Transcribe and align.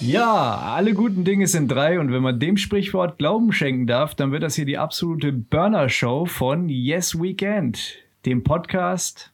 Ja, 0.00 0.58
alle 0.76 0.94
guten 0.94 1.24
Dinge 1.24 1.46
sind 1.46 1.68
drei 1.68 1.98
und 1.98 2.12
wenn 2.12 2.22
man 2.22 2.38
dem 2.38 2.56
Sprichwort 2.56 3.18
Glauben 3.18 3.52
schenken 3.52 3.86
darf, 3.86 4.14
dann 4.14 4.32
wird 4.32 4.42
das 4.42 4.54
hier 4.54 4.64
die 4.64 4.78
absolute 4.78 5.32
Burner-Show 5.32 6.26
von 6.26 6.68
Yes 6.68 7.20
Weekend, 7.20 7.96
dem 8.26 8.44
Podcast. 8.44 9.32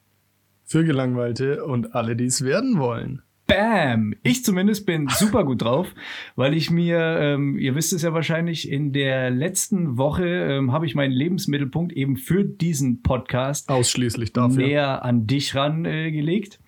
Für 0.63 0.83
Gelangweilte 0.83 1.65
und 1.65 1.93
alle, 1.93 2.15
die 2.15 2.25
es 2.25 2.43
werden 2.43 2.79
wollen. 2.79 3.21
Bam! 3.51 4.15
Ich 4.23 4.45
zumindest 4.45 4.85
bin 4.85 5.09
super 5.09 5.43
gut 5.43 5.61
drauf, 5.61 5.93
weil 6.35 6.53
ich 6.53 6.71
mir, 6.71 6.99
ähm, 7.19 7.57
ihr 7.57 7.75
wisst 7.75 7.91
es 7.91 8.01
ja 8.01 8.13
wahrscheinlich, 8.13 8.71
in 8.71 8.93
der 8.93 9.29
letzten 9.29 9.97
Woche 9.97 10.25
ähm, 10.25 10.71
habe 10.71 10.85
ich 10.85 10.95
meinen 10.95 11.11
Lebensmittelpunkt 11.11 11.91
eben 11.91 12.15
für 12.15 12.45
diesen 12.45 13.01
Podcast 13.01 13.69
Ausschließlich 13.69 14.31
dafür. 14.31 14.65
näher 14.65 15.03
an 15.03 15.27
dich 15.27 15.53
rangelegt. 15.53 16.59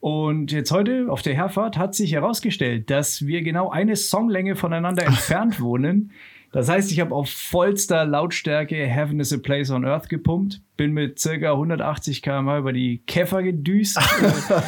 Und 0.00 0.52
jetzt 0.52 0.70
heute 0.70 1.06
auf 1.08 1.22
der 1.22 1.34
Herfahrt 1.34 1.78
hat 1.78 1.94
sich 1.94 2.12
herausgestellt, 2.12 2.90
dass 2.90 3.26
wir 3.26 3.42
genau 3.42 3.70
eine 3.70 3.96
Songlänge 3.96 4.54
voneinander 4.54 5.04
entfernt 5.06 5.60
wohnen. 5.60 6.12
Das 6.52 6.68
heißt, 6.68 6.90
ich 6.90 7.00
habe 7.00 7.14
auf 7.14 7.28
vollster 7.28 8.06
Lautstärke 8.06 8.74
Heaven 8.74 9.20
is 9.20 9.32
a 9.32 9.36
Place 9.36 9.70
on 9.70 9.84
Earth 9.84 10.08
gepumpt, 10.08 10.62
bin 10.76 10.92
mit 10.92 11.18
circa 11.18 11.52
180 11.52 12.22
km 12.22 12.48
über 12.58 12.72
die 12.72 13.02
Käfer 13.06 13.42
gedüst, 13.42 13.98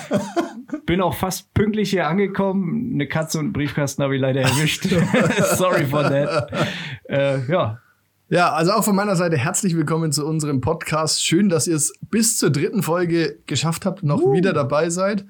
bin 0.87 1.01
auch 1.01 1.15
fast 1.15 1.55
pünktlich 1.55 1.91
hier 1.91 2.07
angekommen. 2.07 2.93
Eine 2.95 3.07
Katze 3.07 3.39
und 3.39 3.47
einen 3.47 3.53
Briefkasten 3.55 4.03
habe 4.03 4.17
ich 4.17 4.21
leider 4.21 4.43
erwischt. 4.43 4.85
Sorry 5.57 5.87
for 5.87 6.03
that. 6.03 6.53
Äh, 7.09 7.51
ja, 7.51 7.79
Ja, 8.29 8.53
also 8.53 8.73
auch 8.73 8.85
von 8.85 8.95
meiner 8.95 9.17
Seite 9.17 9.39
herzlich 9.39 9.75
willkommen 9.75 10.13
zu 10.13 10.27
unserem 10.27 10.61
Podcast. 10.61 11.25
Schön, 11.25 11.49
dass 11.49 11.67
ihr 11.67 11.77
es 11.77 11.95
bis 12.11 12.37
zur 12.37 12.51
dritten 12.51 12.83
Folge 12.83 13.39
geschafft 13.47 13.87
habt, 13.87 14.03
noch 14.03 14.21
wieder 14.33 14.53
dabei 14.53 14.91
seid. 14.91 15.25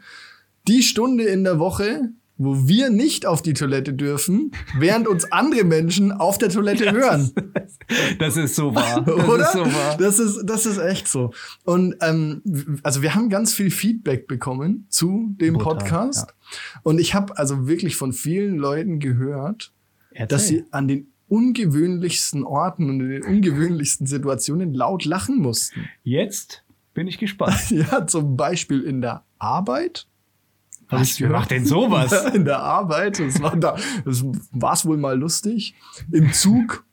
Die 0.67 0.83
Stunde 0.83 1.25
in 1.25 1.45
der 1.45 1.59
Woche, 1.61 2.11
wo 2.41 2.67
wir 2.67 2.89
nicht 2.89 3.27
auf 3.27 3.43
die 3.43 3.53
Toilette 3.53 3.93
dürfen, 3.93 4.53
während 4.79 5.07
uns 5.07 5.31
andere 5.31 5.63
Menschen 5.63 6.11
auf 6.11 6.39
der 6.39 6.49
Toilette 6.49 6.91
hören. 6.91 7.31
das 8.19 8.39
ist 8.39 8.55
so 8.57 8.75
wahr. 8.75 9.03
Das 9.03 9.29
Oder? 9.29 9.45
ist 9.45 9.53
so 9.53 9.67
wahr. 9.67 9.97
Das 9.99 10.19
ist, 10.19 10.43
das 10.45 10.65
ist 10.65 10.79
echt 10.79 11.07
so. 11.07 11.33
Und 11.65 11.97
ähm, 12.01 12.81
also 12.83 13.03
wir 13.03 13.15
haben 13.15 13.29
ganz 13.29 13.53
viel 13.53 13.71
Feedback 13.71 14.27
bekommen 14.27 14.87
zu 14.89 15.35
dem 15.39 15.55
Brutal, 15.55 15.75
Podcast. 15.75 16.35
Und 16.83 16.99
ich 16.99 17.15
habe 17.15 17.37
also 17.37 17.69
wirklich 17.69 17.97
von 17.97 18.15
vielen 18.15 18.57
Leuten 18.57 19.01
gehört, 19.01 19.73
dass 20.13 20.45
Erzähl. 20.45 20.59
sie 20.61 20.65
an 20.71 20.89
den 20.89 21.13
ungewöhnlichsten 21.29 22.43
Orten 22.43 22.89
und 22.89 23.01
in 23.01 23.11
den 23.11 23.23
ungewöhnlichsten 23.23 24.07
Situationen 24.07 24.73
laut 24.73 25.05
lachen 25.05 25.37
mussten. 25.37 25.91
Jetzt 26.05 26.65
bin 26.95 27.07
ich 27.07 27.19
gespannt. 27.19 27.61
Ja, 27.71 28.07
zum 28.07 28.39
Beispiel 28.39 28.81
in 28.81 29.03
der 29.03 29.25
Arbeit. 29.39 30.07
Was, 30.91 31.21
wer 31.21 31.31
macht 31.31 31.51
denn 31.51 31.65
sowas? 31.65 32.13
In 32.35 32.45
der 32.45 32.61
Arbeit. 32.61 33.19
Das 33.21 33.41
war 33.41 33.57
da, 33.57 33.77
das 34.05 34.25
war's 34.53 34.85
wohl 34.85 34.97
mal 34.97 35.19
lustig. 35.19 35.75
Im 36.13 36.33
Zug, 36.33 36.85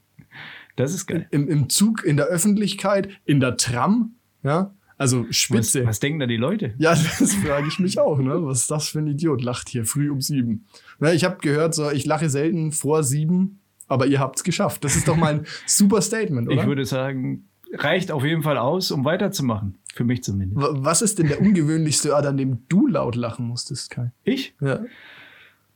Das 0.76 0.94
ist 0.94 1.08
geil. 1.08 1.28
im, 1.32 1.48
im 1.48 1.70
Zug, 1.70 2.04
in 2.04 2.18
der 2.18 2.28
Öffentlichkeit, 2.28 3.10
in 3.26 3.40
der 3.40 3.58
Tram. 3.58 4.14
Ja, 4.44 4.74
also 4.98 5.28
Was, 5.28 5.36
Spitze. 5.36 5.86
was 5.86 6.00
denken 6.00 6.20
da 6.20 6.26
die 6.28 6.38
Leute? 6.38 6.74
Ja, 6.78 6.92
das 7.20 7.34
frage 7.36 7.68
ich 7.68 7.80
mich 7.80 8.00
auch, 8.00 8.20
ne? 8.20 8.46
Was 8.46 8.62
ist 8.62 8.72
das 8.72 8.90
für 8.90 9.00
ein 9.00 9.08
Idiot? 9.08 9.42
Lacht 9.44 9.70
hier 9.70 9.86
früh 9.86 10.10
um 10.10 10.22
sieben. 10.22 10.66
Na, 11.00 11.14
ich 11.14 11.24
habe 11.24 11.38
gehört, 11.42 11.74
so, 11.76 11.90
ich 11.92 12.06
lache 12.06 12.30
selten 12.30 12.72
vor 12.72 13.04
sieben, 13.04 13.60
aber 13.88 14.06
ihr 14.08 14.20
habt's 14.20 14.44
geschafft. 14.44 14.84
Das 14.84 14.96
ist 14.96 15.08
doch 15.08 15.16
mal 15.18 15.34
ein 15.40 15.46
super 15.66 16.02
Statement, 16.02 16.48
oder? 16.50 16.62
Ich 16.62 16.68
würde 16.68 16.86
sagen, 16.86 17.48
reicht 17.74 18.12
auf 18.12 18.24
jeden 18.24 18.44
Fall 18.44 18.58
aus, 18.58 18.92
um 18.92 19.06
weiterzumachen. 19.06 19.76
Für 19.94 20.04
mich 20.04 20.24
zumindest. 20.24 20.60
Was 20.84 21.02
ist 21.02 21.18
denn 21.20 21.28
der 21.28 21.42
ungewöhnlichste 21.42 22.14
Ort, 22.14 22.26
an 22.28 22.38
dem 22.38 22.60
du 22.70 22.88
laut 22.88 23.16
lachen 23.16 23.48
musstest, 23.48 23.90
Kai? 23.90 24.12
Ich? 24.24 24.54
Ja. 24.62 24.82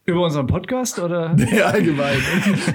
Über 0.06 0.24
unseren 0.26 0.48
Podcast 0.48 1.00
oder? 1.00 1.34
Nee, 1.38 1.62
allgemein. 1.62 2.18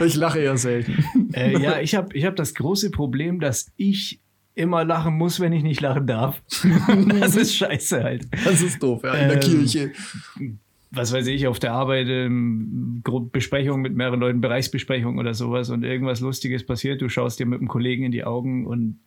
Ich 0.04 0.16
lache 0.16 0.41
eher 0.41 0.56
selten. 0.56 1.04
äh, 1.34 1.56
ja, 1.60 1.78
ich 1.80 1.94
habe 1.94 2.16
ich 2.16 2.24
hab 2.24 2.34
das 2.36 2.54
große 2.54 2.91
Problem, 2.91 3.38
dass 3.41 3.70
ich 3.76 4.20
immer 4.54 4.84
lachen 4.84 5.14
muss, 5.18 5.38
wenn 5.38 5.52
ich 5.52 5.62
nicht 5.62 5.80
lachen 5.80 6.06
darf. 6.06 6.42
das 7.20 7.36
ist 7.36 7.54
scheiße 7.54 8.02
halt. 8.02 8.26
Das 8.44 8.60
ist 8.62 8.82
doof, 8.82 9.02
ja. 9.04 9.14
In 9.14 9.28
der 9.28 9.42
Ähm, 9.44 9.50
Kirche. 9.50 9.92
Was 10.92 11.12
weiß 11.12 11.26
ich, 11.26 11.47
auf 11.47 11.58
der 11.58 11.72
Arbeit, 11.72 12.06
ähm, 12.08 13.02
Besprechung 13.32 13.82
mit 13.82 13.94
mehreren 13.94 14.20
Leuten, 14.20 14.41
Bereichsbesprechung 14.41 15.19
oder 15.19 15.34
sowas 15.34 15.69
und 15.70 15.82
irgendwas 15.84 16.20
Lustiges 16.20 16.64
passiert, 16.64 17.00
du 17.02 17.08
schaust 17.08 17.38
dir 17.41 17.47
mit 17.47 17.58
einem 17.58 17.69
Kollegen 17.69 18.04
in 18.04 18.12
die 18.12 18.24
Augen 18.24 18.66
und 18.66 19.00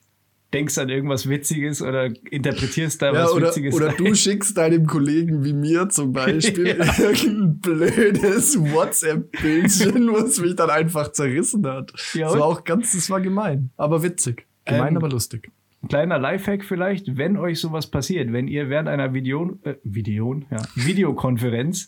denkst 0.53 0.77
an 0.79 0.89
irgendwas 0.89 1.29
Witziges 1.29 1.81
oder 1.81 2.09
interpretierst 2.31 3.01
da 3.01 3.13
Ja, 3.13 3.23
was 3.23 3.33
oder, 3.33 3.47
Witziges. 3.47 3.75
oder 3.75 3.87
rein. 3.89 3.95
du 3.97 4.15
schickst 4.15 4.57
deinem 4.57 4.87
Kollegen 4.87 5.43
wie 5.45 5.53
mir 5.53 5.87
zum 5.89 6.11
Beispiel 6.11 6.67
Ja. 6.79 6.99
irgendein 6.99 7.59
blödes 7.59 8.59
WhatsApp-Bildchen, 8.59 10.07
was 10.13 10.39
mich 10.39 10.55
dann 10.55 10.69
einfach 10.69 11.11
zerrissen 11.11 11.65
hat. 11.67 11.91
Ja, 12.13 12.27
das 12.29 12.39
war 12.39 12.45
auch 12.45 12.63
ganz, 12.63 12.93
das 12.93 13.09
war 13.09 13.21
gemein, 13.21 13.69
aber 13.77 14.03
witzig. 14.03 14.45
Gemein, 14.65 14.89
Ähm, 14.93 14.97
aber 14.97 15.09
lustig. 15.09 15.49
Kleiner 15.87 16.19
Lifehack 16.19 16.65
vielleicht, 16.65 17.17
wenn 17.17 17.37
euch 17.37 17.59
sowas 17.59 17.87
passiert, 17.87 18.33
wenn 18.33 18.47
ihr 18.47 18.69
während 18.69 18.89
einer 18.89 19.13
Video, 19.13 19.57
äh, 19.63 19.75
Videon, 19.83 20.45
ja, 20.51 20.61
Videokonferenz 20.75 21.87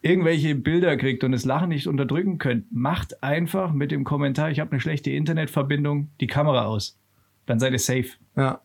irgendwelche 0.00 0.54
Bilder 0.54 0.96
kriegt 0.96 1.24
und 1.24 1.32
das 1.32 1.44
Lachen 1.44 1.70
nicht 1.70 1.86
unterdrücken 1.86 2.38
könnt, 2.38 2.72
macht 2.72 3.22
einfach 3.22 3.72
mit 3.72 3.90
dem 3.90 4.04
Kommentar, 4.04 4.50
ich 4.50 4.60
habe 4.60 4.70
eine 4.72 4.80
schlechte 4.80 5.10
Internetverbindung, 5.10 6.08
die 6.20 6.26
Kamera 6.26 6.64
aus. 6.64 6.96
Dann 7.46 7.58
seid 7.58 7.72
ihr 7.72 7.78
safe. 7.78 8.08
Ja. 8.36 8.60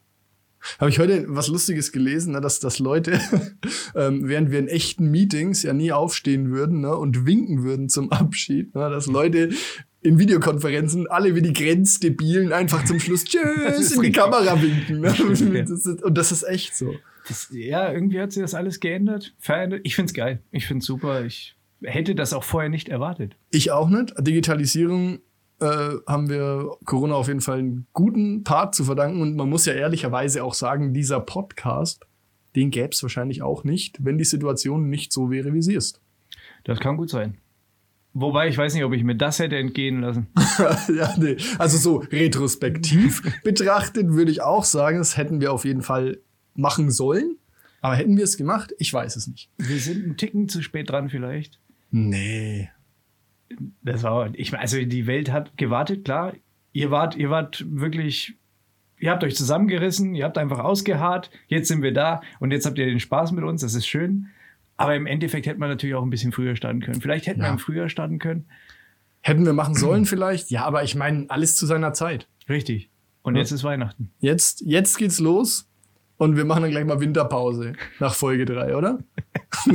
Habe 0.80 0.90
ich 0.90 1.00
heute 1.00 1.26
was 1.28 1.50
Lustiges 1.50 1.92
gelesen, 1.92 2.34
ne, 2.34 2.40
dass, 2.40 2.60
dass 2.60 2.80
Leute, 2.80 3.20
ähm, 3.96 4.30
während 4.30 4.52
wir 4.52 4.60
in 4.60 4.70
echten 4.70 5.12
Meetings 5.12 5.64
ja 5.64 5.74
nie 5.74 5.92
aufstehen 5.92 6.52
würden 6.52 6.82
ne, 6.82 6.96
und 6.96 7.26
winken 7.26 7.64
würden 7.64 7.90
zum 7.90 8.12
Abschied, 8.12 8.74
ne, 8.74 8.90
dass 8.90 9.08
Leute 9.08 9.50
in 10.04 10.20
Videokonferenzen 10.20 11.08
alle 11.08 11.36
wie 11.36 11.42
die 11.42 11.54
Grenzdebilen 11.54 12.52
einfach 12.52 12.86
zum 12.86 13.00
Schluss 13.00 13.24
Tschüss 13.26 13.92
in 13.92 14.02
die. 14.02 14.12
Kamera 14.12 14.62
winken. 14.62 15.04
Und 16.04 16.18
das 16.18 16.32
ist 16.32 16.44
echt 16.44 16.76
so. 16.76 16.94
Das, 17.28 17.48
ja, 17.52 17.92
irgendwie 17.92 18.20
hat 18.20 18.34
sich 18.34 18.42
das 18.42 18.54
alles 18.54 18.80
geändert, 18.80 19.34
verändert. 19.40 19.82
Ich 19.84 19.96
find's 19.96 20.14
geil. 20.14 20.42
Ich 20.52 20.68
find's 20.68 20.86
super. 20.86 21.24
Ich 21.24 21.56
hätte 21.82 22.16
das 22.16 22.34
auch 22.34 22.44
vorher 22.44 22.70
nicht 22.70 22.90
erwartet. 22.90 23.36
Ich 23.50 23.72
auch 23.72 23.90
nicht. 23.90 24.14
Digitalisierung 24.20 25.20
äh, 25.60 25.96
haben 26.06 26.30
wir 26.30 26.72
Corona 26.84 27.16
auf 27.16 27.28
jeden 27.28 27.42
Fall 27.42 27.60
einen 27.60 27.88
guten 27.94 28.44
Part 28.44 28.76
zu 28.76 28.84
verdanken. 28.84 29.22
Und 29.22 29.38
man 29.38 29.50
muss 29.50 29.66
ja 29.66 29.74
ehrlicherweise 29.74 30.44
auch 30.44 30.54
sagen, 30.54 30.94
dieser 30.94 31.22
Podcast, 31.22 32.06
den 32.56 32.72
gäbe 32.72 32.90
es 32.90 33.02
wahrscheinlich 33.02 33.42
auch 33.42 33.64
nicht, 33.64 34.04
wenn 34.04 34.18
die 34.18 34.26
Situation 34.26 34.90
nicht 34.90 35.14
so 35.14 35.32
wäre, 35.32 35.54
wie 35.54 35.62
sie 35.62 35.76
ist. 35.76 36.02
Das 36.66 36.80
kann 36.80 36.98
gut 36.98 37.10
sein. 37.10 37.38
Wobei 38.14 38.48
ich 38.48 38.58
weiß 38.58 38.76
nicht, 38.76 38.84
ob 38.84 38.94
ich 38.94 39.04
mir 39.04 39.16
das 39.16 39.40
hätte 39.40 39.58
entgehen 39.58 40.02
lassen. 40.02 40.28
ja, 40.96 41.16
nee. 41.18 41.36
Also 41.58 41.78
so 41.78 41.98
retrospektiv 41.98 43.24
betrachtet 43.44 44.10
würde 44.10 44.32
ich 44.32 44.42
auch 44.42 44.64
sagen, 44.64 45.00
das 45.00 45.18
hätten 45.18 45.42
wir 45.42 45.52
auf 45.52 45.66
jeden 45.66 45.82
Fall 45.82 46.20
machen 46.54 46.92
sollen. 46.92 47.38
Aber 47.82 47.96
hätten 47.96 48.16
wir 48.16 48.24
es 48.24 48.38
gemacht? 48.38 48.74
Ich 48.78 48.94
weiß 48.94 49.16
es 49.16 49.28
nicht. 49.28 49.50
Wir 49.58 49.80
sind 49.80 50.04
einen 50.04 50.18
Ticken 50.18 50.48
zu 50.48 50.62
spät 50.62 50.90
dran 50.90 51.10
vielleicht. 51.10 51.60
Nee. 51.90 52.70
Das 53.82 54.04
war, 54.04 54.30
ich 54.34 54.58
also 54.58 54.82
die 54.84 55.08
Welt 55.08 55.32
hat 55.32 55.58
gewartet, 55.58 56.06
klar. 56.06 56.34
Ihr 56.72 56.92
wart, 56.92 57.16
ihr 57.16 57.30
wart 57.30 57.66
wirklich, 57.68 58.36
ihr 59.00 59.12
habt 59.12 59.24
euch 59.24 59.36
zusammengerissen, 59.36 60.16
ihr 60.16 60.26
habt 60.26 60.38
einfach 60.38 60.60
ausgeharrt. 60.60 61.30
Jetzt 61.48 61.68
sind 61.68 61.82
wir 61.82 61.94
da 61.94 62.22
und 62.40 62.52
jetzt 62.52 62.66
habt 62.66 62.78
ihr 62.78 62.86
den 62.86 63.00
Spaß 63.00 63.32
mit 63.32 63.44
uns. 63.44 63.62
Das 63.62 63.74
ist 63.74 63.88
schön. 63.88 64.28
Aber 64.78 64.96
im 64.96 65.06
Endeffekt 65.06 65.46
hätte 65.46 65.60
man 65.60 65.70
natürlich 65.70 65.96
auch 65.96 66.04
ein 66.04 66.10
bisschen 66.10 66.32
früher 66.32 66.56
starten 66.56 66.82
können. 66.82 67.00
Vielleicht 67.02 67.28
hätten 67.28 67.42
Ja. 67.42 67.48
wir 67.48 67.52
im 67.54 67.60
Frühjahr 67.60 67.90
starten 67.90 68.20
können. 68.20 68.46
Hätten 69.22 69.46
wir 69.46 69.54
machen 69.54 69.76
sollen 69.76 70.06
vielleicht? 70.06 70.50
Ja, 70.52 70.66
aber 70.66 70.84
ich 70.84 70.96
meine, 70.96 71.26
alles 71.30 71.56
zu 71.56 71.66
seiner 71.66 71.94
Zeit. 71.94 72.28
Richtig. 72.50 72.90
Und 73.22 73.36
Ja. 73.36 73.42
jetzt 73.42 73.52
ist 73.52 73.64
Weihnachten. 73.64 74.12
Jetzt, 74.20 74.62
jetzt 74.66 74.98
geht's 74.98 75.20
los 75.20 75.70
und 76.18 76.36
wir 76.36 76.44
machen 76.44 76.64
dann 76.64 76.72
gleich 76.72 76.84
mal 76.86 77.00
Winterpause 77.00 77.74
nach 78.00 78.14
Folge 78.16 78.44
3, 78.46 78.76
oder? 78.76 79.00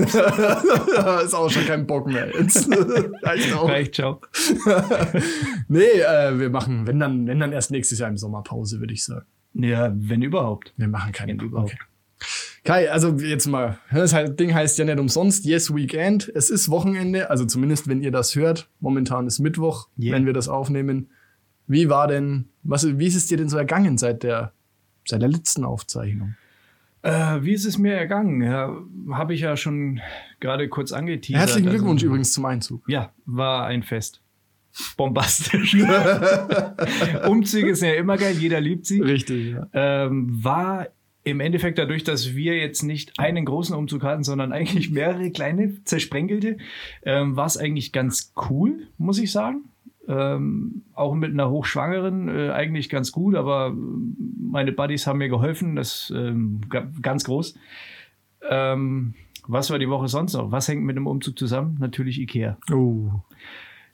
ist 1.24 1.34
auch 1.34 1.50
schon 1.50 1.64
kein 1.66 1.86
Bock 1.86 2.06
mehr. 2.08 2.28
Jetzt 2.38 2.68
reicht 3.22 3.52
auch. 3.54 3.68
Reicht, 3.68 3.94
ciao. 3.94 4.20
Nee, 5.68 5.80
äh, 5.84 6.38
wir 6.38 6.50
machen, 6.50 6.86
wenn 6.86 6.98
dann, 6.98 7.26
wenn 7.26 7.40
dann 7.40 7.52
erst 7.52 7.70
nächstes 7.70 7.98
Jahr 7.98 8.08
im 8.08 8.16
Sommerpause, 8.16 8.80
würde 8.80 8.92
ich 8.94 9.04
sagen. 9.04 9.26
Ja, 9.54 9.92
wenn 9.94 10.22
überhaupt. 10.22 10.72
Wir 10.76 10.88
machen 10.88 11.12
keine 11.12 11.32
Wenn 11.38 11.46
überhaupt. 11.46 11.72
Okay. 11.74 11.82
Kai, 12.68 12.90
also 12.90 13.12
jetzt 13.16 13.46
mal, 13.46 13.78
das 13.90 14.12
halt- 14.12 14.38
Ding 14.38 14.52
heißt 14.52 14.76
ja 14.78 14.84
nicht 14.84 14.98
umsonst 14.98 15.46
Yes 15.46 15.74
Weekend. 15.74 16.30
Es 16.34 16.50
ist 16.50 16.68
Wochenende, 16.68 17.30
also 17.30 17.46
zumindest 17.46 17.88
wenn 17.88 18.02
ihr 18.02 18.10
das 18.10 18.36
hört. 18.36 18.68
Momentan 18.80 19.26
ist 19.26 19.38
Mittwoch, 19.38 19.88
Yeah. 19.98 20.14
wenn 20.14 20.26
wir 20.26 20.34
das 20.34 20.48
aufnehmen. 20.48 21.08
Wie 21.66 21.88
war 21.88 22.08
denn, 22.08 22.50
was, 22.62 22.98
wie 22.98 23.06
ist 23.06 23.14
es 23.16 23.26
dir 23.26 23.38
denn 23.38 23.48
so 23.48 23.56
ergangen 23.56 23.96
seit 23.96 24.22
der, 24.22 24.52
seit 25.06 25.22
der 25.22 25.30
letzten 25.30 25.64
Aufzeichnung? 25.64 26.34
Äh, 27.00 27.38
wie 27.42 27.52
ist 27.52 27.64
es 27.64 27.78
mir 27.78 27.94
ergangen? 27.94 28.42
Ja, 28.42 28.76
Habe 29.12 29.32
ich 29.32 29.40
ja 29.40 29.56
schon 29.56 30.00
gerade 30.40 30.68
kurz 30.68 30.92
angeteasert. 30.92 31.40
Herzlichen 31.40 31.68
Also, 31.68 31.78
Glückwunsch 31.78 32.02
übrigens 32.02 32.32
zum 32.34 32.44
Einzug. 32.44 32.82
Ja, 32.86 33.12
war 33.24 33.66
ein 33.66 33.82
Fest. 33.82 34.20
bombastisch. 34.98 35.74
Umzüge 37.26 37.74
sind 37.74 37.88
ja 37.88 37.94
immer 37.94 38.16
geil, 38.16 38.34
jeder 38.38 38.60
liebt 38.60 38.84
sie. 38.86 39.00
Richtig, 39.00 39.52
ja. 39.54 39.66
Ähm, 39.72 40.44
war 40.44 40.88
im 41.30 41.40
Endeffekt 41.40 41.78
dadurch, 41.78 42.04
dass 42.04 42.34
wir 42.34 42.56
jetzt 42.56 42.82
nicht 42.82 43.18
einen 43.18 43.44
großen 43.44 43.74
Umzug 43.74 44.02
hatten, 44.02 44.24
sondern 44.24 44.52
eigentlich 44.58 44.90
mehrere 44.90 45.30
kleine 45.30 45.82
zersprengelte, 45.84 46.58
ähm, 47.04 47.36
war 47.36 47.46
es 47.46 47.56
eigentlich 47.56 47.92
ganz 47.92 48.32
cool, 48.50 48.88
muss 48.98 49.18
ich 49.18 49.30
sagen. 49.32 49.62
Ähm, 50.08 50.82
auch 50.94 51.14
mit 51.14 51.32
einer 51.32 51.50
Hochschwangeren 51.50 52.28
äh, 52.28 52.50
eigentlich 52.50 52.88
ganz 52.88 53.12
gut, 53.12 53.34
aber 53.34 53.76
meine 54.40 54.72
Buddies 54.72 55.06
haben 55.06 55.18
mir 55.18 55.28
geholfen, 55.28 55.76
das 55.76 56.10
ähm, 56.16 56.62
ga- 56.70 56.88
ganz 57.02 57.24
groß. 57.24 57.54
Ähm, 58.48 59.12
was 59.46 59.70
war 59.70 59.78
die 59.78 59.88
Woche 59.90 60.08
sonst 60.08 60.32
noch? 60.34 60.50
Was 60.50 60.68
hängt 60.68 60.82
mit 60.84 60.96
dem 60.96 61.06
Umzug 61.06 61.38
zusammen? 61.38 61.76
Natürlich 61.78 62.18
Ikea. 62.20 62.56
Oh. 62.72 63.10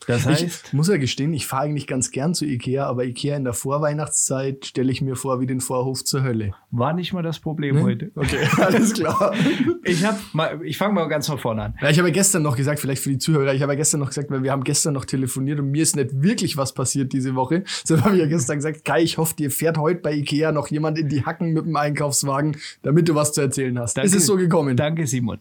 Das 0.07 0.21
Ich 0.21 0.27
heißt, 0.27 0.73
muss 0.73 0.87
ja 0.87 0.97
gestehen, 0.97 1.33
ich 1.33 1.47
fahre 1.47 1.63
eigentlich 1.63 1.87
ganz 1.87 2.11
gern 2.11 2.33
zu 2.33 2.45
Ikea, 2.45 2.85
aber 2.85 3.05
Ikea 3.05 3.35
in 3.35 3.43
der 3.43 3.53
Vorweihnachtszeit 3.53 4.65
stelle 4.65 4.91
ich 4.91 5.01
mir 5.01 5.15
vor 5.15 5.39
wie 5.39 5.47
den 5.47 5.61
Vorhof 5.61 6.03
zur 6.03 6.23
Hölle. 6.23 6.53
war 6.71 6.93
nicht 6.93 7.13
mal 7.13 7.23
das 7.23 7.39
Problem 7.39 7.75
Ne? 7.75 7.81
heute. 7.83 8.11
Okay, 8.15 8.37
alles 8.57 8.93
klar. 8.93 9.33
Ich 9.83 10.03
mal, 10.33 10.59
ich 10.63 10.77
fange 10.77 10.93
mal 10.93 11.05
ganz 11.07 11.27
von 11.27 11.37
vorne 11.37 11.63
an. 11.63 11.73
Ja, 11.81 11.89
ich 11.89 11.97
habe 11.97 12.09
ja 12.09 12.13
gestern 12.13 12.43
noch 12.43 12.55
gesagt, 12.55 12.79
vielleicht 12.79 13.01
für 13.01 13.09
die 13.09 13.17
Zuhörer, 13.17 13.53
ich 13.53 13.61
habe 13.61 13.73
ja 13.73 13.77
gestern 13.77 13.99
noch 13.99 14.09
gesagt, 14.09 14.29
weil 14.29 14.43
wir 14.43 14.51
haben 14.51 14.63
gestern 14.63 14.93
noch 14.93 15.05
telefoniert 15.05 15.59
und 15.59 15.71
mir 15.71 15.81
ist 15.83 15.95
nicht 15.95 16.21
wirklich 16.21 16.57
was 16.57 16.73
passiert 16.73 17.11
diese 17.13 17.35
Woche. 17.35 17.63
So 17.83 17.99
habe 18.03 18.15
ich 18.15 18.21
ja 18.21 18.27
gestern 18.27 18.57
gesagt, 18.57 18.85
Kai, 18.85 19.01
ich 19.03 19.17
hoffe, 19.17 19.35
dir 19.35 19.49
fährt 19.51 19.77
heute 19.77 20.01
bei 20.01 20.13
Ikea 20.13 20.51
noch 20.51 20.67
jemand 20.67 20.97
in 20.99 21.09
die 21.09 21.25
Hacken 21.25 21.53
mit 21.53 21.65
dem 21.65 21.75
Einkaufswagen, 21.75 22.57
damit 22.83 23.07
du 23.09 23.15
was 23.15 23.33
zu 23.33 23.41
erzählen 23.41 23.77
hast. 23.79 23.97
Danke. 23.97 24.07
Ist 24.07 24.15
es 24.15 24.25
so 24.25 24.35
gekommen? 24.37 24.75
Danke, 24.77 25.07
Simon. 25.07 25.39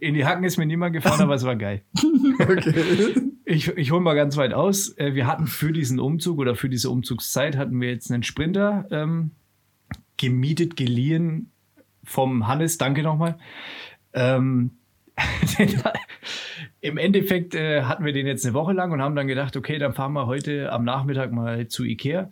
In 0.00 0.14
die 0.14 0.24
Hacken 0.24 0.44
ist 0.44 0.56
mir 0.56 0.66
niemand 0.66 0.92
gefahren, 0.92 1.20
aber 1.20 1.34
es 1.34 1.44
war 1.44 1.56
geil. 1.56 1.82
Okay. 2.40 3.22
Ich, 3.50 3.68
ich 3.78 3.92
hole 3.92 4.02
mal 4.02 4.14
ganz 4.14 4.36
weit 4.36 4.52
aus. 4.52 4.94
Äh, 4.98 5.14
Wir 5.14 5.26
hatten 5.26 5.46
für 5.46 5.72
diesen 5.72 6.00
Umzug 6.00 6.38
oder 6.38 6.54
für 6.54 6.68
diese 6.68 6.90
Umzugszeit 6.90 7.56
hatten 7.56 7.80
wir 7.80 7.88
jetzt 7.88 8.12
einen 8.12 8.22
Sprinter 8.22 8.84
ähm, 8.90 9.30
gemietet, 10.18 10.76
geliehen 10.76 11.50
vom 12.04 12.46
Hannes. 12.46 12.76
Danke 12.76 13.02
nochmal. 13.02 13.38
Ähm, 14.12 14.72
Im 16.82 16.98
Endeffekt 16.98 17.54
äh, 17.54 17.84
hatten 17.84 18.04
wir 18.04 18.12
den 18.12 18.26
jetzt 18.26 18.44
eine 18.44 18.52
Woche 18.52 18.74
lang 18.74 18.92
und 18.92 19.00
haben 19.00 19.16
dann 19.16 19.26
gedacht, 19.26 19.56
okay, 19.56 19.78
dann 19.78 19.94
fahren 19.94 20.12
wir 20.12 20.26
heute 20.26 20.70
am 20.70 20.84
Nachmittag 20.84 21.32
mal 21.32 21.68
zu 21.68 21.84
Ikea. 21.84 22.30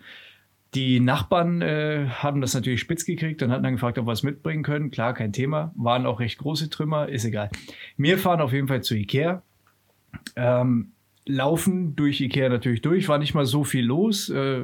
Die 0.75 1.01
Nachbarn 1.01 1.63
äh, 1.63 2.09
haben 2.11 2.43
das 2.43 2.53
natürlich 2.53 2.81
spitz 2.81 3.07
gekriegt 3.07 3.43
und 3.43 3.51
hatten 3.53 3.63
dann 3.63 3.73
gefragt, 3.73 3.97
ob 3.97 4.07
wir 4.07 4.13
es 4.13 4.23
mitbringen 4.23 4.63
können. 4.63 4.91
Klar, 4.91 5.15
kein 5.15 5.33
Thema. 5.33 5.73
Waren 5.77 6.05
auch 6.05 6.21
recht 6.21 6.37
große 6.37 6.69
Trümmer, 6.69 7.09
ist 7.09 7.25
egal. 7.25 7.49
Wir 7.97 8.19
fahren 8.19 8.43
auf 8.43 8.53
jeden 8.53 8.69
Fall 8.69 8.83
zu 8.83 8.95
Ikea. 8.95 9.43
Ähm, 10.37 10.93
laufen 11.27 11.97
durch 11.97 12.21
Ikea 12.21 12.49
natürlich 12.49 12.83
durch, 12.83 13.09
war 13.09 13.19
nicht 13.19 13.35
mal 13.35 13.47
so 13.47 13.65
viel 13.65 13.85
los. 13.85 14.29
Äh, 14.31 14.63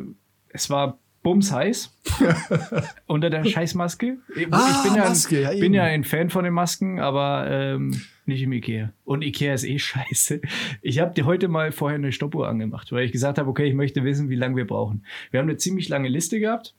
es 0.48 0.70
war 0.70 0.98
bumsheiß 1.22 1.96
unter 3.06 3.30
der 3.30 3.44
Scheißmaske. 3.44 4.18
Ich, 4.36 4.48
Ah, 4.52 4.70
ich 4.70 4.88
bin, 4.90 4.96
ja, 4.96 5.04
Maske, 5.08 5.40
ja, 5.42 5.48
ein, 5.50 5.54
eben. 5.56 5.60
bin 5.60 5.74
ja 5.74 5.84
ein 5.84 6.04
Fan 6.04 6.30
von 6.30 6.44
den 6.44 6.52
Masken, 6.52 6.98
aber 6.98 7.46
ähm, 7.48 8.00
nicht 8.26 8.42
im 8.42 8.52
Ikea. 8.52 8.92
Und 9.04 9.22
Ikea 9.22 9.54
ist 9.54 9.64
eh 9.64 9.78
scheiße. 9.78 10.40
Ich 10.82 10.98
habe 10.98 11.14
dir 11.14 11.24
heute 11.24 11.46
mal 11.48 11.70
vorher 11.72 11.98
eine 11.98 12.10
Stoppuhr 12.12 12.48
angemacht, 12.48 12.90
weil 12.92 13.04
ich 13.04 13.12
gesagt 13.12 13.38
habe, 13.38 13.48
okay, 13.48 13.66
ich 13.66 13.74
möchte 13.74 14.02
wissen, 14.04 14.30
wie 14.30 14.34
lange 14.36 14.56
wir 14.56 14.66
brauchen. 14.66 15.04
Wir 15.30 15.38
haben 15.40 15.48
eine 15.48 15.58
ziemlich 15.58 15.88
lange 15.88 16.08
Liste 16.08 16.40
gehabt. 16.40 16.74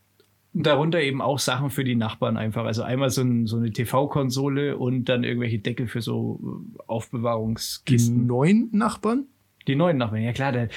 Und 0.53 0.67
darunter 0.67 1.01
eben 1.01 1.19
auch 1.21 1.39
Sachen 1.39 1.71
für 1.71 1.83
die 1.83 1.95
Nachbarn 1.95 2.37
einfach. 2.37 2.65
Also 2.65 2.83
einmal 2.83 3.09
so, 3.09 3.21
ein, 3.21 3.47
so 3.47 3.57
eine 3.57 3.71
TV-Konsole 3.71 4.77
und 4.77 5.05
dann 5.05 5.23
irgendwelche 5.23 5.57
Deckel 5.57 5.87
für 5.87 6.01
so 6.01 6.39
äh, 6.43 6.77
Die 6.77 6.79
Aufbewahrungskisten. 6.89 8.27
neuen 8.27 8.69
Nachbarn? 8.71 9.25
Die 9.67 9.75
neuen 9.75 9.97
Nachbarn, 9.97 10.23
ja 10.23 10.33
klar, 10.33 10.51
da, 10.51 10.67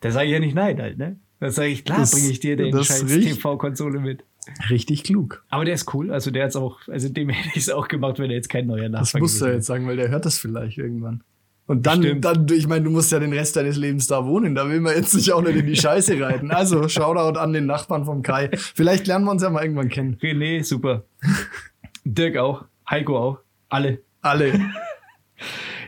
da 0.00 0.10
sage 0.10 0.26
ich 0.26 0.32
ja 0.32 0.38
nicht 0.40 0.54
nein 0.54 0.80
halt, 0.80 0.98
ne? 0.98 1.16
Da 1.40 1.50
sage 1.50 1.68
ich, 1.68 1.84
klar, 1.84 2.06
bringe 2.10 2.30
ich 2.30 2.40
dir 2.40 2.56
den 2.56 2.72
scheiß 2.72 3.06
TV-Konsole 3.06 4.00
mit. 4.00 4.24
Richtig 4.70 5.04
klug. 5.04 5.44
Aber 5.48 5.64
der 5.64 5.74
ist 5.74 5.92
cool, 5.94 6.12
also 6.12 6.30
der 6.30 6.44
hat's 6.44 6.56
auch, 6.56 6.80
also 6.88 7.08
dem 7.08 7.28
hätte 7.30 7.50
ich 7.50 7.62
es 7.62 7.70
auch 7.70 7.88
gemacht, 7.88 8.18
wenn 8.18 8.30
er 8.30 8.36
jetzt 8.36 8.48
kein 8.48 8.66
neuer 8.66 8.88
Nachbar 8.88 9.00
Das 9.00 9.14
musst 9.14 9.40
du 9.40 9.44
gewesen 9.44 9.58
jetzt 9.58 9.66
sagen, 9.66 9.86
weil 9.86 9.96
der 9.96 10.08
hört 10.08 10.24
das 10.26 10.38
vielleicht 10.38 10.78
irgendwann. 10.78 11.22
Und 11.66 11.86
dann, 11.86 12.02
Stimmt. 12.02 12.24
dann, 12.26 12.46
ich 12.50 12.66
meine, 12.66 12.84
du 12.84 12.90
musst 12.90 13.10
ja 13.10 13.18
den 13.18 13.32
Rest 13.32 13.56
deines 13.56 13.76
Lebens 13.76 14.06
da 14.06 14.26
wohnen. 14.26 14.54
Da 14.54 14.68
will 14.68 14.80
man 14.80 14.94
jetzt 14.94 15.14
nicht 15.14 15.32
auch 15.32 15.40
nicht 15.40 15.56
in 15.56 15.66
die 15.66 15.76
Scheiße 15.76 16.20
reiten. 16.20 16.50
Also, 16.50 16.88
Shoutout 16.90 17.38
an 17.38 17.54
den 17.54 17.64
Nachbarn 17.64 18.04
vom 18.04 18.22
Kai. 18.22 18.50
Vielleicht 18.52 19.06
lernen 19.06 19.24
wir 19.24 19.30
uns 19.30 19.42
ja 19.42 19.48
mal 19.48 19.62
irgendwann 19.62 19.88
kennen. 19.88 20.18
René, 20.20 20.62
super. 20.62 21.04
Dirk 22.04 22.36
auch, 22.36 22.66
Heiko 22.88 23.16
auch, 23.16 23.38
alle. 23.70 24.00
Alle. 24.20 24.60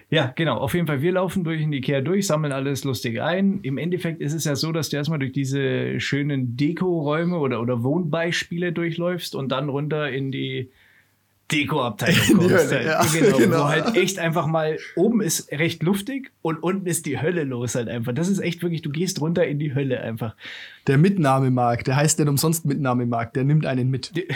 Ja, 0.08 0.32
genau. 0.36 0.58
Auf 0.58 0.74
jeden 0.74 0.86
Fall, 0.86 1.02
wir 1.02 1.12
laufen 1.12 1.42
durch 1.42 1.60
den 1.60 1.72
Ikea 1.72 2.00
durch, 2.00 2.26
sammeln 2.28 2.52
alles 2.52 2.84
lustig 2.84 3.20
ein. 3.20 3.58
Im 3.62 3.76
Endeffekt 3.76 4.20
ist 4.20 4.34
es 4.34 4.44
ja 4.44 4.54
so, 4.54 4.70
dass 4.70 4.88
du 4.88 4.96
erstmal 4.96 5.18
durch 5.18 5.32
diese 5.32 5.98
schönen 5.98 6.56
Dekoräume 6.56 7.38
oder, 7.38 7.60
oder 7.60 7.82
Wohnbeispiele 7.82 8.72
durchläufst 8.72 9.34
und 9.34 9.50
dann 9.50 9.68
runter 9.68 10.08
in 10.10 10.30
die 10.30 10.70
Dekoabteilung 11.52 12.18
In 12.28 12.38
die 12.40 12.48
kommst. 12.48 12.72
Hölle, 12.72 12.84
ja, 12.86 13.04
genau, 13.12 13.36
genau. 13.38 13.58
Wo 13.60 13.68
halt 13.68 13.96
echt 13.96 14.18
einfach 14.18 14.46
mal, 14.46 14.78
oben 14.96 15.20
ist 15.20 15.50
recht 15.52 15.82
luftig 15.82 16.32
und 16.42 16.62
unten 16.62 16.86
ist 16.86 17.06
die 17.06 17.20
Hölle 17.20 17.44
los 17.44 17.74
halt 17.74 17.88
einfach. 17.88 18.12
Das 18.12 18.28
ist 18.28 18.38
echt 18.40 18.62
wirklich, 18.62 18.82
du 18.82 18.90
gehst 18.90 19.20
runter 19.20 19.46
in 19.46 19.58
die 19.58 19.74
Hölle 19.74 20.00
einfach. 20.00 20.34
Der 20.86 20.98
Mitnahmemarkt, 20.98 21.86
der 21.88 21.96
heißt 21.96 22.18
nicht 22.18 22.28
umsonst 22.28 22.64
Mitnahmemarkt, 22.64 23.36
der 23.36 23.44
nimmt 23.44 23.66
einen 23.66 23.90
mit. 23.90 24.14
Die- 24.16 24.26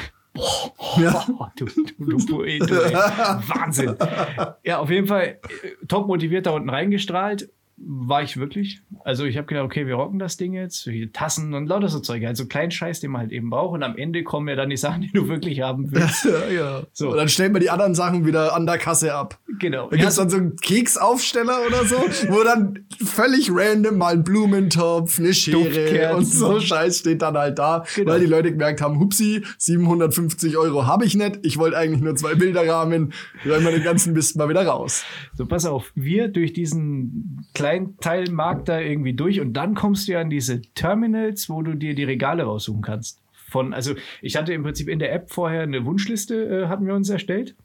Ja. 0.97 1.25
Oh, 1.39 1.47
du, 1.57 1.65
du, 1.67 1.83
du 1.99 2.27
Poet, 2.27 2.61
du, 2.61 2.75
ey. 2.75 2.93
Wahnsinn. 2.93 3.97
Ja, 4.65 4.79
auf 4.79 4.91
jeden 4.91 5.07
Fall 5.07 5.39
äh, 5.63 5.87
top 5.89 6.07
motiviert 6.07 6.47
da 6.47 6.51
unten 6.53 6.71
reingestrahlt. 6.71 7.51
War 7.83 8.23
ich 8.23 8.37
wirklich. 8.37 8.83
Also 9.05 9.25
ich 9.25 9.39
habe 9.39 9.47
gedacht, 9.47 9.65
okay, 9.65 9.87
wir 9.87 9.95
rocken 9.95 10.19
das 10.19 10.37
Ding 10.37 10.53
jetzt. 10.53 10.85
Hier 10.85 11.11
Tassen 11.13 11.55
und 11.55 11.67
lauter 11.67 11.89
so 11.89 12.01
Zeug. 12.01 12.25
Also 12.27 12.45
kleinen 12.47 12.71
Scheiß, 12.71 13.01
den 13.01 13.11
man 13.11 13.23
halt 13.23 13.33
eben 13.33 13.49
braucht. 13.49 13.73
Und 13.75 13.83
am 13.83 13.97
Ende 13.97 14.23
kommen 14.23 14.49
ja 14.49 14.55
dann 14.55 14.69
die 14.69 14.77
Sachen, 14.77 15.01
die 15.01 15.11
du 15.13 15.29
wirklich 15.29 15.63
haben 15.63 15.91
willst. 15.91 16.25
ja, 16.27 16.49
ja. 16.51 16.83
So. 16.93 17.11
Und 17.11 17.17
dann 17.17 17.29
stellt 17.29 17.53
man 17.53 17.63
die 17.63 17.71
anderen 17.71 17.95
Sachen 17.95 18.27
wieder 18.27 18.55
an 18.55 18.67
der 18.67 18.77
Kasse 18.77 19.15
ab. 19.15 19.39
Genau. 19.61 19.89
Da 19.89 19.97
gibt's 19.97 20.17
dann 20.17 20.29
so 20.29 20.37
einen 20.37 20.57
Keksaufsteller 20.57 21.59
oder 21.67 21.85
so, 21.87 21.97
wo 22.29 22.43
dann 22.45 22.85
völlig 23.03 23.51
random 23.51 23.97
mal 23.97 24.13
ein 24.13 24.25
Blumentopf, 24.25 25.19
eine 25.19 25.33
Schere 25.33 26.15
und 26.17 26.25
so 26.27 26.61
Scheiß 26.61 26.99
steht 26.99 27.23
dann 27.23 27.37
halt 27.37 27.59
da, 27.59 27.85
Genau. 27.95 28.13
weil 28.13 28.21
die 28.21 28.27
Leute 28.27 28.51
gemerkt 28.51 28.83
haben, 28.83 28.99
hupsi, 28.99 29.43
750 29.59 30.57
Euro 30.59 30.87
habe 30.87 31.05
ich 31.07 31.15
nicht, 31.15 31.39
ich 31.43 31.57
wollte 31.59 31.77
eigentlich 31.79 32.03
nur 32.03 32.15
zwei 32.15 32.35
Bilderrahmen, 32.35 33.13
räumen 33.47 33.65
wir 33.65 33.73
den 33.73 33.83
ganzen 33.85 34.13
Mist 34.13 34.37
mal 34.37 34.49
wieder 34.49 34.67
raus. 34.67 35.03
So, 35.35 35.47
pass 35.47 35.65
auf, 35.65 35.93
wir 35.95 36.29
durch 36.29 36.53
diesen 36.53 37.47
kleinen 37.55 37.70
Teilmarkt 38.01 38.69
da 38.69 38.81
irgendwie 38.81 39.15
durch 39.15 39.41
und 39.41 39.53
dann 39.55 39.75
kommst 39.75 40.09
du 40.09 40.13
ja 40.13 40.21
an 40.21 40.31
diese 40.31 40.63
Terminals, 40.75 41.49
wo 41.49 41.63
du 41.63 41.75
dir 41.75 41.95
die 41.95 42.05
Regale 42.05 42.45
raussuchen 42.45 42.83
kannst. 42.83 43.21
Von, 43.33 43.75
also 43.75 43.95
ich 44.23 44.37
hatte 44.37 44.53
im 44.53 44.63
Prinzip 44.63 44.89
in 44.89 44.99
der 44.99 45.13
App 45.13 45.31
vorher 45.31 45.63
eine 45.63 45.85
Wunschliste, 45.85 46.35
äh, 46.65 46.67
hatten 46.69 46.87
wir 46.87 46.95
uns 46.95 47.11
erstellt. 47.11 47.57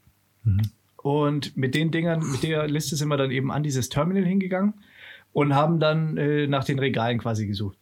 Und 0.96 1.56
mit 1.56 1.74
den 1.74 1.90
Dingern, 1.90 2.20
mit 2.32 2.42
der 2.42 2.66
Liste 2.66 2.96
sind 2.96 3.08
wir 3.08 3.16
dann 3.16 3.30
eben 3.30 3.52
an 3.52 3.62
dieses 3.62 3.88
Terminal 3.88 4.24
hingegangen 4.24 4.74
und 5.32 5.54
haben 5.54 5.78
dann 5.78 6.16
äh, 6.16 6.46
nach 6.46 6.64
den 6.64 6.78
Regalen 6.78 7.18
quasi 7.18 7.46
gesucht. 7.46 7.78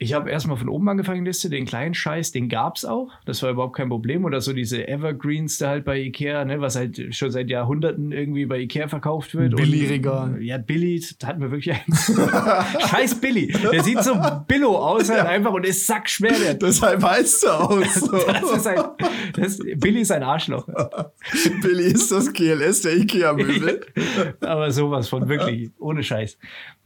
Ich 0.00 0.12
habe 0.12 0.30
erstmal 0.30 0.56
von 0.56 0.68
oben 0.68 0.88
angefangen, 0.88 1.24
Liste, 1.24 1.50
den 1.50 1.66
kleinen 1.66 1.92
Scheiß, 1.92 2.30
den 2.30 2.48
gab's 2.48 2.84
auch. 2.84 3.10
Das 3.24 3.42
war 3.42 3.50
überhaupt 3.50 3.74
kein 3.74 3.88
Problem. 3.88 4.24
Oder 4.24 4.40
so 4.40 4.52
diese 4.52 4.86
Evergreens 4.86 5.58
da 5.58 5.70
halt 5.70 5.84
bei 5.84 5.98
Ikea, 5.98 6.44
ne, 6.44 6.60
was 6.60 6.76
halt 6.76 7.12
schon 7.12 7.32
seit 7.32 7.50
Jahrhunderten 7.50 8.12
irgendwie 8.12 8.46
bei 8.46 8.60
Ikea 8.60 8.86
verkauft 8.86 9.34
wird. 9.34 9.56
Billy-Regal. 9.56 10.34
Und, 10.34 10.42
ja, 10.42 10.56
Billy, 10.56 11.04
da 11.18 11.26
hatten 11.26 11.40
wir 11.40 11.50
wirklich 11.50 11.74
einen. 11.74 11.98
Scheiß 12.88 13.20
Billy. 13.20 13.52
Der 13.72 13.82
sieht 13.82 14.04
so 14.04 14.14
billo 14.46 14.76
aus 14.76 15.10
halt 15.10 15.26
einfach 15.26 15.52
und 15.52 15.66
ist 15.66 15.84
sackschwer. 15.84 16.30
Der, 16.30 16.54
Deshalb 16.54 17.02
heißt 17.02 17.44
er 17.44 17.60
auch 17.60 17.84
so. 17.94 18.18
das 18.18 18.52
ist 18.52 18.66
ein, 18.68 18.84
das, 19.34 19.58
Billy 19.58 20.02
ist 20.02 20.12
ein 20.12 20.22
Arschloch. 20.22 20.68
Billy 21.62 21.86
ist 21.86 22.12
das 22.12 22.32
GLS 22.32 22.82
der 22.82 22.96
Ikea-Möbel. 22.98 23.80
Aber 24.40 24.70
sowas 24.70 25.08
von 25.08 25.28
wirklich, 25.28 25.70
ohne 25.80 26.04
Scheiß. 26.04 26.38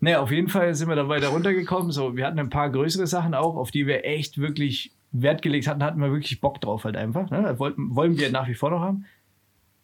Naja, 0.02 0.20
auf 0.20 0.32
jeden 0.32 0.48
Fall 0.48 0.74
sind 0.74 0.88
wir 0.88 0.96
dann 0.96 1.08
weiter 1.08 1.28
runtergekommen. 1.28 1.92
So, 1.92 2.16
wir 2.16 2.26
hatten 2.26 2.40
ein 2.40 2.50
paar 2.50 2.70
größere 2.70 3.06
Sachen 3.06 3.34
auch, 3.34 3.54
auf 3.54 3.70
die 3.70 3.86
wir 3.86 4.04
echt 4.04 4.36
wirklich 4.36 4.90
Wert 5.12 5.42
gelegt 5.42 5.68
hatten, 5.68 5.84
hatten 5.84 6.00
wir 6.00 6.10
wirklich 6.10 6.40
Bock 6.40 6.60
drauf 6.60 6.82
halt 6.82 6.96
einfach. 6.96 7.30
Ne? 7.30 7.56
Wollten, 7.60 7.94
wollen 7.94 8.18
wir 8.18 8.32
nach 8.32 8.48
wie 8.48 8.54
vor 8.54 8.70
noch 8.70 8.80
haben? 8.80 9.04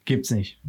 Gibt's 0.06 0.32
nicht. 0.32 0.60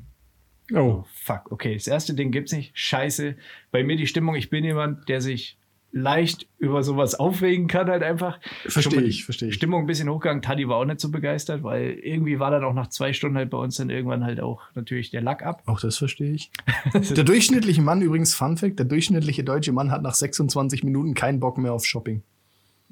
Oh. 0.72 1.04
Fuck, 1.16 1.52
okay. 1.52 1.74
Das 1.74 1.88
erste 1.88 2.14
Ding 2.14 2.32
gibt's 2.32 2.52
nicht. 2.52 2.78
Scheiße. 2.78 3.36
Bei 3.72 3.84
mir 3.84 3.96
die 3.96 4.06
Stimmung, 4.06 4.36
ich 4.36 4.52
bin 4.52 4.64
jemand, 4.64 5.10
der 5.10 5.20
sich 5.20 5.58
leicht 5.92 6.48
über 6.60 6.84
sowas 6.84 7.16
aufregen 7.16 7.68
kann, 7.68 7.90
halt 7.90 8.04
einfach. 8.04 8.40
Verstehe 8.68 9.02
ich, 9.02 9.26
verstehe 9.26 9.50
ich. 9.50 9.56
Stimmung 9.56 9.82
ein 9.82 9.88
bisschen 9.88 10.10
hochgegangen. 10.10 10.42
Taddy 10.42 10.68
war 10.68 10.78
auch 10.78 10.86
nicht 10.86 11.00
so 11.00 11.10
begeistert, 11.10 11.64
weil 11.64 11.92
irgendwie 12.04 12.40
war 12.40 12.52
dann 12.52 12.64
auch 12.64 12.74
nach 12.74 12.90
zwei 12.90 13.14
Stunden 13.14 13.38
halt 13.38 13.50
bei 13.50 13.58
uns 13.58 13.78
dann 13.78 13.90
irgendwann 13.90 14.24
halt 14.24 14.40
auch 14.40 14.62
natürlich 14.76 15.10
der 15.10 15.22
Lack 15.22 15.44
ab. 15.44 15.64
Auch 15.66 15.80
das 15.80 15.98
verstehe 15.98 16.32
ich. 16.32 16.52
Der 17.16 17.24
durchschnittliche 17.24 17.82
Mann, 17.82 18.02
übrigens 18.02 18.36
Fun 18.36 18.58
Fact, 18.58 18.80
der 18.80 18.86
durchschnittliche 18.86 19.44
deutsche 19.44 19.72
Mann 19.72 19.92
hat 19.92 20.02
nach 20.02 20.14
26 20.14 20.84
Minuten 20.84 21.14
keinen 21.14 21.40
Bock 21.40 21.58
mehr 21.58 21.74
auf 21.74 21.86
Shopping. 21.86 22.22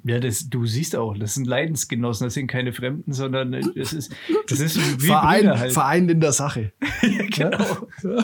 Ja, 0.04 0.20
das, 0.20 0.50
du 0.50 0.66
siehst 0.66 0.96
auch, 0.96 1.18
das 1.18 1.34
sind 1.34 1.48
Leidensgenossen, 1.48 2.28
das 2.28 2.36
sind 2.36 2.48
keine 2.48 2.72
Fremden, 2.72 3.14
sondern 3.14 3.54
äh, 3.54 3.62
das 3.76 3.94
ist, 3.94 4.12
das 4.48 4.60
ist 4.60 5.02
wie 5.02 5.08
Verein, 5.08 5.60
halt. 5.60 5.74
Verein 5.74 6.08
in 6.08 6.22
der 6.22 6.32
Sache. 6.32 6.72
genau. 7.32 7.88
Ja, 8.04 8.24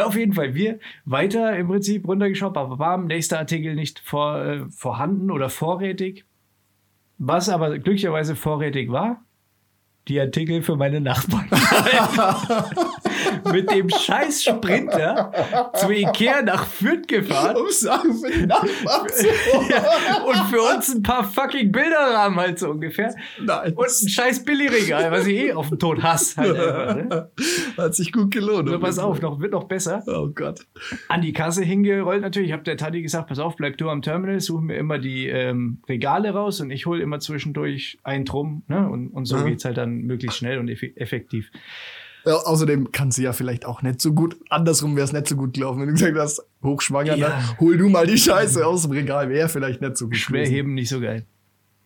auf 0.00 0.16
jeden 0.16 0.32
Fall. 0.32 0.54
Wir 0.54 0.78
weiter 1.04 1.56
im 1.56 1.68
Prinzip 1.68 2.06
runtergeschaut, 2.06 2.54
bam, 2.54 2.78
bam, 2.78 3.06
nächster 3.06 3.38
Artikel 3.38 3.74
nicht 3.74 4.00
vor, 4.00 4.42
äh, 4.42 4.68
vorhanden 4.70 5.30
oder 5.30 5.50
vorrätig. 5.50 6.24
Was 7.18 7.48
aber 7.48 7.78
glücklicherweise 7.78 8.34
vorrätig 8.34 8.90
war, 8.90 9.22
die 10.08 10.20
Artikel 10.20 10.62
für 10.62 10.76
meine 10.76 11.00
Nachbarn. 11.00 11.48
Mit 13.50 13.70
dem 13.70 13.88
scheiß 13.88 14.44
Sprinter 14.44 15.32
zu 15.74 15.90
Ikea 15.90 16.42
nach 16.42 16.66
Fürth 16.66 17.08
gefahren. 17.08 17.56
Um 17.56 17.70
Sachen 17.70 18.14
für 18.14 18.30
zu 18.30 19.26
Ja, 19.70 20.22
und 20.24 20.36
für 20.50 20.60
uns 20.74 20.94
ein 20.94 21.02
paar 21.02 21.24
fucking 21.24 21.72
Bilderrahmen 21.72 22.38
halt 22.38 22.58
so 22.58 22.70
ungefähr. 22.70 23.14
Nice. 23.40 23.72
Und 23.74 23.86
ein 23.86 24.08
scheiß 24.08 24.44
Billigregal, 24.44 25.10
was 25.10 25.26
ich 25.26 25.34
eh 25.36 25.52
auf 25.52 25.68
den 25.68 25.78
Tod 25.78 26.02
hasse. 26.02 26.36
Halt 26.42 26.56
einfach, 26.56 26.96
ne? 26.96 27.30
Hat 27.76 27.94
sich 27.94 28.12
gut 28.12 28.30
gelohnt. 28.32 28.68
So, 28.68 28.78
pass 28.78 28.98
auf, 28.98 29.20
noch, 29.20 29.40
wird 29.40 29.52
noch 29.52 29.64
besser. 29.64 30.02
Oh 30.06 30.28
Gott. 30.34 30.60
An 31.08 31.22
die 31.22 31.32
Kasse 31.32 31.62
hingerollt 31.64 32.22
natürlich. 32.22 32.48
Ich 32.48 32.52
habe 32.52 32.62
der 32.64 32.76
Tati 32.76 33.02
gesagt, 33.02 33.28
pass 33.28 33.38
auf, 33.38 33.56
bleib 33.56 33.76
du 33.78 33.88
am 33.88 34.02
Terminal, 34.02 34.40
such 34.40 34.60
mir 34.60 34.76
immer 34.76 34.98
die 34.98 35.26
ähm, 35.28 35.82
Regale 35.88 36.30
raus 36.30 36.60
und 36.60 36.70
ich 36.70 36.86
hole 36.86 37.02
immer 37.02 37.20
zwischendurch 37.20 37.98
einen 38.02 38.24
drum. 38.24 38.62
Ne? 38.68 38.88
Und, 38.88 39.08
und 39.08 39.24
so 39.26 39.36
Mhm. 39.36 39.46
geht's 39.46 39.64
halt 39.64 39.76
dann 39.78 40.02
möglichst 40.02 40.38
schnell 40.38 40.58
und 40.58 40.68
effi- 40.68 40.96
effektiv. 40.96 41.50
Ja, 42.24 42.34
außerdem 42.34 42.92
kann 42.92 43.10
sie 43.10 43.24
ja 43.24 43.32
vielleicht 43.32 43.64
auch 43.66 43.82
nicht 43.82 44.00
so 44.00 44.12
gut. 44.12 44.36
Andersrum 44.48 44.94
wäre 44.96 45.04
es 45.04 45.12
nicht 45.12 45.26
so 45.26 45.34
gut 45.36 45.54
gelaufen, 45.54 45.80
wenn 45.80 45.88
du 45.88 45.92
gesagt 45.94 46.16
hast, 46.16 46.42
hochschwanger, 46.62 47.16
Ja. 47.16 47.28
ne? 47.30 47.56
hol 47.60 47.76
du 47.76 47.88
mal 47.88 48.06
die 48.06 48.18
Scheiße 48.18 48.64
aus 48.66 48.82
dem 48.82 48.92
Regal. 48.92 49.28
Wäre 49.28 49.48
vielleicht 49.48 49.80
nicht 49.80 49.96
so 49.96 50.06
gut. 50.06 50.16
Schwer 50.16 50.40
gewesen. 50.42 50.54
heben, 50.54 50.74
nicht 50.74 50.88
so 50.88 51.00
geil. 51.00 51.24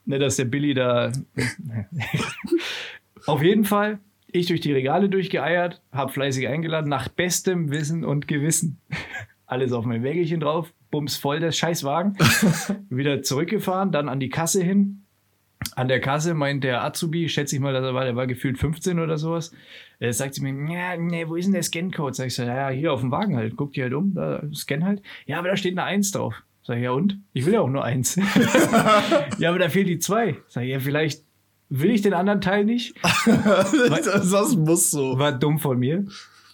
Ne, 0.05 0.19
dass 0.19 0.37
der 0.37 0.45
Billy 0.45 0.75
da. 0.75 1.11
Auf 3.27 3.43
jeden 3.43 3.65
Fall, 3.65 3.99
ich 4.31 4.47
durch 4.47 4.61
die 4.61 4.73
Regale 4.73 5.09
durchgeeiert, 5.09 5.83
hab 5.93 6.13
fleißig 6.13 6.47
eingeladen, 6.49 6.89
nach 6.89 7.09
bestem 7.09 7.71
Wissen 7.71 8.05
und 8.05 8.29
Gewissen. 8.29 8.79
Alles 9.47 9.73
auf 9.73 9.85
mein 9.85 10.03
Wägelchen 10.03 10.41
drauf, 10.41 10.73
bums 10.91 11.17
voll 11.17 11.39
der 11.41 11.53
Scheißwagen. 11.53 12.17
Wieder 12.91 13.23
zurückgefahren, 13.23 13.93
dann 13.93 14.09
an 14.09 14.19
die 14.21 14.29
Kasse 14.29 14.63
hin. 14.63 15.03
An 15.77 15.89
der 15.89 16.01
Kasse 16.01 16.35
meint 16.35 16.65
der 16.65 16.83
Azubi, 16.85 17.29
schätze 17.29 17.55
ich 17.57 17.63
mal, 17.63 17.73
dass 17.73 17.85
er 17.85 17.95
war, 17.95 18.05
der 18.05 18.17
war 18.17 18.27
gefühlt 18.27 18.59
15 18.59 18.99
oder 18.99 19.19
sowas. 19.19 19.53
Er 19.99 20.13
sagt 20.13 20.35
sie 20.35 20.43
mir, 20.43 20.73
ja, 20.75 20.97
nee, 20.97 21.27
wo 21.29 21.37
ist 21.37 21.47
denn 21.47 21.55
der 21.55 21.63
Scancode? 21.63 22.15
Sag 22.15 22.27
ich 22.27 22.35
so, 22.35 22.43
ja, 22.43 22.69
hier 22.69 22.93
auf 22.93 23.01
dem 23.01 23.11
Wagen 23.11 23.37
halt. 23.37 23.57
Guck 23.57 23.73
dir 23.73 23.85
halt 23.85 23.95
um, 23.95 24.15
da 24.15 24.43
scan 24.55 24.85
halt. 24.85 25.03
Ja, 25.27 25.39
aber 25.39 25.49
da 25.49 25.57
steht 25.57 25.73
eine 25.73 25.85
Eins 25.85 26.11
drauf. 26.13 26.35
Sag 26.63 26.77
ich, 26.79 26.83
ja 26.83 26.91
und? 26.91 27.21
Ich 27.33 27.47
will 27.47 27.55
ja 27.55 27.61
auch 27.61 27.71
nur 27.71 27.85
eins. 27.85 28.17
ja, 29.39 29.51
aber 29.51 29.59
da 29.59 29.69
fehlt 29.69 29.89
die 29.89 29.99
zwei. 29.99 30.37
Sag 30.49 30.65
ich, 30.65 30.71
ja, 30.71 30.81
vielleicht 30.81 31.25
will 31.69 31.91
ich 31.91 32.03
den 32.03 32.13
anderen 32.13 32.41
Teil 32.41 32.65
nicht. 32.65 32.95
das, 33.25 34.31
das 34.31 34.57
muss 34.57 34.91
so. 34.91 35.19
War 35.19 35.33
dumm 35.33 35.59
von 35.59 35.79
mir. 35.79 36.05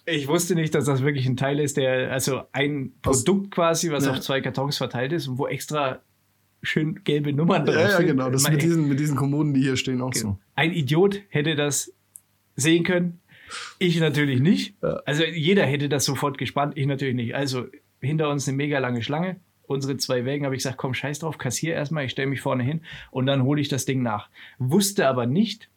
Ich 0.05 0.29
wusste 0.29 0.55
nicht, 0.55 0.75
dass 0.75 0.85
das 0.85 1.03
wirklich 1.03 1.27
ein 1.27 1.37
Teil 1.37 1.61
ist, 1.61 1.77
der, 1.77 2.13
also 2.13 2.43
ein 2.53 2.93
Produkt 3.03 3.53
quasi, 3.53 3.91
was 3.91 4.05
Ja. 4.05 4.13
auf 4.13 4.21
zwei 4.21 4.41
Kartons 4.41 4.77
verteilt 4.77 5.13
ist 5.13 5.29
und 5.29 5.39
wo 5.39 5.47
extra 5.47 6.01
schön 6.63 7.03
gelbe 7.05 7.33
Nummern 7.33 7.65
drauf 7.65 7.75
Ja, 7.77 7.83
ja, 7.83 7.97
sind. 7.99 8.07
genau. 8.07 8.29
Das 8.31 8.43
ist 8.43 8.51
mit 8.51 8.63
diesen, 8.63 8.89
mit 8.89 9.01
diesen 9.01 9.17
Kommoden, 9.17 9.55
die 9.55 9.63
hier 9.63 9.77
stehen, 9.77 10.01
auch 10.03 10.13
so. 10.13 10.39
ein 10.57 10.73
Idiot 10.73 11.21
hätte 11.29 11.55
das 11.57 11.93
sehen 12.57 12.85
können. 12.85 13.21
Ich 13.78 13.99
natürlich 14.00 14.40
nicht. 14.40 14.75
Also 15.04 15.25
jeder 15.25 15.64
hätte 15.66 15.88
das 15.88 16.04
sofort 16.04 16.38
gespannt, 16.38 16.75
ich 16.76 16.87
natürlich 16.87 17.14
nicht. 17.14 17.35
Also 17.35 17.66
hinter 18.00 18.28
uns 18.30 18.49
eine 18.49 18.56
mega 18.56 18.78
lange 18.78 19.02
Schlange. 19.02 19.37
Unsere 19.66 19.97
zwei 19.97 20.25
Wägen 20.25 20.44
habe 20.44 20.54
ich 20.54 20.61
gesagt, 20.62 20.76
komm, 20.76 20.92
scheiß 20.92 21.21
drauf, 21.21 21.38
kassier 21.38 21.75
erstmal, 21.75 22.04
ich 22.04 22.11
stelle 22.11 22.28
mich 22.28 22.40
vorne 22.40 22.62
hin 22.62 22.82
und 23.11 23.26
dann 23.26 23.42
hole 23.44 23.61
ich 23.61 23.68
das 23.68 23.85
Ding 23.85 24.02
nach. 24.02 24.28
Wusste 24.59 25.09
aber 25.09 25.25
nicht, 25.26 25.68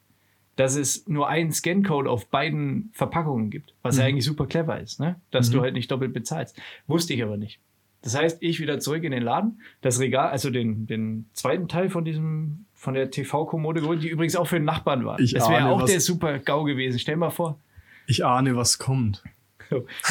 dass 0.57 0.75
es 0.75 1.07
nur 1.07 1.27
einen 1.29 1.51
Scancode 1.51 2.07
auf 2.07 2.27
beiden 2.27 2.89
Verpackungen 2.93 3.49
gibt, 3.51 3.73
was 3.83 3.97
ja 3.97 4.05
eigentlich 4.05 4.25
super 4.25 4.47
clever 4.47 4.79
ist, 4.79 4.99
ne? 4.99 5.15
dass 5.31 5.49
du 5.49 5.61
halt 5.61 5.73
nicht 5.75 5.91
doppelt 5.91 6.13
bezahlst. 6.13 6.59
Wusste 6.87 7.13
ich 7.13 7.23
aber 7.23 7.37
nicht. 7.37 7.59
Das 8.01 8.15
heißt, 8.15 8.37
ich 8.41 8.59
wieder 8.59 8.79
zurück 8.79 9.03
in 9.03 9.11
den 9.11 9.23
Laden, 9.23 9.61
das 9.81 9.99
Regal, 9.99 10.29
also 10.29 10.49
den, 10.49 10.87
den 10.87 11.25
zweiten 11.33 11.67
Teil 11.67 11.89
von 11.89 12.05
diesem, 12.05 12.65
von 12.73 12.93
der 12.93 13.09
TV-Kommode 13.11 13.81
geholt, 13.81 14.03
die 14.03 14.09
übrigens 14.09 14.35
auch 14.35 14.45
für 14.47 14.57
den 14.57 14.65
Nachbarn 14.65 15.05
war. 15.05 15.19
Ich 15.19 15.33
das 15.33 15.49
wäre 15.49 15.69
auch 15.69 15.81
was- 15.81 15.91
der 15.91 15.99
super 16.01 16.37
GAU 16.39 16.63
gewesen. 16.65 16.99
Stell 16.99 17.15
mal 17.17 17.31
vor, 17.31 17.59
Ich 18.07 18.25
ahne, 18.25 18.55
was 18.55 18.77
kommt. 18.77 19.23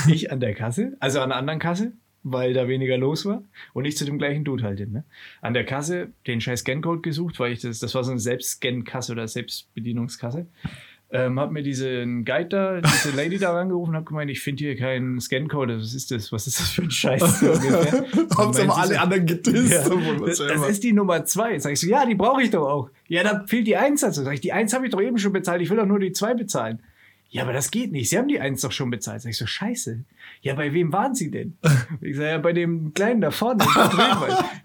ich 0.08 0.32
an 0.32 0.40
der 0.40 0.54
Kasse, 0.54 0.96
also 1.00 1.20
an 1.20 1.30
einer 1.30 1.36
anderen 1.36 1.60
Kasse, 1.60 1.92
weil 2.22 2.54
da 2.54 2.66
weniger 2.68 2.96
los 2.98 3.26
war 3.26 3.42
und 3.72 3.84
ich 3.84 3.96
zu 3.96 4.04
dem 4.04 4.18
gleichen 4.18 4.44
Dude 4.44 4.64
halt 4.64 4.78
hin. 4.78 4.92
Ne? 4.92 5.04
An 5.42 5.54
der 5.54 5.64
Kasse 5.64 6.08
den 6.26 6.40
scheiß 6.40 6.60
Scancode 6.60 7.02
gesucht, 7.02 7.38
weil 7.38 7.52
ich 7.52 7.60
das, 7.60 7.78
das 7.78 7.94
war 7.94 8.02
so 8.02 8.10
eine 8.10 8.20
Selbstscan-Kasse 8.20 9.12
oder 9.12 9.28
Selbstbedienungskasse. 9.28 10.46
Ähm, 11.10 11.38
hab 11.38 11.52
mir 11.52 11.62
diesen 11.62 12.24
Guide 12.24 12.48
da, 12.48 12.80
diese 12.80 13.14
Lady 13.14 13.38
da 13.38 13.56
angerufen 13.60 13.90
und 13.90 13.96
hab 13.96 14.06
gemeint, 14.06 14.30
ich 14.30 14.40
finde 14.40 14.64
hier 14.64 14.76
keinen 14.76 15.20
Scancode. 15.20 15.76
Was 15.78 15.94
ist 15.94 16.10
das? 16.10 16.32
Was 16.32 16.48
ist 16.48 16.58
das 16.58 16.70
für 16.70 16.82
ein 16.82 16.90
Scheiß? 16.90 17.42
Meint 17.42 18.60
aber 18.60 18.76
alle 18.76 19.00
anderen 19.00 19.26
gedisst. 19.26 19.72
ja, 19.72 19.88
das, 20.26 20.38
das 20.38 20.68
ist 20.68 20.82
die 20.82 20.92
Nummer 20.92 21.24
zwei. 21.24 21.56
Sag 21.58 21.72
ich 21.72 21.80
so, 21.80 21.86
ja, 21.86 22.04
die 22.04 22.16
brauche 22.16 22.42
ich 22.42 22.50
doch 22.50 22.66
auch. 22.66 22.90
Ja, 23.06 23.22
da 23.22 23.44
fehlt 23.46 23.68
die 23.68 23.76
Eins 23.76 24.00
dazu. 24.00 24.24
Sag 24.24 24.34
ich, 24.34 24.40
die 24.40 24.52
Eins 24.52 24.72
habe 24.72 24.86
ich 24.86 24.90
doch 24.90 25.00
eben 25.00 25.18
schon 25.18 25.32
bezahlt. 25.32 25.62
Ich 25.62 25.70
will 25.70 25.76
doch 25.76 25.86
nur 25.86 26.00
die 26.00 26.10
zwei 26.10 26.34
bezahlen. 26.34 26.80
Ja, 27.30 27.42
aber 27.42 27.52
das 27.52 27.70
geht 27.72 27.90
nicht. 27.90 28.08
Sie 28.10 28.16
haben 28.18 28.28
die 28.28 28.38
Eins 28.38 28.60
doch 28.60 28.70
schon 28.70 28.90
bezahlt. 28.90 29.22
Sag 29.22 29.30
ich 29.30 29.38
so, 29.38 29.46
scheiße. 29.46 30.04
Ja, 30.42 30.54
bei 30.54 30.72
wem 30.72 30.92
waren 30.92 31.14
Sie 31.14 31.30
denn? 31.32 31.56
Ich 32.00 32.16
sage, 32.16 32.28
ja, 32.28 32.38
bei 32.38 32.52
dem 32.52 32.94
Kleinen 32.94 33.20
da 33.20 33.30
vorne. 33.32 33.64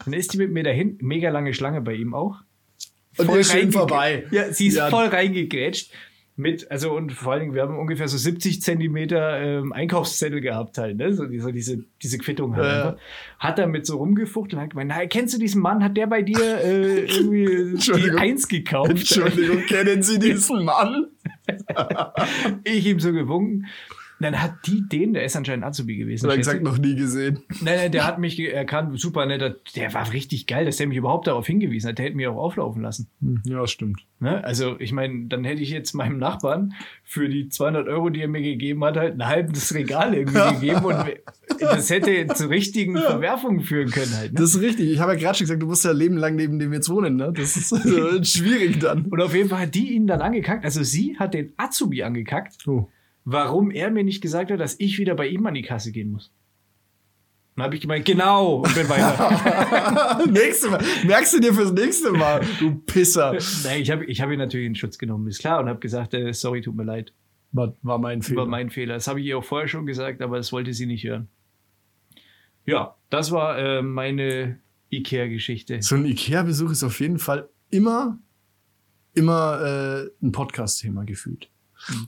Dann 0.06 0.14
ist 0.14 0.34
die 0.34 0.38
mit 0.38 0.52
mir 0.52 0.64
dahin. 0.64 0.98
Mega 1.02 1.30
lange 1.30 1.54
Schlange 1.54 1.82
bei 1.82 1.94
ihm 1.94 2.14
auch. 2.14 2.38
Und 3.18 3.26
Voll 3.26 3.38
ihr 3.40 3.44
schön 3.44 3.70
reingegr- 3.70 3.74
vorbei. 3.74 4.24
Ja, 4.32 4.52
sie 4.54 4.68
ist 4.68 4.76
Ja. 4.78 4.90
voll 4.90 5.08
reingegrätscht. 5.08 5.92
Mit, 6.36 6.72
also 6.72 6.96
und 6.96 7.12
vor 7.12 7.34
allen 7.34 7.42
Dingen, 7.42 7.54
wir 7.54 7.64
haben 7.64 7.78
ungefähr 7.78 8.08
so 8.08 8.18
70 8.18 8.62
Zentimeter 8.62 9.42
ähm, 9.42 9.74
Einkaufszettel 9.74 10.40
gehabt 10.40 10.78
halt, 10.78 10.96
ne? 10.96 11.12
So 11.14 11.26
diese, 11.26 11.52
diese, 11.52 11.84
diese 12.02 12.18
Quittung 12.18 12.56
halt. 12.56 12.66
Ja, 12.66 12.90
einfach. 12.92 13.02
Hat 13.40 13.58
damit 13.60 13.86
so 13.86 13.98
rumgefuchtelt 13.98 14.54
und 14.54 14.62
hat 14.62 14.70
gemeint, 14.70 14.90
na, 14.96 15.06
kennst 15.06 15.34
du 15.36 15.38
diesen 15.38 15.62
Mann? 15.62 15.84
Hat 15.84 15.98
der 15.98 16.08
bei 16.08 16.22
dir 16.22 16.40
äh, 16.40 17.00
irgendwie 17.08 17.76
die. 17.94 18.12
Eins 18.12 18.48
gekauft? 18.48 18.90
Entschuldigung, 18.92 19.64
kennen 19.66 20.02
Sie 20.02 20.18
diesen 20.18 20.64
Mann? 20.64 21.08
Ich 22.64 22.86
ihm 22.86 23.00
so 23.00 23.12
gewunken. 23.12 23.68
Dann 24.22 24.42
hat 24.42 24.68
die 24.68 24.88
den, 24.88 25.14
der 25.14 25.24
ist 25.24 25.36
anscheinend 25.38 25.64
Azubi 25.64 25.96
gewesen. 25.96 26.26
Oder 26.26 26.38
gesagt, 26.38 26.62
noch 26.62 26.78
nie 26.78 26.96
gesehen. 26.96 27.40
Nein, 27.62 27.78
nein, 27.78 27.92
der 27.92 28.06
hat 28.06 28.20
mich 28.20 28.38
erkannt, 28.40 29.00
super 29.00 29.26
netter. 29.26 29.56
Der 29.76 29.94
war 29.94 30.12
richtig 30.12 30.46
geil, 30.46 30.66
dass 30.66 30.78
der 30.78 30.88
mich 30.88 30.98
überhaupt 30.98 31.28
darauf 31.28 31.48
hingewiesen 31.48 31.90
hat. 31.90 31.98
Der 31.98 32.06
hätte 32.06 32.18
mich 32.18 32.28
auch 32.28 32.36
auflaufen 32.36 32.82
lassen. 32.82 33.08
Ja, 33.46 33.66
stimmt. 33.66 34.02
Ne? 34.20 34.44
Also, 34.44 34.78
ich 34.80 34.92
meine, 34.92 35.28
dann 35.28 35.46
hätte 35.46 35.62
ich 35.62 35.70
jetzt 35.70 35.94
meinem 35.94 36.18
Nachbarn 36.18 36.74
für 37.06 37.30
die 37.30 37.48
200 37.48 37.88
Euro, 37.88 38.10
die 38.10 38.22
er 38.22 38.28
mir 38.28 38.42
gegeben 38.42 38.84
hat, 38.84 38.98
halt 38.98 39.14
ein 39.16 39.26
halbes 39.26 39.74
Regal 39.74 40.14
irgendwie 40.14 40.54
gegeben 40.60 40.84
und 40.84 40.98
das 41.62 41.90
hätte 41.90 42.28
zu 42.34 42.50
richtigen 42.50 42.98
Verwerfungen 42.98 43.62
führen 43.62 43.90
können 43.90 44.14
halt. 44.16 44.34
Ne? 44.34 44.40
Das 44.40 44.56
ist 44.56 44.62
richtig. 44.62 44.90
Ich 44.92 45.00
habe 45.00 45.14
ja 45.14 45.20
gerade 45.20 45.38
schon 45.38 45.46
gesagt, 45.46 45.62
du 45.62 45.68
musst 45.68 45.86
ja 45.86 45.92
Leben 45.92 46.18
lang 46.18 46.36
neben 46.36 46.60
dem 46.60 46.74
jetzt 46.74 46.90
wohnen, 46.90 47.16
ne? 47.16 47.32
Das 47.34 47.56
ist 47.56 47.70
schwierig 48.28 48.80
dann. 48.80 49.06
Und 49.06 49.22
auf 49.22 49.34
jeden 49.34 49.48
Fall 49.48 49.62
hat 49.62 49.76
die 49.76 49.94
ihn 49.94 50.08
dann 50.08 50.22
angekackt. 50.22 50.66
Also, 50.66 50.84
sie 50.84 51.18
hat 51.18 51.34
den 51.34 51.54
Azubi 51.56 52.04
angekackt, 52.04 52.68
Oh. 52.68 52.90
Warum 53.32 53.70
er 53.70 53.92
mir 53.92 54.04
nicht 54.04 54.22
gesagt 54.22 54.50
hat, 54.50 54.60
dass 54.60 54.80
ich 54.80 54.98
wieder 54.98 55.14
bei 55.14 55.28
ihm 55.28 55.46
an 55.46 55.54
die 55.54 55.62
Kasse 55.62 55.92
gehen 55.92 56.12
muss. 56.12 56.32
Dann 57.56 57.66
habe 57.66 57.76
ich 57.76 57.82
gemeint, 57.82 58.06
genau, 58.06 58.64
und 58.64 58.74
bin 58.74 58.88
weiter. 58.90 60.26
nächste 60.32 60.70
Mal. 60.70 60.84
Merkst 61.06 61.34
du 61.34 61.40
dir 61.40 61.54
fürs 61.54 61.72
nächste 61.72 62.12
Mal, 62.12 62.42
du 62.60 62.76
Pisser. 62.76 63.38
Nein, 63.64 63.82
ich 63.82 63.92
habe 63.92 64.06
ich 64.06 64.22
hab 64.22 64.32
ihn 64.32 64.40
natürlich 64.40 64.66
in 64.66 64.76
Schutz 64.76 64.98
genommen, 64.98 65.28
ist 65.28 65.40
klar, 65.40 65.60
und 65.60 65.68
habe 65.68 65.80
gesagt, 65.80 66.14
äh, 66.14 66.34
sorry, 66.34 66.62
tut 66.62 66.76
mir 66.76 66.86
leid. 66.86 67.14
War, 67.52 67.76
war 67.82 68.00
mein 68.00 68.22
Fehler. 68.22 68.42
War 68.42 68.46
mein 68.48 68.70
Fehler. 68.70 68.96
Das 68.96 69.08
habe 69.08 69.20
ich 69.20 69.28
ihr 69.28 69.38
auch 69.38 69.44
vorher 69.44 69.68
schon 69.68 69.86
gesagt, 69.86 70.22
aber 70.22 70.38
das 70.38 70.52
wollte 70.52 70.74
sie 70.74 70.86
nicht 70.86 71.04
hören. 71.04 71.28
Ja, 72.66 72.96
das 73.10 73.32
war 73.32 73.60
äh, 73.60 73.82
meine 73.82 74.60
Ikea-Geschichte. 74.90 75.82
so 75.82 75.96
ein 75.96 76.06
Ikea-Besuch 76.06 76.72
ist 76.72 76.84
auf 76.84 77.00
jeden 77.00 77.20
Fall 77.20 77.50
immer, 77.70 78.18
immer 79.14 79.62
äh, 79.62 80.26
ein 80.26 80.32
Podcast-Thema 80.32 81.04
gefühlt. 81.04 81.50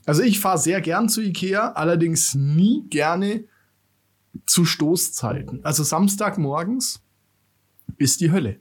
Also 0.06 0.22
ich 0.22 0.40
fahre 0.40 0.58
sehr 0.58 0.80
gern 0.80 1.08
zu 1.08 1.20
Ikea, 1.20 1.72
allerdings 1.72 2.34
nie 2.34 2.84
gerne 2.88 3.44
zu 4.46 4.64
Stoßzeiten. 4.64 5.64
Also 5.64 5.82
Samstagmorgens 5.82 7.02
ist 7.98 8.20
die 8.20 8.32
Hölle. 8.32 8.60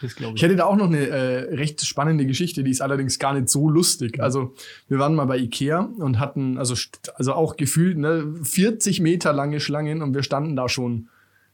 Das 0.00 0.12
Ich 0.12 0.20
ich. 0.20 0.42
hätte 0.42 0.56
da 0.56 0.64
auch 0.64 0.76
noch 0.76 0.86
eine 0.86 1.06
äh, 1.06 1.54
recht 1.54 1.84
spannende 1.84 2.26
Geschichte, 2.26 2.62
die 2.64 2.70
ist 2.70 2.82
allerdings 2.82 3.18
gar 3.18 3.32
nicht 3.34 3.48
so 3.48 3.68
lustig. 3.68 4.20
Also 4.20 4.54
wir 4.88 4.98
waren 4.98 5.14
mal 5.14 5.24
bei 5.24 5.38
Ikea 5.38 5.80
und 5.80 6.18
hatten 6.18 6.58
also 6.58 6.74
also 7.14 7.32
auch 7.32 7.56
gefühlt 7.56 7.96
ne, 7.96 8.34
40 8.42 9.00
Meter 9.00 9.32
lange 9.32 9.60
Schlangen 9.60 10.02
und 10.02 10.14
wir 10.14 10.22
standen 10.22 10.56
da 10.56 10.68
schon 10.68 11.08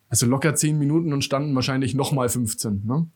also 0.09 0.27
locker 0.27 0.55
10 0.55 0.79
Minuten 0.79 1.13
und 1.13 1.23
standen 1.23 1.55
wahrscheinlich 1.55 1.95
noch 1.95 2.13
mal 2.13 2.29
15. 2.29 2.83
Ne? 2.85 3.07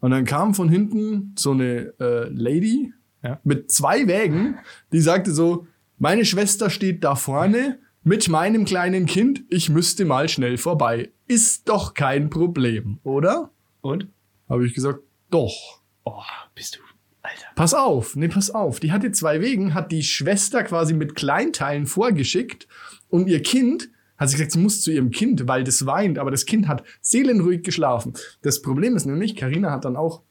Und 0.00 0.10
dann 0.10 0.24
kam 0.24 0.54
von 0.54 0.68
hinten 0.68 1.34
so 1.38 1.52
eine 1.52 1.92
äh, 2.00 2.28
Lady 2.30 2.92
Ja. 3.22 3.40
mit 3.44 3.70
zwei 3.70 4.06
Wägen, 4.08 4.58
die 4.92 5.00
sagte 5.00 5.32
so, 5.32 5.66
meine 5.98 6.24
Schwester 6.24 6.70
steht 6.70 7.04
da 7.04 7.14
vorne 7.14 7.78
mit 8.02 8.28
meinem 8.28 8.64
kleinen 8.64 9.06
Kind, 9.06 9.44
ich 9.48 9.68
müsste 9.68 10.04
mal 10.04 10.28
schnell 10.28 10.58
vorbei. 10.58 11.12
Ist 11.28 11.68
doch 11.68 11.94
kein 11.94 12.30
Problem, 12.30 12.98
oder? 13.04 13.50
Und? 13.80 14.08
Habe 14.48 14.66
ich 14.66 14.74
gesagt, 14.74 15.00
doch. 15.30 15.82
Oh, 16.04 16.22
bist 16.54 16.76
du, 16.76 16.80
Alter. 17.22 17.46
Pass 17.54 17.74
auf, 17.74 18.16
nee, 18.16 18.26
pass 18.26 18.50
auf. 18.50 18.80
Die 18.80 18.90
hatte 18.90 19.12
zwei 19.12 19.40
Wegen, 19.40 19.74
hat 19.74 19.92
die 19.92 20.02
Schwester 20.02 20.64
quasi 20.64 20.94
mit 20.94 21.14
Kleinteilen 21.14 21.86
vorgeschickt 21.86 22.66
und 23.08 23.28
ihr 23.28 23.40
Kind 23.40 23.88
hat 24.18 24.28
sie 24.28 24.36
gesagt, 24.36 24.52
sie 24.52 24.58
muss 24.58 24.82
zu 24.82 24.90
ihrem 24.90 25.10
Kind, 25.10 25.46
weil 25.48 25.64
das 25.64 25.86
weint, 25.86 26.18
aber 26.18 26.30
das 26.30 26.46
Kind 26.46 26.68
hat 26.68 26.82
seelenruhig 27.00 27.62
geschlafen. 27.62 28.14
Das 28.42 28.62
Problem 28.62 28.96
ist 28.96 29.04
nämlich, 29.04 29.36
Karina 29.36 29.70
hat 29.70 29.84
dann 29.84 29.96
auch, 29.96 30.22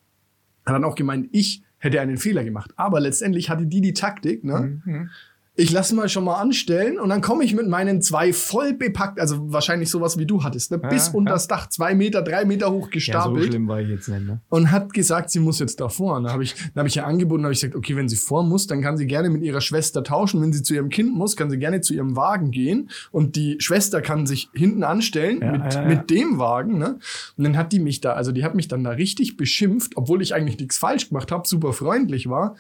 hat 0.66 0.76
dann 0.76 0.84
auch 0.84 0.96
gemeint, 0.96 1.30
ich 1.32 1.64
hätte 1.82 2.00
einen 2.00 2.18
Fehler 2.18 2.44
gemacht. 2.44 2.72
Aber 2.78 3.00
letztendlich 3.02 3.50
hatte 3.50 3.66
die 3.66 3.82
die 3.82 3.94
Taktik, 3.94 4.44
ne? 4.44 4.80
Mhm. 4.86 5.10
Ich 5.56 5.70
lasse 5.70 5.94
mal 5.96 6.08
schon 6.08 6.24
mal 6.24 6.36
anstellen 6.36 6.98
und 6.98 7.10
dann 7.10 7.20
komme 7.20 7.44
ich 7.44 7.54
mit 7.54 7.68
meinen 7.68 8.02
zwei 8.02 8.32
voll 8.32 8.74
bepackt, 8.74 9.20
also 9.20 9.52
wahrscheinlich 9.52 9.90
sowas 9.90 10.18
wie 10.18 10.26
du 10.26 10.44
hattest, 10.44 10.72
ne? 10.72 10.78
Bis 10.78 11.08
ja. 11.08 11.14
unter 11.14 11.34
das 11.34 11.48
Dach, 11.48 11.68
zwei 11.68 11.94
Meter, 11.94 12.22
drei 12.22 12.46
Meter 12.46 12.72
hoch 12.72 12.86
Ja, 12.86 12.86
so 12.86 12.90
gestapelt 12.92 13.48
schlimm 13.48 13.68
war 13.68 13.82
ich 13.82 13.90
jetzt 13.90 14.08
nicht, 14.08 14.26
ne? 14.26 14.40
und 14.48 14.72
hat 14.72 14.94
gesagt, 14.94 15.30
sie 15.30 15.40
muss 15.40 15.60
jetzt 15.60 15.82
davor. 15.82 16.16
Und 16.16 16.24
da 16.24 16.32
habe 16.32 16.44
ich, 16.44 16.56
dann 16.56 16.78
habe 16.78 16.88
ich 16.88 16.96
ihr 16.96 17.06
angeboten, 17.06 17.44
habe 17.44 17.54
ich 17.54 17.60
gesagt, 17.60 17.76
okay, 17.76 17.98
wenn 17.98 18.08
sie 18.08 18.16
vor 18.16 18.44
muss, 18.44 18.68
dann 18.68 18.82
kann 18.82 18.96
sie 18.96 19.08
gerne 19.08 19.30
mit 19.30 19.44
ihrer 19.44 19.60
Schwester 19.60 20.04
tauschen. 20.04 20.42
Wenn 20.42 20.54
sie 20.54 20.64
zu 20.64 20.74
ihrem 20.74 20.88
Kind 20.88 21.14
muss, 21.14 21.36
kann 21.36 21.50
sie 21.50 21.60
gerne 21.60 21.82
zu 21.82 21.94
ihrem 21.94 22.16
Wagen 22.16 22.52
gehen 22.52 22.90
und 23.12 23.36
die 23.36 23.58
Schwester 23.60 24.02
kann 24.02 24.26
sich 24.26 24.50
hinten 24.54 24.86
anstellen 24.86 25.42
Ja, 25.42 25.52
mit, 25.52 25.74
ja. 25.74 25.82
mit 25.86 26.10
dem 26.10 26.40
Wagen. 26.40 26.78
Ne? 26.78 27.00
Und 27.36 27.44
dann 27.44 27.58
hat 27.58 27.74
die 27.74 27.80
mich 27.80 28.00
da, 28.00 28.14
also 28.14 28.32
die 28.32 28.46
hat 28.46 28.56
mich 28.56 28.70
dann 28.70 28.86
da 28.86 28.92
richtig 28.92 29.36
beschimpft, 29.36 29.98
obwohl 29.98 30.22
ich 30.22 30.34
eigentlich 30.34 30.58
nichts 30.60 30.78
falsch 30.78 31.10
gemacht 31.10 31.30
habe, 31.32 31.46
super 31.46 31.74
freundlich 31.74 32.30
war. 32.30 32.56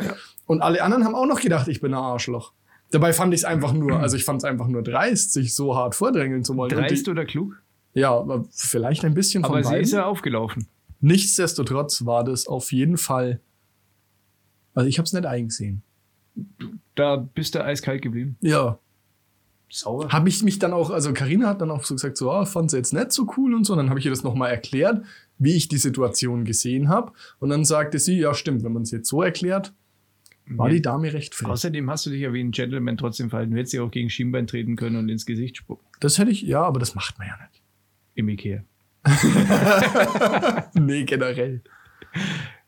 Und 0.46 0.62
alle 0.62 0.84
anderen 0.84 1.06
haben 1.06 1.16
auch 1.16 1.26
noch 1.26 1.40
gedacht, 1.40 1.70
ich 1.70 1.80
bin 1.80 1.94
ein 1.94 2.00
Arschloch. 2.00 2.52
Dabei 2.92 3.14
fand 3.14 3.34
ich 3.34 3.42
es 3.42 3.46
einfach 3.46 3.74
nur, 3.74 4.00
also 4.00 4.16
ich 4.18 4.24
fand 4.26 4.42
es 4.42 4.44
einfach 4.44 4.68
nur 4.68 4.84
dreist, 4.84 5.34
sich 5.34 5.56
so 5.56 5.76
hart 5.76 5.96
vordrängeln 5.96 6.44
zu 6.44 6.56
wollen. 6.56 6.72
Und 6.72 6.80
Dreist 6.80 7.08
die, 7.08 7.12
oder 7.12 7.26
klug? 7.26 7.62
ja, 7.94 8.12
aber 8.12 8.46
vielleicht 8.52 9.04
ein 9.06 9.14
bisschen 9.14 9.44
von 9.44 9.54
Aber 9.54 9.64
sie 9.64 9.70
beiden. 9.70 9.84
ist 9.84 9.92
ja 9.94 10.06
aufgelaufen. 10.06 10.68
Nichtsdestotrotz 11.02 12.06
war 12.06 12.24
das 12.24 12.48
auf 12.48 12.72
jeden 12.72 12.98
Fall. 12.98 13.40
Also 14.74 14.88
ich 14.88 14.98
habe 14.98 15.06
es 15.06 15.14
nicht 15.14 15.26
eingesehen. 15.26 15.82
Da 16.96 17.18
bist 17.18 17.56
du 17.56 17.64
eiskalt 17.64 18.02
geblieben. 18.02 18.38
Ja. 18.42 18.78
Sauer. 19.70 20.10
Habe 20.10 20.30
ich 20.30 20.44
mich 20.44 20.60
dann 20.60 20.74
auch, 20.74 20.90
also 20.90 21.14
Karina 21.14 21.48
hat 21.48 21.62
dann 21.62 21.72
auch 21.72 21.84
so 21.84 21.96
gesagt, 21.96 22.18
so, 22.18 22.30
ah, 22.32 22.46
fand 22.46 22.72
sie 22.72 22.78
jetzt 22.78 22.94
nicht 22.94 23.12
so 23.12 23.28
cool 23.38 23.54
und 23.54 23.66
so. 23.66 23.76
Dann 23.76 23.90
habe 23.90 24.00
ich 24.00 24.06
ihr 24.06 24.12
das 24.12 24.24
nochmal 24.24 24.52
erklärt, 24.52 25.04
wie 25.38 25.54
ich 25.56 25.70
die 25.70 25.78
Situation 25.78 26.46
gesehen 26.46 26.90
habe. 26.90 27.14
Und 27.40 27.50
dann 27.50 27.66
sagte 27.66 27.98
sie, 27.98 28.20
ja, 28.20 28.34
stimmt, 28.34 28.64
wenn 28.64 28.74
man 28.74 28.84
es 28.84 28.92
jetzt 28.92 29.10
so 29.10 29.22
erklärt, 29.22 29.74
war 30.48 30.70
die 30.70 30.82
Dame 30.82 31.14
recht 31.14 31.36
frech. 31.36 31.50
Außerdem 31.50 31.90
hast 31.90 32.06
du 32.06 32.10
dich 32.10 32.22
ja 32.22 32.34
wie 32.34 32.44
ein 32.44 32.52
Gentleman 32.52 32.98
trotzdem 32.98 33.30
verhalten. 33.30 33.52
Du 33.52 33.58
hättest 33.58 33.74
ja 33.74 33.84
auch 33.84 33.92
gegen 33.92 34.10
Schienbein 34.10 34.48
treten 34.48 34.76
können 34.76 34.98
und 34.98 35.10
ins 35.10 35.26
Gesicht 35.26 35.58
spucken. 35.58 35.86
Das 36.00 36.18
hätte 36.18 36.32
ich, 36.32 36.42
ja, 36.42 36.62
aber 36.62 36.80
das 36.80 36.96
macht 36.96 37.18
man 37.18 37.28
ja 37.28 37.38
nicht. 37.38 37.62
Im 38.16 38.30
Ikea. 38.30 38.64
nee, 40.74 41.04
generell. 41.06 41.62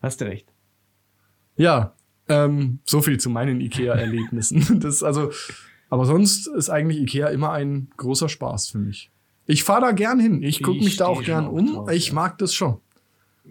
Hast 0.00 0.20
du 0.20 0.24
recht. 0.26 0.48
Ja, 1.56 1.94
ähm, 2.28 2.80
so 2.84 3.02
viel 3.02 3.18
zu 3.20 3.30
meinen 3.30 3.60
IKEA-Erlebnissen. 3.60 4.80
Das 4.80 5.02
also, 5.02 5.30
aber 5.90 6.06
sonst 6.06 6.46
ist 6.46 6.70
eigentlich 6.70 7.00
IKEA 7.02 7.28
immer 7.28 7.52
ein 7.52 7.88
großer 7.96 8.28
Spaß 8.28 8.68
für 8.68 8.78
mich. 8.78 9.10
Ich 9.46 9.62
fahre 9.62 9.82
da 9.82 9.92
gern 9.92 10.18
hin. 10.18 10.42
Ich 10.42 10.62
gucke 10.62 10.78
Ich 10.78 10.84
mich 10.84 10.96
da 10.96 11.06
auch 11.06 11.22
gern 11.22 11.46
um. 11.46 11.74
drauf, 11.74 11.90
ich 11.90 12.08
ja. 12.08 12.14
mag 12.14 12.38
das 12.38 12.54
schon. 12.54 12.78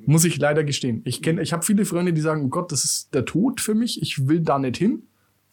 Muss 0.06 0.26
ich 0.26 0.38
leider 0.38 0.64
gestehen. 0.64 1.02
Ich 1.06 1.22
kenne, 1.22 1.42
ich 1.42 1.54
habe 1.54 1.64
viele 1.64 1.86
Freunde, 1.86 2.14
die 2.14 2.22
sagen, 2.22 2.46
oh 2.46 2.50
Gott, 2.50 2.72
das 2.72 2.84
ist 2.84 3.14
der 3.14 3.26
Tod 3.26 3.62
für 3.62 3.76
mich. 3.76 4.02
Ich 4.02 4.28
will 4.28 4.42
da 4.42 4.58
nicht 4.58 4.78
hin. 4.78 5.04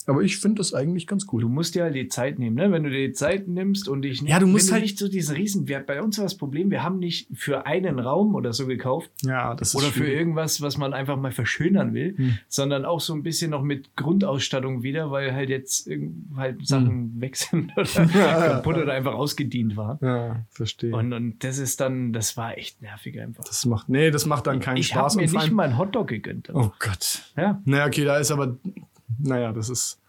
Aber 0.07 0.23
ich 0.23 0.39
finde 0.39 0.57
das 0.61 0.73
eigentlich 0.75 1.07
ganz 1.07 1.27
Du 1.27 1.33
cool. 1.37 1.45
musst 1.45 1.75
dir 1.75 1.83
halt 1.85 1.95
die 1.95 2.09
Zeit 2.09 2.39
nehmen, 2.39 2.57
ne? 2.57 2.73
Wenn 2.73 2.83
du 2.85 2.91
dir 2.91 3.07
die 3.09 3.13
Zeit 3.13 3.47
nimmst 3.49 3.87
und 3.89 4.03
dich 4.03 4.23
nicht, 4.23 4.31
Ja, 4.31 4.39
du 4.39 4.47
musst 4.47 4.73
halt- 4.73 4.81
du 4.81 4.85
nicht 4.85 4.99
so 4.99 5.09
diesen 5.09 5.37
Riesen, 5.37 5.69
wir, 5.69 5.81
bei 5.81 6.03
uns 6.03 6.17
war 6.19 6.25
das 6.25 6.37
Problem, 6.37 6.71
wir 6.71 6.83
haben 6.83 6.99
nicht 6.99 7.29
für 7.35 7.67
einen 7.67 7.99
Raum 7.99 8.35
oder 8.35 8.53
so 8.53 8.67
gekauft 8.67 9.11
Ja, 9.23 9.55
das 9.55 9.75
oder 9.75 9.87
ist 9.89 9.93
für 9.93 9.99
schwierig. 10.01 10.15
irgendwas, 10.19 10.61
was 10.63 10.79
man 10.79 10.95
einfach 10.95 11.17
mal 11.19 11.33
verschönern 11.33 11.93
will, 11.95 12.17
Hm. 12.17 12.39
sondern 12.49 12.85
auch 12.85 13.01
so 13.01 13.13
ein 13.15 13.23
bisschen 13.23 13.51
noch 13.51 13.63
mit 13.63 13.95
Grundausstattung 13.97 14.83
wieder, 14.83 15.11
weil 15.11 15.33
halt 15.35 15.51
jetzt 15.51 15.89
halt 16.37 16.67
Sachen 16.67 17.21
weg 17.21 17.37
sind 17.37 17.71
oder 17.77 17.85
Hm. 17.95 18.11
Ja, 18.15 18.49
kaputt 18.49 18.77
ja. 18.77 18.83
oder 18.83 18.93
einfach 18.95 19.15
ausgedient 19.15 19.77
waren. 19.77 19.99
Ja, 20.01 20.45
verstehe. 20.51 20.95
Und, 20.95 21.13
und 21.13 21.45
das 21.45 21.59
ist 21.59 21.81
dann, 21.81 22.13
das 22.13 22.37
war 22.37 22.57
echt 22.57 22.81
nervig 22.83 23.21
einfach. 23.21 23.45
das 23.45 23.67
macht, 23.67 23.89
nee, 23.89 24.11
das 24.11 24.25
macht 24.27 24.47
dann 24.47 24.61
keinen 24.61 24.79
ich 24.79 24.89
Spaß. 24.89 25.15
habe 25.17 25.27
mir 25.27 25.31
nicht 25.31 25.53
mal 25.53 25.65
einen 25.65 25.79
Hotdog 25.79 26.09
gegönnt. 26.09 26.49
Oh 26.53 26.71
Gott. 26.79 27.23
Ja, 27.37 27.61
Naja, 27.65 27.87
okay, 27.87 28.05
da 28.05 28.17
ist 28.19 28.31
aber, 28.31 28.57
naja, 29.23 29.53
das 29.53 29.69
ist 29.71 30.01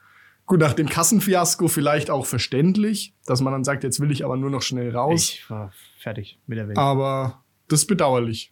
gut 0.45 0.59
nach 0.59 0.73
dem 0.73 0.89
Kassenfiasko 0.89 1.67
vielleicht 1.67 2.09
auch 2.09 2.25
verständlich, 2.25 3.13
dass 3.25 3.41
man 3.41 3.53
dann 3.53 3.63
sagt, 3.63 3.83
jetzt 3.83 3.99
will 3.99 4.11
ich 4.11 4.25
aber 4.25 4.37
nur 4.37 4.49
noch 4.49 4.61
schnell 4.61 4.93
raus. 4.95 5.21
ich 5.21 5.49
war 5.49 5.71
fertig 5.99 6.39
mit 6.47 6.57
der 6.57 6.67
Welt. 6.67 6.77
Aber 6.77 7.43
das 7.67 7.81
ist 7.81 7.85
bedauerlich. 7.87 8.51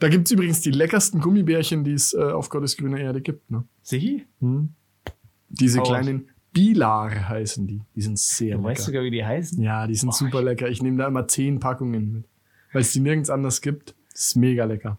Da 0.00 0.08
gibt's 0.08 0.30
übrigens 0.30 0.60
die 0.60 0.72
leckersten 0.72 1.20
Gummibärchen, 1.20 1.84
die 1.84 1.92
es 1.92 2.12
äh, 2.12 2.18
auf 2.22 2.48
Gottes 2.50 2.76
grüner 2.76 2.98
Erde 2.98 3.20
gibt. 3.22 3.50
Ne? 3.50 3.64
Sie? 3.82 4.26
Hm? 4.40 4.74
Diese 5.48 5.78
Hau 5.78 5.84
kleinen 5.84 6.30
Bilar 6.52 7.28
heißen 7.28 7.66
die. 7.66 7.80
Die 7.94 8.02
sind 8.02 8.18
sehr 8.18 8.56
Du 8.56 8.62
lecker. 8.62 8.68
weißt 8.70 8.84
sogar, 8.84 9.02
wie 9.04 9.10
die 9.10 9.24
heißen? 9.24 9.62
ja, 9.62 9.86
die 9.86 9.94
sind 9.94 10.08
Boah, 10.10 10.14
super 10.16 10.42
lecker. 10.42 10.68
Ich 10.68 10.82
nehme 10.82 10.98
da 10.98 11.06
immer 11.06 11.26
zehn 11.28 11.60
Packungen 11.60 12.12
mit, 12.12 12.24
weil 12.72 12.82
es 12.82 12.92
die 12.92 13.00
nirgends 13.00 13.30
anders 13.30 13.60
gibt. 13.60 13.94
Das 14.12 14.26
ist 14.28 14.36
mega 14.36 14.64
lecker. 14.64 14.98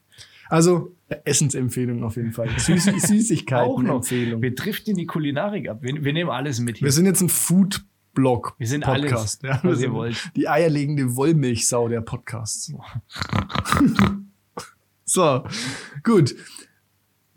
Also 0.50 0.95
Essensempfehlung 1.08 2.04
auf 2.04 2.16
jeden 2.16 2.32
Fall. 2.32 2.50
Süß 2.58 2.88
Auch 2.88 2.94
noch. 2.94 3.00
Süßigkeiten-Empfehlung. 3.00 4.42
Wir 4.42 4.56
driften 4.56 4.96
die 4.96 5.06
Kulinarik 5.06 5.70
ab. 5.70 5.80
Wir, 5.82 6.04
wir 6.04 6.14
nehmen 6.14 6.30
alles 6.30 6.60
mit 6.60 6.78
hier. 6.78 6.86
Wir 6.86 6.92
sind 6.92 7.06
jetzt 7.06 7.22
ein 7.22 7.30
Food-Blog. 7.30 8.56
Wir 8.58 8.68
sind 8.68 8.84
Podcast. 8.84 9.44
alles, 9.44 9.58
Ja, 9.58 9.64
wir 9.64 9.72
was 9.72 9.82
ihr 9.82 9.94
wollt. 9.94 10.32
Die 10.36 10.48
eierlegende 10.48 11.16
Wollmilchsau 11.16 11.88
der 11.90 12.02
Podcasts. 12.02 12.74
so, 15.06 15.44
gut. 16.04 16.36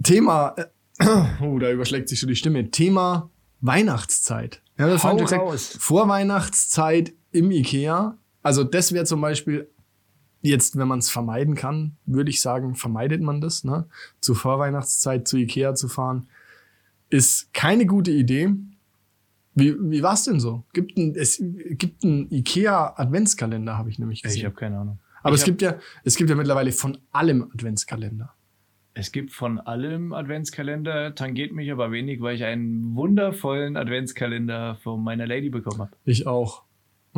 Thema, 0.03 0.55
äh, 0.57 0.65
oh, 1.43 1.59
da 1.59 1.71
überschlägt 1.71 2.09
sich 2.09 2.19
schon 2.19 2.29
die 2.29 2.37
Stimme. 2.37 2.71
Thema 2.71 3.31
Weihnachtszeit. 3.61 4.63
Ja, 4.79 4.87
das 4.87 5.05
Hau 5.05 5.17
wir 5.17 5.25
gesagt. 5.25 5.43
raus. 5.43 5.77
Vorweihnachtszeit 5.79 7.13
im 7.33 7.51
Ikea. 7.51 8.17
Also 8.43 8.65
das 8.65 8.93
wäre 8.93 9.05
zum 9.05 9.21
Beispiel 9.21 9.69
jetzt, 10.41 10.77
wenn 10.77 10.89
man 10.89 10.99
es 10.99 11.11
vermeiden 11.11 11.55
kann, 11.55 11.97
würde 12.07 12.31
ich 12.31 12.41
sagen, 12.41 12.75
vermeidet 12.75 13.23
man 13.23 13.41
das. 13.41 13.65
Ne? 13.65 13.87
Zur 14.21 14.37
Vorweihnachtszeit 14.37 15.27
zu 15.27 15.37
Ikea 15.37 15.75
zu 15.75 15.89
fahren, 15.89 16.29
ist 17.11 17.53
keine 17.53 17.87
gute 17.87 18.11
Idee. 18.11 18.51
Wie, 19.55 19.75
wie 19.79 20.03
war 20.03 20.15
es 20.15 20.25
denn 20.25 20.39
so? 20.39 20.65
Gibt 20.73 20.97
ein, 20.97 21.15
es 21.17 21.43
gibt 21.71 22.05
einen 22.05 22.31
Ikea-Adventskalender, 22.31 23.77
habe 23.77 23.91
ich 23.91 23.99
nämlich 23.99 24.23
gesehen. 24.23 24.39
Ich 24.39 24.45
habe 24.45 24.55
keine 24.55 24.79
Ahnung. 24.79 24.99
Aber 25.23 25.35
ich 25.35 25.41
es 25.41 25.45
gibt 25.45 25.63
ja, 25.63 25.79
es 26.05 26.17
gibt 26.17 26.31
ja 26.31 26.37
mittlerweile 26.37 26.71
von 26.71 26.99
allem 27.11 27.51
Adventskalender. 27.53 28.35
Es 28.95 29.13
gibt 29.13 29.33
von 29.33 29.61
allem 29.61 30.13
Adventskalender, 30.13 31.15
tangiert 31.15 31.53
mich 31.53 31.71
aber 31.71 31.93
wenig, 31.93 32.21
weil 32.21 32.35
ich 32.35 32.45
einen 32.45 32.97
wundervollen 32.97 33.77
Adventskalender 33.77 34.77
von 34.77 35.03
meiner 35.03 35.27
Lady 35.27 35.51
bekommen 35.51 35.81
habe. 35.81 35.93
Ich 36.05 36.27
auch. 36.27 36.65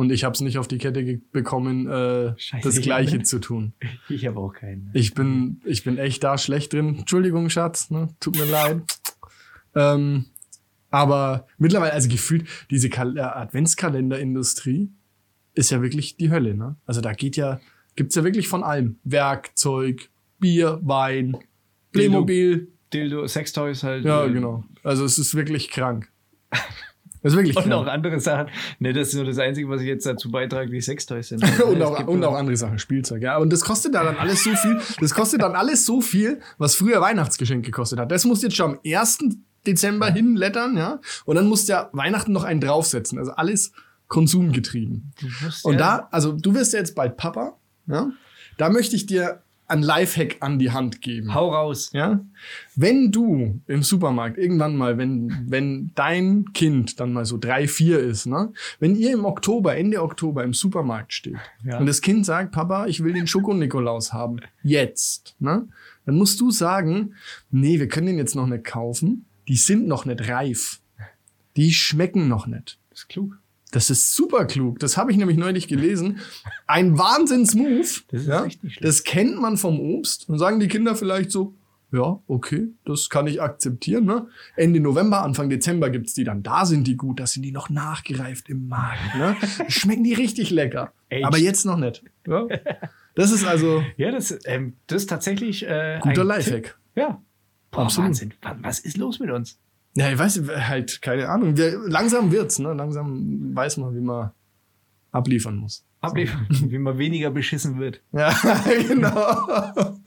Und 0.01 0.11
ich 0.11 0.23
habe 0.23 0.33
es 0.33 0.41
nicht 0.41 0.57
auf 0.57 0.67
die 0.67 0.79
Kette 0.79 1.21
bekommen, 1.31 1.87
äh, 1.87 2.33
Scheiße, 2.35 2.67
das 2.67 2.77
ich 2.77 2.81
Gleiche 2.81 3.17
nicht. 3.17 3.27
zu 3.27 3.37
tun. 3.37 3.73
Ich 4.09 4.25
habe 4.25 4.39
auch 4.39 4.51
keinen. 4.51 4.89
Ich 4.93 5.13
bin, 5.13 5.61
ich 5.63 5.83
bin 5.83 5.99
echt 5.99 6.23
da 6.23 6.39
schlecht 6.39 6.73
drin. 6.73 6.95
Entschuldigung, 6.97 7.51
Schatz, 7.51 7.91
ne? 7.91 8.07
tut 8.19 8.35
mir 8.35 8.45
leid. 8.45 8.81
Ähm, 9.75 10.25
aber 10.89 11.45
mittlerweile, 11.59 11.93
also 11.93 12.09
gefühlt, 12.09 12.47
diese 12.71 12.89
Kal 12.89 13.15
äh, 13.15 13.21
Adventskalender-Industrie 13.21 14.89
ist 15.53 15.69
ja 15.69 15.83
wirklich 15.83 16.17
die 16.17 16.31
Hölle. 16.31 16.55
Ne? 16.55 16.77
Also 16.87 16.99
da 16.99 17.13
geht 17.13 17.37
ja, 17.37 17.61
gibt's 17.95 18.15
ja 18.15 18.23
wirklich 18.23 18.47
von 18.47 18.63
allem. 18.63 18.97
Werkzeug, 19.03 20.09
Bier, 20.39 20.79
Wein, 20.81 21.37
Playmobil. 21.91 22.69
Dildo, 22.91 23.27
Sextoys 23.27 23.83
halt. 23.83 24.03
Ja, 24.03 24.25
äh, 24.25 24.31
genau. 24.31 24.63
Also 24.81 25.05
es 25.05 25.19
ist 25.19 25.35
wirklich 25.35 25.69
krank. 25.69 26.09
Es 27.23 27.33
ist 27.33 27.37
wirklich 27.37 27.55
Und 27.55 27.71
auch 27.71 27.83
krank. 27.83 27.93
andere 27.93 28.19
Sachen. 28.19 28.47
Ne, 28.79 28.93
das 28.93 29.09
ist 29.09 29.13
nur 29.15 29.25
das 29.25 29.37
Einzige, 29.37 29.69
was 29.69 29.81
ich 29.81 29.87
jetzt 29.87 30.05
dazu 30.05 30.31
beitrage, 30.31 30.71
die 30.71 30.81
Sextoys 30.81 31.29
sind. 31.29 31.43
und, 31.63 31.77
Es 31.77 31.83
auch, 31.83 32.07
und 32.07 32.23
auch 32.25 32.33
andere 32.35 32.57
Sachen, 32.57 32.79
Spielzeug, 32.79 33.21
ja. 33.21 33.37
Und 33.37 33.51
das 33.53 33.61
kostet 33.61 33.93
da 33.93 34.03
dann 34.03 34.17
alles 34.17 34.43
so 34.43 34.51
viel, 34.55 34.79
das 34.99 35.13
kostet 35.13 35.41
dann 35.41 35.55
alles 35.55 35.85
so 35.85 36.01
viel, 36.01 36.39
was 36.57 36.75
früher 36.75 36.99
Weihnachtsgeschenk 37.01 37.63
gekostet 37.65 37.99
hat. 37.99 38.11
Das 38.11 38.25
musst 38.25 38.41
du 38.43 38.47
jetzt 38.47 38.55
schon 38.55 38.71
am 38.71 38.79
1. 38.85 39.19
Dezember 39.67 40.11
hinlettern, 40.11 40.75
ja. 40.77 40.99
Und 41.25 41.35
dann 41.35 41.47
musst 41.47 41.69
du 41.69 41.73
ja 41.73 41.89
Weihnachten 41.93 42.31
noch 42.31 42.43
einen 42.43 42.59
draufsetzen. 42.61 43.19
Also 43.19 43.31
alles 43.33 43.71
konsumgetrieben. 44.07 45.11
Und 45.63 45.73
ja- 45.73 45.79
da, 45.79 46.07
also 46.11 46.31
du 46.33 46.53
wirst 46.55 46.73
ja 46.73 46.79
jetzt 46.79 46.95
bald 46.95 47.17
Papa, 47.17 47.57
ja. 47.87 48.09
Da 48.57 48.69
möchte 48.69 48.95
ich 48.95 49.05
dir 49.05 49.41
ein 49.71 49.81
Lifehack 49.81 50.37
an 50.41 50.59
die 50.59 50.71
Hand 50.71 51.01
geben. 51.01 51.33
Hau 51.33 51.53
raus. 51.53 51.89
Ja? 51.93 52.23
Wenn 52.75 53.11
du 53.11 53.59
im 53.67 53.83
Supermarkt 53.83 54.37
irgendwann 54.37 54.75
mal, 54.75 54.97
wenn, 54.97 55.45
wenn 55.47 55.91
dein 55.95 56.51
Kind 56.53 56.99
dann 56.99 57.13
mal 57.13 57.25
so 57.25 57.37
drei, 57.37 57.67
vier 57.67 57.99
ist, 57.99 58.25
ne? 58.25 58.51
Wenn 58.79 58.95
ihr 58.95 59.13
im 59.13 59.25
Oktober, 59.25 59.75
Ende 59.77 60.01
Oktober 60.03 60.43
im 60.43 60.53
Supermarkt 60.53 61.13
steht 61.13 61.37
Ja. 61.63 61.79
und 61.79 61.85
das 61.85 62.01
Kind 62.01 62.25
sagt, 62.25 62.51
Papa, 62.51 62.85
ich 62.87 63.03
will 63.03 63.13
den 63.13 63.27
Schoko-Nikolaus 63.27 64.13
haben. 64.13 64.37
Jetzt, 64.63 65.35
ne? 65.39 65.67
Dann 66.05 66.15
musst 66.15 66.39
du 66.41 66.51
sagen, 66.51 67.13
nee, 67.49 67.79
wir 67.79 67.87
können 67.87 68.07
den 68.07 68.17
jetzt 68.17 68.35
noch 68.35 68.47
nicht 68.47 68.63
kaufen. 68.65 69.25
Die 69.47 69.55
sind 69.55 69.87
noch 69.87 70.05
nicht 70.05 70.27
reif. 70.27 70.79
Die 71.55 71.73
schmecken 71.73 72.27
noch 72.27 72.47
nicht. 72.47 72.77
Das 72.89 72.99
ist 72.99 73.09
klug. 73.09 73.37
Das 73.71 73.89
ist 73.89 74.13
super 74.15 74.45
klug. 74.45 74.79
Das 74.79 74.97
habe 74.97 75.11
ich 75.11 75.17
nämlich 75.17 75.37
neulich 75.37 75.67
gelesen. 75.67 76.19
Ein 76.67 76.97
Wahnsinns-Move. 76.97 77.87
Das 78.09 78.21
ist 78.21 78.27
ja? 78.27 78.45
echt. 78.45 78.59
Das 78.81 79.03
kennt 79.03 79.39
man 79.39 79.57
vom 79.57 79.79
Obst. 79.79 80.27
Und 80.29 80.37
sagen 80.39 80.59
die 80.59 80.67
Kinder 80.67 80.95
vielleicht 80.95 81.31
so, 81.31 81.55
Ja, 81.93 82.19
okay, 82.27 82.69
das 82.85 83.09
kann 83.09 83.27
ich 83.27 83.41
akzeptieren. 83.41 84.05
Ne? 84.05 84.27
Ende 84.55 84.79
November, 84.81 85.23
Anfang 85.23 85.49
Dezember 85.49 85.89
gibt's 85.89 86.13
die 86.13 86.23
dann. 86.25 86.43
Da 86.43 86.65
sind 86.65 86.85
die 86.85 86.95
gut, 86.97 87.19
da 87.19 87.27
sind 87.27 87.43
die 87.43 87.51
noch 87.51 87.69
nachgereift 87.69 88.49
im 88.49 88.67
Magen. 88.67 88.99
Ne? 89.17 89.35
Schmecken 89.69 90.03
die 90.03 90.13
richtig 90.13 90.49
lecker. 90.51 90.91
Aged. 91.11 91.25
Aber 91.25 91.37
jetzt 91.37 91.65
noch 91.65 91.77
nicht. 91.77 92.03
Ja? 92.27 92.47
Das 93.15 93.31
ist 93.31 93.45
also 93.45 93.83
Ja, 93.97 94.11
das, 94.11 94.37
ähm, 94.45 94.73
das 94.87 95.03
ist 95.03 95.09
tatsächlich 95.09 95.63
äh, 95.67 95.99
guter 96.01 96.21
ein 96.21 96.27
Lifehack. 96.27 96.63
Tipp. 96.63 96.75
Ja. 96.95 97.21
Boah, 97.71 97.83
Absolut. 97.83 98.07
Wahnsinn. 98.09 98.33
Wa- 98.41 98.57
Was 98.61 98.79
ist 98.79 98.97
los 98.97 99.19
mit 99.19 99.29
uns? 99.31 99.57
Ja, 99.95 100.11
ich 100.11 100.17
weiß 100.17 100.41
halt, 100.67 101.01
keine 101.01 101.29
Ahnung. 101.29 101.57
Wir, 101.57 101.77
langsam 101.87 102.31
wird's, 102.31 102.59
ne? 102.59 102.73
Langsam 102.73 103.55
weiß 103.55 103.77
man, 103.77 103.95
wie 103.95 104.01
man 104.01 104.31
abliefern 105.11 105.57
muss. 105.57 105.85
Abliefern, 105.99 106.47
wie 106.49 106.77
man 106.77 106.97
weniger 106.97 107.29
beschissen 107.29 107.79
wird. 107.79 108.01
Ja, 108.11 108.33
genau. 108.87 109.99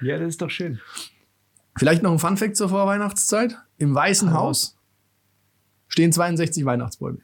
Ja, 0.00 0.18
das 0.18 0.28
ist 0.28 0.42
doch 0.42 0.50
schön. 0.50 0.78
Vielleicht 1.76 2.02
noch 2.02 2.12
ein 2.12 2.18
Funfact 2.18 2.56
zur 2.56 2.68
Vorweihnachtszeit. 2.68 3.56
Im 3.78 3.94
Weißen 3.94 4.32
Hau 4.32 4.48
Haus 4.48 4.76
stehen 5.88 6.12
62 6.12 6.64
Weihnachtsbäume. 6.64 7.18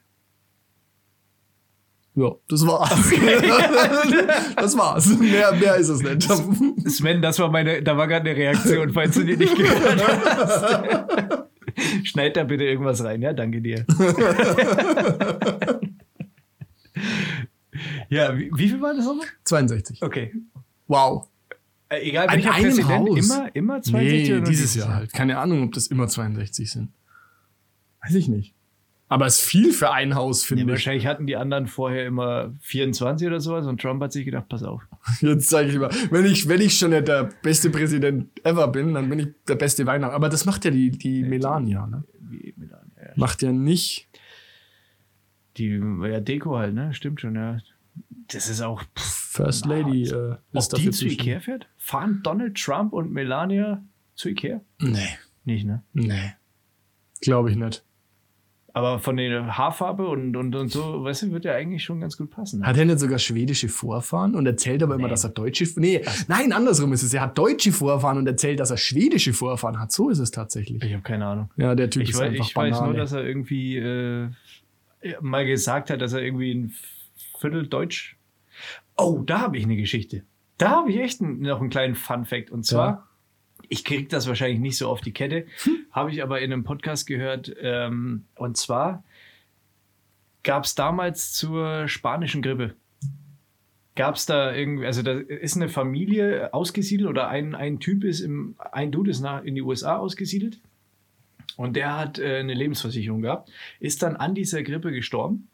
Ja, 2.16 2.30
das 2.48 2.64
war's. 2.64 3.10
das 4.56 4.78
war's. 4.78 5.06
Mehr, 5.18 5.52
mehr 5.52 5.74
ist 5.76 5.88
es 5.88 6.00
nicht. 6.00 6.22
Sven, 6.88 7.20
das 7.20 7.40
war 7.40 7.50
meine, 7.50 7.82
da 7.82 7.96
war 7.96 8.06
gerade 8.06 8.30
eine 8.30 8.38
Reaktion, 8.38 8.92
falls 8.92 9.16
du 9.16 9.24
die 9.24 9.36
nicht 9.36 9.56
gehört 9.56 10.06
hast. 10.06 11.44
Schneid 12.04 12.36
da 12.36 12.44
bitte 12.44 12.64
irgendwas 12.64 13.02
rein, 13.04 13.22
ja, 13.22 13.32
danke 13.32 13.60
dir. 13.60 13.84
ja, 18.08 18.36
wie, 18.38 18.50
wie 18.54 18.68
viel 18.68 18.80
war 18.80 18.94
das 18.94 19.04
nochmal? 19.04 19.26
62. 19.44 20.02
Okay. 20.02 20.32
Wow. 20.86 21.28
Äh, 21.88 22.08
egal, 22.08 22.28
An 22.28 22.36
welcher 22.36 22.52
einem 22.54 22.64
Präsident, 22.64 23.08
Haus? 23.08 23.30
immer, 23.30 23.54
immer 23.54 23.82
62 23.82 24.30
Nee, 24.30 24.40
dieses 24.42 24.74
Jahr 24.74 24.94
halt. 24.94 25.12
Keine 25.12 25.38
Ahnung, 25.38 25.64
ob 25.64 25.72
das 25.72 25.86
immer 25.88 26.08
62 26.08 26.70
sind. 26.70 26.90
Weiß 28.02 28.14
ich 28.14 28.28
nicht. 28.28 28.54
Aber 29.08 29.26
es 29.26 29.38
ist 29.40 29.44
viel 29.46 29.72
für 29.72 29.92
ein 29.92 30.14
Haus, 30.14 30.44
finde 30.44 30.64
ich. 30.64 30.68
wahrscheinlich 30.68 31.06
hatten 31.06 31.26
die 31.26 31.36
anderen 31.36 31.66
vorher 31.66 32.06
immer 32.06 32.52
24 32.62 33.26
oder 33.28 33.40
sowas 33.40 33.66
und 33.66 33.80
Trump 33.80 34.02
hat 34.02 34.12
sich 34.12 34.24
gedacht, 34.24 34.48
pass 34.48 34.62
auf. 34.62 34.82
Jetzt 35.20 35.48
zeige 35.50 35.70
ich 35.70 35.78
mal. 35.78 35.90
Wenn 36.10 36.24
ich, 36.24 36.48
wenn 36.48 36.60
ich 36.60 36.78
schon 36.78 36.90
nicht 36.90 37.08
der 37.08 37.24
beste 37.42 37.70
Präsident 37.70 38.28
ever 38.44 38.68
bin, 38.68 38.94
dann 38.94 39.08
bin 39.08 39.18
ich 39.18 39.28
der 39.46 39.56
beste 39.56 39.86
Weihnachten. 39.86 40.14
Aber 40.14 40.28
das 40.28 40.44
macht 40.44 40.64
ja 40.64 40.70
die, 40.70 40.90
die 40.90 41.22
Melania, 41.22 41.86
ne? 41.86 42.04
Wie 42.20 42.54
Melania, 42.56 43.02
ja. 43.02 43.12
Macht 43.16 43.42
ja 43.42 43.52
nicht. 43.52 44.08
Die 45.56 45.80
ja, 46.02 46.20
Deko 46.20 46.56
halt, 46.56 46.74
ne? 46.74 46.94
Stimmt 46.94 47.20
schon, 47.20 47.34
ja. 47.34 47.58
Das 48.28 48.48
ist 48.48 48.60
auch. 48.62 48.82
Pff, 48.96 49.24
First 49.34 49.66
Lady 49.66 50.04
äh, 50.04 50.32
ob 50.32 50.38
ist 50.52 50.68
die 50.72 50.76
dafür 50.76 50.92
zu. 50.92 51.06
Ikea 51.06 51.40
fährt? 51.40 51.66
Fahren 51.76 52.20
Donald 52.22 52.56
Trump 52.56 52.92
und 52.92 53.10
Melania 53.12 53.84
zu 54.14 54.28
Ikea? 54.28 54.60
Nee, 54.80 55.18
Nicht, 55.44 55.66
ne? 55.66 55.82
nee. 55.92 56.34
Glaube 57.20 57.50
ich 57.50 57.56
nicht. 57.56 57.84
Aber 58.76 58.98
von 58.98 59.16
der 59.16 59.56
Haarfarbe 59.56 60.04
und, 60.08 60.34
und, 60.36 60.54
und 60.56 60.68
so, 60.68 61.04
weißt 61.04 61.22
du, 61.22 61.30
wird 61.32 61.44
ja 61.44 61.54
eigentlich 61.54 61.84
schon 61.84 62.00
ganz 62.00 62.16
gut 62.18 62.30
passen. 62.30 62.58
Ne? 62.60 62.66
Hat 62.66 62.76
er 62.76 62.84
nicht 62.84 62.98
sogar 62.98 63.20
schwedische 63.20 63.68
Vorfahren 63.68 64.34
und 64.34 64.46
erzählt 64.46 64.82
aber 64.82 64.96
immer, 64.96 65.04
Nee. 65.04 65.10
dass 65.10 65.22
er 65.22 65.30
deutsche. 65.30 65.64
Nee, 65.76 66.02
nein, 66.26 66.52
andersrum 66.52 66.92
ist 66.92 67.04
es. 67.04 67.14
Er 67.14 67.20
hat 67.22 67.38
deutsche 67.38 67.70
Vorfahren 67.70 68.18
und 68.18 68.26
erzählt, 68.26 68.58
dass 68.58 68.72
er 68.72 68.76
schwedische 68.76 69.32
Vorfahren 69.32 69.78
hat. 69.78 69.92
So 69.92 70.10
ist 70.10 70.18
es 70.18 70.32
tatsächlich. 70.32 70.82
Ich 70.82 70.92
habe 70.92 71.04
keine 71.04 71.24
Ahnung. 71.24 71.50
Ja, 71.56 71.76
der 71.76 71.88
Typ 71.88 72.02
Ich, 72.02 72.10
ist 72.10 72.18
weiß, 72.18 72.32
einfach 72.32 72.46
ich 72.48 72.56
weiß 72.56 72.72
Banane. 72.72 72.92
nur, 72.92 72.96
dass 73.00 73.12
er 73.12 73.24
irgendwie 73.24 73.76
äh, 73.78 74.28
mal 75.20 75.46
gesagt 75.46 75.90
hat, 75.90 76.00
dass 76.02 76.12
er 76.12 76.22
irgendwie 76.22 76.52
ein 76.52 76.72
Viertel 77.38 77.68
Deutsch. 77.68 78.16
Oh, 78.96 79.22
da 79.24 79.40
habe 79.40 79.56
ich 79.56 79.62
eine 79.64 79.76
Geschichte. 79.76 80.24
Da 80.58 80.70
habe 80.70 80.90
ich 80.90 80.98
echt 80.98 81.20
noch 81.22 81.60
einen 81.60 81.70
kleinen 81.70 81.94
Fun-Fact. 81.94 82.50
Und 82.50 82.64
zwar, 82.66 82.88
Ja. 82.88 83.08
Ich 83.68 83.84
krieg 83.84 84.08
das 84.08 84.26
wahrscheinlich 84.26 84.60
nicht 84.60 84.76
so 84.76 84.88
auf 84.88 85.00
die 85.00 85.12
Kette, 85.12 85.46
habe 85.90 86.10
ich 86.10 86.22
aber 86.22 86.40
in 86.40 86.52
einem 86.52 86.64
Podcast 86.64 87.06
gehört. 87.06 87.54
Ähm, 87.60 88.24
und 88.36 88.56
zwar 88.56 89.04
gab 90.42 90.64
es 90.64 90.74
damals 90.74 91.32
zur 91.32 91.88
spanischen 91.88 92.42
Grippe. 92.42 92.74
Gab 93.96 94.16
es 94.16 94.26
da 94.26 94.52
irgendwie, 94.52 94.86
also 94.86 95.02
da 95.02 95.12
ist 95.12 95.56
eine 95.56 95.68
Familie 95.68 96.52
ausgesiedelt 96.52 97.08
oder 97.08 97.28
ein, 97.28 97.54
ein 97.54 97.78
Typ 97.78 98.04
ist 98.04 98.20
im, 98.20 98.56
ein 98.72 98.90
Dude 98.90 99.10
ist 99.10 99.20
nach, 99.20 99.44
in 99.44 99.54
die 99.54 99.62
USA 99.62 99.96
ausgesiedelt 99.96 100.58
und 101.56 101.76
der 101.76 101.96
hat 101.96 102.18
äh, 102.18 102.38
eine 102.38 102.54
Lebensversicherung 102.54 103.22
gehabt, 103.22 103.50
ist 103.78 104.02
dann 104.02 104.16
an 104.16 104.34
dieser 104.34 104.62
Grippe 104.64 104.90
gestorben 104.90 105.48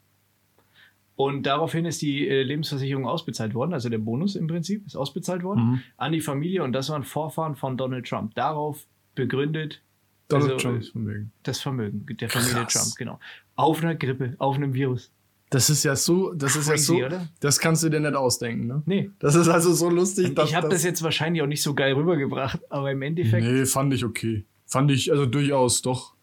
und 1.25 1.43
daraufhin 1.43 1.85
ist 1.85 2.01
die 2.01 2.27
äh, 2.27 2.43
Lebensversicherung 2.43 3.05
ausbezahlt 3.07 3.53
worden, 3.53 3.73
also 3.73 3.89
der 3.89 3.97
Bonus 3.99 4.35
im 4.35 4.47
Prinzip 4.47 4.85
ist 4.85 4.95
ausbezahlt 4.95 5.43
worden 5.43 5.61
Mhm. 5.63 5.81
an 5.97 6.11
die 6.11 6.21
Familie 6.21 6.63
und 6.63 6.73
das 6.73 6.89
waren 6.89 7.03
Vorfahren 7.03 7.55
von 7.55 7.77
Donald 7.77 8.07
Trump. 8.07 8.33
Darauf 8.35 8.87
begründet 9.15 9.81
Donald 10.27 10.53
also, 10.53 10.69
Trumps 10.69 10.89
Vermögen. 10.89 11.31
das 11.43 11.59
Vermögen 11.59 12.05
der 12.19 12.29
Familie 12.29 12.53
Krass. 12.63 12.73
Trump, 12.73 12.95
genau. 12.97 13.19
Auf 13.55 13.83
einer 13.83 13.95
Grippe, 13.95 14.35
auf 14.37 14.55
einem 14.55 14.73
Virus. 14.73 15.11
Das 15.49 15.69
ist 15.69 15.83
ja 15.83 15.97
so, 15.97 16.33
das 16.33 16.55
ist 16.55 16.67
ja 16.67 16.75
Crazy, 16.75 16.85
so, 16.85 17.05
oder? 17.05 17.27
das 17.41 17.59
kannst 17.59 17.83
du 17.83 17.89
dir 17.89 17.99
nicht 17.99 18.15
ausdenken, 18.15 18.67
ne? 18.67 18.83
Nee. 18.85 19.11
Das 19.19 19.35
ist 19.35 19.49
also 19.49 19.73
so 19.73 19.89
lustig, 19.89 20.29
Und 20.29 20.39
ich 20.45 20.55
habe 20.55 20.69
das 20.69 20.85
jetzt 20.85 21.03
wahrscheinlich 21.03 21.41
auch 21.43 21.47
nicht 21.47 21.61
so 21.61 21.73
geil 21.73 21.91
rübergebracht, 21.93 22.59
aber 22.71 22.89
im 22.91 23.01
Endeffekt, 23.01 23.45
Nee, 23.45 23.65
fand 23.65 23.93
ich 23.93 24.05
okay. 24.05 24.45
Fand 24.65 24.89
ich 24.91 25.11
also 25.11 25.25
durchaus 25.25 25.81
doch. 25.81 26.15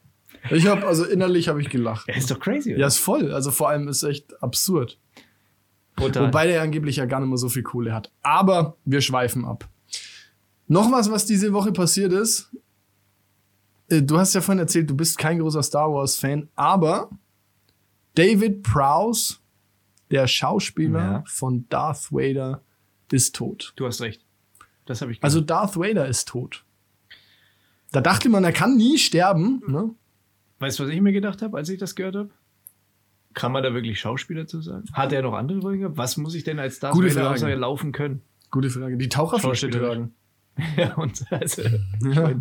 Ich 0.51 0.67
habe 0.67 0.87
also 0.87 1.05
innerlich 1.05 1.49
habe 1.49 1.61
ich 1.61 1.69
gelacht. 1.71 2.07
ja, 2.09 2.15
ist 2.15 2.31
doch 2.31 2.41
crazy, 2.41 2.71
oder? 2.73 2.81
Ja, 2.81 2.87
ist 2.87 2.99
voll. 2.99 3.33
Also 3.33 3.51
vor 3.51 3.69
allem 3.69 3.89
ist 3.89 4.03
echt 4.03 4.41
absurd. 4.43 4.99
Brutal. 5.97 6.29
Wobei 6.29 6.47
der 6.47 6.63
angeblich 6.63 6.97
ja 6.97 7.07
gar 7.07 7.21
nicht 7.21 7.29
mehr 7.29 7.39
so 7.39 7.49
viel 7.49 7.63
Kohle 7.63 7.93
hat. 7.93 8.11
Aber 8.23 8.77
wir 8.85 9.01
schweifen 9.01 9.45
ab. 9.45 9.69
Noch 10.69 10.93
was, 10.93 11.11
was 11.11 11.27
diese 11.27 11.53
Woche 11.53 11.73
passiert 11.73 12.13
ist. 12.13 12.51
Äh, 13.89 14.03
Du 14.03 14.19
hast 14.19 14.35
ja 14.35 14.41
vorhin 14.41 14.61
erzählt, 14.61 14.89
du 14.91 14.95
bist 14.97 15.19
kein 15.19 15.39
großer 15.39 15.63
Star 15.63 15.93
Wars-Fan, 15.93 16.49
aber 16.55 17.11
David 18.15 18.63
Prowse, 18.63 19.37
der 20.11 20.27
Schauspieler 20.27 21.01
Ja. 21.01 21.25
von 21.27 21.67
Darth 21.69 22.13
Vader, 22.13 22.63
ist 23.11 23.35
tot. 23.35 23.73
du 23.77 23.87
hast 23.87 24.01
recht. 24.03 24.23
Das 24.87 25.01
habe 25.01 25.13
ich 25.13 25.23
Also 25.23 25.41
Darth 25.41 25.77
Vader 25.77 26.07
ist 26.07 26.29
tot. 26.29 26.65
Da 27.91 28.01
dachte 28.03 28.29
man, 28.29 28.45
er 28.45 28.53
kann 28.53 28.77
nie 28.77 28.99
sterben. 28.99 29.63
Ne? 29.67 29.91
Weißt 30.61 30.79
du, 30.79 30.85
was 30.85 30.91
ich 30.91 31.01
mir 31.01 31.13
gedacht 31.13 31.43
habe, 31.43 31.57
als 31.57 31.69
ich 31.69 31.79
das 31.79 31.95
gehört 31.95 32.17
habe? 32.17 32.31
Kann 33.35 33.53
man 33.53 33.63
da 33.63 33.73
wirklich 33.75 34.01
Schauspieler 34.01 34.47
zu 34.47 34.61
sagen? 34.61 34.85
Hat 34.93 35.13
er 35.13 35.23
noch 35.23 35.35
andere 35.35 35.61
Rollen 35.61 35.81
gehabt? 35.81 35.97
Was 35.97 36.17
muss 36.17 36.35
ich 36.35 36.45
denn 36.45 36.59
als 36.59 36.81
Darth 36.81 36.95
Gute 36.95 37.15
Vader 37.15 37.37
Frage. 37.37 37.55
laufen 37.55 37.93
können? 37.93 38.23
Gute 38.51 38.71
Frage. 38.71 38.97
Die 38.97 39.09
Taucherflasche 39.09 39.71
tragen. 39.71 40.15
ja, 40.77 40.95
und 40.97 41.25
also, 41.31 41.63
Ja. 42.03 42.33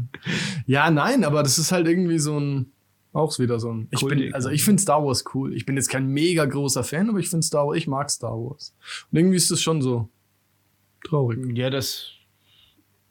ja, 0.65 0.89
nein, 0.89 1.23
aber 1.23 1.43
das 1.43 1.59
ist 1.59 1.71
halt 1.71 1.87
irgendwie 1.87 2.17
so 2.19 2.39
ein. 2.39 2.71
Auch 3.13 3.37
wieder 3.39 3.59
so 3.59 3.71
ein. 3.71 3.87
Ich 3.91 4.01
Cool, 4.03 4.09
bin, 4.15 4.33
also 4.33 4.49
ich 4.49 4.63
finde 4.63 4.81
Star 4.81 5.03
Wars 5.03 5.23
cool. 5.33 5.53
Ich 5.53 5.65
bin 5.65 5.75
jetzt 5.75 5.89
kein 5.89 6.07
mega 6.07 6.45
großer 6.45 6.83
Fan, 6.83 7.09
aber 7.09 7.19
ich 7.19 7.29
finde 7.29 7.45
Star 7.45 7.67
Wars, 7.67 7.77
ich 7.77 7.87
mag 7.87 8.09
Star 8.09 8.31
Wars. 8.33 8.75
Und 9.11 9.17
irgendwie 9.19 9.37
ist 9.37 9.49
das 9.51 9.61
schon 9.61 9.81
so 9.81 10.09
traurig. 11.03 11.39
ja, 11.57 11.69
das 11.69 12.11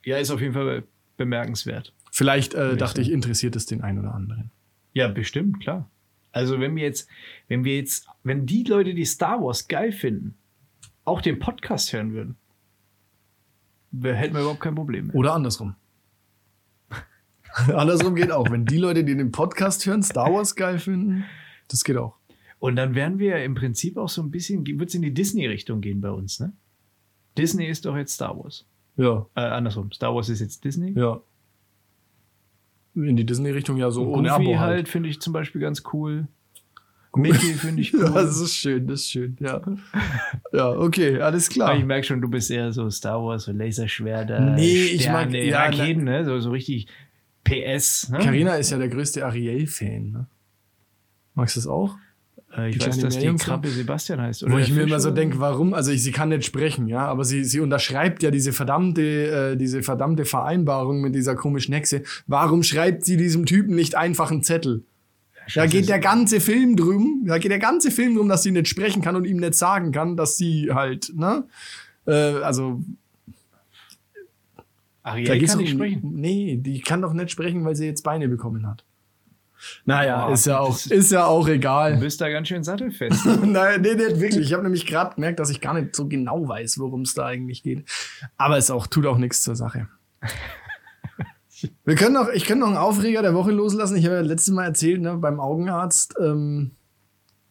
ja, 0.05 0.19
ist 0.19 0.31
auf 0.31 0.41
jeden 0.41 0.55
Fall 0.55 0.85
bemerkenswert. 1.17 1.93
Vielleicht 2.13 2.55
äh, 2.55 2.77
dachte 2.77 3.01
ich, 3.01 3.11
interessiert 3.11 3.57
es 3.57 3.67
den 3.67 3.83
einen 3.83 3.99
oder 3.99 4.15
anderen. 4.15 4.51
Ja, 4.97 5.09
bestimmt, 5.09 5.61
klar. 5.61 5.91
Also 6.33 6.59
wenn 6.59 6.75
wir 6.75 6.83
jetzt, 6.85 7.07
wenn 7.49 7.65
wir 7.65 7.77
jetzt, 7.77 8.09
wenn 8.23 8.47
die 8.47 8.63
Leute, 8.63 8.95
die 8.95 9.05
Star 9.05 9.43
Wars 9.43 9.69
geil 9.69 9.93
finden, 9.93 10.39
auch 11.05 11.21
den 11.21 11.39
Podcast 11.39 11.93
hören 11.93 12.15
würden, 12.15 12.37
hätten 14.03 14.33
wir 14.33 14.41
überhaupt 14.41 14.61
kein 14.61 14.75
Problem 14.75 15.09
mehr. 15.09 15.15
Oder 15.15 15.35
andersrum. 15.35 15.75
andersrum 17.75 18.15
geht 18.15 18.31
auch. 18.31 18.51
Wenn 18.51 18.65
die 18.65 18.79
Leute, 18.79 19.05
die 19.05 19.15
den 19.15 19.33
Podcast 19.33 19.85
hören, 19.85 20.03
Star 20.03 20.33
Wars 20.33 20.57
geil 20.57 20.79
finden, 20.79 21.27
das 21.69 21.85
geht 21.85 21.99
auch. 21.99 22.17
Und 22.59 22.77
dann 22.77 22.95
wären 22.95 23.19
wir 23.19 23.45
im 23.45 23.55
Prinzip 23.55 23.99
auch 23.99 24.09
so 24.09 24.23
ein 24.23 24.31
bisschen, 24.31 24.67
wird 24.67 24.89
es 24.89 24.95
in 24.95 25.03
die 25.03 25.13
Disney-Richtung 25.13 25.83
gehen 25.83 26.01
bei 26.01 26.11
uns, 26.11 26.41
ne? 26.41 26.55
Disney 27.37 27.67
ist 27.67 27.85
doch 27.85 27.99
jetzt 27.99 28.15
Star 28.15 28.35
Wars. 28.43 28.65
Ja, 28.97 29.27
Äh, 29.35 29.41
andersrum, 29.41 29.93
Star 29.93 30.15
Wars 30.15 30.31
ist 30.31 30.41
jetzt 30.41 30.65
Disney. 30.65 30.99
ja. 30.99 31.21
In 32.97 33.15
die 33.17 33.25
Disney-Richtung 33.27 33.77
ja 33.77 33.91
so 33.91 34.03
ohne 34.09 34.29
Goofy 34.31 34.43
Abo 34.51 34.59
halt, 34.59 34.71
halt. 34.73 34.89
finde 34.89 35.09
ich 35.11 35.21
zum 35.21 35.33
Beispiel 35.33 35.61
ganz 35.61 35.83
cool. 35.93 36.27
Mickey 37.15 37.55
finde 37.55 37.81
ich 37.83 37.95
cool. 37.95 38.01
Ja, 38.05 38.11
das 38.11 38.41
ist 38.41 38.55
schön, 38.57 38.87
das 38.87 39.01
ist 39.01 39.11
schön, 39.11 39.37
ja. 39.41 39.63
Ja, 40.53 40.71
okay, 40.71 41.19
alles 41.21 41.49
klar. 41.49 41.71
Aber 41.71 41.79
ich 41.79 41.85
merke 41.85 42.07
schon, 42.07 42.21
du 42.21 42.29
bist 42.29 42.51
eher 42.51 42.73
so 42.73 42.91
Star 42.91 43.23
Wars, 43.25 43.45
so 43.45 43.53
Laserschwerter, 43.53 44.41
Nee, 44.41 44.85
ich 44.87 45.03
Sterne, 45.05 45.33
mag- 45.39 45.45
ja, 45.47 45.65
Raketen, 45.65 46.05
ne? 46.05 46.25
So, 46.27 46.39
so 46.41 46.51
richtig 46.51 46.89
PS. 47.45 48.09
Ne? 48.11 48.19
Carina 48.19 48.57
ist 48.57 48.71
ja 48.71 48.79
der 48.79 48.89
größte 48.89 49.25
Ariel-Fan, 49.25 50.11
ne? 50.11 50.27
Magst 51.35 51.57
du 51.57 51.61
das 51.61 51.67
auch? 51.67 51.97
Äh, 52.57 52.71
ich 52.71 52.79
Die 52.79 52.87
weiß, 52.87 52.99
dass 52.99 53.15
die 53.15 53.21
Meerjungfrau? 53.21 53.53
Krabbe 53.53 53.69
Sebastian 53.69 54.21
heißt. 54.21 54.43
Wo 54.43 54.47
Oder 54.47 54.59
ich 54.61 54.67
der 54.67 54.75
mir 54.77 54.81
Fisch 54.83 54.91
immer 54.91 55.01
so 55.01 55.11
denke, 55.11 55.39
warum? 55.41 55.75
Also 55.75 55.91
ich, 55.91 56.03
sie 56.03 56.13
kann 56.13 56.31
nicht 56.31 56.45
sprechen, 56.45 56.87
ja, 56.89 57.07
aber 57.07 57.25
sie, 57.25 57.45
sie 57.45 57.61
unterschreibt 57.61 58.23
ja 58.23 58.31
diese 58.31 58.53
verdammte, 58.53 59.03
äh, 59.53 59.57
diese 59.57 59.83
verdammte 59.83 60.25
Vereinbarung 60.25 61.01
mit 61.03 61.15
dieser 61.15 61.35
komischen 61.35 61.75
Hexe. 61.75 62.03
Warum 62.27 62.63
schreibt 62.63 63.05
sie 63.05 63.17
diesem 63.17 63.47
Typen 63.47 63.75
nicht 63.75 63.95
einfach 63.97 64.31
einen 64.31 64.43
Zettel? 64.43 64.83
Da 65.55 65.67
geht 65.67 65.89
der 65.89 66.01
ganze 66.01 66.41
Film 66.41 66.75
drum, 66.75 67.23
da 67.27 67.39
geht 67.39 67.53
der 67.53 67.61
ganze 67.61 67.93
Film 67.93 68.17
drum, 68.17 68.29
dass 68.29 68.43
sie 68.43 68.51
nicht 68.51 68.67
sprechen 68.67 69.01
kann 69.01 69.15
und 69.15 69.25
ihm 69.27 69.37
nicht 69.37 69.55
sagen 69.55 69.93
kann, 69.93 70.17
dass 70.17 70.37
sie 70.37 70.71
halt, 70.73 71.13
ne? 71.15 71.45
Äh, 72.07 72.13
also 72.43 72.81
Ariel 75.05 75.27
Da 75.29 75.39
kann 75.39 75.59
nicht 75.59 75.73
um- 75.73 75.79
sprechen. 75.79 76.13
Nee, 76.17 76.57
die 76.61 76.81
kann 76.81 77.01
doch 77.01 77.13
nicht 77.13 77.31
sprechen, 77.31 77.65
weil 77.65 77.77
sie 77.77 77.87
jetzt 77.87 78.03
Beine 78.03 78.29
bekommen 78.29 78.67
hat. 78.67 78.83
Naja, 79.85 80.27
Boah, 80.27 80.33
ist 80.35 80.47
ja 80.47 80.59
auch, 80.59 80.79
ist 80.87 81.13
ja 81.13 81.27
auch 81.27 81.47
Du 81.47 81.53
egal. 81.53 81.97
bist 81.97 82.21
da 82.21 82.29
ganz 82.29 82.49
schön 82.49 82.63
sattelfest. 82.65 83.25
Nein, 83.43 83.81
nee, 83.81 83.95
nicht 83.95 84.21
wirklich. 84.21 84.47
Ich 84.47 84.53
habe 84.53 84.63
nämlich 84.63 84.87
gerade 84.87 85.15
gemerkt, 85.15 85.41
dass 85.41 85.51
ich 85.51 85.61
gar 85.61 85.75
nicht 85.75 85.95
so 85.97 86.07
genau 86.09 86.47
weiß, 86.49 86.79
worum 86.79 87.03
es 87.03 87.15
da 87.15 87.27
eigentlich 87.27 87.63
geht. 87.63 87.85
Aber 88.37 88.59
es 88.59 88.71
auch, 88.71 88.87
tut 88.87 89.07
auch 89.07 89.19
nichts 89.19 89.43
zur 89.43 89.57
Sache. 89.57 89.89
Wir 91.85 91.95
können 91.95 92.13
noch, 92.15 92.29
ich 92.29 92.45
kann 92.45 92.59
noch 92.59 92.67
einen 92.67 92.77
Aufreger 92.77 93.23
der 93.23 93.35
Woche 93.35 93.51
loslassen. 93.51 93.97
Ich 93.97 94.05
habe 94.05 94.17
ja 94.17 94.21
letztes 94.21 94.53
Mal 94.53 94.65
erzählt, 94.65 95.01
ne, 95.01 95.17
beim 95.17 95.41
Augenarzt 95.41 96.15
ähm, 96.21 96.73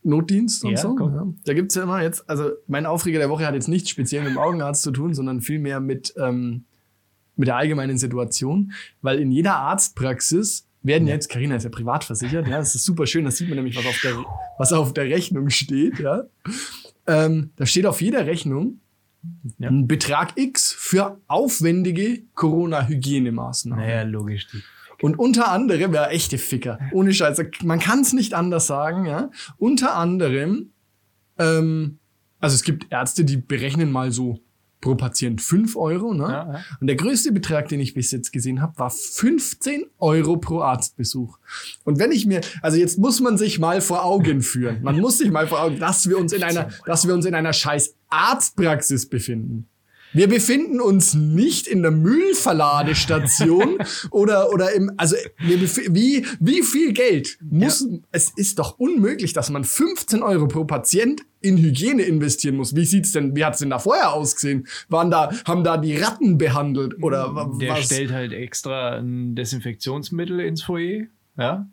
Notdienst 0.04 0.63
und 0.63 0.72
Ja, 0.72 0.78
so. 0.78 0.96
Ja. 1.00 1.28
Da 1.46 1.54
gibt's 1.56 1.74
ja 1.74 1.82
immer 1.84 2.04
jetzt, 2.04 2.30
also 2.30 2.52
mein 2.68 2.86
Aufreger 2.86 3.18
der 3.18 3.30
Woche 3.32 3.48
hat 3.48 3.56
jetzt 3.56 3.68
nichts 3.68 3.89
speziell 3.89 4.24
mit 4.24 4.34
dem 4.34 4.38
Augenarzt 4.38 4.84
zu 4.84 4.91
tun, 4.91 5.15
sondern 5.15 5.41
vielmehr 5.41 5.80
mit, 5.80 6.13
ähm, 6.18 6.65
mit 7.36 7.48
der 7.48 7.56
allgemeinen 7.56 7.98
Situation. 7.98 8.74
Weil 9.02 9.20
in 9.20 9.32
jeder 9.32 9.56
Arztpraxis 9.56 10.64
werden 10.86 11.08
jetzt, 11.08 11.30
Karina 11.30 11.56
ist 11.56 11.63
ja 11.63 11.69
privat 11.69 12.04
versichert, 12.04 12.48
ja, 12.48 12.58
das 12.58 12.76
ist 12.76 12.84
super 12.86 13.06
schön, 13.08 13.26
das 13.26 13.38
sieht 13.38 13.50
man 13.50 13.58
nämlich, 13.58 13.76
was 13.78 13.86
auf 13.86 14.00
der, 14.02 14.15
was 14.58 14.74
auf 14.74 14.93
der 14.93 15.06
Rechnung 15.06 15.50
steht, 15.50 16.00
ja. 16.00 16.24
Ähm, 17.08 17.52
da 17.56 17.65
steht 17.65 17.86
auf 17.86 18.02
jeder 18.02 18.26
Rechnung 18.26 18.80
Ja. 19.58 19.69
ein 19.69 19.88
Betrag 19.88 20.34
X 20.38 20.71
für 20.71 21.19
aufwendige 21.28 22.21
Corona-Hygienemaßnahmen. 22.36 23.84
naja, 23.84 24.04
logisch. 24.04 24.48
Die. 24.48 24.62
Und 25.02 25.19
unter 25.19 25.52
anderem, 25.52 25.93
ja, 25.93 26.08
echte 26.08 26.38
Ficker, 26.38 26.80
ohne 26.93 27.13
Scheiße, 27.13 27.50
man 27.63 27.80
kann 27.80 28.00
es 28.00 28.13
nicht 28.13 28.34
anders 28.34 28.67
sagen, 28.67 29.06
ja. 29.06 29.30
Unter 29.58 29.95
anderem, 29.95 30.71
ähm, 31.38 32.00
also 32.39 32.56
es 32.56 32.63
gibt 32.63 32.91
Ärzte, 32.91 33.26
die 33.26 33.38
berechnen 33.38 33.91
mal 33.91 34.12
so 34.12 34.39
pro 34.86 34.93
Patient 34.93 35.41
5 35.41 35.76
Euro, 35.76 36.13
ne? 36.13 36.24
Ja, 36.24 36.54
ja. 36.54 36.65
Und 36.80 36.86
der 36.86 36.95
größte 36.95 37.32
Betrag, 37.32 37.67
den 37.69 37.80
ich 37.80 37.95
bis 37.95 38.12
jetzt 38.12 38.32
gesehen 38.32 38.62
habe, 38.62 38.78
war 38.78 38.91
15 38.91 39.86
Euro 39.98 40.38
pro 40.38 40.62
Arztbesuch. 40.62 41.39
Und 41.84 41.98
wenn 41.98 42.12
ich 42.12 42.28
mir, 42.28 42.41
also 42.62 42.78
jetzt 42.78 43.00
muss 43.00 43.19
man 43.19 43.39
sich 43.39 43.58
mal 43.58 43.82
vor 43.82 44.06
Augen 44.06 44.41
führen, 44.43 44.84
man 44.84 45.00
muss 45.00 45.17
sich 45.17 45.32
mal 45.32 45.48
vor 45.48 45.63
Augen, 45.63 45.80
dass 45.80 46.08
wir 46.08 46.19
uns 46.19 46.34
in 46.34 46.43
einer, 46.43 46.69
dass 46.86 47.08
wir 47.08 47.15
uns 47.15 47.26
in 47.26 47.34
einer 47.34 47.52
scheiß 47.52 47.95
Arztpraxis 48.10 49.10
befinden. 49.10 49.67
Wir 50.13 50.30
befinden 50.30 50.80
uns 50.80 51.15
nicht 51.15 51.67
in 51.67 51.82
der 51.82 51.91
Müllverladestation 51.91 53.80
oder, 54.12 54.54
oder 54.54 54.71
im, 54.74 54.91
also 54.98 55.15
wie, 55.39 56.26
wie 56.39 56.62
viel 56.62 56.93
Geld 56.93 57.39
muss, 57.41 57.86
es 58.12 58.32
ist 58.36 58.60
doch 58.60 58.78
unmöglich, 58.78 59.34
dass 59.34 59.50
man 59.50 59.63
15 59.63 60.21
Euro 60.21 60.48
pro 60.48 60.63
Patient 60.63 61.24
in 61.45 61.58
Hygiene 61.58 62.03
investieren 62.03 62.58
muss. 62.58 62.75
Wie 62.75 62.86
sieht's 62.86 63.12
denn, 63.12 63.36
wie 63.36 63.45
hat's 63.45 63.60
denn 63.60 63.69
da 63.69 63.79
vorher 63.79 64.12
ausgesehen? 64.13 64.67
Waren 64.89 65.12
da, 65.12 65.29
haben 65.45 65.63
da 65.63 65.77
die 65.77 65.95
Ratten 65.95 66.38
behandelt 66.38 67.01
oder 67.03 67.34
Der 67.60 67.69
was? 67.75 67.86
stellt 67.86 68.12
halt 68.12 68.34
extra 68.34 68.97
ein 68.97 69.36
Desinfektionsmittel 69.36 70.39
ins 70.41 70.63
Foyer, 70.63 71.05
ja, 71.38 71.67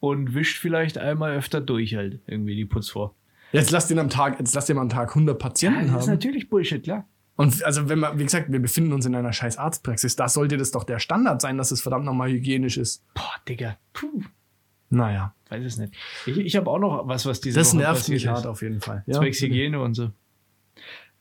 und 0.00 0.34
wischt 0.34 0.58
vielleicht 0.58 0.98
einmal 0.98 1.36
öfter 1.36 1.60
durch 1.60 1.94
halt 1.94 2.20
irgendwie 2.26 2.54
die 2.56 2.64
Putz 2.64 2.88
vor. 2.88 3.14
Jetzt 3.52 3.70
lass 3.70 3.88
den 3.88 3.98
am 3.98 4.10
Tag, 4.10 4.38
jetzt 4.38 4.54
lass 4.54 4.66
den 4.66 4.76
mal 4.76 4.82
am 4.82 4.88
Tag 4.90 5.08
100 5.10 5.38
Patienten 5.38 5.80
das 5.80 5.88
ist 5.88 5.92
haben. 6.02 6.10
natürlich 6.14 6.48
Bullshit, 6.50 6.82
klar. 6.82 7.08
Und 7.36 7.62
also 7.64 7.88
wenn 7.88 8.00
man, 8.00 8.18
wie 8.18 8.24
gesagt, 8.24 8.50
wir 8.50 8.58
befinden 8.60 8.92
uns 8.92 9.06
in 9.06 9.14
einer 9.14 9.32
scheiß 9.32 9.58
Arztpraxis, 9.58 10.16
da 10.16 10.28
sollte 10.28 10.56
das 10.56 10.72
doch 10.72 10.82
der 10.84 10.98
Standard 10.98 11.40
sein, 11.40 11.56
dass 11.56 11.70
es 11.70 11.80
verdammt 11.80 12.04
nochmal 12.04 12.30
hygienisch 12.30 12.76
ist. 12.76 13.04
Boah, 13.14 13.32
Digga. 13.48 13.78
Puh, 13.92 14.22
Naja, 14.90 15.34
weiß 15.50 15.64
es 15.64 15.78
nicht. 15.78 15.94
Ich, 16.26 16.38
ich 16.38 16.56
habe 16.56 16.70
auch 16.70 16.78
noch 16.78 17.06
was, 17.06 17.26
was 17.26 17.40
diese 17.40 17.58
das 17.58 17.74
Woche 17.74 17.82
nervt 17.82 18.08
mich 18.08 18.26
hart 18.26 18.46
auf 18.46 18.62
jeden 18.62 18.80
Fall. 18.80 19.04
Zwecks 19.10 19.40
Hygiene 19.40 19.80
und 19.80 19.94
so. 19.94 20.10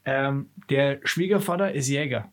Ähm, 0.06 0.49
der 0.69 0.99
Schwiegervater 1.03 1.73
ist 1.73 1.89
Jäger. 1.89 2.32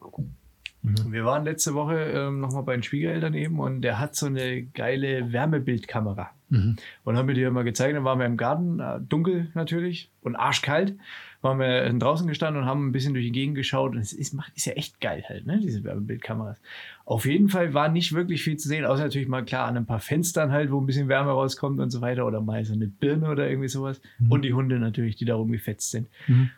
Mhm. 0.85 1.13
Wir 1.13 1.25
waren 1.25 1.45
letzte 1.45 1.75
Woche 1.75 1.99
ähm, 1.99 2.41
nochmal 2.41 2.63
bei 2.63 2.75
den 2.75 2.83
Schwiegereltern 2.83 3.33
eben 3.33 3.59
und 3.59 3.81
der 3.81 3.99
hat 3.99 4.15
so 4.15 4.27
eine 4.27 4.63
geile 4.63 5.33
Wärmebildkamera. 5.33 6.31
Mhm. 6.51 6.77
Und 7.05 7.17
haben 7.17 7.27
mir 7.27 7.35
die 7.35 7.49
mal 7.49 7.65
gezeigt. 7.65 7.97
Dann 7.97 8.05
waren 8.05 8.19
wir 8.19 8.27
im 8.27 8.37
Garten, 8.37 8.81
äh, 8.81 9.01
dunkel 9.01 9.51
natürlich 9.55 10.11
und 10.21 10.37
arschkalt. 10.37 10.95
Waren 11.41 11.59
wir 11.59 11.91
draußen 11.91 12.27
gestanden 12.27 12.63
und 12.63 12.69
haben 12.69 12.87
ein 12.87 12.93
bisschen 12.93 13.15
durch 13.15 13.25
die 13.25 13.33
Gegend 13.33 13.57
geschaut. 13.57 13.93
Und 13.93 13.99
es 13.99 14.13
ist, 14.13 14.35
macht, 14.35 14.53
ist 14.55 14.67
ja 14.67 14.75
echt 14.75 15.01
geil 15.01 15.25
halt, 15.27 15.47
ne? 15.47 15.59
diese 15.59 15.83
Wärmebildkameras. 15.85 16.61
Auf 17.07 17.25
jeden 17.25 17.49
Fall 17.49 17.73
war 17.73 17.89
nicht 17.89 18.13
wirklich 18.13 18.43
viel 18.43 18.59
zu 18.59 18.69
sehen, 18.69 18.85
außer 18.85 19.05
natürlich 19.05 19.29
mal 19.29 19.45
klar 19.45 19.67
an 19.67 19.79
ein 19.79 19.87
paar 19.87 20.01
Fenstern 20.01 20.53
halt, 20.53 20.71
wo 20.71 20.79
ein 20.81 20.87
bisschen 20.87 21.09
Wärme 21.09 21.31
rauskommt 21.31 21.81
und 21.81 21.91
so 21.91 22.03
weiter. 22.03 22.27
Oder 22.27 22.43
mal 22.43 22.63
so 22.65 22.75
eine 22.75 22.89
Birne 22.89 23.31
oder 23.31 23.49
irgendwie 23.49 23.69
sowas. 23.69 24.03
Und 24.29 24.43
die 24.43 24.53
Hunde 24.53 24.79
natürlich, 24.79 25.17
die 25.17 25.25
da 25.25 25.35
rumgefetzt 25.35 25.91
sind. 25.91 26.09
Mhm. 26.27 26.51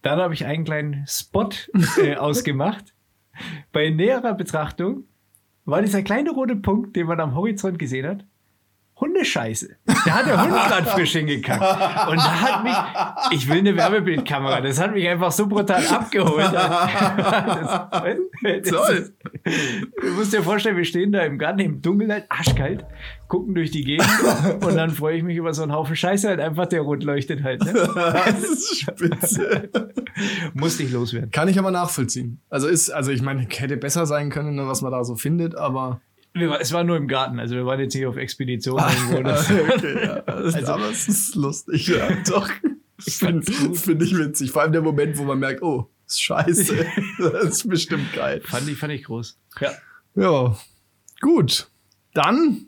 Dann 0.00 0.18
habe 0.18 0.32
ich 0.32 0.46
einen 0.46 0.64
kleinen 0.64 1.04
Spot 1.06 1.50
äh, 2.02 2.16
ausgemacht. 2.16 2.95
Bei 3.72 3.90
näherer 3.90 4.34
Betrachtung 4.34 5.04
war 5.64 5.82
dieser 5.82 6.02
kleine 6.02 6.30
rote 6.30 6.56
Punkt, 6.56 6.96
den 6.96 7.06
man 7.06 7.20
am 7.20 7.34
Horizont 7.34 7.78
gesehen 7.78 8.06
hat, 8.06 8.24
Hundescheiße. 8.98 9.76
Da 9.84 10.10
hat 10.10 10.26
der 10.26 10.42
Hund 10.42 10.52
gerade 10.52 10.86
frisch 10.86 11.12
hingekackt. 11.12 11.60
Und 12.08 12.16
da 12.16 12.40
hat 12.40 12.64
mich, 12.64 13.38
ich 13.38 13.48
will 13.48 13.58
eine 13.58 13.76
Wärmebildkamera, 13.76 14.62
das 14.62 14.80
hat 14.80 14.94
mich 14.94 15.06
einfach 15.06 15.30
so 15.32 15.46
brutal 15.46 15.86
abgeholt. 15.86 16.46
Das, 18.42 18.62
das, 18.62 18.70
Toll. 18.70 19.12
Du 20.00 20.12
musst 20.12 20.32
dir 20.32 20.42
vorstellen, 20.42 20.76
wir 20.76 20.84
stehen 20.84 21.12
da 21.12 21.22
im 21.22 21.38
Garten 21.38 21.60
im 21.60 21.82
Dunkeln, 21.82 22.22
arschkalt, 22.28 22.84
gucken 23.28 23.54
durch 23.54 23.70
die 23.70 23.84
Gegend 23.84 24.06
und 24.64 24.76
dann 24.76 24.90
freue 24.90 25.16
ich 25.16 25.22
mich 25.22 25.36
über 25.36 25.52
so 25.54 25.62
einen 25.62 25.72
Haufen 25.72 25.96
Scheiße 25.96 26.28
halt 26.28 26.40
einfach, 26.40 26.66
der 26.66 26.80
rot 26.82 27.02
leuchtet 27.02 27.42
halt. 27.42 27.64
Ne? 27.64 27.72
Das 27.94 28.42
ist 28.42 28.80
spitze. 28.80 29.68
Musste 30.54 30.82
ich 30.82 30.92
loswerden. 30.92 31.30
Kann 31.30 31.48
ich 31.48 31.58
aber 31.58 31.70
nachvollziehen. 31.70 32.40
Also 32.48 32.68
ist, 32.68 32.90
also 32.90 33.10
ich 33.10 33.22
meine, 33.22 33.46
hätte 33.48 33.76
besser 33.76 34.06
sein 34.06 34.30
können, 34.30 34.54
ne, 34.54 34.66
was 34.66 34.82
man 34.82 34.92
da 34.92 35.04
so 35.04 35.14
findet, 35.16 35.54
aber. 35.56 36.00
War- 36.34 36.60
Es 36.60 36.72
war 36.72 36.84
nur 36.84 36.96
im 36.96 37.08
Garten, 37.08 37.38
also 37.40 37.54
wir 37.54 37.64
waren 37.66 37.80
jetzt 37.80 37.94
nicht 37.94 38.06
auf 38.06 38.16
Expedition 38.16 38.78
irgendwo. 38.80 39.22
Das, 39.22 39.50
okay, 39.50 40.04
ja. 40.04 40.14
Also- 40.24 40.66
aber 40.72 40.90
es 40.90 41.08
ist 41.08 41.34
lustig, 41.34 41.88
ja, 41.88 42.08
doch. 42.28 42.48
Finde 42.98 43.42
find 43.74 44.02
ich 44.02 44.16
witzig. 44.16 44.50
Vor 44.50 44.62
allem 44.62 44.72
der 44.72 44.80
Moment, 44.82 45.18
wo 45.18 45.24
man 45.24 45.38
merkt, 45.38 45.62
oh, 45.62 45.88
ist 46.06 46.22
scheiße. 46.22 46.86
das 47.18 47.44
ist 47.44 47.68
bestimmt 47.68 48.12
geil. 48.14 48.40
fand, 48.44 48.68
ich, 48.68 48.78
fand 48.78 48.92
ich 48.94 49.04
groß. 49.04 49.38
Ja. 49.60 49.70
Ja, 50.14 50.56
gut. 51.20 51.68
Dann, 52.14 52.66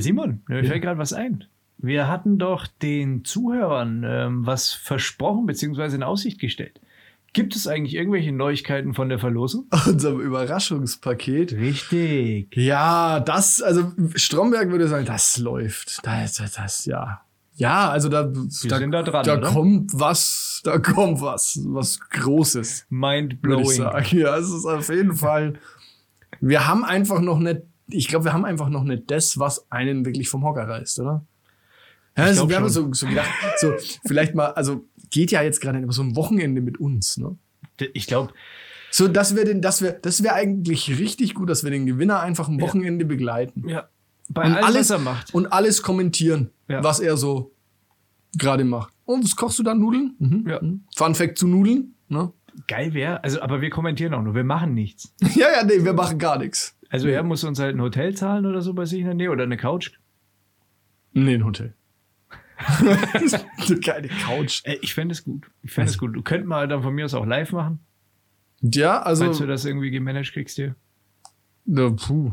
Simon, 0.00 0.42
mir 0.48 0.64
fällt 0.64 0.82
gerade 0.82 0.98
was 0.98 1.12
ein. 1.12 1.44
Wir 1.78 2.06
hatten 2.08 2.38
doch 2.38 2.66
den 2.66 3.24
Zuhörern 3.24 4.04
ähm, 4.06 4.46
was 4.46 4.72
versprochen 4.72 5.46
bzw. 5.46 5.96
in 5.96 6.02
Aussicht 6.02 6.40
gestellt. 6.40 6.80
Gibt 7.32 7.56
es 7.56 7.66
eigentlich 7.66 7.94
irgendwelche 7.94 8.30
Neuigkeiten 8.30 8.92
von 8.94 9.08
der 9.08 9.18
Verlosung? 9.18 9.66
unserem 9.86 10.20
Überraschungspaket. 10.20 11.52
Richtig. 11.54 12.54
Ja, 12.54 13.20
das, 13.20 13.62
also 13.62 13.92
Stromberg 14.14 14.70
würde 14.70 14.86
sagen, 14.86 15.06
das 15.06 15.38
läuft. 15.38 16.06
Das, 16.06 16.34
das, 16.34 16.52
das 16.52 16.84
ja. 16.84 17.22
Ja, 17.54 17.90
also 17.90 18.08
da, 18.08 18.24
da, 18.24 18.32
sind 18.48 18.92
da 18.92 19.02
dran, 19.02 19.24
da 19.24 19.36
kommt 19.36 19.90
was, 19.92 20.62
da 20.64 20.78
kommt 20.78 21.20
was, 21.20 21.60
was 21.64 22.00
Großes, 22.00 22.86
Mind 22.88 23.42
blowing. 23.42 23.82
Ja, 24.10 24.38
es 24.38 24.50
ist 24.50 24.64
auf 24.64 24.88
jeden 24.88 25.14
Fall. 25.14 25.54
Wir 26.40 26.66
haben 26.66 26.84
einfach 26.84 27.20
noch 27.20 27.38
nicht, 27.38 27.62
ich 27.92 28.08
glaube, 28.08 28.24
wir 28.26 28.32
haben 28.32 28.44
einfach 28.44 28.68
noch 28.68 28.84
nicht 28.84 29.10
das, 29.10 29.38
was 29.38 29.70
einen 29.70 30.04
wirklich 30.04 30.28
vom 30.28 30.44
Hocker 30.44 30.68
reißt, 30.68 31.00
oder? 31.00 31.24
Ja, 32.16 32.24
also 32.24 32.48
wir 32.48 32.56
haben 32.56 32.64
schon. 32.64 32.92
so, 32.92 32.92
so 32.92 33.06
gedacht, 33.06 33.28
so 33.58 33.72
vielleicht 34.06 34.34
mal, 34.34 34.48
also 34.52 34.84
geht 35.10 35.30
ja 35.30 35.42
jetzt 35.42 35.60
gerade 35.60 35.84
so 35.90 36.02
ein 36.02 36.14
Wochenende 36.16 36.60
mit 36.60 36.78
uns, 36.78 37.16
ne? 37.16 37.36
Ich 37.94 38.06
glaube, 38.06 38.32
So, 38.90 39.08
dass 39.08 39.34
wir 39.34 39.44
den, 39.46 39.62
dass 39.62 39.80
wir, 39.80 39.92
das 39.92 40.22
wäre 40.22 40.34
eigentlich 40.34 40.98
richtig 40.98 41.34
gut, 41.34 41.48
dass 41.48 41.64
wir 41.64 41.70
den 41.70 41.86
Gewinner 41.86 42.20
einfach 42.20 42.48
ein 42.48 42.60
Wochenende 42.60 43.04
begleiten. 43.06 43.66
ja, 43.68 43.88
bei 44.28 44.44
Und 44.44 44.52
allem, 44.54 44.64
alles, 44.64 44.80
was 44.80 44.90
er 44.90 44.98
macht. 44.98 45.34
und 45.34 45.46
alles 45.52 45.82
kommentieren, 45.82 46.50
Ja. 46.68 46.84
was 46.84 47.00
er 47.00 47.16
so 47.16 47.54
gerade 48.38 48.64
macht. 48.64 48.92
Und 49.06 49.24
was 49.24 49.34
kochst 49.36 49.58
du 49.58 49.62
da? 49.62 49.74
Nudeln? 49.74 50.14
Mhm. 50.18 50.44
Ja. 50.48 50.60
Mhm. 50.62 50.84
Fun 50.94 51.14
Fact 51.14 51.38
zu 51.38 51.48
Nudeln. 51.48 51.94
Ne? 52.08 52.32
Geil 52.68 52.92
wäre, 52.92 53.24
also, 53.24 53.40
aber 53.40 53.62
wir 53.62 53.70
kommentieren 53.70 54.12
auch 54.12 54.22
nur, 54.22 54.34
wir 54.34 54.44
machen 54.44 54.74
nichts. 54.74 55.14
ja, 55.34 55.46
ja, 55.50 55.64
nee, 55.64 55.82
wir 55.82 55.94
machen 55.94 56.18
gar 56.18 56.38
nichts. 56.38 56.76
Also 56.92 57.08
er 57.08 57.22
muss 57.22 57.42
uns 57.42 57.58
halt 57.58 57.74
ein 57.74 57.80
Hotel 57.80 58.14
zahlen 58.14 58.44
oder 58.46 58.60
so 58.60 58.74
bei 58.74 58.84
sich 58.84 59.00
in 59.00 59.06
der 59.06 59.14
Nähe 59.14 59.30
oder 59.30 59.44
eine 59.44 59.56
Couch. 59.56 59.92
Nee, 61.12 61.34
ein 61.34 61.44
Hotel. 61.44 61.74
Keine 63.84 64.08
Couch. 64.08 64.60
Äh, 64.64 64.76
ich 64.82 64.94
fände 64.94 65.12
es 65.12 65.24
gut. 65.24 65.50
Ich 65.62 65.72
fände 65.72 65.90
es 65.90 65.98
gut. 65.98 66.14
Du 66.14 66.22
könntest 66.22 66.48
mal 66.48 66.68
dann 66.68 66.82
von 66.82 66.94
mir 66.94 67.04
aus 67.06 67.14
auch 67.14 67.26
live 67.26 67.52
machen, 67.52 67.80
Ja, 68.60 69.02
also. 69.02 69.24
falls 69.24 69.38
du 69.38 69.46
das 69.46 69.64
irgendwie 69.64 69.90
gemanagt 69.90 70.32
kriegst 70.32 70.56
hier. 70.56 70.76
Na, 71.64 71.90
puh. 71.90 72.32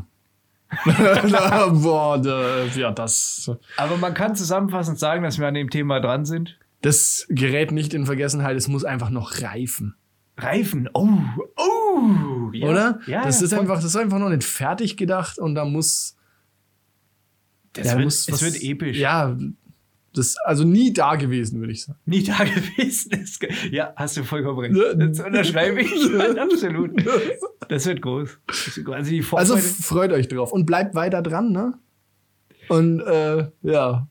Na, 0.84 1.66
Boah, 1.68 2.18
da, 2.20 2.64
ja, 2.66 2.92
das, 2.92 3.50
Aber 3.76 3.96
man 3.96 4.14
kann 4.14 4.36
zusammenfassend 4.36 4.98
sagen, 5.00 5.24
dass 5.24 5.38
wir 5.38 5.48
an 5.48 5.54
dem 5.54 5.70
Thema 5.70 6.00
dran 6.00 6.24
sind. 6.24 6.58
das 6.82 7.26
gerät 7.28 7.72
nicht 7.72 7.92
in 7.92 8.06
Vergessenheit, 8.06 8.56
es 8.56 8.68
muss 8.68 8.84
einfach 8.84 9.10
noch 9.10 9.40
reifen. 9.42 9.94
Reifen. 10.36 10.88
Oh, 10.94 11.08
oh. 11.56 12.39
Ja. 12.54 12.68
Oder? 12.68 13.00
Ja, 13.06 13.24
das 13.24 13.40
ja, 13.40 13.44
ist 13.46 13.52
voll. 13.52 13.60
einfach, 13.62 13.76
das 13.76 13.84
ist 13.86 13.96
einfach 13.96 14.18
noch 14.18 14.28
nicht 14.30 14.44
fertig 14.44 14.96
gedacht 14.96 15.38
und 15.38 15.54
da 15.54 15.64
muss. 15.64 16.16
Das 17.72 17.86
da 17.86 17.92
wird, 17.94 18.04
muss 18.04 18.28
es 18.28 18.42
wird 18.42 18.62
episch. 18.62 18.98
Ja, 18.98 19.36
Das 20.12 20.36
also 20.44 20.64
nie 20.64 20.92
da 20.92 21.14
gewesen, 21.14 21.60
würde 21.60 21.72
ich 21.72 21.84
sagen. 21.84 21.98
Nie 22.04 22.24
da 22.24 22.38
gewesen 22.44 23.12
ist. 23.12 23.40
Ja, 23.70 23.92
hast 23.96 24.16
du 24.16 24.24
vollkommen 24.24 24.58
recht. 24.58 24.76
Ja. 24.76 24.94
Das 24.94 25.20
unterschreibe 25.20 25.80
ich. 25.82 25.92
Absolut. 26.38 26.90
Das 27.68 27.86
wird 27.86 28.02
groß. 28.02 28.38
Also 28.56 29.54
Also 29.54 29.56
freut 29.56 30.12
euch 30.12 30.26
drauf 30.28 30.52
und 30.52 30.66
bleibt 30.66 30.94
weiter 30.96 31.22
dran, 31.22 31.52
ne? 31.52 31.74
Und 32.68 33.00
äh, 33.00 33.48
ja. 33.62 34.08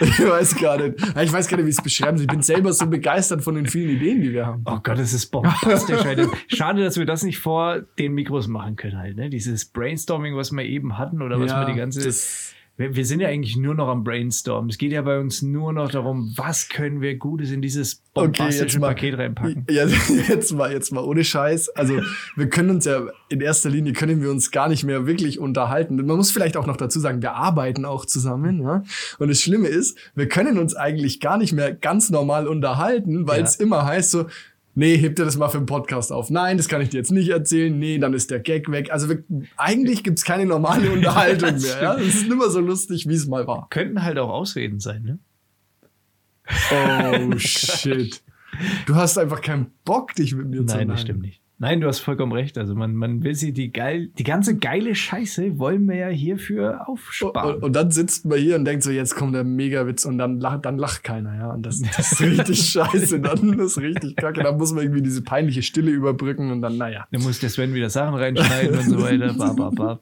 Ich 0.00 0.18
weiß 0.18 0.56
gar 0.56 0.78
nicht. 0.78 0.98
Ich 1.20 1.32
weiß 1.32 1.48
gar 1.48 1.56
nicht, 1.56 1.66
wie 1.66 1.70
ich 1.70 1.78
es 1.78 1.82
beschreiben 1.82 2.16
soll. 2.16 2.24
Ich 2.24 2.30
bin 2.30 2.42
selber 2.42 2.72
so 2.72 2.86
begeistert 2.86 3.42
von 3.42 3.54
den 3.54 3.66
vielen 3.66 3.90
Ideen, 3.90 4.22
die 4.22 4.32
wir 4.32 4.46
haben. 4.46 4.62
Oh 4.64 4.78
Gott, 4.82 4.98
das 4.98 5.12
ist 5.12 5.26
bombastisch. 5.26 6.00
Schade, 6.48 6.82
dass 6.82 6.98
wir 6.98 7.06
das 7.06 7.22
nicht 7.22 7.38
vor 7.38 7.80
den 7.98 8.14
Mikros 8.14 8.48
machen 8.48 8.76
können 8.76 8.98
halt. 8.98 9.16
Ne? 9.16 9.30
Dieses 9.30 9.66
Brainstorming, 9.66 10.36
was 10.36 10.52
wir 10.52 10.64
eben 10.64 10.98
hatten 10.98 11.22
oder 11.22 11.38
was 11.38 11.52
wir 11.52 11.66
die 11.66 11.74
ganze... 11.74 12.02
das, 12.02 12.54
Wir, 12.78 12.96
wir 12.96 13.04
sind 13.04 13.20
ja 13.20 13.28
eigentlich 13.28 13.56
nur 13.56 13.74
noch 13.74 13.88
am 13.88 14.02
Brainstorm. 14.02 14.68
Es 14.68 14.78
geht 14.78 14.92
ja 14.92 15.02
bei 15.02 15.18
uns 15.20 15.42
nur 15.42 15.72
noch 15.74 15.90
darum, 15.90 16.32
was 16.36 16.68
können 16.70 17.00
wir 17.02 17.16
Gutes 17.16 17.50
in 17.50 17.60
dieses 17.60 18.02
Okay, 18.14 18.26
bombastische 18.28 18.64
jetzt 18.64 18.78
mal, 18.78 18.88
Paket 18.88 19.18
reinpacken. 19.18 19.66
Ja, 19.70 19.86
jetzt 20.28 20.52
mal, 20.52 20.72
jetzt 20.72 20.90
mal 20.90 21.04
ohne 21.04 21.22
Scheiß. 21.22 21.68
Also, 21.70 22.00
wir 22.36 22.48
können 22.48 22.70
uns 22.70 22.84
ja 22.86 23.02
in 23.28 23.40
erster 23.40 23.68
Linie 23.70 23.92
können 23.92 24.22
wir 24.22 24.30
uns 24.30 24.50
gar 24.50 24.68
nicht 24.68 24.84
mehr 24.84 25.06
wirklich 25.06 25.38
unterhalten. 25.38 25.96
Man 25.96 26.16
muss 26.16 26.30
vielleicht 26.30 26.56
auch 26.56 26.66
noch 26.66 26.76
dazu 26.78 26.98
sagen, 26.98 27.20
wir 27.22 27.34
arbeiten 27.34 27.84
auch 27.84 28.06
zusammen. 28.06 28.62
Ja? 28.62 28.82
Und 29.18 29.28
das 29.28 29.40
Schlimme 29.40 29.68
ist, 29.68 29.96
wir 30.14 30.28
können 30.28 30.58
uns 30.58 30.74
eigentlich 30.74 31.20
gar 31.20 31.36
nicht 31.38 31.52
mehr 31.52 31.72
ganz 31.74 32.08
normal 32.10 32.48
unterhalten, 32.48 33.26
weil 33.28 33.40
Ja. 33.40 33.44
es 33.44 33.56
immer 33.56 33.84
heißt 33.84 34.10
so, 34.10 34.26
nee, 34.74 34.96
heb 34.96 35.16
dir 35.16 35.24
das 35.24 35.36
mal 35.36 35.48
für 35.48 35.58
einen 35.58 35.66
Podcast 35.66 36.12
auf. 36.12 36.30
Nein, 36.30 36.56
das 36.56 36.68
kann 36.68 36.80
ich 36.80 36.88
dir 36.88 36.98
jetzt 36.98 37.10
nicht 37.12 37.28
erzählen. 37.28 37.78
Nee, 37.78 37.98
dann 37.98 38.14
ist 38.14 38.30
der 38.30 38.40
Gag 38.40 38.70
weg. 38.70 38.92
Also 38.92 39.08
wir, 39.08 39.22
eigentlich 39.56 40.02
gibt's 40.04 40.24
keine 40.24 40.46
normale 40.46 40.90
Unterhaltung 40.92 41.52
das 41.52 41.62
mehr. 41.62 41.82
Ja? 41.82 41.94
Es 41.96 42.14
ist 42.14 42.28
nicht 42.28 42.38
mehr 42.38 42.50
so 42.50 42.60
lustig, 42.60 43.08
wie 43.08 43.14
es 43.14 43.26
mal 43.26 43.46
war. 43.46 43.68
Könnten 43.70 44.02
halt 44.02 44.18
auch 44.18 44.30
Ausreden 44.30 44.80
sein, 44.80 45.02
ne? 45.02 45.18
Oh, 46.72 47.38
shit. 47.38 48.22
Du 48.84 48.94
hast 48.96 49.16
einfach 49.16 49.40
keinen 49.40 49.72
Bock, 49.82 50.14
dich 50.14 50.34
mit 50.34 50.46
mir 50.46 50.58
zu 50.58 50.62
Nein, 50.62 50.62
unterhalten. 50.62 50.90
das 50.90 51.00
stimmt 51.00 51.22
nicht. 51.22 51.41
Nein, 51.62 51.80
du 51.80 51.86
hast 51.86 52.00
vollkommen 52.00 52.32
recht. 52.32 52.58
Also 52.58 52.74
man, 52.74 52.96
man 52.96 53.22
will 53.22 53.36
sie 53.36 53.52
die 53.52 53.70
geil, 53.70 54.10
die 54.18 54.24
ganze 54.24 54.56
geile 54.58 54.96
Scheiße 54.96 55.60
wollen 55.60 55.88
wir 55.88 55.94
ja 55.94 56.08
hierfür 56.08 56.88
aufsparen. 56.88 57.54
und, 57.54 57.62
und 57.62 57.76
dann 57.76 57.92
sitzt 57.92 58.24
man 58.26 58.40
hier 58.40 58.56
und 58.56 58.64
denkt 58.64 58.82
so, 58.82 58.90
jetzt 58.90 59.14
kommt 59.14 59.36
der 59.36 59.44
Megawitz 59.44 60.04
und 60.04 60.18
dann 60.18 60.40
lacht, 60.40 60.64
dann 60.64 60.76
lacht 60.76 61.04
keiner, 61.04 61.36
ja. 61.36 61.52
Und 61.52 61.64
das, 61.64 61.80
das 61.80 62.10
ist 62.10 62.20
richtig 62.20 62.64
scheiße, 62.72 63.20
dann 63.20 63.60
ist 63.60 63.78
richtig 63.78 64.16
kacke. 64.16 64.42
Dann 64.42 64.56
muss 64.56 64.72
man 64.72 64.82
irgendwie 64.82 65.02
diese 65.02 65.22
peinliche 65.22 65.62
Stille 65.62 65.92
überbrücken 65.92 66.50
und 66.50 66.62
dann, 66.62 66.78
naja, 66.78 67.06
Dann 67.12 67.22
muss 67.22 67.38
der 67.38 67.48
Sven 67.48 67.74
wieder 67.74 67.90
Sachen 67.90 68.16
reinschneiden 68.16 68.76
und 68.76 68.84
so 68.84 69.00
weiter. 69.00 69.32
Ba, 69.32 69.52
ba, 69.52 69.70
ba. 69.70 70.00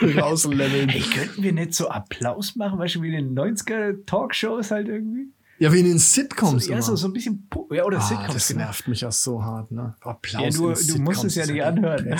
rausleveln. 0.18 0.88
Hey, 0.88 1.02
könnten 1.02 1.42
wir 1.42 1.52
nicht 1.52 1.74
so 1.74 1.90
Applaus 1.90 2.56
machen, 2.56 2.78
weißt 2.78 2.94
du, 2.94 3.02
wie 3.02 3.14
in 3.14 3.34
den 3.34 3.38
90er 3.38 4.06
Talkshows 4.06 4.70
halt 4.70 4.88
irgendwie? 4.88 5.28
Ja, 5.58 5.72
wie 5.72 5.78
in 5.80 5.86
den 5.86 5.98
Sitcoms 5.98 6.66
ja, 6.66 6.74
immer. 6.74 6.82
so, 6.82 6.96
so 6.96 7.06
ein 7.08 7.12
bisschen, 7.14 7.48
Pu- 7.50 7.74
ja, 7.74 7.84
oder 7.84 7.98
ah, 7.98 8.00
Sitcoms, 8.02 8.34
das 8.34 8.48
genau. 8.48 8.64
nervt 8.64 8.88
mich 8.88 9.00
ja 9.00 9.10
so 9.10 9.42
hart, 9.42 9.70
ne? 9.72 9.94
Applaus 10.00 10.42
Ja, 10.42 10.50
du, 10.50 10.72
du 10.96 11.02
musst 11.02 11.24
es 11.24 11.34
ja 11.34 11.46
nicht 11.46 11.62
anhören. 11.62 12.14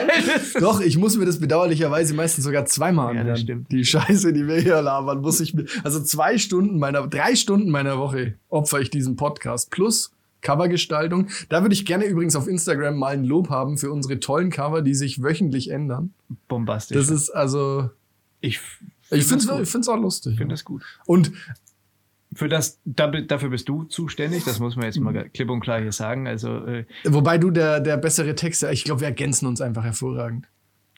Doch, 0.60 0.80
ich 0.80 0.96
muss 0.98 1.16
mir 1.16 1.24
das 1.24 1.38
bedauerlicherweise 1.38 2.14
meistens 2.14 2.44
sogar 2.44 2.66
zweimal 2.66 3.06
Ja, 3.14 3.20
anhören. 3.20 3.26
das 3.28 3.40
stimmt. 3.40 3.70
Die 3.70 3.84
Scheiße, 3.84 4.32
die 4.32 4.46
wir 4.46 4.56
hier 4.60 4.82
labern, 4.82 5.20
muss 5.20 5.40
ich 5.40 5.54
mir, 5.54 5.66
also 5.84 6.02
zwei 6.02 6.38
Stunden 6.38 6.78
meiner, 6.78 7.06
drei 7.06 7.36
Stunden 7.36 7.70
meiner 7.70 7.98
Woche 7.98 8.34
opfer 8.48 8.80
ich 8.80 8.90
diesen 8.90 9.14
Podcast 9.16 9.70
plus 9.70 10.10
Covergestaltung. 10.40 11.28
Da 11.48 11.62
würde 11.62 11.74
ich 11.74 11.86
gerne 11.86 12.04
übrigens 12.06 12.34
auf 12.34 12.48
Instagram 12.48 12.96
mal 12.98 13.14
ein 13.14 13.24
Lob 13.24 13.48
haben 13.48 13.78
für 13.78 13.92
unsere 13.92 14.18
tollen 14.18 14.50
Cover, 14.50 14.82
die 14.82 14.94
sich 14.94 15.22
wöchentlich 15.22 15.70
ändern. 15.70 16.12
Bombastisch. 16.48 16.96
Das 16.96 17.10
ist 17.10 17.30
also, 17.30 17.90
ich 18.40 18.60
ich 19.10 19.24
finde 19.24 19.44
es 19.54 19.60
ich 19.60 19.68
find's 19.68 19.88
auch 19.88 19.96
lustig. 20.00 20.32
Ich 20.32 20.38
finde 20.38 20.54
das 20.54 20.64
gut. 20.64 20.82
Und 21.06 21.30
Für 22.34 22.48
das, 22.48 22.80
da, 22.84 23.08
dafür 23.08 23.50
bist 23.50 23.68
du 23.68 23.84
zuständig, 23.84 24.44
das 24.44 24.58
muss 24.58 24.74
man 24.76 24.86
jetzt 24.86 24.98
mal 25.00 25.28
klipp 25.30 25.50
und 25.50 25.60
klar 25.60 25.80
hier 25.80 25.92
sagen. 25.92 26.26
Also, 26.26 26.64
äh, 26.66 26.84
wobei 27.04 27.38
du 27.38 27.50
der, 27.50 27.80
der 27.80 27.96
bessere 27.98 28.34
Texter, 28.34 28.72
ich 28.72 28.84
glaube, 28.84 29.00
wir 29.02 29.08
ergänzen 29.08 29.46
uns 29.46 29.60
einfach 29.60 29.84
hervorragend. 29.84 30.46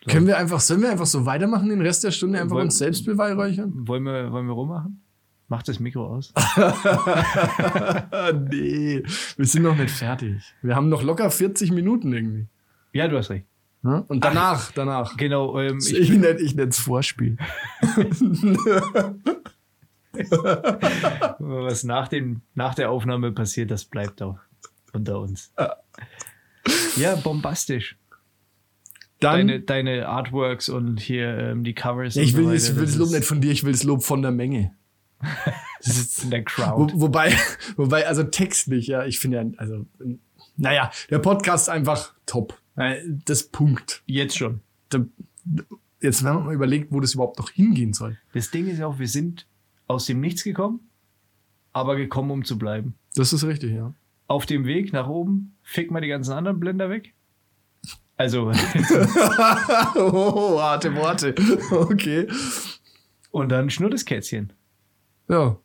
Können 0.07 0.27
wir 0.27 0.37
einfach, 0.39 0.61
sollen 0.61 0.83
wir 0.83 0.91
einfach 0.91 1.07
so 1.07 1.25
weitermachen, 1.27 1.69
den 1.71 1.81
Rest 1.81 2.05
der 2.05 2.11
Stunde 2.11 2.39
einfach 2.41 2.57
Wollen- 2.57 2.67
uns 2.67 2.77
selbst 2.79 3.05
beweihräuchern? 3.07 3.73
wollen, 3.89 4.05
wir, 4.05 4.31
wollen 4.33 4.47
wir 4.47 4.53
rummachen? 4.53 5.01
Mach 5.49 5.63
das 5.63 5.81
Mikro 5.81 6.07
aus. 6.07 6.33
nee, 8.51 9.03
wir 9.37 9.47
sind 9.47 9.63
noch 9.63 9.77
nicht 9.77 9.91
fertig. 9.91 10.43
Wir 10.63 10.77
haben 10.77 10.89
noch 10.89 11.03
locker 11.03 11.31
40 11.31 11.73
Minuten 11.73 12.13
irgendwie. 12.13 12.47
ja, 12.93 13.09
du 13.09 13.17
hast 13.17 13.31
recht. 13.31 13.47
Und 13.83 14.25
danach, 14.25 14.73
danach. 14.73 15.15
Genau, 15.19 15.59
ähm, 15.61 15.77
Ich, 15.79 15.93
ich, 15.99 16.09
nenne 16.11 16.39
nenn's 16.55 16.79
Vorspiel. 16.79 17.37
was 21.39 21.85
nach, 21.85 22.09
dem, 22.09 22.41
nach 22.55 22.75
der 22.75 22.91
Aufnahme 22.91 23.33
passiert, 23.33 23.71
das 23.71 23.85
bleibt 23.85 24.23
auch 24.23 24.39
unter 24.93 25.21
uns. 25.21 25.53
Ja, 26.97 27.17
bombastisch. 27.17 27.97
Dann, 29.21 29.49
Deine, 29.49 29.61
deine 29.61 30.09
Artworks 30.09 30.69
und 30.69 31.01
hier 31.01 31.39
ähm, 31.39 31.65
die 31.65 31.73
Covers. 31.75 32.15
ja, 32.15 32.23
ich 32.23 32.37
will, 32.37 32.45
so 32.59 32.73
ich 32.73 32.77
will 32.77 32.85
das 32.87 32.97
Lob 32.97 33.11
nicht 33.11 33.25
von 33.25 33.41
dir, 33.41 33.53
ich 33.53 33.65
will 33.65 33.73
das 33.73 33.85
Lob 33.85 34.03
von 34.03 34.23
der 34.23 34.31
Menge. 34.33 34.75
Das 35.87 35.99
ist 35.99 36.25
in 36.25 36.31
der 36.31 36.41
Wo, 36.41 36.45
Crowd. 36.47 36.95
wobei, 36.97 37.37
wobei, 37.77 38.07
also 38.07 38.23
textlich, 38.25 38.87
ja, 38.87 39.05
ich 39.05 39.19
finde 39.21 39.37
ja, 39.37 39.45
also, 39.59 39.85
naja, 40.57 40.91
der 41.11 41.19
Podcast 41.19 41.65
ist 41.65 41.69
einfach 41.69 42.15
top. 42.25 42.59
Äh, 42.77 43.03
Das 43.27 43.43
Punkt. 43.43 44.03
Jetzt 44.07 44.39
schon. 44.39 44.61
Da, 44.89 45.01
jetzt 46.01 46.25
werden 46.25 46.39
wir 46.39 46.45
mal 46.45 46.55
überlegt, 46.55 46.91
wo 46.91 47.01
das 47.01 47.13
überhaupt 47.13 47.39
noch 47.39 47.51
hingehen 47.51 47.93
soll. 47.93 48.17
Das 48.33 48.51
Ding 48.51 48.67
ist 48.67 48.79
ja 48.79 48.87
auch, 48.87 48.99
wir 48.99 49.09
sind 49.09 49.47
aus 49.87 50.07
dem 50.07 50.21
Nichts 50.21 50.45
gekommen, 50.45 50.81
aber 51.73 51.97
gekommen, 51.97 52.31
um 52.31 52.45
zu 52.45 52.59
bleiben. 52.59 52.95
Das 53.15 53.33
ist 53.33 53.45
richtig, 53.45 53.73
ja. 53.73 53.95
Auf 54.27 54.47
dem 54.47 54.65
Weg 54.65 54.93
nach 54.93 55.09
oben, 55.09 55.57
fick 55.63 55.91
mal 55.91 56.01
die 56.01 56.09
ganzen 56.09 56.33
anderen 56.33 56.61
Blender 56.61 56.89
weg. 56.91 57.15
Also, 58.17 58.51
oh, 59.97 60.57
warte, 60.57 60.95
warte. 60.95 61.35
Okay. 61.71 62.29
und 63.31 63.51
dann 63.51 63.71
schnurrt 63.71 63.93
das 63.93 64.05
Kätzchen. 64.05 64.53
Ja. 65.29 65.59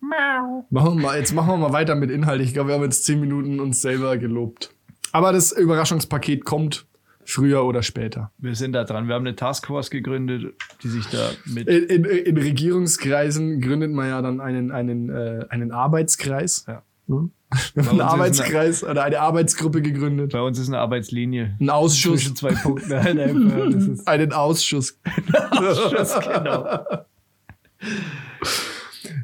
Machen 0.00 0.98
wir 0.98 1.02
mal, 1.02 1.18
jetzt 1.18 1.32
machen 1.32 1.48
wir 1.48 1.56
mal 1.56 1.72
weiter 1.72 1.94
mit 1.94 2.10
Inhalt. 2.10 2.40
Ich 2.40 2.52
glaube, 2.52 2.68
wir 2.68 2.74
haben 2.76 2.84
jetzt 2.84 3.04
zehn 3.04 3.20
Minuten 3.20 3.58
uns 3.58 3.82
selber 3.82 4.16
gelobt. 4.16 4.74
Aber 5.12 5.32
das 5.32 5.52
Überraschungspaket 5.52 6.44
kommt 6.44 6.86
früher 7.28 7.64
oder 7.64 7.82
später. 7.82 8.32
Wir 8.38 8.54
sind 8.54 8.72
da 8.72 8.84
dran. 8.84 9.06
Wir 9.06 9.14
haben 9.14 9.26
eine 9.26 9.36
Taskforce 9.36 9.90
gegründet, 9.90 10.54
die 10.82 10.88
sich 10.88 11.06
da 11.08 11.30
mit. 11.44 11.68
In, 11.68 11.84
in, 11.84 12.04
in 12.04 12.36
Regierungskreisen 12.38 13.60
gründet 13.60 13.92
man 13.92 14.08
ja 14.08 14.22
dann 14.22 14.40
einen, 14.40 14.72
einen, 14.72 15.10
äh, 15.10 15.44
einen 15.50 15.70
Arbeitskreis. 15.70 16.64
Ja. 16.66 16.82
Hm? 17.06 17.30
Wir 17.74 17.82
Bei 17.82 17.88
haben 17.90 18.00
einen 18.00 18.00
uns 18.00 18.00
ist 18.00 18.40
Arbeitskreis 18.40 18.84
oder 18.84 19.04
eine 19.04 19.20
Arbeitsgruppe 19.20 19.82
gegründet. 19.82 20.32
Bei 20.32 20.40
uns 20.40 20.58
ist 20.58 20.68
eine 20.68 20.78
Arbeitslinie. 20.78 21.56
Ein 21.60 21.70
Ausschuss. 21.70 22.20
Zwischen 22.20 22.36
zwei 22.36 22.54
Punkten 22.54 22.90
ist 23.96 24.08
Einen 24.08 24.32
Ausschuss. 24.32 24.98
Ausschuss, 25.50 26.18
genau. 26.20 26.80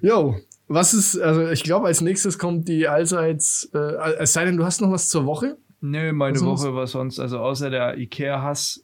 Jo, 0.03 0.37
was 0.69 0.93
ist, 0.93 1.19
also 1.19 1.49
ich 1.49 1.62
glaube, 1.62 1.87
als 1.87 2.03
nächstes 2.03 2.38
kommt 2.38 2.69
die 2.69 2.87
allseits, 2.87 3.71
äh, 3.75 4.19
es 4.19 4.35
sei 4.35 4.45
denn, 4.45 4.59
du 4.59 4.64
hast 4.64 4.83
noch 4.83 4.90
was 4.90 5.09
zur 5.09 5.25
Woche? 5.25 5.57
Nö, 5.85 6.14
meine 6.14 6.37
Was? 6.37 6.44
Woche 6.44 6.75
war 6.75 6.87
sonst, 6.87 7.20
also 7.20 7.40
außer 7.40 7.68
der 7.68 7.99
Ikea-Hass 7.99 8.83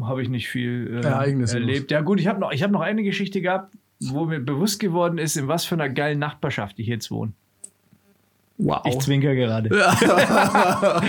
habe 0.00 0.20
ich 0.20 0.28
nicht 0.28 0.48
viel 0.48 1.00
äh, 1.00 1.06
Ereignisse 1.06 1.58
erlebt. 1.60 1.92
Ja 1.92 2.00
gut, 2.00 2.18
ich 2.18 2.26
habe 2.26 2.40
noch, 2.40 2.50
ich 2.50 2.64
hab 2.64 2.72
noch 2.72 2.80
eine 2.80 3.04
Geschichte 3.04 3.40
gehabt, 3.40 3.72
wo 4.00 4.24
mir 4.24 4.40
bewusst 4.40 4.80
geworden 4.80 5.18
ist, 5.18 5.36
in 5.36 5.46
was 5.46 5.64
für 5.64 5.76
einer 5.76 5.88
geilen 5.88 6.18
Nachbarschaft 6.18 6.80
ich 6.80 6.88
jetzt 6.88 7.12
wohne. 7.12 7.34
Wow. 8.58 8.82
Ich 8.84 8.98
zwinker 8.98 9.36
gerade. 9.36 9.70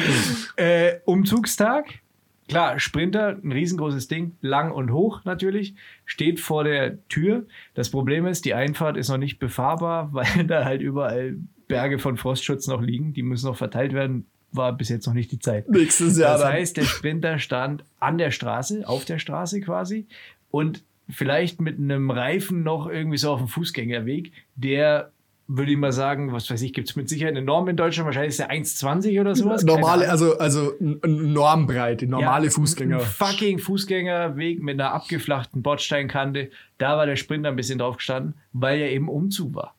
äh, 0.57 0.99
Umzugstag. 1.05 2.01
Klar, 2.47 2.79
Sprinter, 2.79 3.39
ein 3.43 3.51
riesengroßes 3.51 4.07
Ding, 4.07 4.33
lang 4.41 4.71
und 4.71 4.91
hoch 4.91 5.25
natürlich, 5.25 5.73
steht 6.05 6.39
vor 6.39 6.63
der 6.63 7.03
Tür. 7.07 7.47
Das 7.73 7.89
Problem 7.89 8.27
ist, 8.27 8.45
die 8.45 8.53
Einfahrt 8.53 8.95
ist 8.95 9.09
noch 9.09 9.17
nicht 9.17 9.39
befahrbar, 9.39 10.09
weil 10.13 10.45
da 10.45 10.65
halt 10.65 10.81
überall 10.83 11.37
Berge 11.67 11.97
von 11.97 12.15
Frostschutz 12.15 12.67
noch 12.67 12.83
liegen. 12.83 13.13
Die 13.13 13.23
müssen 13.23 13.47
noch 13.47 13.57
verteilt 13.57 13.93
werden. 13.93 14.27
War 14.55 14.73
bis 14.73 14.89
jetzt 14.89 15.05
noch 15.07 15.13
nicht 15.13 15.31
die 15.31 15.39
Zeit. 15.39 15.69
Nächstes 15.69 16.17
Jahr 16.17 16.33
Das 16.33 16.41
dann. 16.41 16.53
heißt, 16.53 16.77
der 16.77 16.83
Sprinter 16.83 17.39
stand 17.39 17.83
an 17.99 18.17
der 18.17 18.31
Straße, 18.31 18.87
auf 18.87 19.05
der 19.05 19.19
Straße 19.19 19.61
quasi 19.61 20.05
und 20.51 20.83
vielleicht 21.09 21.61
mit 21.61 21.77
einem 21.77 22.09
Reifen 22.11 22.63
noch 22.63 22.87
irgendwie 22.87 23.17
so 23.17 23.31
auf 23.31 23.39
dem 23.39 23.47
Fußgängerweg, 23.47 24.31
der 24.55 25.11
würde 25.47 25.71
ich 25.71 25.77
mal 25.77 25.91
sagen, 25.91 26.31
was 26.33 26.49
weiß 26.49 26.61
ich, 26.63 26.73
gibt 26.73 26.89
es 26.89 26.95
mit 26.95 27.07
Sicherheit 27.07 27.35
eine 27.35 27.45
Norm 27.45 27.67
in 27.67 27.77
Deutschland, 27.77 28.05
wahrscheinlich 28.07 28.29
ist 28.29 28.39
der 28.39 28.49
1,20 28.49 29.21
oder 29.21 29.35
sowas. 29.35 29.63
Normale, 29.63 30.09
also, 30.09 30.37
also 30.39 30.73
Normbreite, 31.05 32.07
normale 32.07 32.45
Ja, 32.45 32.51
Fußgänger. 32.51 32.97
Ein 32.97 33.05
fucking 33.05 33.59
Fußgängerweg 33.59 34.63
mit 34.63 34.79
einer 34.79 34.91
abgeflachten 34.93 35.61
Bordsteinkante. 35.61 36.49
Da 36.79 36.97
war 36.97 37.05
der 37.05 37.15
Sprinter 37.15 37.49
ein 37.49 37.55
bisschen 37.55 37.77
drauf 37.77 37.97
gestanden, 37.97 38.33
weil 38.53 38.79
er 38.79 38.91
eben 38.91 39.07
Umzug 39.07 39.53
war. 39.53 39.74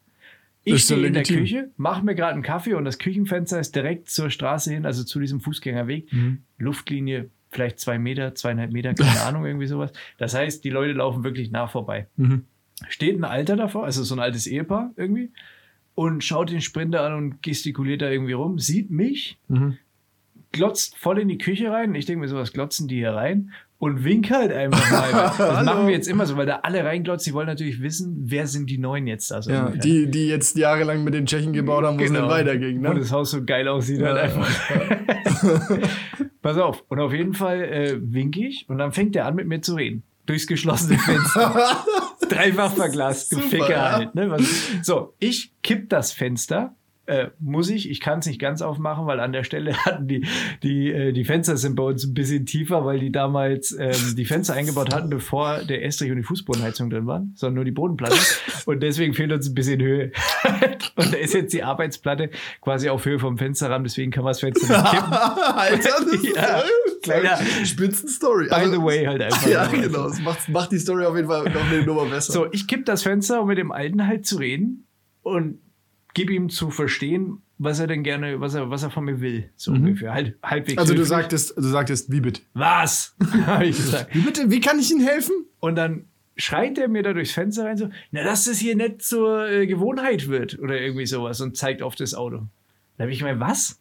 Ich 0.69 0.75
Ist 0.75 0.91
ja 0.91 0.97
stehe 0.97 1.07
in 1.07 1.15
der. 1.15 1.23
Küche, 1.23 1.71
mache 1.77 2.05
mir 2.05 2.17
gerade 2.17 2.33
einen 2.33 2.43
Kaffee 2.43 2.75
und 2.75 2.85
das 2.85 2.99
Küchenfenster 2.99 3.61
ist 3.61 3.77
direkt 3.77 4.11
zur 4.11 4.31
Straße 4.31 4.73
hin, 4.75 4.85
also 4.85 5.05
zu 5.05 5.21
diesem 5.21 5.41
Fußgängerweg. 5.41 6.13
Mhm. 6.13 6.43
Luftlinie 6.59 7.31
vielleicht 7.51 7.79
zwei 7.79 7.99
Meter, 8.01 8.35
zweieinhalb 8.35 8.73
Meter, 8.73 8.93
keine 8.93 9.21
Ahnung, 9.23 9.47
irgendwie 9.47 9.69
sowas. 9.69 9.93
Das 10.19 10.35
heißt, 10.35 10.65
die 10.65 10.71
Leute 10.71 10.93
laufen 10.95 11.23
wirklich 11.23 11.53
nah 11.53 11.69
vorbei. 11.69 12.09
Mhm. 12.17 12.45
steht 12.89 13.17
ein 13.17 13.23
Alter 13.25 13.55
davor, 13.55 13.85
also 13.85 14.03
so 14.03 14.17
ein 14.17 14.19
altes 14.19 14.49
Ehepaar 14.49 14.91
irgendwie, 14.97 15.31
und 15.95 16.25
schaut 16.25 16.51
den 16.51 16.61
Sprinter 16.61 17.03
an 17.03 17.15
und 17.15 17.43
gestikuliert 17.45 18.03
da 18.03 18.11
irgendwie 18.11 18.33
rum, 18.35 18.59
sieht 18.59 18.91
mich, 18.91 19.39
Mhm. 19.47 19.79
glotzt 20.51 20.97
voll 20.99 21.21
in 21.21 21.29
die 21.29 21.39
Küche 21.39 21.71
rein. 21.71 21.95
Ich 21.95 22.07
denke 22.07 22.21
mir, 22.23 22.29
so 22.29 22.37
was 22.37 22.53
glotzen 22.53 22.89
die 22.89 22.97
hier 22.97 23.13
rein 23.13 23.53
und 23.79 24.05
wink 24.05 24.31
halt 24.31 24.53
einfach 24.53 24.91
mal. 24.91 25.33
Das 25.39 25.65
machen 25.65 25.87
wir 25.87 25.93
jetzt 25.95 26.09
immer 26.09 26.25
so, 26.27 26.37
weil 26.37 26.47
da 26.47 26.61
alle 26.63 26.83
reinglotzen. 26.85 27.31
Die 27.31 27.35
wollen 27.35 27.47
natürlich 27.47 27.81
wissen, 27.83 28.17
wer 28.25 28.47
sind 28.47 28.71
die 28.71 28.79
Neuen 28.79 29.07
jetzt 29.07 29.31
da 29.31 29.43
so 29.43 29.51
Ja, 29.51 29.67
ungefähr. 29.67 29.83
die, 29.83 30.11
die 30.11 30.29
jetzt 30.29 30.57
jahrelang 30.57 31.05
mit 31.05 31.13
den 31.15 31.27
Tschechen 31.27 31.53
gebaut 31.53 31.85
haben, 31.85 31.99
wo 31.99 32.03
es 32.05 32.11
nicht 32.11 32.23
weiterging. 32.23 32.83
Wo 32.83 32.89
Ne? 32.93 33.01
das 33.01 33.13
Haus 33.13 33.31
so 33.33 33.45
geil 33.45 33.69
aussieht 33.69 34.01
halt 34.03 34.17
Ja, 34.17 34.23
einfach. 34.23 34.49
Pass 36.43 36.59
auf. 36.59 36.85
Und 36.89 37.01
auf 37.01 37.13
jeden 37.13 37.35
Fall 37.35 37.63
äh, 37.63 37.97
wink 38.01 38.37
ich 38.37 38.67
und 38.69 38.79
dann 38.79 38.93
fängt 38.93 39.17
er 39.17 39.27
an 39.27 39.35
mit 39.35 39.47
mir 39.47 39.61
zu 39.61 39.75
reden. 39.75 40.03
Durchs 40.27 40.47
geschlossene 40.47 40.99
Fenster. 40.99 41.85
Dreifach 42.29 42.73
verglast, 42.75 43.33
du 43.33 43.39
Ficker 43.39 43.93
halt. 43.93 44.15
Ne? 44.15 44.37
So, 44.83 45.15
ich 45.21 45.53
kipp 45.63 45.89
das 45.89 46.13
Fenster. 46.13 46.75
Äh, 47.07 47.29
muss 47.39 47.71
ich, 47.71 47.89
ich 47.89 48.01
kann 48.01 48.19
es 48.19 48.27
nicht 48.27 48.41
ganz 48.41 48.63
aufmachen, 48.63 49.07
weil 49.07 49.21
an 49.21 49.33
der 49.33 49.45
Stelle 49.45 49.77
hatten 49.85 50.09
die, 50.09 50.27
die, 50.63 50.91
äh, 50.91 51.13
die 51.13 51.25
Fenster 51.25 51.57
sind 51.57 51.77
bei 51.77 51.85
uns 51.85 52.05
ein 52.05 52.15
bisschen 52.15 52.47
tiefer, 52.47 52.85
weil 52.85 52.99
die 52.99 53.13
damals 53.13 53.71
ähm, 53.79 54.17
die 54.17 54.25
Fenster 54.25 54.55
eingebaut 54.55 54.93
hatten, 54.93 55.09
bevor 55.09 55.59
der 55.61 55.85
Estrich 55.85 56.11
und 56.11 56.17
die 56.17 56.25
Fußbodenheizung 56.25 56.91
drin 56.91 57.07
waren, 57.07 57.33
sondern 57.37 57.55
nur 57.55 57.65
die 57.65 57.71
Bodenplatte. 57.71 58.17
Und 58.67 58.83
deswegen 58.83 59.15
fehlt 59.15 59.31
uns 59.31 59.49
ein 59.49 59.55
bisschen 59.55 59.81
Höhe. 59.81 60.11
und 60.97 61.13
da 61.13 61.17
ist 61.19 61.35
jetzt 61.35 61.53
die 61.53 61.63
Arbeitsplatte 61.63 62.31
quasi 62.61 62.89
auf 62.89 63.05
Höhe 63.05 63.21
vom 63.21 63.39
Fensterrahmen, 63.39 63.85
deswegen 63.85 64.11
kann 64.11 64.25
man 64.25 64.33
das 64.33 64.41
Fenster 64.41 64.67
nicht 64.67 64.91
kippen. 64.91 65.13
Alter, 65.13 65.89
das 66.01 66.07
ist 66.13 66.37
Ja, 66.37 66.63
kleiner- 67.03 67.39
Spitzenstory. 67.65 68.49
By 68.49 68.69
the 68.71 68.83
way, 68.83 69.05
halt 69.05 69.23
einfach. 69.23 69.47
Ja, 69.47 69.67
genau. 69.67 70.09
Das 70.09 70.21
macht, 70.21 70.49
macht 70.49 70.73
die 70.73 70.79
Story 70.79 71.05
auf 71.05 71.15
jeden 71.15 71.29
Fall 71.29 71.45
noch 71.45 71.71
eine 71.71 71.85
Nummer 71.85 72.07
besser. 72.07 72.33
So, 72.33 72.47
ich 72.51 72.67
kipp 72.67 72.85
das 72.87 73.05
Fenster, 73.05 73.41
um 73.43 73.47
mit 73.47 73.59
dem 73.59 73.71
Alten 73.71 74.05
halt 74.07 74.27
zu 74.27 74.39
reden 74.39 74.89
und 75.23 75.61
gib 76.17 76.31
ihm 76.31 76.49
zu 76.49 76.71
verstehen, 76.71 77.43
was 77.59 77.79
er 77.79 77.89
denn 77.89 78.03
gerne, 78.03 78.41
was 78.41 78.55
er, 78.55 78.71
was 78.71 78.83
er 78.83 78.89
von 78.91 79.05
mir 79.05 79.21
will. 79.21 79.51
So 79.55 79.71
ungefähr. 79.73 80.15
Halt, 80.15 80.35
halbwegs. 80.43 80.73
Mhm. 80.73 80.79
also 80.79 80.95
du 80.95 81.01
höflich. 81.01 81.09
sagtest, 81.11 81.57
du 81.59 81.63
sagtest, 81.63 82.11
wie 82.11 82.21
bitte? 82.23 82.41
Was? 82.55 83.15
Habe 83.47 83.67
ich 83.67 83.77
gesagt. 83.77 84.15
Wie 84.15 84.21
bitte? 84.21 84.51
Wie 84.51 84.61
kann 84.61 84.79
ich 84.79 84.91
Ihnen 84.91 85.07
helfen? 85.07 85.35
Und 85.61 85.77
dann 85.77 86.07
schreit 86.39 86.79
er 86.79 86.89
mir 86.89 87.03
da 87.03 87.13
durchs 87.13 87.33
Fenster 87.33 87.67
rein 87.67 87.77
so, 87.77 87.91
na, 88.13 88.25
dass 88.25 88.45
das 88.45 88.57
hier 88.57 88.77
nicht 88.77 89.03
zur 89.03 89.47
äh, 89.47 89.67
Gewohnheit 89.67 90.29
wird 90.29 90.59
oder 90.59 90.81
irgendwie 90.81 91.05
sowas 91.05 91.43
und 91.43 91.55
zeigt 91.55 91.83
auf 91.83 91.97
das 91.97 92.15
Auto. 92.15 92.47
Da 92.97 93.03
habe 93.03 93.13
ich 93.13 93.19
gemeint, 93.19 93.41
was? 93.41 93.79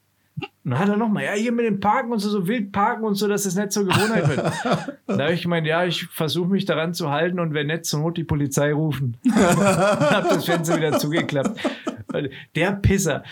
Und 0.66 0.72
dann 0.72 0.80
hat 0.80 0.90
er 0.90 0.98
nochmal, 0.98 1.24
ja, 1.24 1.32
hier 1.32 1.54
mit 1.54 1.66
dem 1.66 1.80
Parken 1.80 2.12
und 2.12 2.20
so, 2.20 2.30
so 2.30 2.48
wild 2.48 2.74
parken 2.74 3.06
und 3.06 3.16
so, 3.16 3.30
dass 3.30 3.46
es 3.46 3.56
nicht 3.56 3.72
zur 3.72 3.86
Gewohnheit 3.86 4.28
wird. 4.28 4.40
da 5.08 5.24
habe 5.24 5.34
ich 5.34 5.44
gemeint, 5.44 5.68
ja, 5.68 5.86
ich 5.86 6.08
versuche 6.08 6.50
mich 6.50 6.66
daran 6.66 6.94
zu 6.94 7.12
halten 7.12 7.40
und 7.40 7.54
wenn 7.54 7.68
nicht, 7.68 7.86
zur 7.86 8.02
Not 8.02 8.18
die 8.18 8.26
Polizei 8.26 8.74
rufen. 8.74 9.16
habe 9.34 10.28
das 10.28 10.44
Fenster 10.44 10.76
wieder 10.76 10.98
zugeklappt. 10.98 11.58
Der 12.56 12.72
Pisser, 12.74 13.24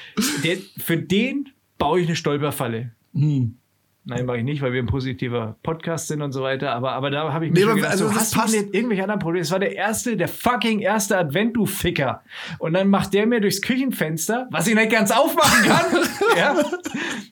der, 0.44 0.58
für 0.78 0.98
den 0.98 1.50
baue 1.78 2.00
ich 2.02 2.08
eine 2.08 2.16
Stolperfalle. 2.16 2.92
Hm. 3.14 3.58
Nein, 4.06 4.26
mache 4.26 4.40
ich 4.40 4.44
nicht, 4.44 4.62
weil 4.62 4.74
wir 4.74 4.84
ein 4.84 4.86
positiver 4.88 5.56
Podcast 5.64 6.10
sind 6.10 6.22
und 6.22 6.34
so 6.34 6.44
weiter. 6.44 6.74
Aber, 6.74 6.92
aber 6.92 7.10
da 7.10 7.32
habe 7.32 7.46
ich 7.46 7.54
mir 7.54 7.66
Nee, 7.66 7.74
gedacht, 7.76 7.90
also 7.90 8.08
so, 8.08 8.14
das 8.14 8.20
hast 8.20 8.36
passt. 8.36 8.54
du 8.54 8.60
denn 8.60 8.74
irgendwelche 8.74 9.04
anderen 9.04 9.22
Probleme? 9.22 9.42
Das 9.44 9.52
war 9.52 9.60
der 9.60 9.76
erste, 9.78 10.18
der 10.18 10.28
fucking 10.28 10.80
erste 10.82 11.18
Advent, 11.18 11.56
du 11.56 11.66
Ficker. 11.66 12.22
Und 12.60 12.74
dann 12.74 12.90
macht 12.90 13.14
der 13.14 13.26
mir 13.28 13.40
durchs 13.40 13.62
Küchenfenster, 13.62 14.48
was 14.52 14.68
ich 14.68 14.76
nicht 14.76 14.92
ganz 14.92 15.10
aufmachen 15.10 15.64
kann, 15.64 15.86
ja, 16.38 16.54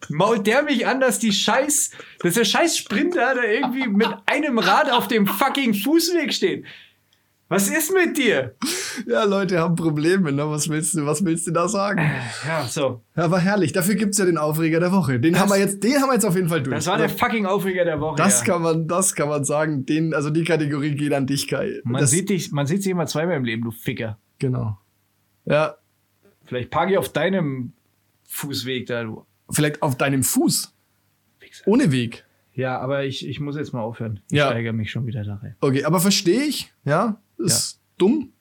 mault 0.08 0.48
der 0.48 0.64
mich 0.64 0.88
an, 0.88 1.02
dass 1.02 1.20
die 1.20 1.34
Scheiß, 1.34 1.92
dass 2.20 2.36
der 2.36 2.46
Scheiß 2.46 2.78
Sprinter 2.78 3.36
da 3.36 3.44
irgendwie 3.44 3.90
mit 3.90 4.08
einem 4.26 4.58
Rad 4.58 4.90
auf 4.94 5.10
dem 5.10 5.28
fucking 5.28 5.74
Fußweg 5.74 6.34
steht. 6.34 6.64
Was 7.52 7.68
ist 7.68 7.94
mit 7.94 8.18
dir? 8.18 8.56
Ja, 9.06 9.26
Leute 9.26 9.60
haben 9.60 9.76
Probleme, 9.76 10.32
ne? 10.32 10.50
Was 10.50 10.70
willst 10.70 10.94
du, 10.96 11.06
was 11.06 11.26
willst 11.26 11.48
du 11.48 11.52
da 11.52 11.68
sagen? 11.68 12.02
Ja, 12.48 12.64
so. 12.64 13.02
Ja, 13.16 13.30
war 13.30 13.40
herrlich. 13.40 13.74
Dafür 13.74 13.96
gibt's 13.96 14.18
ja 14.18 14.24
den 14.24 14.38
Aufreger 14.38 14.80
der 14.80 14.94
Woche. 14.94 15.20
Den 15.20 15.38
haben 15.38 15.50
wir 15.50 15.58
jetzt, 15.58 15.84
den 15.84 15.96
haben 16.02 16.08
wir 16.08 16.14
jetzt 16.14 16.26
auf 16.26 16.36
jeden 16.36 16.48
Fall 16.48 16.64
durch. 16.64 16.78
Das 16.78 16.88
war 16.88 16.98
der 16.98 17.10
fucking 17.10 17.46
Aufreger 17.46 17.84
der 17.84 18.00
Woche. 18.00 18.16
das 18.16 18.40
ja. 18.40 18.54
kann 18.54 18.62
man, 18.62 18.88
das 18.88 19.16
kann 19.16 19.28
man 19.28 19.44
sagen. 19.44 19.86
Den, 19.86 20.14
also 20.14 20.30
die 20.30 20.46
Kategorie 20.46 20.96
geht 20.96 21.12
an 21.14 21.28
dich, 21.28 21.50
Kai. 21.50 21.82
man, 21.84 22.00
das, 22.00 22.12
sieht 22.12 22.30
dich, 22.30 22.54
man 22.54 22.68
sieht 22.68 22.84
sich 22.84 22.92
immer 22.92 23.06
zweimal 23.06 23.36
im 23.36 23.44
Leben, 23.44 23.64
du 23.64 23.72
Ficker. 23.72 24.18
Genau. 24.40 24.78
Ja, 25.44 25.76
Vielleicht 26.46 26.70
parke 26.70 26.94
ich 26.94 26.98
auf 26.98 27.10
deinem 27.10 27.74
Fußweg 28.28 28.86
da, 28.86 29.04
du 29.04 29.26
vielleicht 29.50 29.82
auf 29.82 29.98
deinem 29.98 30.24
Fuß. 30.24 30.74
Wichser. 31.40 31.68
Ohne 31.68 31.92
Weg. 31.92 32.26
Ja, 32.54 32.80
aber 32.80 33.06
ich, 33.06 33.28
ich 33.28 33.40
muss 33.40 33.56
jetzt 33.56 33.74
mal 33.74 33.82
aufhören. 33.82 34.22
Ich 34.30 34.38
Ja. 34.38 34.48
steigere 34.48 34.74
mich 34.74 34.92
schon 34.92 35.06
wieder 35.06 35.24
da 35.24 35.36
rein. 35.36 35.56
Okay, 35.62 35.84
aber 35.84 36.00
verstehe 36.00 36.44
ich. 36.44 36.74
Ja, 36.84 37.22
ist 37.42 37.80
dumm 37.98 38.34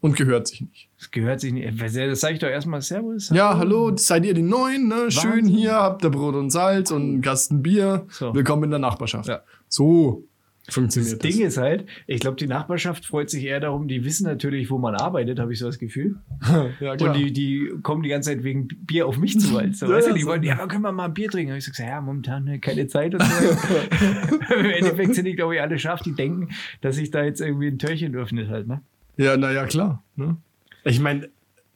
und 0.00 0.16
gehört 0.16 0.48
sich 0.48 0.62
nicht. 0.62 0.88
Das 0.98 1.10
gehört 1.10 1.40
sich 1.40 1.52
nicht. 1.52 1.80
Das 1.80 2.20
sage 2.20 2.34
ich 2.34 2.40
doch 2.40 2.48
erstmal 2.48 2.82
Servus. 2.82 3.30
Ja, 3.30 3.56
hallo, 3.56 3.96
seid 3.96 4.24
ihr 4.24 4.34
die 4.34 4.42
Neuen, 4.42 4.88
ne? 4.88 5.10
Schön 5.10 5.46
hier, 5.46 5.74
habt 5.74 6.04
ihr 6.04 6.10
Brot 6.10 6.34
und 6.34 6.50
Salz 6.50 6.90
und 6.90 7.02
einen 7.02 7.20
Kasten 7.20 7.62
Bier. 7.62 8.06
So. 8.10 8.34
Willkommen 8.34 8.64
in 8.64 8.70
der 8.70 8.78
Nachbarschaft. 8.78 9.28
Ja. 9.28 9.42
So 9.68 10.24
funktioniert 10.72 11.24
das. 11.24 11.30
Ding 11.30 11.44
ist 11.44 11.56
halt, 11.56 11.86
ich 12.06 12.20
glaube, 12.20 12.36
die 12.36 12.46
Nachbarschaft 12.46 13.04
freut 13.06 13.30
sich 13.30 13.44
eher 13.44 13.60
darum, 13.60 13.88
die 13.88 14.04
wissen 14.04 14.24
natürlich, 14.24 14.70
wo 14.70 14.78
man 14.78 14.94
arbeitet, 14.94 15.38
habe 15.38 15.52
ich 15.52 15.58
so 15.58 15.66
das 15.66 15.78
Gefühl. 15.78 16.16
ja, 16.80 16.96
klar. 16.96 17.14
Und 17.14 17.16
die, 17.16 17.32
die 17.32 17.72
kommen 17.82 18.02
die 18.02 18.08
ganze 18.08 18.30
Zeit 18.30 18.44
wegen 18.44 18.68
Bier 18.68 19.06
auf 19.06 19.18
mich 19.18 19.38
zu. 19.38 19.50
Halt. 19.56 19.76
So, 19.76 19.86
Ja, 19.86 19.96
weißt 19.96 20.08
du, 20.08 20.14
die 20.14 20.22
so. 20.22 20.28
wollen, 20.28 20.42
ja, 20.42 20.66
können 20.66 20.82
wir 20.82 20.92
mal 20.92 21.06
ein 21.06 21.14
Bier 21.14 21.30
trinken? 21.30 21.52
Hab 21.52 21.58
ich 21.58 21.64
so 21.64 21.70
gesagt, 21.70 21.88
ja, 21.88 22.00
momentan 22.00 22.44
ne, 22.44 22.58
keine 22.58 22.86
Zeit 22.86 23.14
und 23.14 23.22
so. 23.22 24.54
Im 24.54 24.70
Endeffekt 24.70 25.14
sind 25.14 25.24
die, 25.24 25.34
glaube 25.34 25.54
ich, 25.54 25.60
alle 25.60 25.78
scharf, 25.78 26.02
die 26.02 26.14
denken, 26.14 26.48
dass 26.80 26.96
sich 26.96 27.10
da 27.10 27.24
jetzt 27.24 27.40
irgendwie 27.40 27.68
ein 27.68 27.78
Türchen 27.78 28.14
öffnet 28.14 28.48
halt, 28.48 28.66
ne? 28.66 28.82
Ja, 29.16 29.36
naja, 29.36 29.66
klar. 29.66 30.02
Ne? 30.16 30.36
Ich 30.84 31.00
meine, 31.00 31.28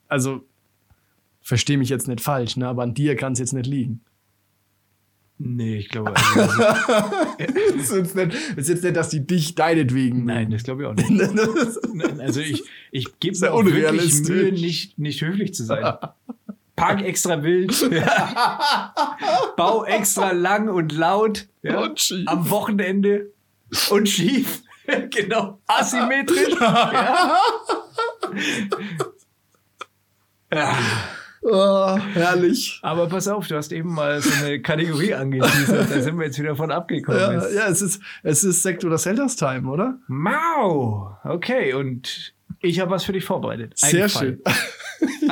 also, 0.09 0.45
verstehe 1.43 1.77
mich 1.79 1.91
jetzt 1.91 2.09
nicht 2.09 2.21
falsch, 2.21 2.57
ne? 2.57 2.67
aber 2.67 2.83
an 2.83 2.95
dir 2.95 3.17
kann 3.17 3.35
es 3.35 3.39
jetzt 3.39 3.53
nicht 3.53 3.67
liegen. 3.67 4.01
Nee, 5.37 5.79
ich 5.79 5.89
glaube, 5.89 6.15
also, 6.37 6.63
Es 7.77 7.91
ist 7.91 7.93
jetzt 7.93 8.15
nicht, 8.15 8.35
ist 8.57 8.69
jetzt 8.69 8.85
nicht 8.85 8.97
dass 8.97 9.09
die 9.09 9.27
dich 9.27 9.55
deinetwegen. 9.57 10.25
nein, 10.25 10.51
das 10.51 10.63
glaube 10.63 10.83
ich 10.83 10.89
auch 10.89 10.95
nicht. 11.09 11.11
Nein, 11.93 12.21
Also 12.21 12.41
ich, 12.41 12.63
ich 12.93 13.19
gebe 13.19 13.39
mir 13.39 13.53
auch 13.53 13.65
wirklich. 13.65 14.21
Mühe, 14.29 14.53
nicht, 14.53 14.99
nicht 14.99 15.21
höflich 15.23 15.53
zu 15.53 15.65
sein. 15.65 15.97
Park 16.77 17.03
extra 17.03 17.43
wild. 17.43 17.73
Bau 19.57 19.85
extra 19.85 20.33
lang 20.33 20.69
und 20.69 20.93
laut. 20.93 21.49
Ja, 21.63 21.81
Und 21.81 22.01
schief. 22.01 22.27
Am 22.29 22.49
Wochenende. 22.51 23.33
Und 23.91 24.09
schief. 24.09 24.63
genau. 25.11 25.61
Asymmetrisch. 25.67 26.55
ja. 26.61 27.39
Ja. 30.53 30.77
Oh, 31.47 31.99
herrlich. 32.15 32.79
Aber 32.83 33.07
pass 33.07 33.29
auf, 33.29 33.47
du 33.47 33.57
hast 33.57 33.71
eben 33.73 33.93
mal 33.93 34.21
so 34.23 34.31
eine 34.45 34.61
Kategorie 34.63 35.13
angeteasert. 35.15 35.91
Da 35.91 36.01
sind 36.01 36.17
wir 36.19 36.25
jetzt 36.27 36.39
wieder 36.39 36.57
von 36.57 36.71
abgekommen. 36.71 37.21
Ja, 37.21 37.49
ja, 37.51 37.69
es 37.69 37.83
ist, 37.83 38.01
es 38.23 38.45
ist 38.45 38.63
Sekt 38.63 38.83
oder 38.85 38.97
Selters 38.97 39.37
Time, 39.37 39.69
oder? 39.71 39.99
Mau. 40.07 41.17
Okay, 41.23 41.75
und 41.75 42.35
ich 42.61 42.81
habe 42.81 42.91
was 42.93 43.05
für 43.05 43.13
dich 43.13 43.25
vorbereitet. 43.25 43.75
Ein 43.83 43.91
Sehr 43.91 44.09
Fall. 44.09 44.23
schön. 44.23 44.41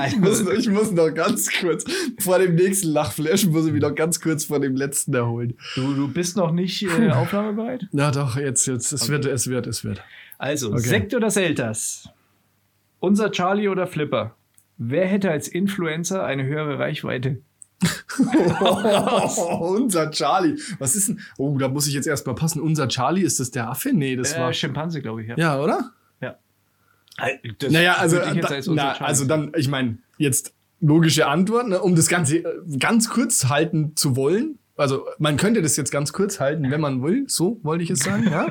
Ich 0.06 0.16
muss, 0.18 0.42
noch, 0.42 0.52
ich 0.52 0.68
muss 0.68 0.90
noch 0.90 1.10
ganz 1.14 1.48
kurz, 1.60 1.84
vor 2.18 2.38
dem 2.38 2.56
nächsten 2.56 2.88
Lachflash 2.88 3.46
muss 3.46 3.66
ich 3.66 3.72
mich 3.72 3.80
noch 3.80 3.94
ganz 3.94 4.20
kurz 4.20 4.44
vor 4.44 4.58
dem 4.60 4.74
letzten 4.74 5.14
erholen. 5.14 5.54
Du, 5.76 5.94
du 5.94 6.08
bist 6.08 6.36
noch 6.36 6.50
nicht 6.50 6.82
äh, 6.82 7.10
aufnahmebereit? 7.10 7.86
Na 7.92 8.10
doch, 8.10 8.36
jetzt, 8.36 8.66
jetzt, 8.66 8.92
es 8.92 9.08
wird, 9.08 9.24
es 9.24 9.48
wird, 9.48 9.66
es 9.66 9.84
wird. 9.84 10.02
Also, 10.38 10.70
Okay. 10.72 10.80
Sekt 10.80 11.14
oder 11.14 11.30
Selters? 11.30 12.08
Unser 13.00 13.30
Charlie 13.30 13.68
oder 13.68 13.86
Flipper? 13.86 14.34
Wer 14.84 15.06
hätte 15.06 15.30
als 15.30 15.46
Influencer 15.46 16.24
eine 16.24 16.44
höhere 16.44 16.78
Reichweite? 16.78 17.40
Oh, 18.60 19.76
unser 19.76 20.10
Charlie. 20.10 20.56
Was 20.78 20.96
ist 20.96 21.08
denn? 21.08 21.20
Oh, 21.38 21.56
da 21.56 21.68
muss 21.68 21.86
ich 21.86 21.94
jetzt 21.94 22.06
erstmal 22.06 22.34
passen. 22.34 22.60
Unser 22.60 22.88
Charlie, 22.88 23.22
ist 23.22 23.38
das 23.38 23.52
der 23.52 23.68
Affe? 23.68 23.92
Nee, 23.92 24.16
das 24.16 24.36
war. 24.36 24.50
Äh, 24.50 24.54
Schimpanse, 24.54 25.00
glaube 25.00 25.22
ich. 25.22 25.28
Ja. 25.28 25.36
Ja, 25.36 25.60
oder? 25.60 25.92
ja. 26.20 26.36
Das 27.58 27.70
Naja, 27.70 27.94
also, 27.94 28.18
da, 28.18 28.48
als 28.48 28.66
na, 28.66 28.92
also 28.94 29.24
dann, 29.24 29.52
ich 29.56 29.68
meine, 29.68 29.98
jetzt 30.18 30.52
logische 30.80 31.28
Antwort, 31.28 31.68
ne, 31.68 31.80
um 31.80 31.94
das 31.94 32.08
Ganze 32.08 32.38
äh, 32.38 32.44
ganz 32.78 33.08
kurz 33.08 33.48
halten 33.48 33.94
zu 33.94 34.16
wollen. 34.16 34.58
Also, 34.76 35.06
man 35.18 35.36
könnte 35.36 35.62
das 35.62 35.76
jetzt 35.76 35.92
ganz 35.92 36.12
kurz 36.12 36.40
halten, 36.40 36.68
wenn 36.70 36.80
man 36.80 37.04
will. 37.04 37.24
So 37.28 37.60
wollte 37.62 37.84
ich 37.84 37.90
es 37.90 38.00
sagen, 38.00 38.28
ja. 38.28 38.48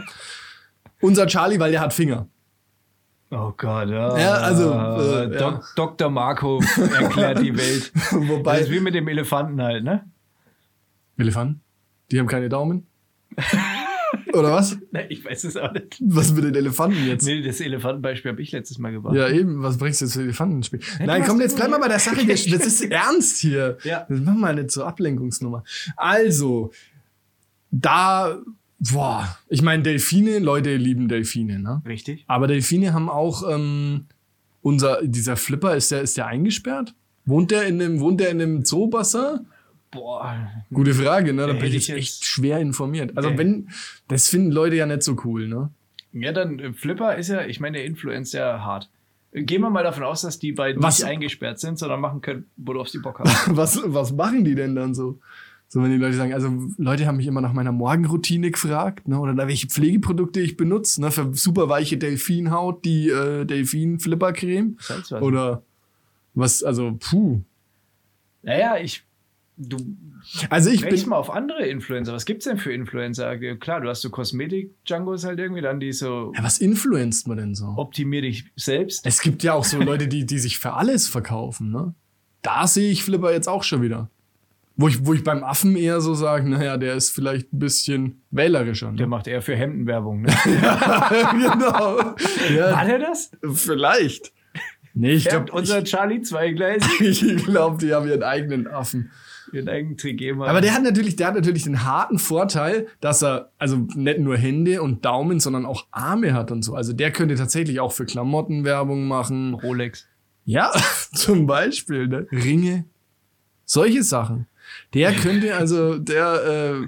Unser 1.01 1.27
Charlie, 1.27 1.59
weil 1.59 1.71
der 1.71 1.81
hat 1.81 1.93
Finger. 1.93 2.27
Oh 3.33 3.53
Gott, 3.55 3.89
ja. 3.89 4.17
Ja, 4.19 4.33
also, 4.33 4.71
äh, 4.73 5.29
Dok 5.37 5.53
ja. 5.53 5.61
Dr. 5.75 6.09
Marco 6.09 6.61
erklärt 6.77 7.39
die 7.41 7.55
Welt. 7.57 7.91
Wobei. 8.11 8.57
Das 8.59 8.67
ist 8.67 8.71
wie 8.73 8.81
mit 8.81 8.93
dem 8.93 9.07
Elefanten 9.07 9.61
halt, 9.61 9.83
ne? 9.85 10.03
Elefanten? 11.17 11.61
Die 12.11 12.19
haben 12.19 12.27
keine 12.27 12.49
Daumen? 12.49 12.87
Oder 14.33 14.51
was? 14.51 14.77
Ne, 14.91 15.07
Ich 15.07 15.23
weiß 15.23 15.45
es 15.45 15.55
auch 15.55 15.71
nicht. 15.71 15.97
Was 16.01 16.33
mit 16.33 16.43
den 16.43 16.55
Elefanten 16.55 17.05
jetzt? 17.07 17.25
Nee, 17.25 17.41
das 17.41 17.61
Elefantenbeispiel 17.61 18.31
habe 18.31 18.41
ich 18.41 18.51
letztes 18.51 18.77
Mal 18.77 18.91
gebracht. 18.91 19.15
Ja, 19.15 19.29
eben, 19.29 19.63
was 19.63 19.77
bringst 19.77 20.01
du 20.01 20.05
jetzt 20.05 20.15
für 20.15 20.21
Elefantenspiel? 20.21 20.81
Nein, 20.99 21.21
du 21.21 21.27
komm, 21.29 21.39
jetzt 21.39 21.55
bleib 21.55 21.69
mal 21.69 21.79
bei 21.79 21.87
der 21.87 21.99
Sache. 21.99 22.25
Das 22.27 22.45
das 22.45 22.65
ist 22.65 22.81
ernst 22.91 23.37
hier. 23.37 23.77
Ja. 23.83 24.05
Das 24.09 24.19
machen 24.19 24.41
wir 24.41 24.51
nicht 24.53 24.71
zur 24.71 24.85
Ablenkungsnummer. 24.87 25.63
Also, 25.95 26.71
da 27.71 28.37
Boah, 28.91 29.37
ich 29.47 29.61
meine, 29.61 29.83
Delfine, 29.83 30.39
Leute 30.39 30.75
lieben 30.75 31.07
Delfine, 31.07 31.59
ne? 31.59 31.81
Richtig. 31.85 32.23
Aber 32.27 32.47
Delfine 32.47 32.93
haben 32.93 33.09
auch 33.09 33.47
ähm, 33.47 34.05
unser, 34.63 35.01
dieser 35.03 35.37
Flipper, 35.37 35.75
ist 35.75 35.91
der, 35.91 36.01
ist 36.01 36.17
der 36.17 36.25
eingesperrt? 36.27 36.95
Wohnt 37.25 37.51
der 37.51 37.67
in 37.67 37.79
einem, 37.79 37.99
wohnt 37.99 38.19
der 38.19 38.29
in 38.31 38.41
einem 38.41 38.65
Zoobassin? 38.65 39.45
Boah. 39.91 40.49
Gute 40.73 40.93
Frage, 40.95 41.31
ne? 41.33 41.45
Da 41.47 41.53
bin 41.53 41.71
ich 41.73 41.89
echt 41.91 42.25
schwer 42.25 42.59
informiert. 42.59 43.15
Also 43.15 43.29
Nee. 43.29 43.37
wenn, 43.37 43.69
das 44.07 44.29
finden 44.29 44.49
Leute 44.51 44.77
ja 44.77 44.85
nicht 44.87 45.03
so 45.03 45.15
cool, 45.25 45.47
ne? 45.47 45.69
Ja, 46.13 46.31
dann 46.31 46.57
äh, 46.59 46.73
Flipper 46.73 47.15
ist 47.15 47.27
ja, 47.27 47.45
ich 47.45 47.59
meine, 47.59 47.77
der 47.77 47.85
Influencer 47.85 48.39
ja 48.39 48.59
hart. 48.63 48.89
Äh, 49.31 49.43
Gehen 49.43 49.61
wir 49.61 49.69
mal 49.69 49.83
davon 49.83 50.03
aus, 50.03 50.21
dass 50.23 50.39
die 50.39 50.53
beiden 50.53 50.81
Was- 50.81 50.99
nicht 50.99 51.07
eingesperrt 51.07 51.59
sind, 51.59 51.77
sondern 51.77 52.01
machen 52.01 52.21
können, 52.21 52.45
worauf 52.57 52.89
sie 52.89 52.99
Bock 52.99 53.19
haben. 53.19 53.29
Was, 53.55 53.79
was 53.85 54.11
machen 54.13 54.43
die 54.43 54.55
denn 54.55 54.73
dann 54.75 54.95
so? 54.95 55.19
So, 55.73 55.81
wenn 55.81 55.89
die 55.89 55.95
Leute 55.95 56.17
sagen, 56.17 56.33
also 56.33 56.51
Leute 56.77 57.07
haben 57.07 57.15
mich 57.15 57.27
immer 57.27 57.39
nach 57.39 57.53
meiner 57.53 57.71
Morgenroutine 57.71 58.51
gefragt, 58.51 59.07
ne? 59.07 59.17
Oder 59.17 59.31
nach 59.31 59.47
welche 59.47 59.67
Pflegeprodukte 59.67 60.41
ich 60.41 60.57
benutze, 60.57 60.99
ne? 60.99 61.11
Für 61.11 61.33
super 61.33 61.69
weiche 61.69 61.97
Delfinhaut, 61.97 62.83
die 62.83 63.07
äh, 63.07 63.45
Delfin-Flipper-Creme. 63.45 64.75
Oder 65.21 65.63
was, 66.33 66.61
also, 66.61 66.97
puh. 66.99 67.39
Naja, 68.41 68.75
ich. 68.83 69.05
Du 69.55 69.77
Also 70.49 70.71
ich 70.71 70.81
bin. 70.81 71.09
mal 71.09 71.15
auf 71.15 71.29
andere 71.29 71.65
Influencer. 71.65 72.11
Was 72.11 72.25
gibt's 72.25 72.43
denn 72.43 72.57
für 72.57 72.73
Influencer? 72.73 73.37
Klar, 73.55 73.79
du 73.79 73.87
hast 73.87 74.01
so 74.01 74.09
Kosmetik-Jungos 74.09 75.23
halt 75.23 75.39
irgendwie, 75.39 75.61
dann 75.61 75.79
die 75.79 75.93
so 75.93 76.33
Ja, 76.35 76.43
was 76.43 76.57
influenzt 76.59 77.29
man 77.29 77.37
denn 77.37 77.55
so? 77.55 77.75
optimier 77.77 78.23
dich 78.23 78.43
selbst. 78.57 79.05
Es 79.05 79.21
gibt 79.21 79.41
ja 79.41 79.53
auch 79.53 79.63
so 79.63 79.79
Leute, 79.81 80.09
die, 80.09 80.25
die 80.25 80.39
sich 80.39 80.59
für 80.59 80.73
alles 80.73 81.07
verkaufen, 81.07 81.71
ne? 81.71 81.93
Da 82.41 82.67
sehe 82.67 82.91
ich 82.91 83.05
Flipper 83.05 83.31
jetzt 83.31 83.47
auch 83.47 83.63
schon 83.63 83.81
wieder. 83.81 84.09
Wo 84.77 84.87
ich, 84.87 85.05
wo 85.05 85.13
ich 85.13 85.23
beim 85.23 85.43
Affen 85.43 85.75
eher 85.75 86.01
so 86.01 86.13
sage, 86.13 86.49
naja, 86.49 86.77
der 86.77 86.95
ist 86.95 87.11
vielleicht 87.11 87.53
ein 87.53 87.59
bisschen 87.59 88.21
wählerischer. 88.31 88.87
Der 88.93 89.05
Ne? 89.05 89.09
macht 89.09 89.27
eher 89.27 89.41
für 89.41 89.55
Hemdenwerbung, 89.55 90.21
ne? 90.21 90.33
genau. 90.45 91.97
War 91.97 92.15
Ja, 92.51 92.83
der 92.85 92.99
das? 92.99 93.31
vielleicht. 93.53 94.31
Nee, 94.93 95.11
ich 95.13 95.25
glaube, 95.25 95.45
glaube, 95.45 95.59
unser 95.59 95.83
Charlie 95.83 96.21
Zweigleis 96.21 96.83
ich, 96.99 97.23
ich 97.27 97.45
glaub, 97.45 97.79
die 97.79 97.93
haben 97.93 98.07
ihren 98.07 98.23
eigenen 98.23 98.67
Affen. 98.67 99.11
ihren 99.53 99.69
eigenen 99.69 99.97
Trigema. 99.97 100.47
Aber 100.47 100.59
der 100.61 100.73
hat 100.73 100.83
natürlich, 100.83 101.15
der 101.15 101.27
hat 101.27 101.35
natürlich 101.35 101.63
den 101.63 101.83
harten 101.85 102.19
Vorteil, 102.19 102.87
dass 102.99 103.21
er 103.23 103.51
also 103.57 103.77
nicht 103.95 104.19
nur 104.19 104.37
Hände 104.37 104.81
und 104.81 105.05
Daumen, 105.05 105.39
sondern 105.39 105.65
auch 105.65 105.85
Arme 105.91 106.33
hat 106.33 106.51
und 106.51 106.63
so. 106.63 106.75
Also 106.75 106.91
der 106.93 107.11
könnte 107.11 107.35
tatsächlich 107.35 107.79
auch 107.79 107.91
für 107.93 108.05
Klamotten 108.05 108.65
Werbung 108.65 109.07
machen. 109.07 109.53
Rolex. 109.53 110.07
Ja, 110.43 110.71
zum 111.13 111.45
Beispiel, 111.47 112.07
ne? 112.07 112.27
Ringe. 112.31 112.85
Solche 113.65 114.03
Sachen. 114.03 114.47
Der 114.93 115.13
könnte 115.13 115.55
also, 115.55 115.97
der, 115.97 116.81
äh, 116.81 116.87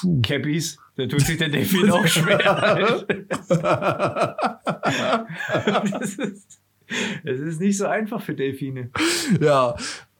puh. 0.00 0.20
Cappies. 0.22 0.78
Da 0.96 1.06
tut 1.06 1.20
sich 1.20 1.38
der 1.38 1.48
Delfin 1.48 1.90
auch 1.90 2.06
schwer. 2.06 3.06
das, 6.00 6.14
ist, 6.14 6.60
das 7.24 7.40
ist 7.40 7.60
nicht 7.60 7.76
so 7.78 7.86
einfach 7.86 8.20
für 8.22 8.34
Delfine. 8.34 8.90
ja, 9.40 9.76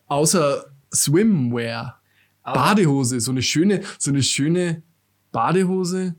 außer 0.06 0.66
Swimwear. 0.94 2.00
Aber- 2.42 2.60
Badehose, 2.60 3.20
so 3.20 3.30
eine 3.32 3.42
schöne, 3.42 3.82
so 3.98 4.10
eine 4.10 4.22
schöne 4.22 4.82
Badehose 5.32 6.14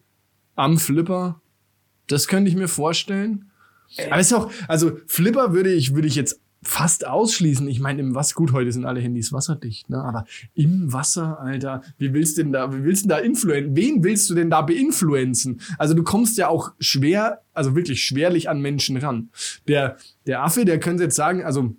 am 0.56 0.78
Flipper. 0.78 1.42
Das 2.08 2.28
könnte 2.28 2.50
ich 2.50 2.56
mir 2.58 2.68
vorstellen. 2.68 3.50
Aber 4.10 4.20
es 4.20 4.28
ist 4.28 4.34
auch, 4.34 4.52
also 4.68 5.00
Flipper 5.08 5.54
würde 5.54 5.72
ich, 5.74 5.96
würde 5.96 6.08
ich 6.08 6.16
jetzt 6.16 6.40
fast 6.62 7.08
ausschließen. 7.08 7.68
Ich 7.68 7.80
meine, 7.80 8.02
im 8.02 8.16
Wasser, 8.16 8.36
gut, 8.36 8.52
heute 8.52 8.72
sind 8.72 8.86
alle 8.86 9.00
Handys 9.00 9.32
wasserdicht, 9.32 9.90
ne? 9.90 10.04
Aber 10.04 10.26
im 10.56 10.92
Wasser, 10.92 11.40
Alter, 11.40 11.82
wie 11.98 12.14
willst 12.14 12.38
du 12.38 12.44
denn 12.44 12.52
da, 12.52 12.74
wie 12.74 12.84
willst 12.84 13.06
du 13.06 13.10
denn 13.10 13.18
da 13.18 13.24
influenzen? 13.24 13.76
Wen 13.76 14.04
willst 14.04 14.30
du 14.30 14.36
denn 14.36 14.50
da 14.50 14.62
beinfluenzen? 14.62 15.62
Also 15.78 15.94
du 15.94 16.04
kommst 16.04 16.38
ja 16.38 16.50
auch 16.50 16.74
schwer, 16.80 17.42
also 17.54 17.76
wirklich 17.76 18.04
schwerlich 18.04 18.50
an 18.50 18.62
Menschen 18.62 18.98
ran. 18.98 19.30
Der, 19.68 19.98
der 20.28 20.44
Affe, 20.44 20.66
der 20.66 20.80
könnte 20.80 21.04
jetzt 21.04 21.16
sagen, 21.16 21.44
also 21.44 21.76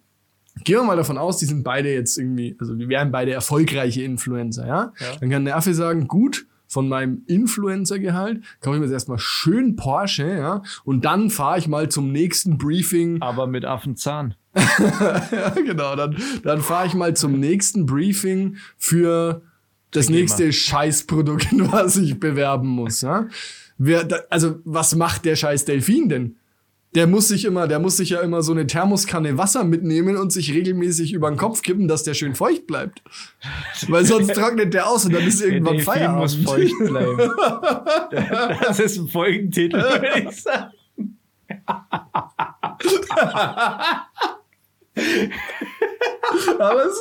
Gehen 0.64 0.76
wir 0.76 0.82
mal 0.82 0.96
davon 0.96 1.16
aus, 1.16 1.38
die 1.38 1.46
sind 1.46 1.62
beide 1.62 1.92
jetzt 1.92 2.18
irgendwie, 2.18 2.56
also 2.58 2.74
die 2.74 2.88
wären 2.88 3.10
beide 3.12 3.32
erfolgreiche 3.32 4.02
Influencer, 4.02 4.66
ja? 4.66 4.92
Ja. 4.98 5.16
Dann 5.20 5.30
kann 5.30 5.44
der 5.44 5.56
Affe 5.56 5.72
sagen, 5.74 6.06
gut, 6.08 6.46
von 6.66 6.88
meinem 6.88 7.22
Influencer-Gehalt 7.26 8.42
kaufe 8.60 8.76
ich 8.76 8.80
mir 8.80 8.86
jetzt 8.86 8.92
erstmal 8.92 9.18
schön 9.18 9.76
Porsche, 9.76 10.28
ja? 10.28 10.62
Und 10.84 11.04
dann 11.04 11.30
fahre 11.30 11.58
ich 11.58 11.66
mal 11.66 11.88
zum 11.88 12.12
nächsten 12.12 12.58
Briefing. 12.58 13.22
Aber 13.22 13.46
mit 13.46 13.64
Affenzahn. 13.64 14.34
Ja, 14.54 15.50
genau, 15.64 15.96
dann, 15.96 16.16
dann 16.42 16.60
fahre 16.60 16.86
ich 16.86 16.94
mal 16.94 17.14
zum 17.14 17.38
nächsten 17.38 17.86
Briefing 17.86 18.56
für 18.76 19.42
das 19.90 20.06
Trigema. 20.06 20.20
nächste 20.20 20.52
Scheißprodukt, 20.52 21.48
was 21.72 21.96
ich 21.96 22.18
bewerben 22.20 22.68
muss, 22.68 23.00
ja? 23.02 23.28
Wer, 23.78 24.04
da, 24.04 24.18
also, 24.28 24.58
was 24.64 24.94
macht 24.94 25.24
der 25.24 25.36
scheiß 25.36 25.64
Delfin 25.64 26.08
denn? 26.08 26.36
Der 26.96 27.06
muss 27.06 27.28
sich 27.28 27.44
immer, 27.44 27.68
der 27.68 27.78
muss 27.78 27.98
sich 27.98 28.10
ja 28.10 28.20
immer 28.20 28.42
so 28.42 28.50
eine 28.50 28.66
Thermoskanne 28.66 29.38
Wasser 29.38 29.62
mitnehmen 29.62 30.16
und 30.16 30.32
sich 30.32 30.52
regelmäßig 30.52 31.12
über 31.12 31.30
den 31.30 31.36
Kopf 31.36 31.62
kippen, 31.62 31.86
dass 31.86 32.02
der 32.02 32.14
schön 32.14 32.34
feucht 32.34 32.66
bleibt. 32.66 33.00
Weil 33.86 34.04
sonst 34.04 34.34
trocknet 34.34 34.74
der 34.74 34.88
aus 34.88 35.04
und 35.04 35.14
dann 35.14 35.24
ist 35.24 35.40
Der 35.40 35.48
irgendwann 35.50 35.76
Delfin 35.76 35.92
Feierabend. 35.92 36.20
muss 36.20 36.34
feucht 36.34 36.78
bleiben. 36.80 37.30
Das 38.62 38.80
ist 38.80 38.98
ein 38.98 39.06
Folgentitel, 39.06 39.76
würde 39.76 40.28
ich 40.28 40.42
sagen. 40.42 40.72
Aber 46.58 46.84
es 46.84 47.00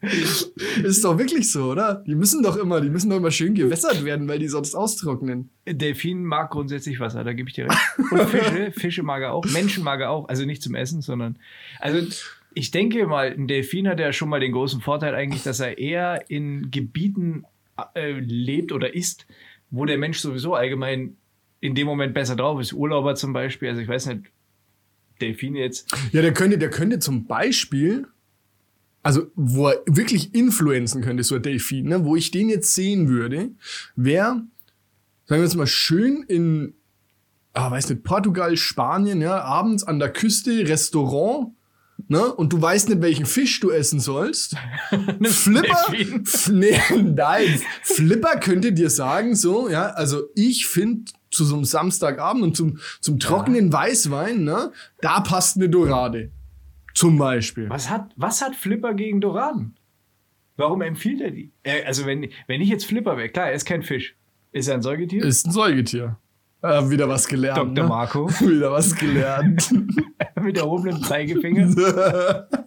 ist 0.84 1.04
doch 1.04 1.18
wirklich 1.18 1.50
so, 1.50 1.72
oder? 1.72 2.04
Die 2.06 2.14
müssen 2.14 2.42
doch 2.42 2.56
immer, 2.56 2.80
die 2.80 2.88
müssen 2.88 3.10
doch 3.10 3.16
immer 3.16 3.30
schön 3.30 3.54
gewässert 3.54 4.04
werden, 4.04 4.28
weil 4.28 4.38
die 4.38 4.48
sonst 4.48 4.74
austrocknen. 4.74 5.50
Delfin 5.66 6.24
mag 6.24 6.50
grundsätzlich 6.50 7.00
Wasser, 7.00 7.24
da 7.24 7.32
gebe 7.32 7.48
ich 7.48 7.54
dir 7.54 7.66
recht. 7.66 7.78
Und 8.10 8.28
Fische, 8.28 8.72
Fische 8.76 9.02
mag 9.02 9.22
er 9.22 9.32
auch, 9.32 9.44
Menschen 9.46 9.84
mag 9.84 10.00
er 10.00 10.10
auch, 10.10 10.28
also 10.28 10.44
nicht 10.44 10.62
zum 10.62 10.74
Essen, 10.74 11.00
sondern 11.02 11.38
also 11.80 12.00
ich 12.54 12.70
denke 12.70 13.06
mal, 13.06 13.32
ein 13.32 13.46
Delfin 13.46 13.88
hat 13.88 14.00
ja 14.00 14.12
schon 14.12 14.28
mal 14.28 14.40
den 14.40 14.52
großen 14.52 14.80
Vorteil 14.80 15.14
eigentlich, 15.14 15.42
dass 15.42 15.60
er 15.60 15.78
eher 15.78 16.30
in 16.30 16.70
Gebieten 16.70 17.44
äh, 17.94 18.12
lebt 18.18 18.72
oder 18.72 18.94
ist, 18.94 19.26
wo 19.70 19.84
der 19.84 19.98
Mensch 19.98 20.18
sowieso 20.18 20.54
allgemein 20.54 21.16
in 21.60 21.74
dem 21.74 21.86
Moment 21.86 22.14
besser 22.14 22.36
drauf 22.36 22.60
ist. 22.60 22.72
Urlauber 22.72 23.14
zum 23.14 23.32
Beispiel, 23.32 23.68
also 23.68 23.80
ich 23.80 23.88
weiß 23.88 24.06
nicht, 24.06 24.30
Delfine 25.20 25.58
jetzt. 25.58 25.92
Ja, 26.12 26.22
der 26.22 26.32
könnte, 26.32 26.58
der 26.58 26.70
könnte 26.70 26.98
zum 26.98 27.26
Beispiel, 27.26 28.06
also 29.02 29.30
wo 29.34 29.68
er 29.68 29.82
wirklich 29.86 30.34
influenzen 30.34 31.02
könnte, 31.02 31.22
so 31.22 31.36
ein 31.36 31.42
Delfin, 31.42 31.88
ne, 31.88 32.04
wo 32.04 32.16
ich 32.16 32.30
den 32.30 32.48
jetzt 32.48 32.74
sehen 32.74 33.08
würde, 33.08 33.50
wäre, 33.96 34.42
sagen 35.26 35.40
wir 35.40 35.42
jetzt 35.42 35.56
mal, 35.56 35.66
schön 35.66 36.22
in, 36.22 36.74
ah, 37.52 37.70
weiß 37.70 37.90
nicht, 37.90 38.04
Portugal, 38.04 38.56
Spanien, 38.56 39.20
ja, 39.20 39.42
abends 39.42 39.84
an 39.84 39.98
der 39.98 40.12
Küste, 40.12 40.68
Restaurant, 40.68 41.54
ne, 42.06 42.32
und 42.32 42.52
du 42.52 42.60
weißt 42.60 42.88
nicht, 42.88 43.02
welchen 43.02 43.26
Fisch 43.26 43.60
du 43.60 43.70
essen 43.70 44.00
sollst. 44.00 44.56
Flipper, 45.22 45.92
nee, 46.52 46.78
nein, 46.96 47.60
Flipper 47.82 48.38
könnte 48.38 48.72
dir 48.72 48.90
sagen, 48.90 49.34
so, 49.34 49.68
ja, 49.68 49.88
also 49.90 50.22
ich 50.34 50.66
finde 50.66 51.10
zu 51.30 51.44
so 51.44 51.56
einem 51.56 51.64
Samstagabend 51.64 52.42
und 52.42 52.56
zum, 52.56 52.78
zum 53.00 53.18
trockenen 53.18 53.72
Weißwein, 53.72 54.44
ne, 54.44 54.72
da 55.00 55.20
passt 55.20 55.56
eine 55.56 55.68
Dorade. 55.68 56.30
Zum 56.94 57.18
Beispiel. 57.18 57.68
Was 57.68 57.90
hat, 57.90 58.10
was 58.16 58.42
hat 58.42 58.56
Flipper 58.56 58.94
gegen 58.94 59.20
Doraden? 59.20 59.76
Warum 60.56 60.82
empfiehlt 60.82 61.20
er 61.20 61.30
die? 61.30 61.52
Also 61.86 62.06
wenn, 62.06 62.30
wenn 62.48 62.60
ich 62.60 62.68
jetzt 62.68 62.86
Flipper 62.86 63.16
wäre, 63.16 63.28
klar, 63.28 63.48
er 63.48 63.52
ist 63.52 63.64
kein 63.64 63.82
Fisch. 63.84 64.16
Ist 64.50 64.66
er 64.66 64.74
ein 64.74 64.82
Säugetier? 64.82 65.24
Ist 65.24 65.46
ein 65.46 65.52
Säugetier. 65.52 66.16
Äh, 66.62 66.90
wieder 66.90 67.08
was 67.08 67.28
gelernt. 67.28 67.58
Dr. 67.58 67.72
Ne? 67.72 67.82
Marco 67.84 68.28
wieder 68.40 68.72
was 68.72 68.94
gelernt. 68.94 69.72
mit 70.40 70.56
erhobenem 70.56 71.02
Zeigefinger. 71.02 72.48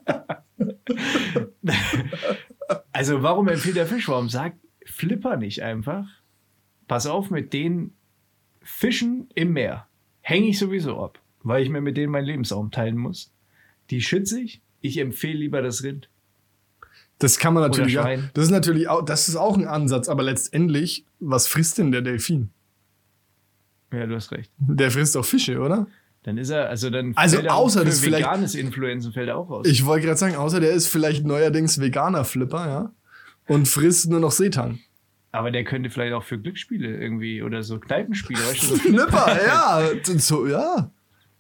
Also 2.94 3.24
warum 3.24 3.48
empfiehlt 3.48 3.76
der 3.78 3.88
Fisch? 3.88 4.08
Warum 4.08 4.30
sagt 4.30 4.58
Flipper 4.86 5.36
nicht 5.38 5.64
einfach? 5.64 6.06
Pass 6.88 7.08
auf, 7.08 7.30
mit 7.32 7.54
den 7.54 7.94
Fischen 8.62 9.30
im 9.34 9.54
Meer 9.54 9.88
hänge 10.22 10.48
ich 10.48 10.60
sowieso 10.60 11.04
ab, 11.04 11.20
weil 11.44 11.64
ich 11.64 11.70
mir 11.70 11.82
mit 11.82 11.98
denen 11.98 12.12
meinen 12.12 12.26
Lebensraum 12.26 12.70
teilen 12.72 12.98
muss. 12.98 13.32
Die 13.90 14.02
schütze 14.02 14.40
ich. 14.40 14.62
Ich 14.82 14.98
empfehle 14.98 15.40
lieber 15.40 15.62
das 15.62 15.84
Rind. 15.84 16.10
Das 17.20 17.40
kann 17.40 17.54
man 17.54 17.64
natürlich. 17.64 17.98
Oder 17.98 18.14
Ja, 18.14 18.24
das 18.34 18.46
ist 18.46 18.52
natürlich 18.52 18.88
auch, 18.88 19.04
das 19.04 19.28
ist 19.28 19.36
auch 19.36 19.58
ein 19.58 19.68
Ansatz, 19.68 20.10
aber 20.10 20.24
letztendlich, 20.24 21.06
was 21.20 21.48
frisst 21.48 21.78
denn 21.78 21.92
der 21.92 22.02
Delfin? 22.02 22.52
Ja, 23.94 24.06
du 24.06 24.16
hast 24.16 24.32
recht. 24.32 24.52
Der 24.58 24.92
frisst 24.92 25.16
doch 25.16 25.26
Fische, 25.26 25.60
oder? 25.60 25.88
Dann 26.24 26.38
ist 26.38 26.50
er, 26.50 26.70
also 26.70 26.90
dann 26.90 27.14
Also 27.16 27.38
fällt 27.38 27.48
er 27.48 27.56
außer 27.56 27.82
auch 27.82 27.86
das 27.86 28.00
vielleicht- 28.00 28.26
veganes 28.26 28.56
Influenzen 28.56 29.12
fällt 29.12 29.28
er 29.30 29.38
auch 29.38 29.50
raus. 29.50 29.68
Ich 29.68 29.86
wollte 29.86 30.06
gerade 30.06 30.20
sagen, 30.20 30.36
außer 30.36 30.60
der 30.60 30.72
ist 30.72 30.88
vielleicht 30.88 31.26
neuerdings 31.26 31.80
veganer 31.82 32.24
Flipper, 32.26 32.68
ja. 32.68 32.92
Und 33.48 33.68
frisst 33.68 34.10
nur 34.10 34.20
noch 34.20 34.32
Seetang. 34.32 34.80
Aber 35.34 35.50
der 35.50 35.64
könnte 35.64 35.90
vielleicht 35.90 36.14
auch 36.14 36.24
für 36.24 36.38
Glücksspiele 36.38 36.96
irgendwie 36.98 37.42
oder 37.42 37.64
so 37.64 37.80
Kneipenspiele, 37.80 38.40
weißt 38.40 38.64
du, 38.64 38.68
so 38.68 38.76
Flipper, 38.78 39.38
ja. 39.46 39.82
So, 40.18 40.46
ja. 40.48 40.92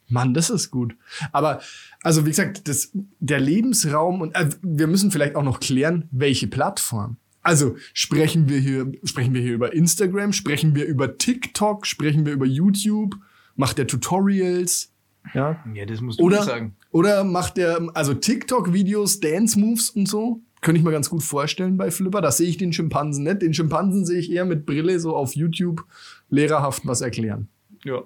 Mann, 0.08 0.34
das 0.34 0.49
ist 0.49 0.72
gut. 0.72 0.95
Aber, 1.32 1.62
also 2.02 2.26
wie 2.26 2.30
gesagt, 2.32 2.68
das, 2.68 2.91
der 3.20 3.39
Lebensraum 3.39 4.20
und 4.22 4.36
äh, 4.36 4.49
wir 4.62 4.88
müssen 4.88 5.12
vielleicht 5.12 5.36
auch 5.36 5.43
noch 5.43 5.60
klären, 5.60 6.08
welche 6.12 6.47
Plattform. 6.47 7.18
Also 7.44 7.76
sprechen 7.94 8.50
wir 8.50 8.60
hier, 8.60 8.92
sprechen 9.04 9.34
wir 9.34 9.42
hier 9.42 9.54
über 9.54 9.74
Instagram, 9.74 10.34
sprechen 10.34 10.76
wir 10.76 10.86
über 10.86 11.18
TikTok, 11.18 11.88
sprechen 11.88 12.26
wir 12.26 12.34
über 12.34 12.46
YouTube, 12.46 13.16
macht 13.56 13.80
er 13.80 13.88
Tutorials, 13.88 14.92
ja? 15.34 15.64
Ja, 15.74 15.86
das 15.86 16.02
musst 16.02 16.20
du 16.20 16.24
Oder, 16.24 16.44
sagen. 16.44 16.76
oder 16.92 17.24
macht 17.24 17.58
er 17.58 17.89
also 17.94 18.14
TikTok-Videos, 18.14 19.20
Dance-Moves 19.20 19.92
und 19.92 20.08
so? 20.08 20.42
Könnte 20.62 20.80
ich 20.80 20.86
mir 20.86 20.92
ganz 20.92 21.10
gut 21.10 21.24
vorstellen 21.24 21.78
bei 21.78 21.89
Flipper. 21.89 22.22
Da 22.22 22.32
sehe 22.32 22.48
ich 22.48 22.58
den 22.58 22.72
Schimpansen 22.72 23.24
nicht. 23.24 23.42
Den 23.42 23.54
Schimpansen 23.54 24.06
sehe 24.06 24.20
ich 24.20 24.32
eher 24.32 24.46
mit 24.46 24.66
Brille 24.66 25.00
so 25.00 25.16
auf 25.16 25.36
YouTube 25.36 25.86
lehrerhaft 26.30 26.86
was 26.86 27.02
erklären. 27.02 27.48
Ja. 27.84 28.04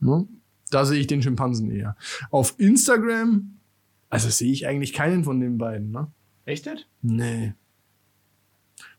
Ne? 0.00 0.26
Da 0.70 0.84
sehe 0.84 0.98
ich 0.98 1.06
den 1.06 1.22
Schimpansen 1.22 1.70
eher. 1.70 1.96
Auf 2.30 2.54
Instagram, 2.58 3.58
also 4.08 4.28
sehe 4.30 4.50
ich 4.50 4.66
eigentlich 4.66 4.92
keinen 4.92 5.22
von 5.22 5.40
den 5.40 5.58
beiden, 5.58 5.92
ne? 5.92 6.08
Echt 6.44 6.66
nicht? 6.66 6.88
Nee. 7.02 7.54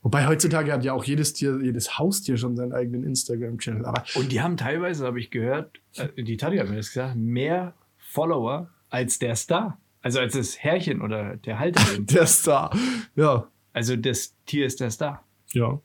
Wobei 0.04 0.26
heutzutage 0.28 0.72
hat 0.74 0.84
ja 0.84 0.94
auch 0.94 1.04
jedes 1.04 1.34
Tier, 1.34 1.60
jedes 1.62 2.00
Haustier 2.00 2.36
schon 2.38 2.56
seinen 2.56 2.74
eigenen 2.74 3.04
Instagram-Channel. 3.04 3.86
Aber 3.86 4.04
Und 4.16 4.32
die 4.32 4.42
haben 4.42 4.58
teilweise, 4.58 5.06
habe 5.06 5.20
ich 5.20 5.30
gehört, 5.30 5.80
äh, 5.96 6.24
die 6.24 6.38
Tati 6.38 6.58
hat 6.58 6.70
mir 6.70 6.78
das 6.78 6.88
gesagt, 6.88 7.16
mehr 7.16 7.74
Follower 7.98 8.70
als 8.90 9.20
der 9.20 9.36
Star. 9.36 9.78
Also 10.02 10.20
als 10.20 10.34
das 10.34 10.58
Herrchen 10.58 11.02
oder 11.02 11.38
der 11.38 11.60
Halterin. 11.60 12.06
der 12.08 12.26
Star. 12.26 12.76
Ja. 13.16 13.48
also 13.74 13.96
das 13.96 14.36
Tier 14.48 14.66
ist 14.66 14.80
der 14.80 14.90
Star. 14.90 15.24
Ja. 15.54 15.80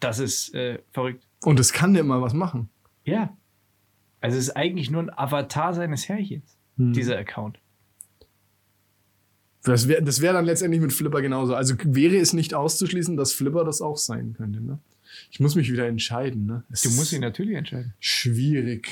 Das 0.00 0.18
ist 0.18 0.54
äh, 0.54 0.78
verrückt. 0.92 1.24
Und 1.44 1.60
es 1.60 1.72
kann 1.72 1.94
ja 1.94 2.00
immer 2.00 2.22
was 2.22 2.32
machen. 2.32 2.70
Ja. 3.04 3.36
Also 4.20 4.38
es 4.38 4.44
ist 4.48 4.56
eigentlich 4.56 4.90
nur 4.90 5.02
ein 5.02 5.10
Avatar 5.16 5.74
seines 5.74 6.08
Herrchens, 6.08 6.56
Hm. 6.78 6.92
dieser 6.94 7.18
Account. 7.18 7.58
Das 9.72 9.88
wäre 9.88 10.02
das 10.02 10.20
wär 10.20 10.32
dann 10.32 10.44
letztendlich 10.44 10.80
mit 10.80 10.92
Flipper 10.92 11.20
genauso. 11.22 11.54
Also 11.54 11.74
wäre 11.84 12.16
es 12.16 12.32
nicht 12.32 12.54
auszuschließen, 12.54 13.16
dass 13.16 13.32
Flipper 13.32 13.64
das 13.64 13.80
auch 13.80 13.96
sein 13.96 14.34
könnte. 14.36 14.60
Ne? 14.60 14.78
Ich 15.30 15.40
muss 15.40 15.54
mich 15.54 15.70
wieder 15.72 15.86
entscheiden. 15.86 16.46
Ne? 16.46 16.64
Es 16.70 16.82
Du 16.82 16.90
musst 16.90 17.12
ihn 17.12 17.20
natürlich 17.20 17.56
entscheiden. 17.56 17.94
schwierig. 18.00 18.88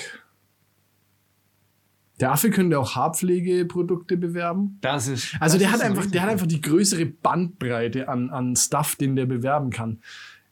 Der 2.20 2.32
Affe 2.32 2.48
könnte 2.50 2.78
auch 2.78 2.96
Haarpflegeprodukte 2.96 4.16
bewerben. 4.16 4.78
Das 4.80 5.06
ist. 5.06 5.34
Also 5.38 5.58
das 5.58 5.58
der 5.58 5.68
ist 5.68 5.74
hat 5.74 5.80
ein 5.82 5.90
einfach, 5.92 6.06
der 6.10 6.22
hat 6.22 6.30
einfach 6.30 6.46
die 6.46 6.62
größere 6.62 7.04
Bandbreite 7.04 8.08
an, 8.08 8.30
an 8.30 8.56
Stuff, 8.56 8.96
den 8.96 9.16
der 9.16 9.26
bewerben 9.26 9.68
kann. 9.70 9.98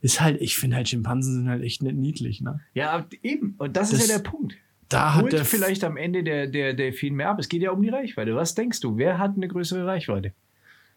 Ist 0.03 0.21
halt, 0.21 0.43
ich 0.43 0.59
finde 0.59 0.77
halt, 0.77 0.89
Schimpansen 0.91 1.33
sind 1.35 1.49
halt 1.49 1.63
echt 1.63 1.83
nicht 1.83 1.97
niedlich, 1.97 2.43
ne? 2.43 2.61
Ja, 2.75 3.07
eben. 3.23 3.55
Und 3.57 3.77
das, 3.79 3.91
Das- 3.91 4.01
ist 4.01 4.11
ja 4.11 4.19
der 4.19 4.23
Punkt. 4.25 4.55
Da 4.95 5.15
hat 5.15 5.23
Holt 5.23 5.41
vielleicht 5.41 5.83
am 5.83 5.97
Ende 5.97 6.23
der, 6.23 6.47
der, 6.47 6.73
der 6.73 6.93
viel 6.93 7.11
mehr 7.11 7.31
ab. 7.31 7.41
Es 7.41 7.49
geht 7.49 7.63
ja 7.63 7.73
um 7.73 7.83
die 7.83 7.89
Reichweite. 7.89 8.37
Was 8.37 8.55
denkst 8.55 8.79
du? 8.79 8.97
Wer 8.97 9.19
hat 9.19 9.35
eine 9.35 9.49
größere 9.49 9.85
Reichweite? 9.85 10.33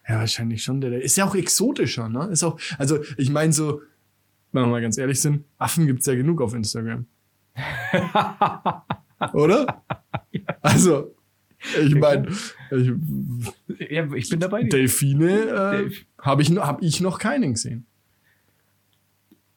Ja, 0.08 0.20
wahrscheinlich 0.20 0.62
schon. 0.62 0.80
Der, 0.80 1.02
ist 1.02 1.16
ja 1.16 1.24
auch 1.24 1.34
exotischer, 1.34 2.08
ne? 2.08 2.28
Ist 2.30 2.44
auch, 2.44 2.60
also 2.78 3.00
ich 3.16 3.28
meine 3.30 3.52
so, 3.52 3.82
wenn 4.52 4.62
wir 4.62 4.68
mal 4.68 4.80
ganz 4.80 4.98
ehrlich 4.98 5.20
sind, 5.20 5.44
Affen 5.58 5.88
gibt's 5.88 6.06
ja 6.06 6.14
genug 6.14 6.40
auf 6.40 6.54
Instagram. 6.54 7.06
Oder? 9.32 9.82
Also, 10.62 11.16
ich 11.84 11.96
meine, 11.96 12.28
ich, 12.70 12.92
ja, 13.90 14.12
ich 14.14 14.28
bin 14.28 14.38
dabei. 14.38 14.62
Delfine 14.62 15.90
äh, 15.90 15.90
habe 16.22 16.42
ich, 16.42 16.50
hab 16.52 16.82
ich 16.82 17.00
noch 17.00 17.18
keinen 17.18 17.54
gesehen. 17.54 17.84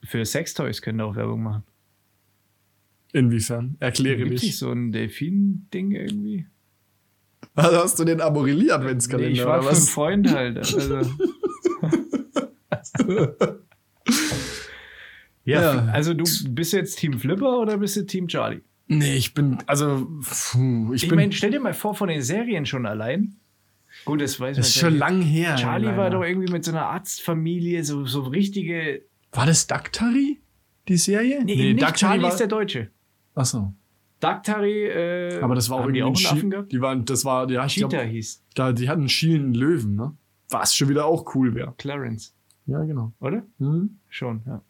Für 0.02 0.24
Sextoys 0.24 0.82
können 0.82 0.98
wir 0.98 1.06
auch 1.06 1.14
Werbung 1.14 1.44
machen. 1.44 1.62
Inwiefern? 3.12 3.76
Erkläre 3.80 4.18
Gibt 4.18 4.30
mich. 4.30 4.56
so 4.58 4.70
ein 4.70 4.92
Delfin-Ding 4.92 5.92
irgendwie? 5.92 6.46
Also 7.54 7.76
hast 7.78 7.98
du 7.98 8.04
den 8.04 8.18
Nee, 8.18 8.22
Amorelie-Adventskalender 8.22 9.30
ich 9.30 9.44
war 9.44 9.54
oder 9.58 9.62
für 9.64 9.68
einen 9.70 9.76
was? 9.78 9.90
Freund 9.90 10.32
halt. 10.32 10.58
Also. 10.58 10.96
ja, 15.44 15.60
Ja. 15.74 15.84
also 15.92 16.14
du 16.14 16.24
bist 16.50 16.72
jetzt 16.72 16.98
Team 16.98 17.18
Flipper 17.18 17.58
oder 17.60 17.76
bist 17.78 17.96
du 17.96 18.06
Team 18.06 18.28
Charlie? 18.28 18.60
Nee, 18.88 19.14
ich 19.16 19.34
bin, 19.34 19.58
also, 19.66 20.06
puh, 20.22 20.92
ich, 20.94 21.04
Ich 21.04 21.08
bin, 21.08 21.16
meine, 21.16 21.32
stell 21.32 21.50
dir 21.50 21.60
mal 21.60 21.74
vor, 21.74 21.94
von 21.94 22.08
den 22.08 22.22
Serien 22.22 22.66
schon 22.66 22.84
allein. 22.86 23.36
Gut, 24.04 24.20
das 24.20 24.40
weiß 24.40 24.40
man. 24.40 24.54
das 24.56 24.68
ist 24.68 24.78
schon 24.78 24.96
lang 24.96 25.22
her. 25.22 25.56
Charlie 25.56 25.86
leider. 25.86 25.96
war 25.98 26.10
doch 26.10 26.22
irgendwie 26.22 26.50
mit 26.50 26.64
so 26.64 26.72
einer 26.72 26.86
Arztfamilie, 26.86 27.84
so, 27.84 28.04
so 28.06 28.22
richtige. 28.22 29.02
War 29.32 29.46
das 29.46 29.66
Daktari, 29.66 30.40
die 30.88 30.96
Serie? 30.96 31.42
Nee, 31.44 31.74
nicht 31.74 31.94
Charlie 31.96 32.26
ist 32.28 32.38
der 32.38 32.46
Deutsche. 32.48 32.90
Achso. 33.34 33.72
Daktari, 34.20 34.84
äh, 34.86 35.40
Aber 35.40 35.54
das 35.56 35.68
war 35.68 35.78
auch 35.78 35.82
irgendwie 35.82 36.02
auch 36.04 36.08
ein 36.10 36.16
einen 36.16 36.26
Affen 36.38 36.50
gehabt? 36.50 36.70
Die 36.72 36.80
waren, 36.80 37.04
das 37.04 37.24
war, 37.24 37.50
ja, 37.50 37.66
ich 37.66 37.74
Cheetah 37.74 37.88
glaub, 37.88 38.02
hieß 38.04 38.44
da, 38.54 38.72
die 38.72 38.88
hatten 38.88 39.00
einen 39.00 39.08
schielenden 39.08 39.54
Löwen, 39.54 39.96
ne? 39.96 40.14
Was 40.50 40.76
schon 40.76 40.88
wieder 40.88 41.06
auch 41.06 41.34
cool 41.34 41.54
wäre. 41.54 41.74
Clarence, 41.78 42.34
Ja, 42.66 42.84
genau. 42.84 43.12
oder? 43.20 43.42
Mhm. 43.58 43.98
Schon, 44.08 44.42
ja. 44.46 44.62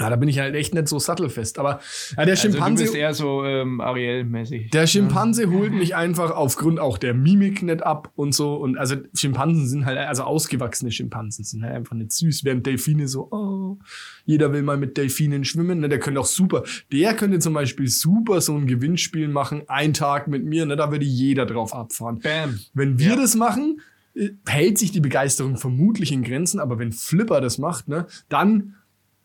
Ja, 0.00 0.10
da 0.10 0.16
bin 0.16 0.28
ich 0.28 0.38
halt 0.38 0.54
echt 0.54 0.74
nicht 0.74 0.88
so 0.88 0.98
sattelfest. 0.98 1.58
Aber 1.58 1.80
ja, 2.16 2.24
der 2.24 2.34
Also 2.34 2.48
du 2.48 2.52
Schimpanse, 2.54 2.82
bist 2.84 2.94
eher 2.94 3.14
so 3.14 3.44
ähm, 3.44 3.80
Ariel-mäßig. 3.80 4.70
der 4.70 4.86
Schimpanse 4.86 5.50
holt 5.50 5.72
mich 5.72 5.94
einfach 5.96 6.30
aufgrund 6.30 6.80
auch 6.80 6.98
der 6.98 7.14
Mimik 7.14 7.62
nicht 7.62 7.82
ab 7.82 8.12
und 8.16 8.34
so. 8.34 8.54
Und 8.54 8.78
also 8.78 8.96
Schimpansen 9.14 9.66
sind 9.66 9.86
halt, 9.86 9.98
also 9.98 10.22
ausgewachsene 10.24 10.90
Schimpansen 10.92 11.44
sind 11.44 11.62
halt 11.64 11.74
einfach 11.74 11.94
nicht 11.96 12.12
süß, 12.12 12.44
während 12.44 12.66
Delfine 12.66 13.08
so, 13.08 13.28
oh, 13.30 13.78
jeder 14.24 14.52
will 14.52 14.62
mal 14.62 14.76
mit 14.76 14.96
Delfinen 14.96 15.44
schwimmen. 15.44 15.80
Ne? 15.80 15.88
Der 15.88 15.98
könnte 15.98 16.20
auch 16.20 16.26
super, 16.26 16.62
der 16.92 17.14
könnte 17.14 17.38
zum 17.38 17.54
Beispiel 17.54 17.88
super 17.88 18.40
so 18.40 18.54
ein 18.56 18.66
Gewinnspiel 18.66 19.28
machen, 19.28 19.62
ein 19.68 19.94
Tag 19.94 20.28
mit 20.28 20.44
mir, 20.44 20.66
ne? 20.66 20.76
da 20.76 20.90
würde 20.90 21.04
jeder 21.04 21.46
drauf 21.46 21.74
abfahren. 21.74 22.20
Bam. 22.20 22.58
Wenn 22.74 22.98
wir 22.98 23.10
Ja. 23.10 23.16
das 23.16 23.34
machen, 23.34 23.80
äh, 24.14 24.30
hält 24.46 24.78
sich 24.78 24.92
die 24.92 25.00
Begeisterung 25.00 25.56
vermutlich 25.56 26.12
in 26.12 26.22
Grenzen, 26.22 26.60
aber 26.60 26.78
wenn 26.78 26.92
Flipper 26.92 27.40
das 27.40 27.58
macht, 27.58 27.88
ne, 27.88 28.06
dann, 28.28 28.74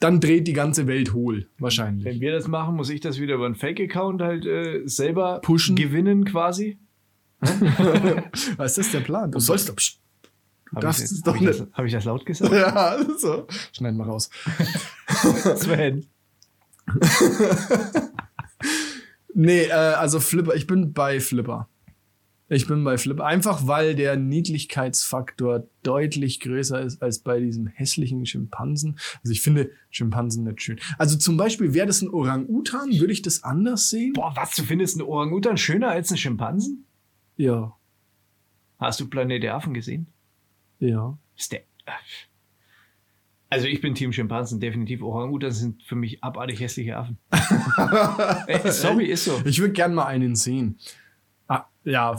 dann 0.04 0.20
dreht 0.20 0.48
die 0.48 0.54
ganze 0.54 0.86
Welt 0.88 1.14
hohl, 1.14 1.48
wahrscheinlich. 1.60 2.06
Wenn 2.06 2.20
wir 2.20 2.32
das 2.34 2.48
machen, 2.48 2.76
muss 2.76 2.90
ich 2.90 3.00
das 3.00 3.20
wieder 3.20 3.36
über 3.36 3.46
einen 3.46 3.56
Fake-Account 3.56 4.22
halt 4.22 4.46
äh, 4.46 4.82
selber 4.86 5.40
Pushen. 5.42 5.76
gewinnen 5.76 6.26
quasi. 6.26 6.78
Was 8.58 8.78
ist 8.78 8.94
der 8.94 9.00
Plan? 9.02 9.32
Du 9.32 9.40
sollst 9.40 9.70
doch. 9.70 9.76
Du 9.76 10.78
Habe 10.78 10.82
darfst 10.88 11.00
ich, 11.02 11.06
es 11.06 11.12
das- 11.12 11.22
doch 11.22 11.34
hab 11.36 11.42
ich, 11.42 11.48
nicht. 11.48 11.60
das- 11.60 11.68
hab 11.74 11.86
ich 11.86 11.92
das 11.94 12.06
laut 12.06 12.26
gesagt? 12.26 12.52
Ja, 12.54 12.98
so. 13.18 13.48
Schneiden 13.74 13.98
wir 13.98 14.06
raus. 14.06 14.30
Sven. 15.56 16.06
Nee, 19.36 19.64
äh, 19.64 19.72
also 19.72 20.20
Flipper, 20.20 20.54
ich 20.54 20.68
bin 20.68 20.94
bei 20.94 21.20
Flipper. 21.20 21.68
Ich 22.54 22.68
bin 22.68 22.84
bei 22.84 22.98
Flipper. 22.98 23.26
Einfach 23.26 23.68
weil 23.68 23.96
der 23.96 24.16
Niedlichkeitsfaktor 24.16 25.68
deutlich 25.82 26.40
größer 26.40 26.82
ist 26.82 27.02
als 27.02 27.20
bei 27.20 27.40
diesem 27.40 27.68
hässlichen 27.68 28.26
Schimpansen. 28.26 29.00
Also 29.24 29.32
ich 29.32 29.42
finde 29.42 29.72
Schimpansen 29.90 30.44
nicht 30.44 30.62
schön. 30.62 30.80
Also 30.98 31.18
zum 31.18 31.36
Beispiel 31.38 31.74
wäre 31.74 31.88
das 31.88 32.02
ein 32.02 32.10
Orang-Utan, 32.10 32.92
würde 33.00 33.14
ich 33.14 33.22
das 33.22 33.44
anders 33.44 33.90
sehen? 33.90 34.14
Boah, 34.14 34.34
was, 34.36 34.56
du 34.56 34.64
findest 34.64 35.00
einen 35.00 35.08
Orangutan 35.08 35.58
schöner 35.58 35.90
als 35.90 36.10
einen 36.10 36.18
Schimpansen? 36.18 36.86
Ja, 37.38 37.76
Hast 38.80 39.00
du 39.00 39.08
Planet 39.08 39.42
der 39.42 39.56
Affen 39.56 39.74
gesehen? 39.74 40.08
ja. 40.80 41.18
Ist 41.36 41.52
der. 41.52 41.62
Also 43.50 43.66
ich 43.66 43.82
bin 43.82 43.96
Team 43.96 44.14
Schimpansen, 44.14 44.60
definitiv. 44.60 45.02
Orangutans 45.02 45.60
sind 45.60 45.82
für 45.84 45.96
mich 45.96 46.24
abartig 46.24 46.60
hässliche 46.60 46.98
Affen. 46.98 47.18
Ey, 48.48 48.72
sorry, 48.72 49.06
ist 49.06 49.26
so. 49.26 49.42
Ich 49.46 49.60
würde 49.60 49.74
gern 49.74 49.96
mal 49.96 50.06
einen 50.06 50.36
sehen. 50.36 50.78
Ah, 51.48 51.66
ja. 51.84 52.16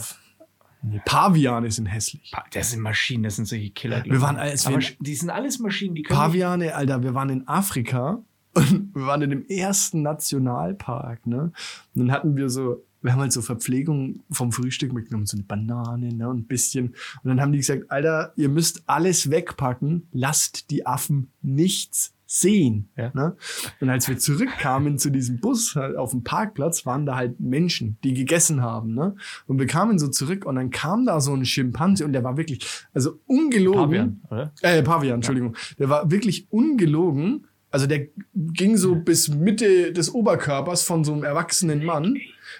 Nee, 0.87 1.01
Paviane 1.05 1.71
sind 1.71 1.87
hässlich. 1.87 2.31
Das 2.53 2.71
sind 2.71 2.81
Maschinen, 2.81 3.23
das 3.23 3.35
sind 3.37 3.45
solche 3.47 3.69
Killer. 3.71 4.03
Wir 4.05 4.21
waren 4.21 4.37
als 4.37 4.67
Aber 4.67 4.79
wir- 4.79 4.87
die 4.99 5.15
sind 5.15 5.29
alles 5.29 5.59
Maschinen, 5.59 5.95
die 5.95 6.03
können. 6.03 6.19
Paviane, 6.19 6.75
Alter, 6.75 7.01
wir 7.03 7.13
waren 7.13 7.29
in 7.29 7.47
Afrika 7.47 8.21
und 8.53 8.95
wir 8.95 9.05
waren 9.07 9.21
in 9.21 9.29
dem 9.31 9.45
ersten 9.47 10.01
Nationalpark, 10.01 11.25
ne? 11.27 11.51
Und 11.93 12.01
dann 12.01 12.11
hatten 12.11 12.35
wir 12.35 12.49
so, 12.49 12.83
wir 13.01 13.11
haben 13.13 13.19
halt 13.21 13.33
so 13.33 13.41
Verpflegung 13.41 14.23
vom 14.31 14.51
Frühstück 14.51 14.93
mitgenommen, 14.93 15.25
so 15.27 15.37
eine 15.37 15.43
Banane, 15.43 16.13
ne, 16.13 16.27
und 16.29 16.39
ein 16.39 16.45
bisschen. 16.47 16.87
Und 17.23 17.25
dann 17.29 17.39
haben 17.41 17.51
die 17.51 17.59
gesagt, 17.59 17.91
Alter, 17.91 18.33
ihr 18.35 18.49
müsst 18.49 18.83
alles 18.87 19.29
wegpacken, 19.29 20.07
lasst 20.11 20.71
die 20.71 20.85
Affen 20.87 21.29
nichts 21.41 22.13
sehen. 22.35 22.89
Ja. 22.97 23.11
Ne? 23.13 23.35
Und 23.79 23.89
als 23.89 24.07
wir 24.09 24.17
zurückkamen 24.17 24.97
zu 24.97 25.09
diesem 25.09 25.39
Bus 25.39 25.75
halt 25.75 25.95
auf 25.95 26.11
dem 26.11 26.23
Parkplatz, 26.23 26.85
waren 26.85 27.05
da 27.05 27.15
halt 27.15 27.39
Menschen, 27.39 27.97
die 28.03 28.13
gegessen 28.13 28.61
haben. 28.61 28.93
Ne? 28.93 29.15
Und 29.47 29.59
wir 29.59 29.67
kamen 29.67 29.99
so 29.99 30.09
zurück 30.09 30.45
und 30.45 30.55
dann 30.55 30.69
kam 30.69 31.05
da 31.05 31.21
so 31.21 31.33
ein 31.33 31.45
Schimpanse 31.45 32.03
und 32.03 32.13
der 32.13 32.23
war 32.23 32.37
wirklich, 32.37 32.65
also 32.93 33.19
ungelogen. 33.25 33.79
Pavian, 33.79 34.21
oder? 34.29 34.53
Äh, 34.61 34.83
Pavian, 34.83 35.15
Entschuldigung. 35.15 35.55
Der 35.79 35.89
war 35.89 36.11
wirklich 36.11 36.47
ungelogen. 36.51 37.47
Also 37.71 37.87
der 37.87 38.07
ging 38.33 38.77
so 38.77 38.95
bis 38.95 39.29
Mitte 39.29 39.93
des 39.93 40.13
Oberkörpers 40.13 40.83
von 40.83 41.03
so 41.03 41.13
einem 41.13 41.23
erwachsenen 41.23 41.85
Mann. 41.85 42.17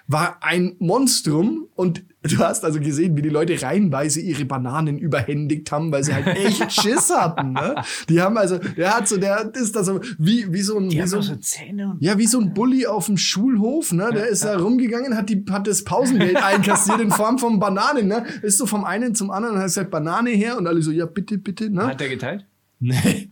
War 0.07 0.37
ein 0.41 0.75
Monstrum 0.79 1.67
und 1.75 2.03
du 2.21 2.37
hast 2.37 2.63
also 2.63 2.79
gesehen, 2.79 3.17
wie 3.17 3.23
die 3.23 3.29
Leute 3.29 3.59
reihenweise 3.61 4.21
ihre 4.21 4.45
Bananen 4.45 4.99
überhändigt 4.99 5.71
haben, 5.71 5.91
weil 5.91 6.03
sie 6.03 6.13
halt 6.13 6.27
echt 6.37 6.71
Schiss 6.71 7.09
hatten. 7.09 7.53
Ne? 7.53 7.75
Die 8.09 8.21
haben 8.21 8.37
also, 8.37 8.57
der 8.59 8.95
hat 8.95 9.07
so, 9.07 9.17
der 9.17 9.51
ist 9.55 9.75
da 9.75 9.83
so 9.83 9.99
wie, 10.19 10.51
wie 10.53 10.61
so 10.61 10.77
ein, 10.77 10.89
Die 10.89 11.01
wie 11.01 11.07
so 11.07 11.21
so 11.21 11.35
Zähne 11.37 11.89
und. 11.91 12.01
ja, 12.03 12.17
wie 12.19 12.27
so 12.27 12.39
ein 12.39 12.53
Bully 12.53 12.85
auf 12.85 13.07
dem 13.07 13.17
Schulhof, 13.17 13.91
ne? 13.91 14.09
Der 14.13 14.27
ist 14.27 14.45
da 14.45 14.57
rumgegangen, 14.57 15.17
hat 15.17 15.29
die, 15.29 15.43
hat 15.49 15.65
das 15.67 15.83
Pausengeld 15.83 16.37
einkassiert 16.37 17.01
in 17.01 17.09
Form 17.09 17.39
von 17.39 17.59
Bananen, 17.59 18.07
ne? 18.07 18.25
Ist 18.43 18.59
so 18.59 18.65
vom 18.67 18.83
einen 18.85 19.15
zum 19.15 19.31
anderen 19.31 19.55
und 19.55 19.61
hat 19.61 19.67
gesagt, 19.67 19.89
Banane 19.91 20.29
her 20.29 20.57
und 20.57 20.67
alle 20.67 20.81
so, 20.81 20.91
ja, 20.91 21.05
bitte, 21.07 21.37
bitte, 21.39 21.69
ne? 21.69 21.87
Hat 21.87 21.99
der 21.99 22.09
geteilt? 22.09 22.45
Nee. 22.79 23.31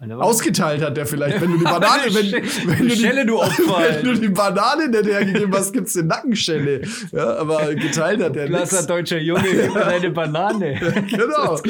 Ausgeteilt 0.00 0.82
hat 0.82 0.96
der 0.96 1.06
vielleicht, 1.06 1.40
wenn 1.40 1.52
du 1.52 1.58
die 1.58 1.64
Banane, 1.64 2.02
wenn, 2.06 2.32
wenn, 2.32 2.78
du 2.78 2.94
die, 2.94 3.00
Schelle, 3.00 3.24
du 3.24 3.38
Opfer. 3.40 3.78
wenn 3.78 4.04
du 4.04 4.20
die 4.20 4.28
Banane 4.28 4.88
nicht 4.88 5.06
hergegeben 5.06 5.54
hast, 5.54 5.72
gibt's 5.72 5.96
eine 5.96 6.08
Nackenschelle. 6.08 6.82
Ja, 7.12 7.36
aber 7.36 7.74
geteilt 7.74 8.20
hat 8.22 8.34
der 8.34 8.46
Blasser 8.48 8.76
nichts. 8.76 8.86
deutscher 8.88 9.18
Junge, 9.18 9.42
gib 9.42 9.72
mir 9.72 9.80
deine 9.80 10.10
Banane. 10.10 10.80
Genau. 11.10 11.56
Du 11.56 11.62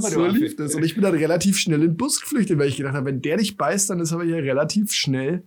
So 0.00 0.26
lief 0.26 0.56
das. 0.56 0.74
Und 0.74 0.84
ich 0.84 0.94
bin 0.94 1.02
dann 1.02 1.14
relativ 1.14 1.58
schnell 1.58 1.82
in 1.82 1.88
den 1.88 1.96
Bus 1.96 2.20
geflüchtet, 2.20 2.58
weil 2.58 2.68
ich 2.68 2.76
gedacht 2.76 2.94
habe, 2.94 3.06
wenn 3.06 3.20
der 3.20 3.36
dich 3.38 3.56
beißt, 3.56 3.90
dann 3.90 4.00
ist 4.00 4.12
aber 4.12 4.24
hier 4.24 4.36
relativ 4.36 4.92
schnell 4.92 5.42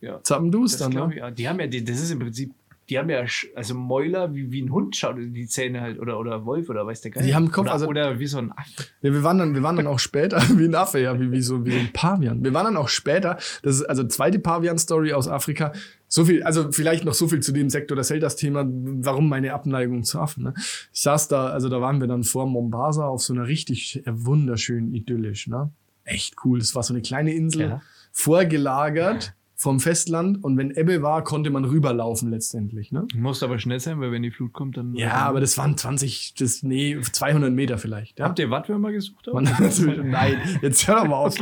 Ja. 0.00 0.20
Zappendus 0.22 0.78
dann. 0.78 0.92
Ne? 0.92 1.12
ich. 1.14 1.34
Die 1.34 1.48
haben 1.48 1.60
ja, 1.60 1.66
die, 1.66 1.84
das 1.84 2.00
ist 2.00 2.10
im 2.10 2.18
Prinzip, 2.20 2.52
die 2.92 2.98
haben 2.98 3.08
ja, 3.08 3.24
also 3.56 3.74
Mäuler 3.74 4.34
wie, 4.34 4.52
wie 4.52 4.60
ein 4.60 4.70
Hund 4.70 4.94
schaut 4.96 5.16
die 5.18 5.46
Zähne 5.46 5.80
halt, 5.80 5.98
oder, 5.98 6.18
oder 6.18 6.44
Wolf, 6.44 6.68
oder 6.68 6.86
weiß 6.86 7.00
der 7.00 7.10
Geil. 7.12 7.24
Die 7.24 7.34
haben 7.34 7.50
Kopf, 7.50 7.64
oder, 7.64 7.72
also- 7.72 7.86
oder 7.86 8.18
wie 8.18 8.26
so 8.26 8.36
ein 8.38 8.52
Affe. 8.52 8.84
Ja, 9.00 9.12
wir 9.12 9.22
waren 9.22 9.38
dann, 9.38 9.54
wir 9.54 9.62
waren 9.62 9.76
dann 9.76 9.86
auch 9.86 9.98
später, 9.98 10.36
wie 10.58 10.66
ein 10.66 10.74
Affe, 10.74 11.00
ja, 11.00 11.18
wie, 11.18 11.32
wie, 11.32 11.40
so, 11.40 11.64
wie 11.64 11.74
ein 11.74 11.90
Pavian. 11.92 12.44
Wir 12.44 12.52
waren 12.52 12.64
dann 12.66 12.76
auch 12.76 12.88
später, 12.88 13.38
das 13.62 13.76
ist 13.76 13.82
also 13.84 14.04
zweite 14.04 14.38
Pavian-Story 14.38 15.14
aus 15.14 15.26
Afrika. 15.28 15.72
So 16.06 16.26
viel, 16.26 16.42
also 16.42 16.70
vielleicht 16.72 17.06
noch 17.06 17.14
so 17.14 17.26
viel 17.28 17.40
zu 17.40 17.52
dem 17.52 17.70
Sektor 17.70 17.96
des 17.96 18.08
Zeldas-Thema, 18.08 18.66
warum 18.68 19.30
meine 19.30 19.54
Abneigung 19.54 20.02
zu 20.04 20.20
Affen. 20.20 20.44
Ne? 20.44 20.54
Ich 20.92 21.00
saß 21.00 21.28
da, 21.28 21.46
also 21.46 21.70
da 21.70 21.80
waren 21.80 22.00
wir 22.00 22.06
dann 22.08 22.22
vor 22.24 22.46
Mombasa 22.46 23.06
auf 23.06 23.22
so 23.22 23.32
einer 23.32 23.46
richtig 23.46 24.02
wunderschönen 24.06 24.92
idyllisch, 24.92 25.46
ne? 25.46 25.70
Echt 26.04 26.34
cool. 26.44 26.58
Das 26.58 26.74
war 26.74 26.82
so 26.82 26.92
eine 26.92 27.00
kleine 27.00 27.32
Insel, 27.32 27.60
Ja. 27.62 27.80
vorgelagert 28.10 29.34
vom 29.62 29.78
Festland 29.78 30.42
und 30.42 30.58
wenn 30.58 30.72
Ebbe 30.72 31.02
war, 31.02 31.22
konnte 31.22 31.48
man 31.48 31.64
rüberlaufen 31.64 32.30
letztendlich, 32.30 32.90
ne? 32.90 33.06
Muss 33.14 33.44
aber 33.44 33.60
schnell 33.60 33.78
sein, 33.78 34.00
weil 34.00 34.10
wenn 34.10 34.24
die 34.24 34.32
Flut 34.32 34.52
kommt, 34.52 34.76
dann. 34.76 34.92
Ja, 34.96 35.14
aber 35.18 35.38
das 35.38 35.56
waren 35.56 35.76
20, 35.76 36.34
das, 36.34 36.64
nee, 36.64 37.00
200 37.00 37.52
Meter 37.52 37.78
vielleicht. 37.78 38.18
Ja? 38.18 38.24
Habt 38.24 38.40
ihr 38.40 38.50
Wattwürmer 38.50 38.90
gesucht? 38.90 39.28
Man, 39.32 39.44
nein, 40.10 40.38
jetzt 40.62 40.88
hör 40.88 40.96
doch 40.96 41.06
mal 41.06 41.14
auf. 41.14 41.36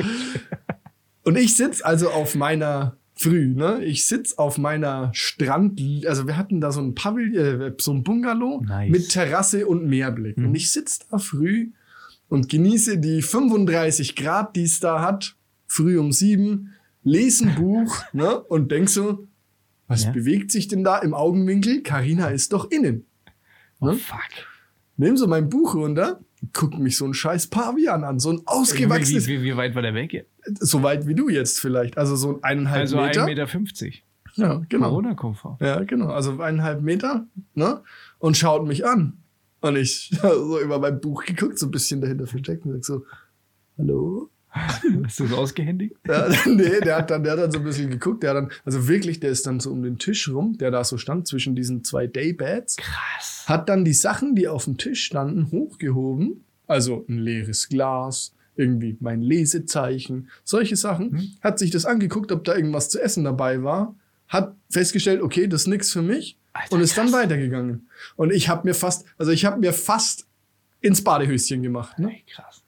Und 1.24 1.38
ich 1.38 1.56
sitz 1.56 1.80
also 1.80 2.10
auf 2.10 2.34
meiner 2.34 2.98
früh, 3.14 3.54
ne? 3.54 3.82
Ich 3.84 4.06
sitz 4.06 4.34
auf 4.34 4.58
meiner 4.58 5.08
Strand, 5.14 5.80
also 6.06 6.26
wir 6.26 6.36
hatten 6.36 6.60
da 6.60 6.72
so 6.72 6.82
ein 6.82 6.94
Pavillon, 6.94 7.62
äh, 7.62 7.72
so 7.78 7.94
ein 7.94 8.02
Bungalow 8.02 8.60
Nice. 8.60 8.90
mit 8.90 9.08
Terrasse 9.08 9.66
und 9.66 9.86
Meerblick. 9.86 10.36
Und 10.36 10.54
ich 10.54 10.70
sitz 10.70 10.98
da 11.08 11.16
früh 11.16 11.70
und 12.28 12.50
genieße 12.50 12.98
die 12.98 13.22
35 13.22 14.14
Grad, 14.14 14.56
die 14.56 14.64
es 14.64 14.78
da 14.78 15.00
hat, 15.00 15.36
früh 15.66 15.98
um 15.98 16.12
sieben, 16.12 16.74
lese 17.02 17.46
ein 17.48 17.54
Buch, 17.54 18.02
ne? 18.12 18.40
Und 18.40 18.70
denk 18.70 18.88
so, 18.88 19.26
was 19.88 20.04
Ja. 20.04 20.10
bewegt 20.12 20.52
sich 20.52 20.68
denn 20.68 20.84
da 20.84 20.98
im 20.98 21.14
Augenwinkel? 21.14 21.82
Karina 21.82 22.28
ist 22.28 22.52
doch 22.52 22.70
innen. 22.70 23.06
Oh, 23.80 23.86
ne? 23.86 23.94
fuck. 23.94 24.18
Nimm 24.96 25.16
so 25.16 25.26
mein 25.26 25.48
Buch 25.48 25.74
runter, 25.74 26.20
guck 26.52 26.78
mich 26.78 26.96
so 26.98 27.06
ein 27.06 27.14
scheiß 27.14 27.46
Pavian 27.48 28.04
an, 28.04 28.18
so 28.18 28.30
ein 28.30 28.42
ausgewachsenes, 28.44 29.26
Wie, 29.26 29.40
wie, 29.40 29.44
wie 29.44 29.56
weit 29.56 29.74
war 29.74 29.82
der 29.82 29.94
weg? 29.94 30.26
so 30.60 30.82
weit 30.82 31.06
wie 31.06 31.14
du 31.14 31.28
jetzt 31.28 31.58
vielleicht, 31.60 31.96
also 31.98 32.16
so 32.16 32.40
eineinhalb 32.42 32.82
Also 32.82 32.96
Meter. 32.98 33.22
1,50 33.22 33.26
Meter. 33.26 33.46
50. 33.46 34.04
Ja, 34.36 34.62
genau. 34.68 34.88
Corona-Komfort. 34.90 35.56
Ja, 35.60 35.82
genau, 35.84 36.08
also 36.10 36.40
eineinhalb 36.40 36.82
Meter, 36.82 37.26
ne? 37.54 37.82
Und 38.18 38.36
schaut 38.36 38.66
mich 38.66 38.86
an. 38.86 39.18
Und 39.60 39.76
ich 39.76 40.10
so 40.22 40.60
über 40.60 40.78
mein 40.78 41.00
Buch 41.00 41.24
geguckt, 41.24 41.58
so 41.58 41.66
ein 41.66 41.70
bisschen 41.72 42.00
dahinter 42.00 42.26
versteckt 42.26 42.64
und 42.66 42.72
sag 42.72 42.84
so, 42.84 43.04
hallo? 43.78 44.30
Hast 45.04 45.20
du 45.20 45.24
es 45.24 45.32
ausgehändigt? 45.32 45.96
Ja, 46.06 46.28
nee, 46.46 46.80
der 46.80 46.96
hat 46.96 47.10
dann, 47.10 47.22
der 47.22 47.32
hat 47.32 47.38
dann 47.38 47.52
so 47.52 47.58
ein 47.58 47.64
bisschen 47.64 47.90
geguckt, 47.90 48.22
der 48.22 48.30
hat 48.30 48.36
dann, 48.36 48.50
also 48.64 48.88
wirklich, 48.88 49.20
der 49.20 49.30
ist 49.30 49.46
dann 49.46 49.60
so 49.60 49.70
um 49.70 49.82
den 49.82 49.98
Tisch 49.98 50.28
rum, 50.28 50.58
der 50.58 50.70
da 50.70 50.82
so 50.82 50.98
stand 50.98 51.28
zwischen 51.28 51.54
diesen 51.54 51.84
zwei 51.84 52.06
Daybeds. 52.06 52.76
Krass. 52.76 53.44
hat 53.46 53.68
dann 53.68 53.84
die 53.84 53.92
Sachen, 53.92 54.34
die 54.34 54.48
auf 54.48 54.64
dem 54.64 54.76
Tisch 54.76 55.04
standen, 55.04 55.50
hochgehoben. 55.50 56.44
Also 56.66 57.04
ein 57.08 57.18
leeres 57.18 57.68
Glas, 57.68 58.32
irgendwie 58.56 58.96
mein 59.00 59.22
Lesezeichen, 59.22 60.28
solche 60.44 60.76
Sachen. 60.76 61.10
Mhm. 61.12 61.32
Hat 61.40 61.58
sich 61.58 61.70
das 61.70 61.84
angeguckt, 61.84 62.32
ob 62.32 62.44
da 62.44 62.54
irgendwas 62.54 62.88
zu 62.88 63.00
essen 63.00 63.24
dabei 63.24 63.62
war. 63.62 63.94
Hat 64.28 64.54
festgestellt, 64.68 65.22
okay, 65.22 65.48
das 65.48 65.62
ist 65.62 65.66
nix 65.68 65.92
für 65.92 66.02
mich. 66.02 66.36
Alter, 66.52 66.74
und 66.74 66.80
ist 66.80 66.96
dann 66.96 67.06
krass. 67.06 67.20
weitergegangen. 67.20 67.88
Und 68.16 68.32
ich 68.32 68.48
habe 68.48 68.66
mir 68.68 68.74
fast, 68.74 69.04
also 69.18 69.30
ich 69.32 69.44
habe 69.44 69.60
mir 69.60 69.72
fast 69.72 70.26
ins 70.80 71.02
Badehöschen 71.02 71.62
gemacht. 71.62 71.98
Ne? 71.98 72.12
Ey, 72.12 72.24
krass. 72.32 72.59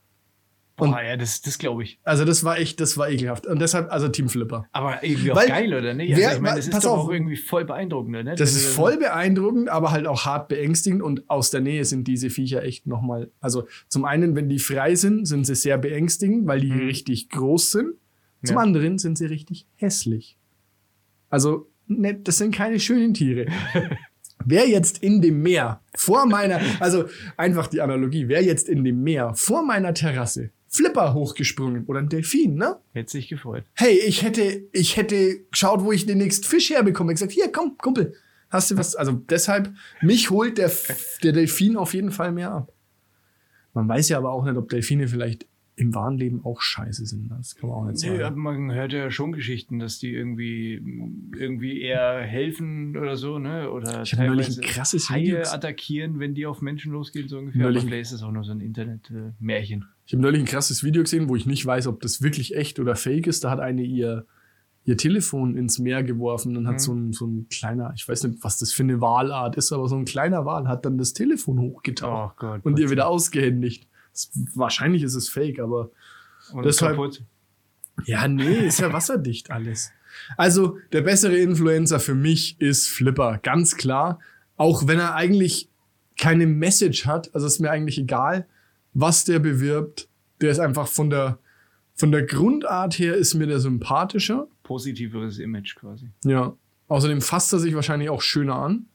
Und- 0.83 0.93
ja, 0.93 1.17
das, 1.17 1.41
das 1.43 1.59
glaube 1.59 1.83
ich. 1.83 1.99
Also 2.05 2.25
das 2.25 2.45
war 2.45 2.59
echt, 2.59 2.81
das 2.81 2.97
war 2.99 3.09
ekelhaft. 3.11 3.47
Und 3.47 3.61
deshalb, 3.61 3.91
also 3.93 4.09
Team 4.09 4.29
Flipper. 4.29 4.67
Aber 4.73 5.03
irgendwie 5.03 5.33
auch 5.33 5.37
Weil- 5.37 5.49
geil, 5.49 5.75
oder 5.75 5.95
nicht? 5.95 6.17
wer- 6.17 6.27
Also 6.29 6.37
ich 6.37 6.43
meine, 6.43 6.57
das 6.57 6.69
ist 6.69 6.85
doch 6.85 6.91
auf. 6.93 6.99
auch 7.07 7.11
irgendwie 7.11 7.37
voll 7.37 7.65
beeindruckend, 7.65 8.17
oder? 8.17 8.35
Das 8.35 8.51
Wenn 8.55 8.61
ist 8.61 8.67
voll 8.75 8.97
beeindruckend, 8.99 9.69
aber 9.69 9.91
halt 9.91 10.07
auch 10.07 10.25
hart 10.25 10.49
beängstigend 10.49 11.03
und 11.03 11.29
aus 11.31 11.51
der 11.51 11.61
Nähe 11.61 11.85
sind 11.85 12.07
diese 12.09 12.31
Viecher 12.31 12.63
echt 12.63 12.87
nochmal, 12.87 13.31
also 13.41 13.67
zum 13.89 14.05
einen, 14.05 14.35
wenn 14.37 14.49
die 14.49 14.59
frei 14.59 14.95
sind, 14.95 15.27
sind 15.27 15.47
sie 15.47 15.55
sehr 15.55 15.79
beängstigend, 15.79 16.47
weil 16.47 16.61
die 16.61 16.71
Mhm. 16.73 16.87
richtig 16.87 17.29
groß 17.31 17.71
sind. 17.73 17.95
Zum 18.45 18.57
Ja. 18.57 18.63
anderen 18.63 18.99
sind 18.99 19.19
sie 19.19 19.27
richtig 19.27 19.67
hässlich. 19.77 20.37
Also, 21.31 21.69
ne, 21.87 22.15
das 22.15 22.39
sind 22.39 22.55
keine 22.55 22.81
schönen 22.81 23.15
Tiere. 23.15 23.47
Wer 24.45 24.69
jetzt 24.69 24.99
in 25.05 25.23
dem 25.23 25.41
Meer 25.43 25.81
vor 25.95 26.27
meiner, 26.27 26.61
also 26.81 27.05
einfach 27.37 27.69
die 27.69 27.81
Analogie, 27.81 28.27
wer 28.27 28.43
jetzt 28.43 28.69
in 28.69 28.83
dem 28.83 29.01
Meer 29.05 29.35
vor 29.37 29.65
meiner 29.65 29.95
Terrasse 29.95 30.51
Flipper 30.75 31.13
hochgesprungen 31.15 31.85
oder 31.85 31.99
ein 32.01 32.09
Delfin, 32.09 32.55
ne? 32.55 32.79
Hätte 32.95 33.11
sich 33.11 33.29
gefreut. 33.29 33.65
hey, 33.75 33.99
ich 34.07 34.23
hätte, 34.23 34.63
ich 34.73 34.97
hätte 34.97 35.41
geschaut, 35.51 35.83
wo 35.85 35.93
ich 35.93 36.07
den 36.07 36.19
nächsten 36.19 36.45
Fisch 36.47 36.71
herbekomme. 36.71 37.13
Ich 37.13 37.17
gesagt, 37.17 37.33
hier, 37.33 37.53
komm, 37.53 37.77
Kumpel, 37.77 38.15
hast 38.49 38.71
du 38.71 38.77
was? 38.79 38.97
Also 38.97 39.13
deshalb, 39.13 39.73
mich 40.01 40.31
holt 40.31 40.57
der, 40.59 40.71
der 41.23 41.33
Delfin 41.33 41.77
auf 41.77 41.93
jeden 41.93 42.11
Fall 42.11 42.33
mehr 42.33 42.53
ab. 42.53 42.73
Man 43.75 43.87
weiß 43.89 44.09
ja 44.09 44.19
aber 44.19 44.33
auch 44.33 44.45
nicht, 44.45 44.57
ob 44.57 44.69
Delfine 44.71 45.09
vielleicht 45.09 45.47
im 45.77 45.95
wahren 45.95 46.19
Leben 46.19 46.45
auch 46.45 46.61
scheiße 46.61 47.07
sind. 47.07 47.31
Das 47.31 47.55
kann 47.57 47.71
man 47.71 47.79
auch 47.79 47.87
nicht 47.87 47.99
sagen. 47.99 48.21
Ja, 48.21 48.31
man 48.31 48.73
hört 48.73 48.93
ja 48.93 49.11
schon 49.11 49.33
Geschichten, 49.33 49.79
dass 49.79 49.99
die 49.99 50.13
irgendwie, 50.13 50.75
irgendwie 51.39 51.81
eher 51.81 52.21
helfen 52.23 52.95
oder 52.97 53.17
so, 53.17 53.39
ne? 53.39 53.71
Oder 53.71 54.03
Ich 54.03 54.13
hab 54.13 54.27
neulich 54.27 54.49
ein 54.59 54.61
krasses 54.63 55.09
Video 55.11 55.37
Haie 55.39 55.43
ges- 55.45 55.53
attackieren, 55.55 56.19
wenn 56.19 56.35
die 56.35 56.45
auf 56.45 56.61
Menschen 56.61 56.93
losgehen, 56.93 57.27
so 57.29 57.39
ungefähr. 57.39 57.63
Neulich- 57.63 57.79
Aber 57.79 57.87
vielleicht 57.89 58.03
ist 58.03 58.13
es 58.13 58.23
auch 58.23 58.31
nur 58.33 58.45
so 58.45 58.53
ein 58.53 58.61
Internet-Märchen. 58.61 59.87
Ich 60.13 60.15
habe 60.15 60.25
neulich 60.25 60.43
ein 60.43 60.47
krasses 60.47 60.85
Video 60.85 61.03
gesehen, 61.03 61.31
wo 61.31 61.37
ich 61.37 61.47
nicht 61.47 61.65
weiß, 61.65 61.87
ob 61.87 62.03
das 62.03 62.21
wirklich 62.21 62.55
echt 62.55 62.79
oder 62.79 62.97
fake 62.97 63.27
ist. 63.27 63.45
Da 63.45 63.51
hat 63.51 63.61
eine 63.61 63.81
ihr, 63.83 64.27
ihr 64.85 64.99
Telefon 64.99 65.57
ins 65.57 65.79
Meer 65.79 66.03
geworfen 66.03 66.55
und 66.59 66.67
hat 66.67 66.75
Mhm. 66.75 66.79
so, 66.81 66.93
ein, 66.93 67.13
so 67.15 67.27
ein 67.27 67.47
kleiner, 67.49 67.95
ich 67.97 68.07
weiß 68.07 68.25
nicht, 68.25 68.45
was 68.45 68.59
das 68.59 68.73
für 68.75 68.83
eine 68.83 69.01
Walart 69.01 69.57
ist, 69.57 69.73
aber 69.73 69.89
so 69.89 69.97
ein 69.97 70.05
kleiner 70.05 70.45
Wal 70.45 70.69
hat 70.69 70.85
dann 70.85 70.99
das 70.99 71.15
Telefon 71.15 71.59
hochgetaucht 71.61 72.35
Oh 72.37 72.41
Gott. 72.41 72.61
und 72.67 72.79
ihr 72.79 72.91
wieder 72.91 73.07
ausgehändigt. 73.09 73.89
Das, 74.13 74.31
wahrscheinlich 74.55 75.03
ist 75.03 75.15
es 75.15 75.31
fake, 75.31 75.59
aber 75.61 75.89
Und 76.53 76.67
deshalb- 76.67 76.97
kaputt. 76.97 77.23
ja, 78.05 78.29
nee, 78.29 78.67
ist 78.67 78.81
ja 78.81 78.93
wasserdicht 78.93 79.51
alles. 79.51 79.93
Also, 80.37 80.77
der 80.93 81.01
bessere 81.01 81.39
Influencer 81.39 82.01
für 82.01 82.15
mich 82.15 82.61
ist 82.61 82.87
Flipper, 82.87 83.39
ganz 83.43 83.79
klar. 83.79 84.21
Auch 84.59 84.87
wenn 84.87 84.99
er 84.99 85.15
eigentlich 85.15 85.71
keine 86.19 86.47
Message 86.47 87.07
hat, 87.07 87.35
also 87.35 87.47
ist 87.47 87.61
mir 87.61 87.71
eigentlich 87.71 87.97
egal, 87.97 88.47
was 88.95 89.25
der 89.25 89.39
bewirbt. 89.39 90.09
Der 90.41 90.51
ist 90.51 90.59
einfach 90.59 90.89
von 90.89 91.11
der, 91.11 91.39
von 91.95 92.11
der 92.11 92.25
Grundart 92.25 92.99
her 92.99 93.15
ist 93.15 93.35
mir 93.35 93.47
der 93.47 93.61
sympathischer. 93.61 94.49
Positiveres 94.63 95.39
Image 95.39 95.77
quasi. 95.77 96.11
Ja. 96.25 96.55
Außerdem 96.89 97.21
fasst 97.21 97.53
er 97.53 97.59
sich 97.59 97.75
wahrscheinlich 97.75 98.11
auch 98.11 98.23
schöner 98.23 98.57
an. 98.57 98.87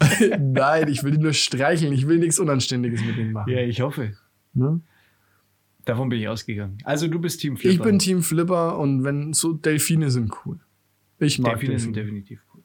Nein, 0.38 0.88
ich 0.88 1.02
will 1.02 1.14
ihn 1.14 1.22
nur 1.22 1.32
streicheln. 1.32 1.92
Ich 1.92 2.06
will 2.06 2.18
nichts 2.18 2.38
Unanständiges 2.38 3.04
mit 3.04 3.16
ihm 3.16 3.32
machen. 3.32 3.50
Ja, 3.50 3.60
ich 3.60 3.80
hoffe. 3.80 4.16
Ne? 4.52 4.80
Davon 5.84 6.08
bin 6.08 6.20
ich 6.20 6.28
ausgegangen. 6.28 6.78
Also 6.84 7.08
du 7.08 7.18
bist 7.18 7.40
Team 7.40 7.56
Flipper. 7.56 7.74
Ich 7.74 7.82
bin 7.82 7.98
Team 7.98 8.22
Flipper 8.22 8.78
und 8.78 9.04
wenn 9.04 9.32
so 9.34 9.52
Delfine 9.52 10.10
sind 10.10 10.32
cool. 10.44 10.58
Ich 11.18 11.38
mag 11.38 11.52
Delfine 11.58 11.78
sind 11.78 11.94
Delfine. 11.94 12.20
definitiv 12.20 12.40
cool. 12.54 12.62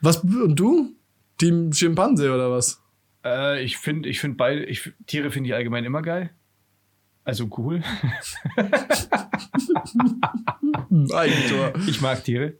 Was 0.00 0.18
und 0.18 0.56
du? 0.56 0.94
Team 1.38 1.72
Schimpanse 1.72 2.32
oder 2.32 2.50
was? 2.50 2.80
Äh, 3.24 3.62
ich 3.62 3.78
finde, 3.78 4.08
ich 4.08 4.20
finde 4.20 4.36
beide, 4.36 4.64
ich, 4.64 4.92
Tiere 5.06 5.30
finde 5.30 5.48
ich 5.48 5.54
allgemein 5.54 5.84
immer 5.84 6.02
geil. 6.02 6.30
Also 7.24 7.48
cool. 7.58 7.82
Eigentor. 11.12 11.72
Ich 11.86 12.00
mag 12.00 12.24
Tiere. 12.24 12.54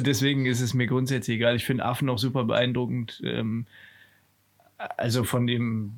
Deswegen 0.00 0.46
ist 0.46 0.60
es 0.60 0.74
mir 0.74 0.86
grundsätzlich 0.86 1.36
egal. 1.36 1.56
Ich 1.56 1.64
finde 1.64 1.84
Affen 1.84 2.08
auch 2.08 2.18
super 2.18 2.44
beeindruckend. 2.44 3.20
Ähm, 3.24 3.66
also 4.96 5.24
von 5.24 5.46
dem, 5.46 5.92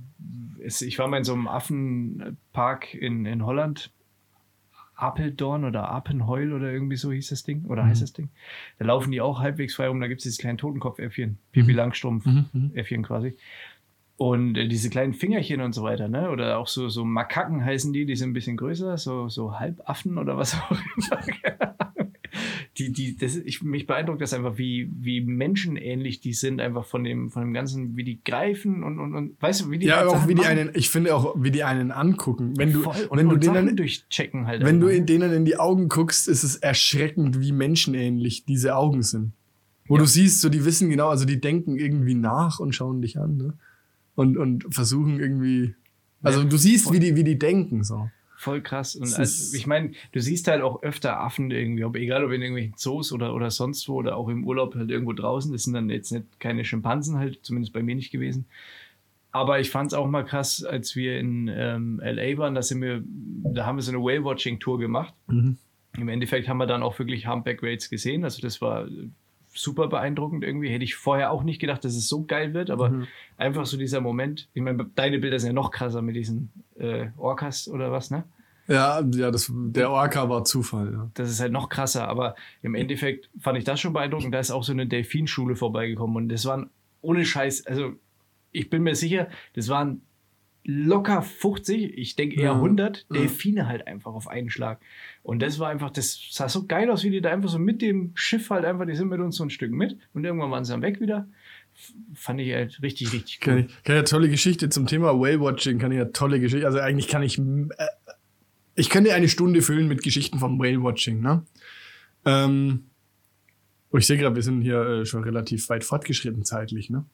ich 0.59 0.99
war 0.99 1.09
mal 1.09 1.19
in 1.19 1.25
so 1.25 1.33
einem 1.33 1.49
Affenpark 1.49 2.95
in, 2.95 3.27
in 3.27 3.45
Holland. 3.47 3.91
Apeldoorn 5.03 5.65
oder 5.65 5.89
Apenheul 5.89 6.53
oder 6.53 6.73
irgendwie 6.73 6.97
so 6.97 7.11
hieß 7.13 7.29
das 7.29 7.43
Ding. 7.43 7.65
Oder 7.67 7.85
heißt 7.85 8.03
das 8.03 8.13
Ding? 8.13 8.31
Da 8.79 8.87
laufen 8.87 9.11
die 9.11 9.21
auch 9.21 9.41
halbwegs 9.41 9.75
frei 9.75 9.89
rum. 9.89 10.01
Da 10.01 10.07
gibt 10.07 10.21
es 10.21 10.25
dieses 10.25 10.39
kleine 10.39 10.57
Totenkopf-Äffchen. 10.57 11.39
Pipi 11.53 11.73
Langstrumpf-Äffchen 11.73 13.03
quasi. 13.03 13.37
Und 14.17 14.57
äh, 14.57 14.69
diese 14.69 14.91
kleinen 14.91 15.15
Fingerchen 15.15 15.61
und 15.61 15.73
so 15.73 15.83
weiter, 15.83 16.09
ne? 16.09 16.31
Oder 16.31 16.59
auch 16.59 16.69
so, 16.69 16.89
so 16.89 17.05
Makaken 17.05 17.65
heißen 17.65 17.93
die, 17.93 18.07
die 18.07 18.15
sind 18.15 18.31
ein 18.31 18.35
bisschen 18.35 18.57
größer, 18.57 18.97
so, 18.97 19.29
so 19.29 19.59
Halbaffen 19.59 20.19
oder 20.19 20.37
was 20.37 20.55
auch 20.55 20.71
immer. 20.71 21.92
Die 22.79 22.93
die, 22.93 23.17
das, 23.17 23.37
ich, 23.37 23.63
mich 23.63 23.87
beeindruckt 23.87 24.21
das 24.21 24.33
einfach, 24.35 24.59
wie, 24.59 24.91
wie 25.01 25.21
menschenähnlich 25.21 26.21
die 26.21 26.33
sind, 26.33 26.61
einfach 26.61 26.85
von 26.87 27.05
dem, 27.05 27.31
von 27.31 27.43
dem 27.43 27.53
Ganzen, 27.53 27.97
wie 27.97 28.05
die 28.05 28.21
greifen 28.25 28.83
und, 28.83 28.99
und, 28.99 29.15
und 29.15 29.41
weißt 29.43 29.63
du, 29.63 29.71
wie 29.71 29.79
die 29.79 29.87
Ja, 29.87 30.07
auch 30.07 30.13
Sachen 30.15 30.29
wie 30.29 30.35
die 30.35 30.43
machen. 30.43 30.59
einen, 30.59 30.71
ich 30.75 30.91
finde 30.91 31.15
auch, 31.15 31.35
wie 31.39 31.51
die 31.51 31.65
einen 31.65 31.91
angucken. 31.91 32.55
Wenn 32.57 32.73
du, 32.73 32.83
Voll. 32.83 33.07
und, 33.09 33.19
wenn 33.19 33.29
du 33.29 33.41
Sachen 33.43 33.67
denen, 33.67 33.77
durchchecken 33.77 34.47
halt. 34.47 34.65
wenn 34.65 34.81
du 34.81 34.87
einfach. 34.87 34.99
in 34.99 35.07
denen 35.07 35.33
in 35.33 35.45
die 35.45 35.57
Augen 35.59 35.89
guckst, 35.89 36.29
ist 36.29 36.43
es 36.43 36.57
erschreckend, 36.57 37.41
wie 37.41 37.53
menschenähnlich 37.53 38.45
diese 38.45 38.77
Augen 38.77 39.03
sind. 39.03 39.33
Wo 39.89 39.99
du 39.99 40.07
siehst, 40.07 40.41
so 40.41 40.49
die 40.49 40.65
wissen 40.65 40.89
genau, 40.91 41.09
also 41.09 41.25
die 41.25 41.41
denken 41.41 41.77
irgendwie 41.77 42.15
nach 42.15 42.61
und 42.61 42.75
schauen 42.75 43.03
dich 43.03 43.19
an, 43.19 43.37
ne? 43.37 43.55
Und, 44.15 44.37
und 44.37 44.67
versuchen 44.75 45.19
irgendwie, 45.21 45.75
also 46.23 46.41
Ja, 46.43 46.47
du 46.49 46.57
siehst, 46.57 46.85
voll. 46.85 46.95
wie 46.97 47.01
die, 47.01 47.17
wie 47.17 47.25
die 47.25 47.39
denken, 47.39 47.83
so. 47.83 48.09
Voll 48.43 48.61
krass. 48.61 48.97
Und 48.97 49.17
also, 49.17 49.57
ich 49.57 49.69
meine, 49.69 49.93
du 50.11 50.21
siehst 50.21 50.49
halt 50.49 50.63
auch 50.63 50.83
öfter 50.83 51.21
Affen 51.21 51.53
irgendwie, 51.53 51.85
ob, 51.85 51.95
egal 51.95 52.25
ob 52.25 52.33
in 52.33 52.43
irgendwelchen 52.43 52.75
Zoos 52.77 53.13
oder, 53.13 53.37
oder 53.37 53.53
sonst 53.53 53.89
wo 53.89 53.95
oder 53.95 54.17
auch 54.17 54.29
im 54.29 54.45
Urlaub 54.45 54.75
halt 54.75 54.91
irgendwo 54.91 55.13
draußen. 55.13 55.53
Das 55.53 55.63
sind 55.63 55.75
dann 55.75 55.89
jetzt 55.91 56.11
nicht 56.11 56.41
keine 56.41 56.65
Schimpansen 56.65 57.19
halt, 57.19 57.39
zumindest 57.43 57.73
bei 57.73 57.85
mir 57.85 57.95
nicht 57.95 58.11
gewesen. 58.11 58.47
Aber 59.31 59.61
ich 59.61 59.71
fand 59.71 59.93
es 59.93 59.95
auch 59.95 60.09
mal 60.09 60.25
krass, 60.25 60.65
als 60.65 60.97
wir 60.97 61.21
in 61.21 61.47
ähm, 61.55 62.01
LA 62.03 62.37
waren, 62.37 62.57
da 62.57 62.63
sind 62.63 62.83
wir, 62.83 63.05
da 63.07 63.65
haben 63.65 63.77
wir 63.77 63.83
so 63.83 63.93
eine 63.93 64.03
Whale-Watching-Tour 64.03 64.81
gemacht. 64.81 65.15
Mhm. 65.29 65.59
Im 65.97 66.09
Endeffekt 66.09 66.49
haben 66.49 66.59
wir 66.59 66.67
dann 66.67 66.83
auch 66.83 66.99
wirklich 66.99 67.29
Humpback 67.29 67.63
Rates 67.63 67.91
gesehen. 67.91 68.25
Also 68.25 68.43
das 68.43 68.61
war 68.61 68.89
super 69.55 69.89
beeindruckend 69.89 70.45
irgendwie. 70.45 70.69
Hätte 70.71 70.85
ich 70.85 70.95
vorher 70.95 71.31
auch 71.31 71.43
nicht 71.43 71.61
gedacht, 71.61 71.85
dass 71.85 71.95
es 71.95 72.09
so 72.09 72.25
geil 72.25 72.55
wird, 72.55 72.71
aber 72.71 72.91
Mhm. 72.91 73.07
einfach 73.37 73.67
so 73.67 73.77
dieser 73.77 74.01
Moment. 74.01 74.49
Ich 74.55 74.63
meine, 74.63 74.85
deine 74.95 75.19
Bilder 75.19 75.39
sind 75.39 75.49
ja 75.49 75.53
noch 75.53 75.71
krasser 75.71 76.03
mit 76.03 76.17
diesen 76.17 76.51
äh, 76.79 77.09
Orcas 77.17 77.69
oder 77.69 77.93
was, 77.93 78.11
ne? 78.11 78.25
Ja, 78.69 79.01
ja, 79.15 79.31
das, 79.31 79.51
der 79.53 79.91
Orca 79.91 80.29
war 80.29 80.45
Zufall, 80.45 80.93
ja. 80.93 81.11
das 81.15 81.29
ist 81.31 81.41
halt 81.41 81.51
noch 81.53 81.69
krasser, 81.69 82.07
aber 82.09 82.37
im 82.63 82.77
Endeffekt 82.77 83.29
fand 83.41 83.59
ich 83.59 83.65
das 83.65 83.81
schon 83.81 83.93
beeindruckend. 83.93 84.33
Da 84.33 84.39
ist 84.39 84.53
auch 84.53 84.63
so 84.63 84.73
eine 84.73 84.87
Delfinschule 84.87 85.57
vorbeigekommen 85.57 86.17
und 86.17 86.29
das 86.29 86.45
waren 86.47 86.71
ohne 87.01 87.25
Scheiß, 87.25 87.67
also 87.67 87.95
ich 88.53 88.71
bin 88.71 88.85
mir 88.85 88.95
sicher, 88.95 89.29
das 89.55 89.69
waren 89.69 90.03
locker 90.65 91.23
50, 91.23 91.99
ich 91.99 92.15
denke 92.15 92.37
eher 92.37 92.45
Ja. 92.45 92.55
100 92.55 93.07
Ja. 93.11 93.19
Delfine 93.21 93.67
halt 93.67 93.87
einfach 93.87 94.13
auf 94.15 94.29
einen 94.29 94.49
Schlag. 94.51 94.81
Und 95.23 95.43
das 95.43 95.59
war 95.59 95.69
einfach, 95.71 95.91
das 95.91 96.21
sah 96.31 96.49
so 96.49 96.67
geil 96.67 96.91
aus, 96.91 97.03
wie 97.05 97.11
die 97.11 97.21
da 97.21 97.31
einfach 97.31 97.49
so 97.49 97.59
mit 97.59 97.83
dem 97.83 98.13
Schiff 98.15 98.51
halt 98.51 98.65
einfach, 98.65 98.87
die 98.87 98.95
sind 98.95 99.09
mit 99.09 99.21
uns 99.21 99.37
so 99.37 99.45
ein 99.45 99.51
Stück 99.51 99.73
mit 99.73 99.97
und 100.15 100.25
irgendwann 100.25 100.51
waren 100.51 100.65
sie 100.65 100.73
dann 100.73 100.83
weg 100.83 101.01
wieder. 101.01 101.29
Fand 102.15 102.41
ich 102.41 102.53
halt 102.53 102.81
richtig, 102.83 103.13
richtig 103.13 103.41
Kann 103.41 103.55
cool. 103.55 103.67
ich, 103.69 103.83
kann 103.85 103.97
ja 103.97 104.03
tolle 104.03 104.29
Geschichte 104.29 104.69
zum 104.69 104.87
Thema 104.87 105.19
Whale-Watching, 105.19 105.79
kann 105.79 105.91
ich 105.91 105.99
ja 105.99 106.05
tolle 106.07 106.39
Geschichte, 106.39 106.67
also 106.67 106.79
eigentlich 106.79 107.09
kann 107.09 107.23
ich, 107.23 107.39
äh, 107.39 107.65
ich 108.75 108.89
könnte 108.91 109.15
eine 109.15 109.29
Stunde 109.29 109.63
füllen 109.63 109.89
mit 109.89 110.03
Geschichten 110.03 110.39
vom 110.39 110.59
Whale-Watching, 110.61 111.21
ne? 111.21 111.45
Ähm, 112.25 112.85
oh, 113.91 113.97
ich 113.97 114.07
sehe 114.07 114.17
gerade, 114.19 114.37
wir 114.37 114.43
sind 114.43 114.61
hier 114.63 114.81
äh, 114.81 115.07
schon 115.07 115.25
relativ 115.25 115.69
weit 115.71 115.83
fortgeschritten 115.83 116.45
zeitlich, 116.45 116.89
ne? 116.91 117.05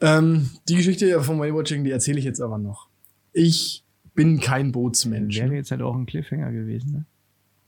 Ähm, 0.00 0.50
die 0.68 0.76
Geschichte 0.76 1.20
vom 1.22 1.38
Whale-Watching, 1.38 1.84
die 1.84 1.90
erzähle 1.90 2.18
ich 2.18 2.24
jetzt 2.24 2.40
aber 2.40 2.58
noch. 2.58 2.88
Ich 3.32 3.84
bin 4.14 4.40
kein 4.40 4.72
Bootsmensch. 4.72 5.38
Wäre 5.38 5.54
jetzt 5.54 5.70
halt 5.70 5.82
auch 5.82 5.94
ein 5.94 6.06
Cliffhanger 6.06 6.52
gewesen, 6.52 6.92
ne? 6.92 7.04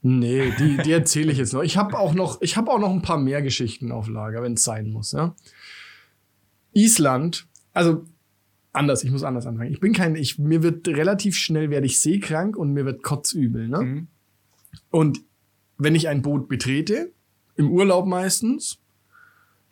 Nee, 0.01 0.53
die, 0.57 0.77
die 0.77 0.91
erzähle 0.91 1.31
ich 1.31 1.37
jetzt 1.37 1.53
noch. 1.53 1.61
Ich 1.61 1.75
habe 1.75 1.99
auch 1.99 2.13
noch, 2.13 2.41
ich 2.41 2.55
habe 2.55 2.71
auch 2.71 2.79
noch 2.79 2.91
ein 2.91 3.01
paar 3.01 3.17
mehr 3.17 3.41
Geschichten 3.41 3.91
auf 3.91 4.07
Lager, 4.07 4.41
wenn 4.41 4.53
es 4.53 4.63
sein 4.63 4.91
muss. 4.91 5.11
Ja? 5.11 5.35
Island, 6.73 7.47
also 7.73 8.05
anders, 8.71 9.03
ich 9.03 9.11
muss 9.11 9.23
anders 9.23 9.45
anfangen. 9.45 9.73
Ich 9.73 9.81
bin 9.81 9.91
kein, 9.91 10.15
ich, 10.15 10.39
mir 10.39 10.63
wird 10.63 10.87
relativ 10.87 11.35
schnell 11.35 11.69
werde 11.69 11.85
ich 11.85 11.99
seekrank 11.99 12.55
und 12.55 12.71
mir 12.71 12.85
wird 12.85 13.03
kotzübel. 13.03 13.67
Ne? 13.67 13.81
Mhm. 13.81 14.07
Und 14.89 15.19
wenn 15.77 15.95
ich 15.95 16.07
ein 16.07 16.21
Boot 16.21 16.47
betrete, 16.47 17.11
im 17.57 17.69
Urlaub 17.69 18.07
meistens, 18.07 18.79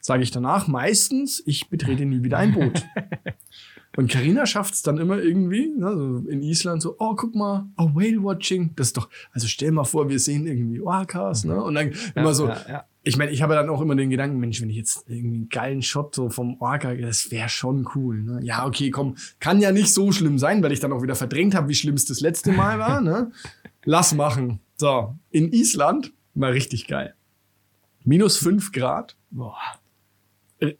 sage 0.07 0.23
ich 0.23 0.31
danach 0.31 0.69
meistens, 0.69 1.43
ich 1.45 1.69
betrete 1.69 2.05
nie 2.05 2.23
wieder 2.23 2.37
ein 2.37 2.53
Boot. 2.53 2.85
Und 3.97 4.09
Karina 4.09 4.45
schafft 4.45 4.75
es 4.75 4.81
dann 4.81 4.99
immer 4.99 5.17
irgendwie, 5.17 5.67
ne, 5.67 5.97
so 5.97 6.29
in 6.29 6.43
Island 6.43 6.81
so, 6.81 6.95
oh, 6.97 7.13
guck 7.15 7.35
mal, 7.35 7.67
oh, 7.77 7.89
Whale 7.93 8.23
Watching, 8.23 8.73
das 8.77 8.87
ist 8.87 8.97
doch, 8.97 9.09
also 9.33 9.47
stell 9.47 9.71
mal 9.71 9.83
vor, 9.83 10.07
wir 10.07 10.19
sehen 10.19 10.47
irgendwie 10.47 10.79
Orcas, 10.79 11.43
ne? 11.43 11.61
Und 11.61 11.75
dann 11.75 11.91
immer 12.15 12.33
so, 12.33 12.47
ja, 12.47 12.61
ja. 12.69 12.85
ich 13.03 13.17
meine, 13.17 13.31
ich 13.31 13.41
habe 13.41 13.55
dann 13.55 13.67
auch 13.69 13.81
immer 13.81 13.97
den 13.97 14.09
Gedanken, 14.09 14.39
Mensch, 14.39 14.61
wenn 14.61 14.69
ich 14.69 14.77
jetzt 14.77 15.03
irgendwie 15.09 15.35
einen 15.35 15.49
geilen 15.49 15.81
Shot 15.81 16.15
so 16.15 16.29
vom 16.29 16.61
Orca, 16.61 16.93
das 16.93 17.29
wäre 17.29 17.49
schon 17.49 17.85
cool, 17.95 18.23
ne? 18.23 18.39
Ja, 18.43 18.65
okay, 18.65 18.91
komm, 18.91 19.17
kann 19.41 19.59
ja 19.59 19.73
nicht 19.73 19.93
so 19.93 20.13
schlimm 20.13 20.37
sein, 20.37 20.63
weil 20.63 20.71
ich 20.71 20.79
dann 20.79 20.93
auch 20.93 21.01
wieder 21.01 21.15
verdrängt 21.15 21.53
habe, 21.53 21.67
wie 21.67 21.75
schlimm 21.75 21.95
es 21.95 22.05
das 22.05 22.21
letzte 22.21 22.53
Mal 22.53 22.79
war, 22.79 23.01
ne? 23.01 23.33
Lass 23.83 24.13
machen. 24.13 24.61
So, 24.77 25.15
in 25.31 25.51
Island 25.51 26.13
war 26.33 26.53
richtig 26.53 26.87
geil. 26.87 27.13
Minus 28.05 28.37
fünf 28.37 28.71
Grad, 28.71 29.17
Boah. 29.31 29.57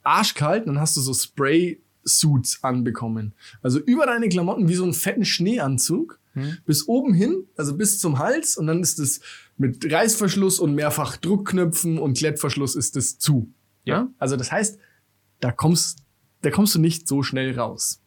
Arschkalt, 0.04 0.68
dann 0.68 0.80
hast 0.80 0.98
du 0.98 1.02
so 1.02 1.14
Spray-Suits 1.14 2.64
anbekommen. 2.64 3.34
Also 3.62 3.80
über 3.80 4.06
deine 4.06 4.30
Klamotten 4.30 4.70
wie 4.70 4.76
so 4.76 4.84
einen 4.84 4.94
fetten 4.94 5.26
Schneeanzug. 5.26 6.20
Hm. 6.34 6.58
Bis 6.66 6.88
oben 6.88 7.14
hin, 7.14 7.46
also 7.56 7.76
bis 7.76 8.00
zum 8.00 8.20
Hals. 8.20 8.58
Und 8.58 8.68
dann 8.68 8.82
ist 8.82 9.00
es 9.00 9.22
mit 9.58 9.92
Reißverschluss 9.92 10.60
und 10.60 10.76
mehrfach 10.76 11.18
Druckknöpfen 11.18 11.98
und 11.98 12.18
Klettverschluss 12.18 12.76
ist 12.76 12.96
es 12.96 13.18
zu. 13.18 13.52
Ja. 13.84 13.96
Ja. 13.96 14.10
Also 14.20 14.36
das 14.36 14.52
heißt, 14.52 14.78
da 15.40 15.52
kommst, 15.52 16.04
da 16.42 16.52
kommst 16.52 16.76
du 16.76 16.80
nicht 16.80 17.08
so 17.08 17.24
schnell 17.24 17.58
raus. 17.58 18.02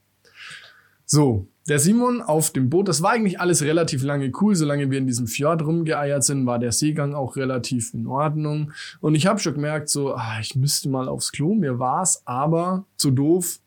So, 1.04 1.48
der 1.68 1.78
Simon 1.78 2.22
auf 2.22 2.50
dem 2.50 2.70
Boot, 2.70 2.88
das 2.88 3.02
war 3.02 3.12
eigentlich 3.12 3.38
alles 3.40 3.62
relativ 3.62 4.02
lange 4.02 4.32
cool. 4.40 4.54
Solange 4.54 4.90
wir 4.90 4.98
in 4.98 5.06
diesem 5.06 5.26
Fjord 5.26 5.62
rumgeeiert 5.62 6.24
sind, 6.24 6.46
war 6.46 6.58
der 6.58 6.72
Seegang 6.72 7.14
auch 7.14 7.36
relativ 7.36 7.92
in 7.94 8.06
Ordnung. 8.06 8.72
Und 9.00 9.14
ich 9.14 9.26
habe 9.26 9.38
schon 9.38 9.54
gemerkt, 9.54 9.88
so, 9.88 10.14
ah, 10.14 10.38
ich 10.40 10.56
müsste 10.56 10.88
mal 10.88 11.08
aufs 11.08 11.32
Klo. 11.32 11.54
Mir 11.54 11.78
war's 11.78 12.22
aber 12.26 12.86
zu 12.96 13.10
doof, 13.10 13.60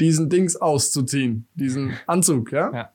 diesen 0.00 0.28
Dings 0.28 0.56
auszuziehen, 0.56 1.46
diesen 1.54 1.92
Anzug, 2.06 2.50
ja. 2.52 2.72
Ja. 2.72 2.90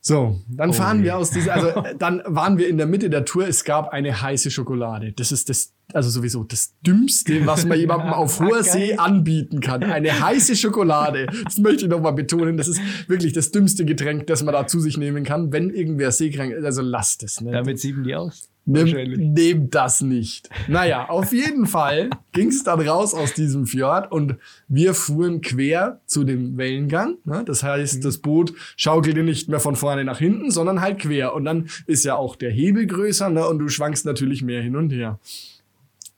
So, 0.00 0.40
dann 0.48 0.70
Oh 0.70 0.72
fahren 0.72 0.98
je. 0.98 1.04
wir 1.04 1.18
aus 1.18 1.30
dieser, 1.30 1.52
also 1.52 1.84
dann 1.98 2.22
waren 2.24 2.56
wir 2.56 2.68
in 2.68 2.78
der 2.78 2.86
Mitte 2.86 3.10
der 3.10 3.24
Tour. 3.24 3.46
Es 3.46 3.64
gab 3.64 3.90
eine 3.90 4.22
heiße 4.22 4.50
Schokolade. 4.50 5.12
Das 5.12 5.30
ist 5.30 5.50
das, 5.50 5.74
also 5.94 6.10
sowieso 6.10 6.44
das 6.44 6.74
Dümmste, 6.84 7.46
was 7.46 7.64
man 7.64 7.78
jemandem 7.78 8.12
auf 8.12 8.40
hoher 8.40 8.62
Geil. 8.62 8.64
See 8.64 8.94
anbieten 8.94 9.60
kann. 9.60 9.82
Eine 9.82 10.20
heiße 10.20 10.56
Schokolade. 10.56 11.26
Das 11.44 11.58
möchte 11.58 11.84
ich 11.84 11.90
nochmal 11.90 12.12
betonen. 12.12 12.56
Das 12.56 12.68
ist 12.68 12.80
wirklich 13.08 13.32
das 13.32 13.50
dümmste 13.50 13.84
Getränk, 13.84 14.26
das 14.26 14.42
man 14.42 14.54
da 14.54 14.66
zu 14.66 14.80
sich 14.80 14.96
nehmen 14.96 15.24
kann, 15.24 15.52
wenn 15.52 15.70
irgendwer 15.70 16.12
seekrank 16.12 16.52
ist. 16.52 16.64
Also 16.64 16.82
lasst 16.82 17.22
es. 17.22 17.40
Ne? 17.40 17.52
Damit 17.52 17.78
sieben 17.78 18.04
die 18.04 18.14
aus. 18.14 18.50
Nimm, 18.66 19.32
nehmt 19.32 19.74
das 19.74 20.00
nicht. 20.00 20.48
Naja, 20.68 21.08
auf 21.08 21.32
jeden 21.32 21.66
Fall 21.66 22.10
ging 22.32 22.48
es 22.48 22.62
dann 22.62 22.80
raus 22.80 23.14
aus 23.14 23.32
diesem 23.32 23.66
Fjord 23.66 24.12
und 24.12 24.36
wir 24.68 24.94
fuhren 24.94 25.40
quer 25.40 26.00
zu 26.06 26.24
dem 26.24 26.56
Wellengang. 26.56 27.16
Ne? 27.24 27.42
Das 27.44 27.62
heißt, 27.62 28.04
das 28.04 28.18
Boot 28.18 28.52
schaukelte 28.76 29.22
nicht 29.22 29.48
mehr 29.48 29.60
von 29.60 29.76
vorne 29.76 30.04
nach 30.04 30.18
hinten, 30.18 30.50
sondern 30.50 30.80
halt 30.80 31.00
quer. 31.00 31.34
Und 31.34 31.46
dann 31.46 31.68
ist 31.86 32.04
ja 32.04 32.16
auch 32.16 32.36
der 32.36 32.50
Hebel 32.50 32.86
größer 32.86 33.30
ne? 33.30 33.46
und 33.48 33.58
du 33.58 33.68
schwankst 33.68 34.04
natürlich 34.04 34.42
mehr 34.42 34.62
hin 34.62 34.76
und 34.76 34.90
her. 34.90 35.18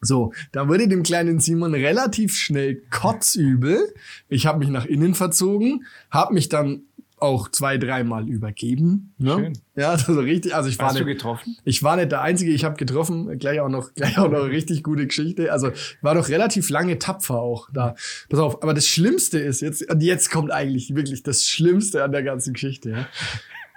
So, 0.04 0.32
da 0.50 0.68
wurde 0.68 0.88
dem 0.88 1.04
kleinen 1.04 1.38
Simon 1.38 1.74
relativ 1.74 2.34
schnell 2.34 2.82
kotzübel. 2.90 3.94
Ich 4.28 4.46
habe 4.46 4.58
mich 4.58 4.68
nach 4.68 4.84
innen 4.84 5.14
verzogen, 5.14 5.86
habe 6.10 6.34
mich 6.34 6.48
dann 6.48 6.82
auch 7.22 7.48
zwei, 7.48 7.78
dreimal 7.78 8.28
übergeben. 8.28 9.14
Ne? 9.16 9.34
Schön. 9.34 9.52
Ja, 9.76 9.90
also 9.92 10.18
richtig. 10.18 10.56
Also 10.56 10.68
ich 10.68 10.78
war 10.80 10.88
Hast 10.88 10.98
du 10.98 11.04
nicht, 11.04 11.18
getroffen? 11.18 11.56
ich 11.64 11.84
war 11.84 11.94
nicht 11.94 12.10
der 12.10 12.20
Einzige, 12.20 12.50
ich 12.50 12.64
habe 12.64 12.76
getroffen, 12.76 13.38
gleich 13.38 13.60
auch 13.60 13.68
noch, 13.68 13.94
gleich 13.94 14.18
auch 14.18 14.28
noch 14.28 14.40
eine 14.40 14.50
richtig 14.50 14.82
gute 14.82 15.06
Geschichte. 15.06 15.52
Also 15.52 15.70
war 16.00 16.16
doch 16.16 16.28
relativ 16.28 16.68
lange 16.68 16.98
tapfer 16.98 17.38
auch 17.38 17.70
da. 17.72 17.94
Pass 18.28 18.40
auf, 18.40 18.60
aber 18.64 18.74
das 18.74 18.88
Schlimmste 18.88 19.38
ist 19.38 19.60
jetzt, 19.60 19.88
und 19.88 20.02
jetzt 20.02 20.30
kommt 20.30 20.50
eigentlich 20.50 20.96
wirklich 20.96 21.22
das 21.22 21.46
Schlimmste 21.46 22.02
an 22.02 22.10
der 22.10 22.24
ganzen 22.24 22.54
Geschichte. 22.54 22.90
Ja. 22.90 23.08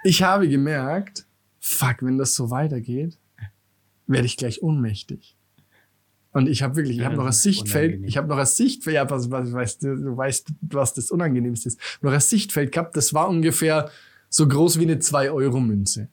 Ich 0.02 0.24
habe 0.24 0.48
gemerkt, 0.48 1.24
fuck, 1.60 1.98
wenn 2.00 2.18
das 2.18 2.34
so 2.34 2.50
weitergeht, 2.50 3.16
werde 4.08 4.26
ich 4.26 4.36
gleich 4.36 4.60
ohnmächtig. 4.60 5.35
Und 6.36 6.48
ich 6.48 6.62
habe 6.62 6.76
wirklich, 6.76 6.98
ich 6.98 7.04
habe 7.04 7.14
noch 7.16 7.22
ein 7.22 7.28
das 7.28 7.42
Sichtfeld, 7.42 7.92
unangenehm. 7.92 8.08
ich 8.08 8.16
habe 8.18 8.28
noch 8.28 8.36
ein 8.36 8.44
Sichtfeld, 8.44 8.94
ja, 8.94 9.08
was, 9.08 9.30
was, 9.30 9.52
weißt, 9.52 9.82
du, 9.82 9.96
du 9.96 10.16
weißt, 10.18 10.48
was 10.68 10.92
das 10.92 11.10
Unangenehmste 11.10 11.68
ist, 11.68 11.80
noch 12.02 12.12
ein 12.12 12.20
Sichtfeld 12.20 12.72
gehabt, 12.72 12.94
das 12.94 13.14
war 13.14 13.28
ungefähr 13.30 13.90
so 14.28 14.46
groß 14.46 14.78
wie 14.78 14.82
eine 14.82 14.96
2-Euro-Münze. 14.96 16.08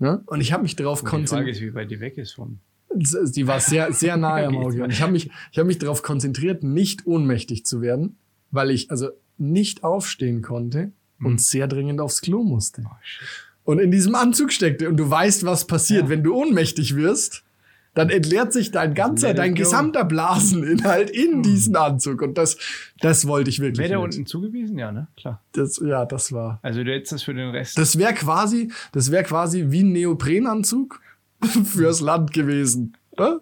Ne? 0.00 0.22
Und 0.26 0.40
ich 0.40 0.52
habe 0.52 0.64
mich 0.64 0.74
darauf 0.74 1.00
Die 1.02 1.06
Frage 1.06 1.18
konzentriert. 1.18 1.56
ist, 1.56 1.62
wie 1.62 1.74
weit 1.74 1.88
die 1.88 2.00
weg 2.00 2.18
ist 2.18 2.32
vom. 2.32 2.58
Die 2.92 3.46
war 3.46 3.60
sehr, 3.60 3.92
sehr 3.92 4.16
nahe 4.26 4.44
am 4.46 4.56
Auge. 4.56 4.82
Und 4.82 4.90
ich 4.90 5.02
habe 5.02 5.12
mich, 5.12 5.30
ich 5.52 5.58
habe 5.58 5.68
mich 5.68 5.78
darauf 5.78 6.02
konzentriert, 6.02 6.64
nicht 6.64 7.06
ohnmächtig 7.06 7.64
zu 7.64 7.80
werden, 7.80 8.16
weil 8.50 8.72
ich 8.72 8.90
also 8.90 9.10
nicht 9.38 9.84
aufstehen 9.84 10.42
konnte 10.42 10.90
und 11.22 11.40
sehr 11.40 11.68
dringend 11.68 12.00
aufs 12.00 12.22
Klo 12.22 12.42
musste. 12.42 12.82
Oh. 12.86 13.70
Und 13.70 13.78
in 13.78 13.92
diesem 13.92 14.16
Anzug 14.16 14.50
steckte. 14.52 14.88
Und 14.88 14.96
du 14.96 15.08
weißt, 15.08 15.44
was 15.44 15.68
passiert, 15.68 16.04
Ja. 16.04 16.08
wenn 16.08 16.24
du 16.24 16.34
ohnmächtig 16.34 16.96
wirst. 16.96 17.44
Dann 17.94 18.08
entleert 18.08 18.52
sich 18.52 18.70
dein 18.70 18.94
ganzer, 18.94 19.34
dein 19.34 19.54
gesamter 19.56 20.04
Blaseninhalt 20.04 21.10
in 21.10 21.42
diesen 21.42 21.74
Anzug. 21.74 22.22
Und 22.22 22.38
das, 22.38 22.56
das 23.00 23.26
wollte 23.26 23.50
ich 23.50 23.58
wirklich. 23.58 23.78
Wäre 23.78 23.88
der 23.88 24.00
unten 24.00 24.26
zugewiesen? 24.26 24.78
Ja, 24.78 24.92
ne? 24.92 25.08
Klar. 25.16 25.42
Das, 25.52 25.80
ja, 25.84 26.06
das 26.06 26.30
war. 26.30 26.60
Also 26.62 26.84
du 26.84 26.92
hättest 26.92 27.12
das 27.12 27.22
für 27.24 27.34
den 27.34 27.50
Rest. 27.50 27.76
Das 27.78 27.98
wäre 27.98 28.14
quasi, 28.14 28.70
das 28.92 29.10
wäre 29.10 29.24
quasi 29.24 29.66
wie 29.70 29.82
ein 29.82 29.90
Neoprenanzug, 29.92 31.00
fürs 31.64 32.00
Land 32.00 32.32
gewesen. 32.32 32.96
Ne? 33.18 33.40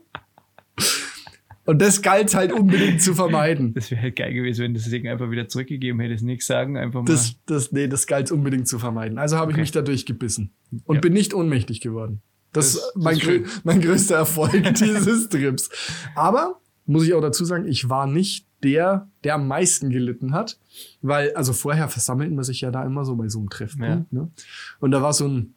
Und 1.66 1.82
das 1.82 2.00
galt 2.00 2.34
halt 2.34 2.50
unbedingt 2.52 3.02
zu 3.02 3.14
vermeiden. 3.14 3.74
Das 3.74 3.90
wäre 3.90 4.00
halt 4.00 4.16
geil 4.16 4.32
gewesen, 4.32 4.62
wenn 4.62 4.72
das 4.74 4.88
Ding 4.88 5.06
einfach 5.06 5.30
wieder 5.30 5.48
zurückgegeben 5.48 6.00
hättest. 6.00 6.24
Nichts 6.24 6.46
sagen, 6.46 6.78
einfach 6.78 7.00
mal. 7.02 7.06
Das, 7.06 7.36
das, 7.44 7.72
nee, 7.72 7.86
das 7.88 8.06
galt 8.06 8.32
unbedingt 8.32 8.66
zu 8.66 8.78
vermeiden. 8.78 9.18
Also 9.18 9.36
habe 9.36 9.50
ich 9.50 9.56
Okay. 9.56 9.60
mich 9.60 9.72
dadurch 9.72 10.06
gebissen 10.06 10.52
und 10.86 10.94
Ja. 10.96 11.00
bin 11.02 11.12
nicht 11.12 11.34
ohnmächtig 11.34 11.82
geworden. 11.82 12.22
Das, 12.52 12.74
Das- 12.74 12.82
ist 12.82 12.96
mein, 12.96 13.18
grö 13.18 13.42
mein 13.64 13.80
größter 13.80 14.16
Erfolg 14.16 14.74
dieses 14.80 15.28
Trips. 15.28 15.68
Aber 16.14 16.60
muss 16.86 17.04
ich 17.04 17.14
auch 17.14 17.20
dazu 17.20 17.44
sagen, 17.44 17.66
ich 17.66 17.88
war 17.88 18.06
nicht 18.06 18.46
der, 18.62 19.08
der 19.22 19.34
am 19.36 19.46
meisten 19.46 19.90
gelitten 19.90 20.32
hat, 20.32 20.58
weil 21.02 21.32
also 21.34 21.52
vorher 21.52 21.88
versammelt 21.88 22.32
man 22.32 22.44
sich 22.44 22.60
ja 22.62 22.70
da 22.70 22.84
immer 22.84 23.04
so 23.04 23.14
bei 23.14 23.28
so 23.28 23.38
einem 23.38 23.50
Treffpunkt. 23.50 24.12
Ne? 24.12 24.30
Und 24.80 24.90
da 24.90 25.02
war 25.02 25.12
so 25.12 25.28
ein 25.28 25.54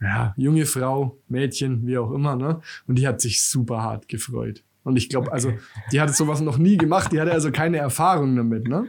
ja, 0.00 0.34
junge 0.36 0.66
Frau, 0.66 1.18
Mädchen, 1.28 1.86
wie 1.86 1.96
auch 1.96 2.12
immer, 2.12 2.36
ne? 2.36 2.60
Und 2.86 2.96
die 2.98 3.08
hat 3.08 3.20
sich 3.22 3.42
super 3.42 3.82
hart 3.82 4.08
gefreut. 4.08 4.62
Und 4.84 4.96
ich 4.96 5.08
glaube, 5.08 5.32
also, 5.32 5.54
die 5.90 6.00
hatte 6.02 6.12
sowas 6.12 6.42
noch 6.42 6.58
nie 6.58 6.76
gemacht, 6.76 7.10
die 7.12 7.20
hatte 7.20 7.32
also 7.32 7.50
keine 7.50 7.78
Erfahrung 7.78 8.36
damit, 8.36 8.68
ne? 8.68 8.86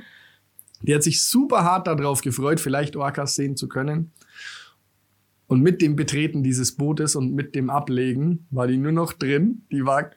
Die 0.82 0.94
hat 0.94 1.04
sich 1.04 1.24
super 1.24 1.64
hart 1.64 1.88
darauf 1.88 2.22
gefreut, 2.22 2.60
vielleicht 2.60 2.98
Orcas 2.98 3.36
sehen 3.36 3.56
zu 3.56 3.70
können. 3.70 4.12
Und 5.48 5.62
mit 5.62 5.82
dem 5.82 5.96
Betreten 5.96 6.44
dieses 6.44 6.76
Bootes 6.76 7.16
und 7.16 7.34
mit 7.34 7.56
dem 7.56 7.70
Ablegen 7.70 8.46
war 8.52 8.68
die 8.68 8.78
nur 8.78 8.92
noch 8.92 9.14
drin. 9.14 9.64
Die 9.72 9.86
war 9.86 10.12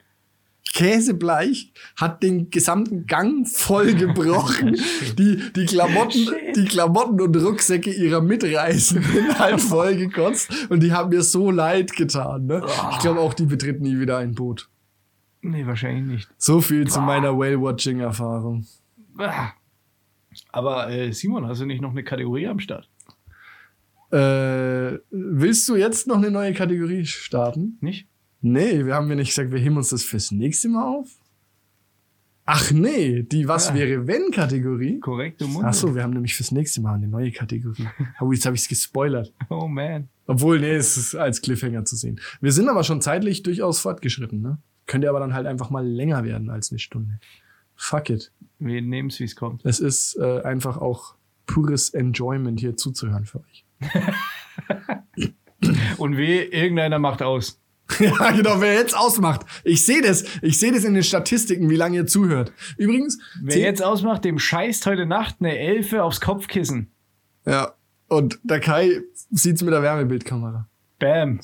käsebleich, 0.73 1.73
hat 1.95 2.23
den 2.23 2.49
gesamten 2.49 3.05
Gang 3.05 3.47
voll 3.47 3.93
gebrochen. 3.95 4.77
die, 5.17 5.41
die, 5.55 5.65
Klamotten, 5.65 6.29
die 6.55 6.65
Klamotten 6.65 7.19
und 7.21 7.35
Rucksäcke 7.35 7.91
ihrer 7.91 8.21
Mitreisenden 8.21 9.37
halt 9.39 9.61
voll 9.61 9.95
gekotzt. 9.95 10.69
Und 10.69 10.81
die 10.81 10.91
haben 10.91 11.09
mir 11.09 11.23
so 11.23 11.51
leid 11.51 11.93
getan. 11.93 12.45
Ne? 12.45 12.65
Ich 12.91 12.99
glaube 12.99 13.19
auch, 13.19 13.33
die 13.33 13.45
betritt 13.45 13.81
nie 13.81 13.99
wieder 13.99 14.17
ein 14.17 14.35
Boot. 14.35 14.69
nee, 15.41 15.65
wahrscheinlich 15.65 16.03
nicht. 16.03 16.29
So 16.37 16.61
viel 16.61 16.87
zu 16.87 17.01
meiner 17.01 17.37
Whale-Watching-Erfahrung. 17.37 18.65
Ah. 19.17 19.51
Aber 20.51 20.89
äh, 20.89 21.11
Simon, 21.11 21.47
hast 21.47 21.61
du 21.61 21.65
nicht 21.65 21.81
noch 21.81 21.91
eine 21.91 22.03
Kategorie 22.03 22.47
am 22.47 22.59
Start? 22.59 22.89
Äh, 24.11 24.99
willst 25.09 25.67
du 25.69 25.75
jetzt 25.75 26.07
noch 26.07 26.17
eine 26.17 26.31
neue 26.31 26.53
Kategorie 26.53 27.05
starten? 27.05 27.77
Nicht? 27.81 28.07
Nee, 28.41 28.85
wir 28.85 28.95
haben 28.95 29.07
ja 29.09 29.15
nicht 29.15 29.29
gesagt, 29.29 29.51
wir 29.51 29.59
heben 29.59 29.77
uns 29.77 29.89
das 29.89 30.03
fürs 30.03 30.31
nächste 30.31 30.67
Mal 30.69 30.83
auf. 30.83 31.09
Ach 32.45 32.71
nee, 32.71 33.21
die 33.23 33.47
Was 33.47 33.69
Ja. 33.69 33.75
wäre 33.75 34.07
wenn 34.07 34.31
Kategorie. 34.31 34.99
Korrekt, 34.99 35.39
du 35.41 35.47
musst. 35.47 35.63
Ach 35.65 35.73
so, 35.73 35.95
wir 35.95 36.03
haben 36.03 36.11
nämlich 36.11 36.35
fürs 36.35 36.51
nächste 36.51 36.81
Mal 36.81 36.95
eine 36.95 37.07
neue 37.07 37.31
Kategorie. 37.31 37.87
Oh, 38.19 38.31
jetzt 38.31 38.45
habe 38.45 38.55
ich 38.55 38.63
es 38.63 38.67
gespoilert. 38.67 39.31
Oh 39.49 39.67
man. 39.67 40.09
Obwohl, 40.25 40.59
nee, 40.59 40.71
es 40.71 40.97
ist 40.97 41.15
als 41.15 41.41
Cliffhanger 41.41 41.85
zu 41.85 41.95
sehen. 41.95 42.19
Wir 42.41 42.51
sind 42.51 42.67
aber 42.67 42.83
schon 42.83 42.99
zeitlich 43.01 43.43
durchaus 43.43 43.79
fortgeschritten, 43.79 44.41
ne? 44.41 44.57
Könnte 44.87 45.07
aber 45.09 45.19
dann 45.19 45.33
halt 45.33 45.45
einfach 45.47 45.69
mal 45.69 45.85
länger 45.85 46.23
werden 46.23 46.49
als 46.49 46.71
eine 46.71 46.79
Stunde. 46.79 47.19
Fuck 47.75 48.09
it. 48.09 48.31
Wir 48.59 48.81
nehmen 48.81 49.09
es, 49.09 49.19
wie 49.19 49.23
es 49.23 49.35
kommt. 49.35 49.63
Es 49.65 49.79
ist 49.79 50.17
äh, 50.19 50.41
einfach 50.41 50.77
auch 50.77 51.15
pures 51.45 51.89
Enjoyment 51.89 52.59
hier 52.59 52.75
zuzuhören 52.75 53.25
für 53.25 53.39
euch. 53.39 53.65
Und 55.97 56.17
weh, 56.17 56.43
irgendeiner 56.43 56.99
macht 56.99 57.21
aus. 57.21 57.57
Ja, 57.99 58.31
genau, 58.31 58.61
wer 58.61 58.73
jetzt 58.73 58.95
ausmacht. 58.95 59.45
Ich 59.63 59.85
sehe 59.85 60.01
das. 60.01 60.23
Ich 60.41 60.59
sehe 60.59 60.71
das 60.71 60.85
in 60.85 60.93
den 60.93 61.03
Statistiken, 61.03 61.69
wie 61.69 61.75
lange 61.75 61.97
ihr 61.97 62.07
zuhört. 62.07 62.53
Übrigens, 62.77 63.19
Wer 63.41 63.57
jetzt 63.57 63.83
ausmacht, 63.83 64.23
dem 64.23 64.39
scheißt 64.39 64.85
heute 64.85 65.05
Nacht 65.05 65.35
eine 65.39 65.57
Elfe 65.57 66.03
aufs 66.03 66.21
Kopfkissen. 66.21 66.91
Ja. 67.45 67.73
Und 68.07 68.39
der 68.43 68.59
Kai 68.59 69.01
sieht's 69.29 69.61
mit 69.61 69.73
der 69.73 69.83
Wärmebildkamera. 69.83 70.67
Bam. 70.99 71.39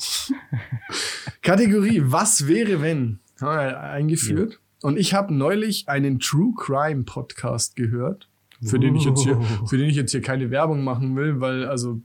Kategorie 1.42 2.02
Was 2.06 2.48
wäre 2.48 2.82
wenn? 2.82 3.20
Haben 3.40 3.58
wir 3.58 3.80
eingeführt. 3.80 4.60
Und 4.82 4.98
ich 4.98 5.14
habe 5.14 5.34
neulich 5.34 5.90
einen 5.90 6.20
True 6.20 6.54
Crime 6.56 7.04
Podcast 7.04 7.76
gehört, 7.76 8.30
für 8.62 8.80
den 8.80 8.96
ich 8.96 9.06
jetzt 9.06 9.24
hier, 9.24 9.42
für 9.68 9.78
den 9.78 9.90
ich 9.90 9.96
jetzt 9.96 10.12
hier 10.12 10.22
keine 10.22 10.52
Werbung 10.52 10.84
machen 10.84 11.16
will, 11.16 11.40
weil 11.42 11.66
also 11.66 12.02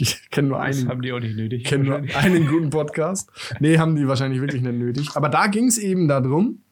ich 0.00 0.30
kenne 0.30 0.48
nur 0.48 0.58
Das 0.58 0.78
einen, 0.78 0.88
haben 0.88 1.02
die 1.02 1.12
auch 1.12 1.20
nicht 1.20 1.36
nötig. 1.36 1.64
kenne 1.64 1.84
nur 1.84 1.96
einen 2.16 2.46
guten 2.46 2.70
Podcast. 2.70 3.30
Nee, 3.60 3.78
haben 3.78 3.96
die 3.96 4.06
wahrscheinlich 4.06 4.40
wirklich 4.40 4.62
nicht 4.62 4.74
nötig. 4.74 5.10
Aber 5.14 5.28
da 5.28 5.46
ging 5.46 5.66
es 5.66 5.78
eben 5.78 6.08
darum, 6.08 6.62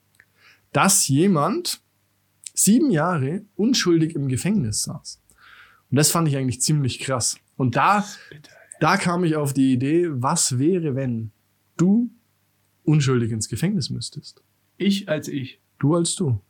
dass 0.72 1.08
jemand 1.08 1.80
sieben 2.54 2.90
Jahre 2.90 3.42
unschuldig 3.56 4.14
im 4.14 4.28
Gefängnis 4.28 4.82
saß. 4.82 5.20
Und 5.90 5.96
das 5.96 6.10
fand 6.10 6.28
ich 6.28 6.36
eigentlich 6.36 6.60
ziemlich 6.60 6.98
krass. 7.00 7.36
Und 7.56 7.76
da, 7.76 8.04
da 8.80 8.96
kam 8.96 9.24
ich 9.24 9.36
auf 9.36 9.52
die 9.52 9.72
Idee, 9.72 10.08
was 10.10 10.58
wäre, 10.58 10.94
wenn 10.94 11.30
du 11.76 12.10
unschuldig 12.84 13.30
ins 13.30 13.48
Gefängnis 13.48 13.90
müsstest? 13.90 14.42
Ich 14.76 15.08
als 15.08 15.28
ich. 15.28 15.60
Du 15.78 15.94
als 15.94 16.14
du. 16.16 16.40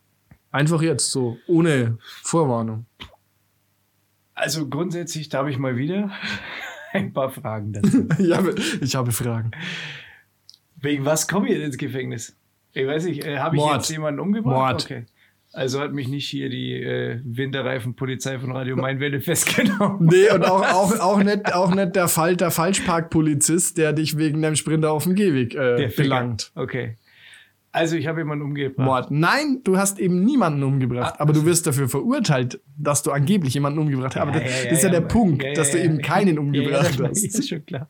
Einfach 0.50 0.82
jetzt 0.82 1.10
so, 1.10 1.36
ohne 1.46 1.98
Vorwarnung. 2.22 2.86
Also 4.35 4.68
grundsätzlich, 4.68 5.28
da 5.28 5.39
habe 5.39 5.51
ich 5.51 5.59
mal 5.59 5.76
wieder 5.76 6.11
ein 6.93 7.12
paar 7.12 7.30
Fragen 7.30 7.72
dazu. 7.72 8.09
ich, 8.18 8.32
habe, 8.32 8.55
ich 8.80 8.95
habe 8.95 9.12
Fragen. 9.12 9.53
Wegen 10.76 11.05
was 11.05 11.28
komme 11.28 11.49
ich 11.49 11.55
jetzt 11.55 11.64
ins 11.64 11.78
Gefängnis? 11.78 12.37
Ich 12.72 12.87
weiß 12.87 13.05
nicht, 13.05 13.24
äh, 13.24 13.39
habe 13.39 13.57
ich 13.57 13.62
Mord. 13.62 13.76
jetzt 13.76 13.91
jemanden 13.91 14.20
umgebracht? 14.20 14.55
Mord. 14.55 14.85
Okay. 14.85 15.07
Also 15.53 15.80
hat 15.80 15.93
mich 15.93 16.09
nicht 16.09 16.28
hier 16.28 16.51
die 16.51 16.72
äh, 16.72 17.20
Winterreifen-Polizei 17.24 18.41
von 18.41 18.51
Radio 18.51 18.74
Mainwelle 18.74 19.20
festgenommen. 19.22 20.09
Nee, 20.11 20.28
und 20.30 20.45
auch, 20.45 20.62
auch, 20.62 20.99
auch, 20.99 21.22
nicht, 21.22 21.55
auch 21.55 21.72
nicht 21.72 21.95
der 21.95 22.09
Fall, 22.09 22.37
der 22.37 22.51
Falschparkpolizist, 22.51 23.78
der 23.78 23.93
dich 23.93 24.18
wegen 24.18 24.43
deinem 24.43 24.57
Sprinter 24.57 24.91
auf 24.91 25.05
dem 25.05 25.14
Gehweg 25.14 25.55
äh, 25.55 25.93
belangt. 25.97 26.51
Okay. 26.57 26.97
Also 27.74 27.96
ich 27.96 28.06
habe 28.06 28.20
jemanden 28.20 28.44
umgebracht. 28.44 28.78
Mord. 28.86 29.10
Nein, 29.10 29.60
du 29.64 29.76
hast 29.76 29.98
eben 29.98 30.24
niemanden 30.24 30.62
umgebracht, 30.62 31.16
Ah, 31.18 31.22
aber 31.22 31.32
du 31.32 31.44
wirst 31.44 31.66
dafür 31.66 31.88
verurteilt, 31.88 32.60
dass 32.78 33.02
du 33.02 33.10
angeblich 33.10 33.52
jemanden 33.54 33.80
umgebracht 33.80 34.14
hast. 34.14 34.22
Aber 34.22 34.30
das, 34.30 34.42
das 34.44 34.72
ist 34.72 34.82
ja, 34.84 34.90
der 34.90 35.00
ja, 35.00 35.06
Punkt, 35.08 35.42
ja, 35.42 35.48
ja, 35.48 35.54
dass 35.56 35.72
du 35.72 35.78
ja. 35.78 35.84
eben 35.84 36.00
keinen 36.00 36.34
Ja, 36.36 36.40
umgebracht 36.40 37.00
ja, 37.00 37.08
hast. 37.08 37.24
Ist 37.24 37.48
schon 37.48 37.66
klar. 37.66 37.88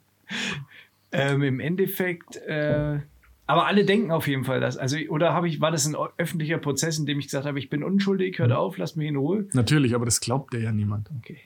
Ähm, 1.12 1.42
Im 1.42 1.60
Endeffekt, 1.60 2.36
äh, 2.36 2.98
aber 3.46 3.66
alle 3.66 3.84
denken 3.84 4.10
auf 4.10 4.26
jeden 4.26 4.44
Fall 4.44 4.58
das. 4.58 4.78
Also, 4.78 4.96
oder 5.10 5.34
habe 5.34 5.48
ich, 5.48 5.60
war 5.60 5.70
das 5.70 5.84
ein 5.84 5.94
öffentlicher 6.16 6.56
Prozess, 6.56 6.98
in 6.98 7.04
dem 7.04 7.18
ich 7.18 7.26
gesagt 7.26 7.44
habe, 7.44 7.58
ich 7.58 7.68
bin 7.68 7.84
unschuldig, 7.84 8.38
hört 8.38 8.52
auf, 8.52 8.78
lasst 8.78 8.96
mich 8.96 9.08
in 9.08 9.16
Ruhe? 9.16 9.48
Natürlich, 9.52 9.94
aber 9.94 10.06
das 10.06 10.20
glaubt 10.20 10.54
dir 10.54 10.60
ja 10.60 10.72
niemand. 10.72 11.10
Okay. 11.18 11.40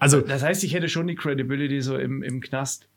Also, 0.00 0.22
Das 0.22 0.42
heißt, 0.42 0.64
ich 0.64 0.74
hätte 0.74 0.88
schon 0.88 1.06
die 1.06 1.14
Credibility 1.14 1.82
so 1.82 1.96
im, 1.96 2.24
im 2.24 2.40
Knast. 2.40 2.88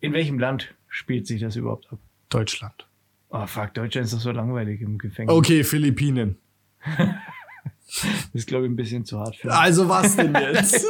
In 0.00 0.14
welchem 0.14 0.40
Land 0.40 0.74
spielt 0.88 1.28
sich 1.28 1.40
das 1.40 1.54
überhaupt 1.54 1.92
ab? 1.92 2.00
Deutschland. 2.28 2.86
Oh 3.30 3.46
fuck, 3.46 3.72
Deutschland 3.74 4.06
ist 4.06 4.14
doch 4.14 4.20
so 4.20 4.32
langweilig 4.32 4.80
im 4.80 4.98
Gefängnis. 4.98 5.34
Okay, 5.34 5.62
Philippinen. 5.64 6.36
Das 6.84 8.28
ist, 8.34 8.48
glaube 8.48 8.66
ich, 8.66 8.72
ein 8.72 8.76
bisschen 8.76 9.04
zu 9.04 9.18
hart 9.20 9.36
für 9.36 9.48
mich. 9.48 9.56
Also 9.56 9.88
was 9.88 10.16
denn 10.16 10.34
jetzt? 10.34 10.84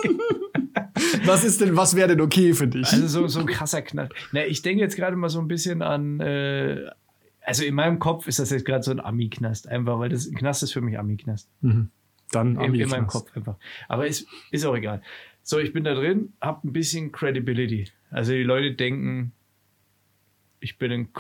was 1.25 1.45
ist 1.45 1.61
denn, 1.61 1.77
was 1.77 1.95
wäre 1.97 2.09
denn 2.09 2.21
okay 2.21 2.55
für 2.55 2.67
dich? 2.67 2.87
Also 2.93 3.07
so, 3.07 3.27
so 3.29 3.41
ein 3.41 3.47
krasser 3.47 3.83
Knall. 3.83 4.09
Na, 4.33 4.45
ich 4.47 4.63
denke 4.63 4.83
jetzt 4.83 4.97
gerade 4.97 5.17
mal 5.17 5.29
so 5.29 5.39
ein 5.41 5.49
bisschen 5.49 5.83
an, 5.83 6.21
äh, 6.21 6.91
also 7.43 7.65
in 7.65 7.75
meinem 7.75 7.99
Kopf 7.99 8.27
ist 8.27 8.39
das 8.39 8.51
jetzt 8.51 8.65
gerade 8.65 8.83
so 8.83 8.91
ein 8.91 9.01
Ami-Knast, 9.01 9.69
einfach, 9.69 9.99
weil 9.99 10.09
das 10.09 10.27
ein 10.27 10.35
Knast 10.35 10.63
ist 10.63 10.73
für 10.73 10.81
mich 10.81 10.99
Ami-Knast. 10.99 11.49
Mhm. 11.61 11.91
Dann 12.31 12.49
In, 12.49 12.55
in 12.55 12.61
Ami-Knast. 12.69 12.91
meinem 12.93 13.07
Kopf 13.07 13.37
einfach. 13.37 13.57
Aber 13.89 14.07
ist, 14.07 14.27
ist 14.51 14.65
auch 14.65 14.77
egal. 14.77 15.03
So, 15.43 15.59
ich 15.59 15.73
bin 15.73 15.85
da 15.85 15.95
drin, 15.95 16.33
hab 16.41 16.65
ein 16.65 16.73
bisschen 16.73 17.13
Credibility. 17.13 17.89
Also 18.11 18.33
die 18.33 18.43
Leute 18.45 18.73
denken, 18.75 19.33
ich 20.61 20.79
bin 20.79 20.93
ein 20.93 21.13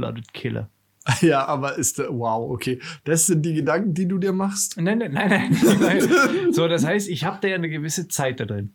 cold-blooded 0.00 0.32
Killer. 0.32 0.68
Ja, 1.22 1.46
aber 1.46 1.76
ist 1.76 1.98
der, 1.98 2.10
wow, 2.10 2.50
okay. 2.50 2.78
Das 3.04 3.26
sind 3.26 3.42
die 3.42 3.54
Gedanken, 3.54 3.94
die 3.94 4.06
du 4.06 4.18
dir 4.18 4.32
machst? 4.32 4.76
Nein, 4.80 4.98
nein, 4.98 5.12
nein, 5.12 5.30
nein. 5.30 5.80
nein. 5.80 6.52
so, 6.52 6.68
das 6.68 6.84
heißt, 6.84 7.08
ich 7.08 7.24
habe 7.24 7.38
da 7.40 7.48
ja 7.48 7.54
eine 7.54 7.70
gewisse 7.70 8.06
Zeit 8.06 8.38
da 8.38 8.44
drin, 8.44 8.74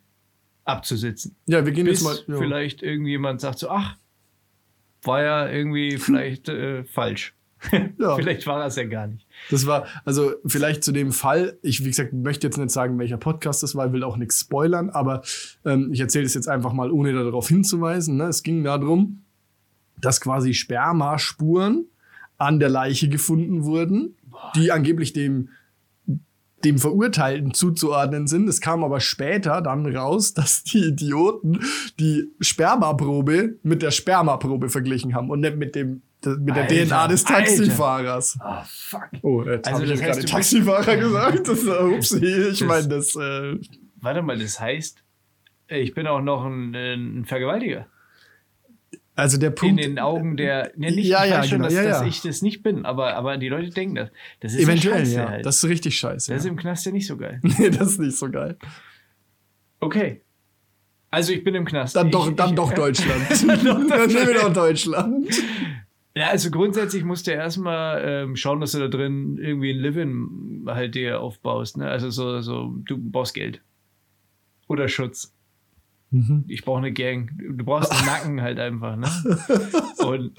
abzusitzen. 0.66 1.36
Ja, 1.46 1.66
wir 1.66 1.72
gehen 1.72 1.86
Bis 1.86 2.02
jetzt 2.02 2.28
mal. 2.28 2.36
Ja. 2.36 2.42
vielleicht 2.42 2.82
irgendjemand 2.82 3.42
sagt 3.42 3.60
so, 3.60 3.70
ach, 3.70 3.96
war 5.04 5.22
ja 5.22 5.48
irgendwie 5.48 5.98
vielleicht 5.98 6.50
äh, 6.50 6.84
falsch. 6.84 7.36
Ja. 7.98 8.16
vielleicht 8.16 8.46
war 8.48 8.66
es 8.66 8.76
ja 8.76 8.84
gar 8.84 9.08
nicht. 9.08 9.26
Das 9.50 9.66
war, 9.66 9.86
also 10.04 10.34
vielleicht 10.46 10.84
zu 10.84 10.92
dem 10.92 11.12
Fall, 11.12 11.58
ich, 11.62 11.86
wie 11.86 11.90
gesagt, 11.90 12.12
möchte 12.12 12.48
jetzt 12.48 12.58
nicht 12.58 12.72
sagen, 12.72 13.00
welcher 13.00 13.18
Podcast 13.18 13.64
das 13.64 13.76
war, 13.76 13.94
will 13.94 14.04
auch 14.04 14.18
nichts 14.18 14.42
spoilern, 14.42 14.90
aber 14.90 15.22
ähm, 15.64 15.90
ich 15.94 16.00
erzähle 16.00 16.26
es 16.26 16.34
jetzt 16.34 16.50
einfach 16.50 16.74
mal, 16.74 16.92
ohne 16.92 17.14
darauf 17.14 17.48
hinzuweisen. 17.48 18.18
Ne? 18.18 18.26
Es 18.26 18.44
ging 18.44 18.64
darum, 18.64 19.25
dass 20.06 20.22
quasi 20.22 20.54
Spermaspuren 20.54 21.86
an 22.38 22.60
der 22.60 22.70
Leiche 22.70 23.10
gefunden 23.10 23.64
wurden, 23.66 24.16
die 24.56 24.72
angeblich 24.72 25.14
dem 25.14 25.50
dem 26.64 26.80
Verurteilten 26.80 27.54
zuzuordnen 27.54 28.26
sind. 28.26 28.50
Es 28.50 28.60
kam 28.60 28.84
aber 28.84 29.00
später 29.00 29.62
dann 29.62 29.86
raus, 29.96 30.34
dass 30.36 30.64
die 30.64 30.86
Idioten 30.88 31.60
die 32.00 32.30
Spermaprobe 32.40 33.56
mit 33.62 33.82
der 33.84 33.92
Spermaprobe 33.92 34.70
verglichen 34.70 35.14
haben 35.14 35.30
und 35.30 35.42
nicht 35.42 35.58
mit 35.58 35.76
dem 35.76 36.02
mit 36.26 36.56
der 36.56 36.64
Alter, 36.64 36.86
DNA 36.86 37.08
des. 37.08 37.24
Taxifahrers. 37.24 38.38
Ah, 38.40 38.64
fuck. 38.68 39.04
Oh, 39.22 39.44
jetzt 39.44 39.68
Also 39.68 39.84
habe 39.84 39.86
ich 39.86 39.92
das 39.92 40.00
ja 40.00 40.08
heißt, 40.08 40.20
gerade 40.22 40.32
Taxifahrer 40.32 40.98
gesagt. 40.98 41.48
Das, 41.48 41.64
äh, 41.66 41.70
upsie, 41.96 42.26
ich 42.52 42.60
Das- 42.60 42.68
meine, 42.68 42.88
das. 42.88 43.16
Äh, 43.16 43.60
Warte 44.02 44.22
mal, 44.24 44.40
das 44.40 44.60
heißt, 44.60 45.04
ich 45.68 45.94
bin 45.94 46.08
auch 46.08 46.22
noch 46.22 46.44
ein, 46.46 46.74
ein 46.74 47.26
Vergewaltiger. 47.26 47.86
Also 49.16 49.38
der 49.38 49.50
in 49.50 49.56
Punkt. 49.56 49.84
den 49.84 50.00
Augen 50.00 50.36
der. 50.36 50.72
Ja, 50.78 50.92
nicht, 50.92 51.08
Ja, 51.08 51.24
ich 51.24 51.32
ja, 51.32 51.40
weiß 51.40 51.50
schon, 51.50 51.58
genau, 51.60 51.70
dass, 51.70 51.74
ja, 51.74 51.84
dass 51.84 52.02
ich 52.04 52.22
das 52.22 52.42
nicht 52.42 52.64
bin, 52.64 52.86
aber, 52.86 53.16
aber 53.16 53.38
die 53.38 53.48
Leute 53.48 53.70
denken 53.70 53.96
das. 53.96 54.10
Das 54.42 54.54
ist 54.54 54.62
eventuell, 54.62 55.00
scheiße 55.00 55.16
ja. 55.16 55.30
halt. 55.30 55.46
Das 55.46 55.58
ist 55.58 55.70
richtig 55.70 55.98
scheiße. 55.98 56.34
das 56.34 56.44
ist 56.44 56.50
im 56.50 56.58
Knast 56.58 56.86
ja 56.86 56.92
nicht 56.92 57.08
so 57.08 57.18
geil. 57.18 57.40
Nee, 57.58 57.70
das 57.70 57.92
ist 57.92 58.00
nicht 58.00 58.18
so 58.18 58.30
geil. 58.30 58.58
Okay. 59.80 60.22
Also 61.12 61.32
ich 61.32 61.44
bin 61.46 61.56
im 61.56 61.64
Knast. 61.64 61.96
Dann 61.96 62.08
ich, 62.08 62.12
doch, 62.12 62.30
dann 62.36 62.50
ich, 62.50 62.56
doch 62.56 62.74
Deutschland. 62.74 63.22
Dann 63.30 64.08
nehmen 64.08 64.28
wir 64.28 64.34
doch 64.34 64.54
Deutschland. 64.54 65.30
Ja, 66.18 66.30
also 66.30 66.50
grundsätzlich 66.52 67.04
musst 67.04 67.28
du 67.28 67.32
erstmal 67.32 68.02
ähm, 68.06 68.36
schauen, 68.36 68.60
dass 68.60 68.72
du 68.72 68.80
da 68.80 68.88
drin 68.88 69.38
irgendwie 69.38 69.72
ein 69.72 69.80
Living 69.80 70.66
halt 70.66 70.96
dir 70.96 71.22
aufbaust. 71.22 71.78
Ne? 71.78 71.90
Also 71.90 72.10
so, 72.10 72.42
so, 72.42 72.74
du 72.86 72.98
brauchst 72.98 73.34
Geld. 73.34 73.62
Oder 74.68 74.88
Schutz. 74.88 75.35
Mhm. 76.16 76.46
Ich 76.48 76.64
brauche 76.64 76.78
eine 76.80 76.94
Gang. 76.94 77.32
Du 77.38 77.66
brauchst 77.66 77.92
einen 77.92 78.06
Nacken 78.06 78.42
halt 78.42 78.60
einfach, 78.60 78.96
ne? 78.96 79.10
Und 80.06 80.32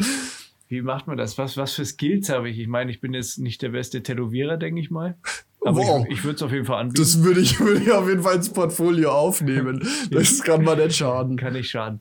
wie 0.68 0.82
macht 0.82 1.06
man 1.06 1.16
das? 1.16 1.36
Was, 1.38 1.56
was 1.56 1.74
für 1.74 1.84
Skills 1.84 2.28
habe 2.28 2.48
ich? 2.50 2.58
Ich 2.58 2.66
meine, 2.68 2.90
ich 2.90 3.00
bin 3.00 3.12
jetzt 3.14 3.38
nicht 3.38 3.60
der 3.62 3.68
beste 3.68 4.02
Tätowierer, 4.02 4.56
denke 4.56 4.80
ich 4.80 4.90
mal. 4.90 5.16
Aber 5.64 5.78
Wow. 5.78 6.06
ich, 6.08 6.18
ich 6.18 6.24
würde 6.24 6.36
es 6.36 6.42
auf 6.42 6.52
jeden 6.52 6.64
Fall 6.64 6.80
anbieten. 6.80 7.02
Das 7.02 7.22
würde 7.22 7.40
ich, 7.40 7.60
würde 7.60 7.82
ich 7.82 7.90
auf 7.92 8.08
jeden 8.08 8.22
Fall 8.22 8.36
ins 8.36 8.48
Portfolio 8.52 9.10
aufnehmen. 9.12 9.86
Das 10.10 10.42
kann 10.42 10.64
mal 10.64 10.76
nicht 10.76 10.96
schaden. 10.96 11.36
kann 11.36 11.52
nicht 11.52 11.70
schaden. 11.70 12.00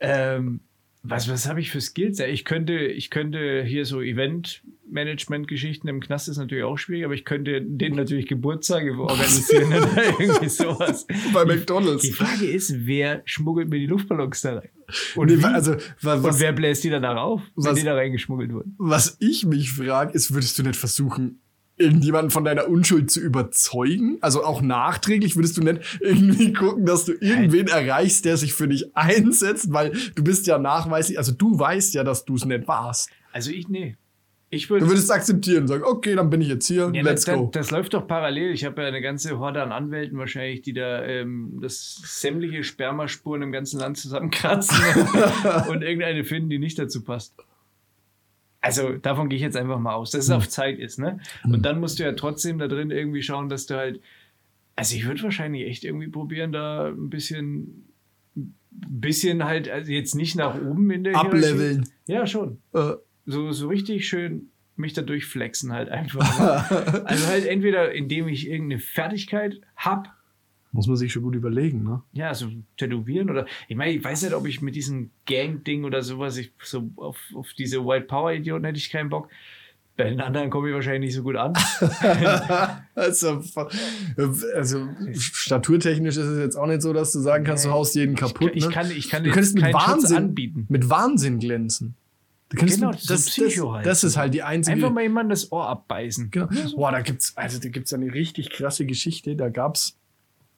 Ähm, 0.00 0.60
was, 1.02 1.28
was 1.28 1.48
habe 1.48 1.60
ich 1.60 1.70
für 1.70 1.80
Skills? 1.80 2.18
Ich 2.20 2.44
könnte, 2.44 2.74
ich 2.74 3.08
könnte 3.10 3.62
hier 3.64 3.84
so 3.84 4.00
Event-Management-Geschichten 4.02 5.88
im 5.88 6.00
Knast 6.00 6.28
ist 6.28 6.36
natürlich 6.38 6.64
auch 6.64 6.76
schwierig, 6.76 7.04
aber 7.04 7.14
ich 7.14 7.24
könnte 7.24 7.60
denen 7.62 7.96
natürlich 7.96 8.26
Geburtstage 8.26 8.98
organisieren 8.98 9.68
oder 9.68 9.90
irgendwie 10.20 10.48
sowas. 10.48 11.06
Bei 11.32 11.44
Die 11.44 11.52
McDonalds. 11.56 12.08
Frage 12.10 12.46
ist, 12.46 12.74
wer 12.86 13.22
schmuggelt 13.24 13.68
mir 13.68 13.78
die 13.78 13.86
Luftballons 13.86 14.40
da 14.40 14.56
rein? 14.58 14.68
Und, 15.14 15.28
Nee, 15.28 15.42
also, 15.44 15.76
wa- 16.02 16.14
und 16.14 16.22
was, 16.24 16.40
wer 16.40 16.52
bläst 16.52 16.84
die 16.84 16.90
danach 16.90 17.16
auf, 17.16 17.42
wenn 17.56 17.64
was- 17.64 17.78
die 17.78 17.84
da 17.84 17.94
reingeschmuggelt 17.94 18.52
wurden? 18.52 18.74
was 18.78 19.16
ich 19.20 19.44
mich 19.46 19.70
frage, 19.72 20.12
ist, 20.14 20.32
würdest 20.32 20.58
du 20.58 20.62
nicht 20.62 20.76
versuchen, 20.76 21.40
irgendjemanden 21.78 22.30
von 22.30 22.44
deiner 22.44 22.68
Unschuld 22.68 23.10
zu 23.10 23.20
überzeugen? 23.20 24.18
Also 24.20 24.44
auch 24.44 24.60
nachträglich 24.60 25.36
würdest 25.36 25.56
du 25.56 25.62
nicht 25.62 25.98
irgendwie 26.00 26.52
gucken, 26.52 26.86
dass 26.86 27.04
du 27.04 27.12
irgendwen 27.12 27.68
erreichst, 27.68 28.24
der 28.24 28.36
sich 28.36 28.54
für 28.54 28.68
dich 28.68 28.96
einsetzt, 28.96 29.72
weil 29.72 29.92
du 30.14 30.24
bist 30.24 30.46
ja 30.46 30.58
nachweislich, 30.58 31.18
also 31.18 31.32
du 31.32 31.58
weißt 31.58 31.94
ja, 31.94 32.04
dass 32.04 32.24
du 32.24 32.34
es 32.34 32.44
nicht 32.44 32.68
warst. 32.68 33.10
Also 33.32 33.50
ich, 33.50 33.68
nee. 33.68 33.96
Ich 34.50 34.66
Du 34.66 34.70
würde 34.70 34.88
würdest 34.88 35.12
akzeptieren 35.12 35.62
und 35.62 35.68
sagen, 35.68 35.84
okay, 35.84 36.14
dann 36.14 36.30
bin 36.30 36.40
ich 36.40 36.48
jetzt 36.48 36.66
hier, 36.66 36.90
Ja, 36.94 37.02
let's 37.02 37.24
das, 37.26 37.34
go. 37.34 37.50
Das, 37.52 37.66
das 37.66 37.70
läuft 37.70 37.92
doch 37.92 38.06
parallel. 38.06 38.52
Ich 38.52 38.64
habe 38.64 38.80
ja 38.80 38.88
eine 38.88 39.02
ganze 39.02 39.38
Horde 39.38 39.62
an 39.62 39.72
Anwälten 39.72 40.16
wahrscheinlich, 40.16 40.62
die 40.62 40.72
da 40.72 41.04
ähm, 41.04 41.58
das 41.60 42.00
sämtliche 42.02 42.64
Spermaspuren 42.64 43.42
im 43.42 43.52
ganzen 43.52 43.78
Land 43.78 43.98
zusammenkratzen 43.98 44.78
und 45.68 45.82
irgendeine 45.82 46.24
finden, 46.24 46.48
die 46.48 46.58
nicht 46.58 46.78
dazu 46.78 47.04
passt. 47.04 47.34
Also 48.68 48.98
davon 48.98 49.28
gehe 49.28 49.36
ich 49.36 49.42
jetzt 49.42 49.56
einfach 49.56 49.78
mal 49.78 49.94
aus, 49.94 50.10
dass 50.10 50.24
es 50.24 50.30
auf 50.30 50.48
Zeit 50.48 50.78
ist, 50.78 50.98
ne? 50.98 51.20
Und 51.44 51.64
dann 51.64 51.80
musst 51.80 51.98
du 51.98 52.04
ja 52.04 52.12
trotzdem 52.12 52.58
da 52.58 52.68
drin 52.68 52.90
irgendwie 52.90 53.22
schauen, 53.22 53.48
dass 53.48 53.66
du 53.66 53.76
halt. 53.76 54.00
Also 54.76 54.94
ich 54.94 55.06
würde 55.06 55.22
wahrscheinlich 55.24 55.66
echt 55.66 55.84
irgendwie 55.84 56.08
probieren, 56.08 56.52
da 56.52 56.88
ein 56.88 57.10
bisschen, 57.10 57.88
ein 58.36 58.54
bisschen 58.72 59.44
halt, 59.44 59.68
also 59.68 59.90
jetzt 59.90 60.14
nicht 60.14 60.36
nach 60.36 60.54
oben 60.54 60.90
in 60.90 61.02
der 61.02 61.14
Hierarchie. 61.14 61.36
Ableveln. 61.36 61.88
Ja, 62.06 62.26
schon 62.26 62.58
Äh, 62.72 62.92
so, 63.26 63.50
so 63.50 63.68
richtig 63.68 64.06
schön 64.06 64.50
mich 64.76 64.92
da 64.92 65.02
durchflexen 65.02 65.72
halt 65.72 65.88
einfach. 65.88 66.70
also 67.04 67.26
halt 67.26 67.46
entweder 67.46 67.92
indem 67.92 68.28
ich 68.28 68.48
irgendeine 68.48 68.80
Fertigkeit 68.80 69.60
hab, 69.76 70.14
muss 70.72 70.86
man 70.86 70.96
sich 70.96 71.12
schon 71.12 71.22
gut 71.22 71.34
überlegen, 71.34 71.82
ne? 71.82 72.02
ja, 72.12 72.34
so 72.34 72.48
tätowieren 72.76 73.30
oder 73.30 73.46
ich 73.68 73.76
meine, 73.76 73.92
ich 73.92 74.04
weiß 74.04 74.22
nicht, 74.22 74.34
ob 74.34 74.46
ich 74.46 74.60
mit 74.60 74.74
diesem 74.74 75.10
Gang-Ding 75.26 75.84
oder 75.84 76.02
sowas, 76.02 76.36
ich 76.36 76.52
so 76.62 76.90
auf, 76.96 77.18
auf 77.34 77.52
diese 77.54 77.84
White 77.84 78.06
Power-Idioten 78.06 78.64
hätte 78.64 78.78
ich 78.78 78.90
keinen 78.90 79.08
Bock. 79.08 79.28
Bei 79.96 80.04
den 80.04 80.20
anderen 80.20 80.48
komme 80.48 80.68
ich 80.68 80.74
wahrscheinlich 80.74 81.08
nicht 81.08 81.14
so 81.16 81.24
gut 81.24 81.34
an. 81.34 81.54
also, 82.94 83.42
also 84.54 84.88
staturtechnisch 85.12 86.16
ist 86.16 86.24
es 86.24 86.38
jetzt 86.38 86.56
auch 86.56 86.68
nicht 86.68 86.82
so, 86.82 86.92
dass 86.92 87.10
du 87.10 87.18
sagen 87.18 87.42
kannst, 87.42 87.64
du 87.64 87.70
haust 87.70 87.96
jeden 87.96 88.14
kaputt. 88.14 88.52
ich 88.54 88.64
ne? 88.64 88.70
kann, 88.70 88.88
ich 88.92 89.08
kann 89.08 89.24
du 89.24 89.30
könntest 89.30 89.56
mit 89.56 89.74
Wahnsinn, 89.74 90.16
anbieten. 90.16 90.66
mit 90.68 90.88
Wahnsinn 90.88 91.40
glänzen. 91.40 91.96
Genau, 92.50 92.90
ein 92.90 92.98
das, 93.08 93.26
Psycho 93.26 93.64
das, 93.64 93.74
halt. 93.74 93.86
das 93.86 94.04
ist 94.04 94.16
halt 94.16 94.34
die 94.34 94.42
einzige. 94.42 94.76
Einfach 94.76 94.92
mal 94.92 95.02
jemand 95.02 95.32
das 95.32 95.50
Ohr 95.50 95.68
abbeißen. 95.68 96.30
Genau. 96.30 96.48
Boah, 96.76 96.92
da 96.92 97.00
gibt's, 97.00 97.36
also 97.36 97.58
da 97.58 97.68
gibt's 97.68 97.92
eine 97.92 98.14
richtig 98.14 98.50
krasse 98.50 98.86
Geschichte. 98.86 99.34
Da 99.34 99.48
gab's 99.48 99.97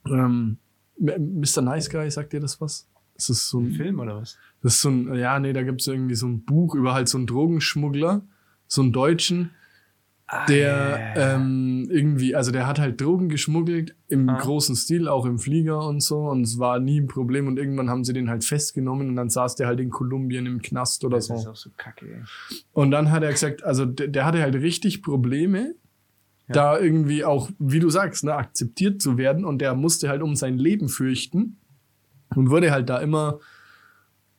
ähm, 0.06 0.58
Mr. 0.98 1.62
Nice 1.62 1.88
Guy, 1.90 2.10
sagt 2.10 2.32
dir 2.32 2.40
das 2.40 2.60
was? 2.60 2.86
Das 3.14 3.28
ist 3.30 3.48
so 3.48 3.58
ein, 3.60 3.72
Film 3.72 4.00
oder 4.00 4.16
was? 4.16 4.38
das 4.62 4.74
ist 4.74 4.80
so 4.82 4.88
ein, 4.90 5.14
ja, 5.14 5.38
nee, 5.38 5.52
da 5.52 5.62
gibt's 5.62 5.86
irgendwie 5.86 6.14
so 6.14 6.26
ein 6.26 6.44
Buch 6.44 6.74
über 6.74 6.94
halt 6.94 7.08
so 7.08 7.18
einen 7.18 7.26
Drogenschmuggler, 7.26 8.22
so 8.66 8.82
einen 8.82 8.92
Deutschen, 8.92 9.50
Ah, 10.32 10.46
der 10.46 11.14
ähm, 11.16 11.88
irgendwie, 11.90 12.36
also 12.36 12.52
der 12.52 12.68
hat 12.68 12.78
halt 12.78 13.00
Drogen 13.00 13.28
geschmuggelt 13.28 13.96
im 14.06 14.28
Ah. 14.28 14.38
großen 14.38 14.76
Stil, 14.76 15.08
auch 15.08 15.26
im 15.26 15.40
Flieger 15.40 15.84
und 15.84 16.00
so, 16.04 16.20
und 16.28 16.42
es 16.42 16.56
war 16.60 16.78
nie 16.78 17.00
ein 17.00 17.08
Problem 17.08 17.48
und 17.48 17.58
irgendwann 17.58 17.90
haben 17.90 18.04
sie 18.04 18.12
den 18.12 18.30
halt 18.30 18.44
festgenommen 18.44 19.08
und 19.08 19.16
dann 19.16 19.28
saß 19.28 19.56
der 19.56 19.66
halt 19.66 19.80
in 19.80 19.90
Kolumbien 19.90 20.46
im 20.46 20.62
Knast 20.62 21.04
oder 21.04 21.16
das 21.16 21.26
so. 21.26 21.34
ist 21.34 21.46
auch 21.48 21.56
so 21.56 21.70
kacke, 21.76 22.06
ey. 22.06 22.22
Und 22.72 22.92
dann 22.92 23.10
hat 23.10 23.24
er 23.24 23.32
gesagt, 23.32 23.64
also 23.64 23.84
der, 23.84 24.06
der 24.06 24.24
hatte 24.24 24.40
halt 24.40 24.54
richtig 24.54 25.02
Probleme, 25.02 25.74
da 26.52 26.78
irgendwie 26.78 27.24
auch, 27.24 27.50
wie 27.58 27.80
du 27.80 27.90
sagst, 27.90 28.24
ne, 28.24 28.34
akzeptiert 28.34 29.00
zu 29.00 29.18
werden. 29.18 29.44
Und 29.44 29.58
der 29.58 29.74
musste 29.74 30.08
halt 30.08 30.22
um 30.22 30.36
sein 30.36 30.58
Leben 30.58 30.88
fürchten 30.88 31.58
und 32.34 32.50
wurde 32.50 32.70
halt 32.70 32.88
da 32.88 32.98
immer 32.98 33.40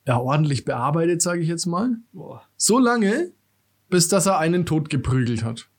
ja, 0.06 0.18
ordentlich 0.18 0.66
bearbeitet, 0.66 1.22
sage 1.22 1.42
ich 1.42 1.48
jetzt 1.48 1.66
mal. 1.66 1.98
Boah. 2.12 2.44
So 2.58 2.80
lange, 2.80 3.32
bis 3.90 4.08
dass 4.08 4.26
er 4.26 4.40
einen 4.40 4.66
tot 4.66 4.90
geprügelt 4.90 5.44
hat. 5.44 5.70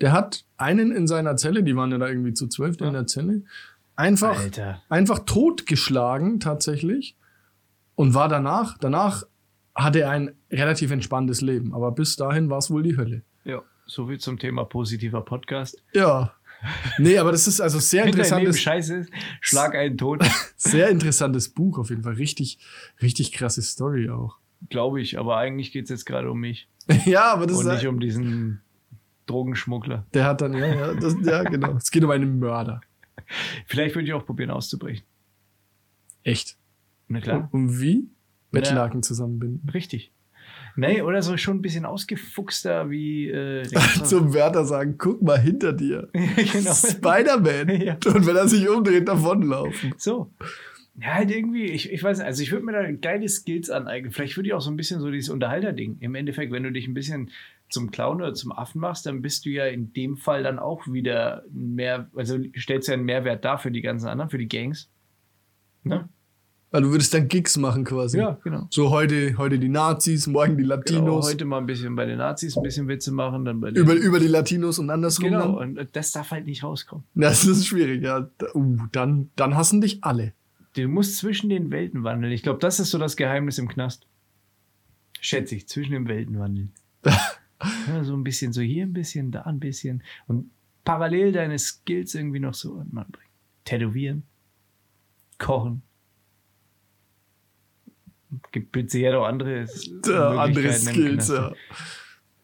Der 0.00 0.12
hat 0.12 0.44
einen 0.56 0.92
in 0.92 1.06
seiner 1.06 1.36
Zelle, 1.36 1.62
die 1.62 1.76
waren 1.76 1.90
ja 1.90 1.98
da 1.98 2.08
irgendwie 2.08 2.34
zu 2.34 2.48
zwölf 2.48 2.80
in 2.80 2.92
der 2.92 3.06
Zelle, 3.06 3.42
einfach, 3.94 4.38
Alter. 4.38 4.82
einfach 4.88 5.20
totgeschlagen 5.20 6.38
tatsächlich 6.38 7.16
und 7.94 8.14
war 8.14 8.28
danach, 8.28 8.76
danach 8.78 9.24
hatte 9.74 10.00
er 10.00 10.10
ein 10.10 10.34
relativ 10.50 10.90
entspanntes 10.90 11.40
Leben, 11.40 11.74
aber 11.74 11.92
bis 11.92 12.16
dahin 12.16 12.50
war 12.50 12.58
es 12.58 12.70
wohl 12.70 12.82
die 12.82 12.96
Hölle. 12.96 13.22
Ja, 13.86 13.90
so 13.92 14.06
viel 14.08 14.18
zum 14.18 14.38
Thema 14.38 14.64
positiver 14.64 15.22
Podcast. 15.22 15.82
Ja. 15.92 16.34
Nee, 16.98 17.18
aber 17.18 17.32
das 17.32 17.46
ist 17.46 17.60
also 17.60 17.78
sehr 17.78 18.04
interessantes, 18.04 18.60
scheiße 18.60 19.06
schlag 19.40 19.74
einen 19.74 19.98
tot. 19.98 20.24
sehr 20.56 20.88
interessantes 20.88 21.50
Buch 21.50 21.78
auf 21.78 21.90
jeden 21.90 22.02
Fall. 22.02 22.14
Richtig, 22.14 22.58
richtig 23.02 23.32
krasse 23.32 23.62
Story 23.62 24.08
auch. 24.08 24.38
Glaube 24.70 25.00
ich, 25.00 25.18
aber 25.18 25.36
eigentlich 25.36 25.70
geht 25.70 25.84
es 25.84 25.90
jetzt 25.90 26.06
gerade 26.06 26.30
um 26.30 26.40
mich 26.40 26.68
ja, 27.04 27.32
aber 27.32 27.46
das 27.46 27.58
und 27.58 27.66
ist, 27.66 27.74
nicht 27.74 27.86
um 27.86 28.00
diesen 28.00 28.60
Drogenschmuggler. 29.26 30.06
der 30.14 30.24
hat 30.24 30.40
dann, 30.40 30.54
ja, 30.54 30.66
ja, 30.66 30.94
das, 30.94 31.16
ja, 31.22 31.42
genau. 31.42 31.72
Es 31.76 31.90
geht 31.90 32.04
um 32.04 32.10
einen 32.10 32.38
Mörder. 32.38 32.80
Vielleicht 33.66 33.94
würde 33.96 34.06
ich 34.06 34.14
auch 34.14 34.24
probieren 34.24 34.50
auszubrechen. 34.50 35.04
Echt. 36.22 36.56
Na 37.08 37.20
klar, 37.20 37.48
Und, 37.52 37.68
und 37.68 37.80
wie? 37.80 38.08
Bettlaken 38.52 39.02
zusammenbinden. 39.02 39.68
richtig. 39.70 40.12
Nee, 40.76 41.00
oder 41.00 41.22
so 41.22 41.36
schon 41.38 41.56
ein 41.56 41.62
bisschen 41.62 41.86
ausgefuchster 41.86 42.90
wie 42.90 43.30
äh, 43.30 43.62
Zum 44.04 44.34
Wärter 44.34 44.66
sagen, 44.66 44.96
guck 44.98 45.22
mal 45.22 45.38
hinter 45.38 45.72
dir. 45.72 46.08
genau. 46.12 46.74
Spider-Man. 46.74 47.66
Ja. 47.86 47.94
Und 48.06 48.26
wenn 48.26 48.36
er 48.36 48.48
sich 48.48 48.68
umdreht, 48.68 49.06
davonlaufen. 49.06 49.94
So. 49.96 50.30
Ja, 50.98 51.14
halt 51.14 51.30
irgendwie, 51.30 51.64
ich, 51.64 51.92
ich 51.92 52.02
weiß 52.02 52.18
nicht, 52.18 52.26
also 52.26 52.42
ich 52.42 52.50
würde 52.52 52.64
mir 52.64 52.72
da 52.72 52.90
geile 52.90 53.28
Skills 53.28 53.70
aneignen. 53.70 54.12
Vielleicht 54.12 54.36
würde 54.36 54.48
ich 54.48 54.54
auch 54.54 54.60
so 54.60 54.70
ein 54.70 54.76
bisschen 54.76 55.00
so 55.00 55.10
dieses 55.10 55.30
Unterhalter-Ding. 55.30 55.98
Im 56.00 56.14
Endeffekt, 56.14 56.52
wenn 56.52 56.62
du 56.62 56.72
dich 56.72 56.88
ein 56.88 56.94
bisschen 56.94 57.30
zum 57.68 57.90
Clown 57.90 58.16
oder 58.16 58.34
zum 58.34 58.52
Affen 58.52 58.80
machst, 58.80 59.06
dann 59.06 59.22
bist 59.22 59.44
du 59.44 59.50
ja 59.50 59.66
in 59.66 59.92
dem 59.92 60.16
Fall 60.16 60.42
dann 60.42 60.58
auch 60.58 60.86
wieder 60.86 61.44
mehr, 61.52 62.10
also 62.14 62.38
stellst 62.56 62.88
ja 62.88 62.94
einen 62.94 63.04
Mehrwert 63.04 63.44
da 63.44 63.58
für 63.58 63.70
die 63.70 63.82
ganzen 63.82 64.08
anderen, 64.08 64.30
für 64.30 64.38
die 64.38 64.48
Gangs. 64.48 64.90
Ne? 65.82 66.08
Weil 66.72 66.82
du 66.82 66.90
würdest 66.90 67.14
dann 67.14 67.28
Gigs 67.28 67.56
machen 67.56 67.84
quasi. 67.84 68.18
Ja, 68.18 68.38
genau. 68.42 68.66
So 68.70 68.90
heute, 68.90 69.38
heute 69.38 69.58
die 69.58 69.68
Nazis, 69.68 70.26
morgen 70.26 70.56
die 70.56 70.64
Genau, 70.64 70.76
Latinos. 70.76 71.26
heute 71.30 71.44
mal 71.44 71.58
ein 71.58 71.66
bisschen 71.66 71.94
bei 71.94 72.06
den 72.06 72.18
Nazis 72.18 72.56
ein 72.56 72.62
bisschen 72.62 72.88
Witze 72.88 73.12
machen, 73.12 73.44
dann 73.44 73.60
bei 73.60 73.70
den. 73.70 73.76
über, 73.76 73.94
über 73.94 74.18
die 74.18 74.26
Latinos 74.26 74.78
und 74.78 74.90
andersrum. 74.90 75.30
genau, 75.30 75.60
Dann. 75.60 75.78
und 75.78 75.88
das 75.96 76.12
darf 76.12 76.32
halt 76.32 76.46
nicht 76.46 76.64
rauskommen. 76.64 77.04
Das 77.14 77.44
ist 77.46 77.66
schwierig, 77.66 78.02
ja. 78.02 78.28
Uh, 78.54 78.78
dann, 78.92 79.30
dann 79.36 79.54
hassen 79.56 79.80
dich 79.80 80.02
alle. 80.02 80.32
Du 80.74 80.88
musst 80.88 81.16
zwischen 81.18 81.48
den 81.48 81.70
Welten 81.70 82.02
wandeln. 82.04 82.32
Ich 82.32 82.42
glaube, 82.42 82.58
das 82.58 82.80
ist 82.80 82.90
so 82.90 82.98
das 82.98 83.16
Geheimnis 83.16 83.58
im 83.58 83.68
Knast. 83.68 84.06
Schätze 85.20 85.54
ich, 85.54 85.68
zwischen 85.68 85.92
den 85.92 86.08
Welten 86.08 86.38
wandeln. 86.38 86.72
ja, 87.04 88.04
so 88.04 88.14
ein 88.14 88.24
bisschen 88.24 88.52
so 88.52 88.60
hier 88.60 88.84
ein 88.84 88.92
bisschen, 88.92 89.30
da 89.30 89.42
ein 89.42 89.60
bisschen. 89.60 90.02
Und 90.26 90.50
parallel 90.84 91.32
deine 91.32 91.58
Skills 91.58 92.14
irgendwie 92.14 92.40
noch 92.40 92.54
so 92.54 92.74
an 92.76 92.88
Mann 92.90 93.06
bringen. 93.10 93.30
Tätowieren, 93.64 94.24
kochen. 95.38 95.82
Gibt 98.52 98.90
Sicherheit 98.90 99.14
auch 99.16 99.26
andere, 99.26 99.66
Da, 100.02 100.38
andere 100.42 100.72
Skills, 100.72 101.28
ja. 101.28 101.52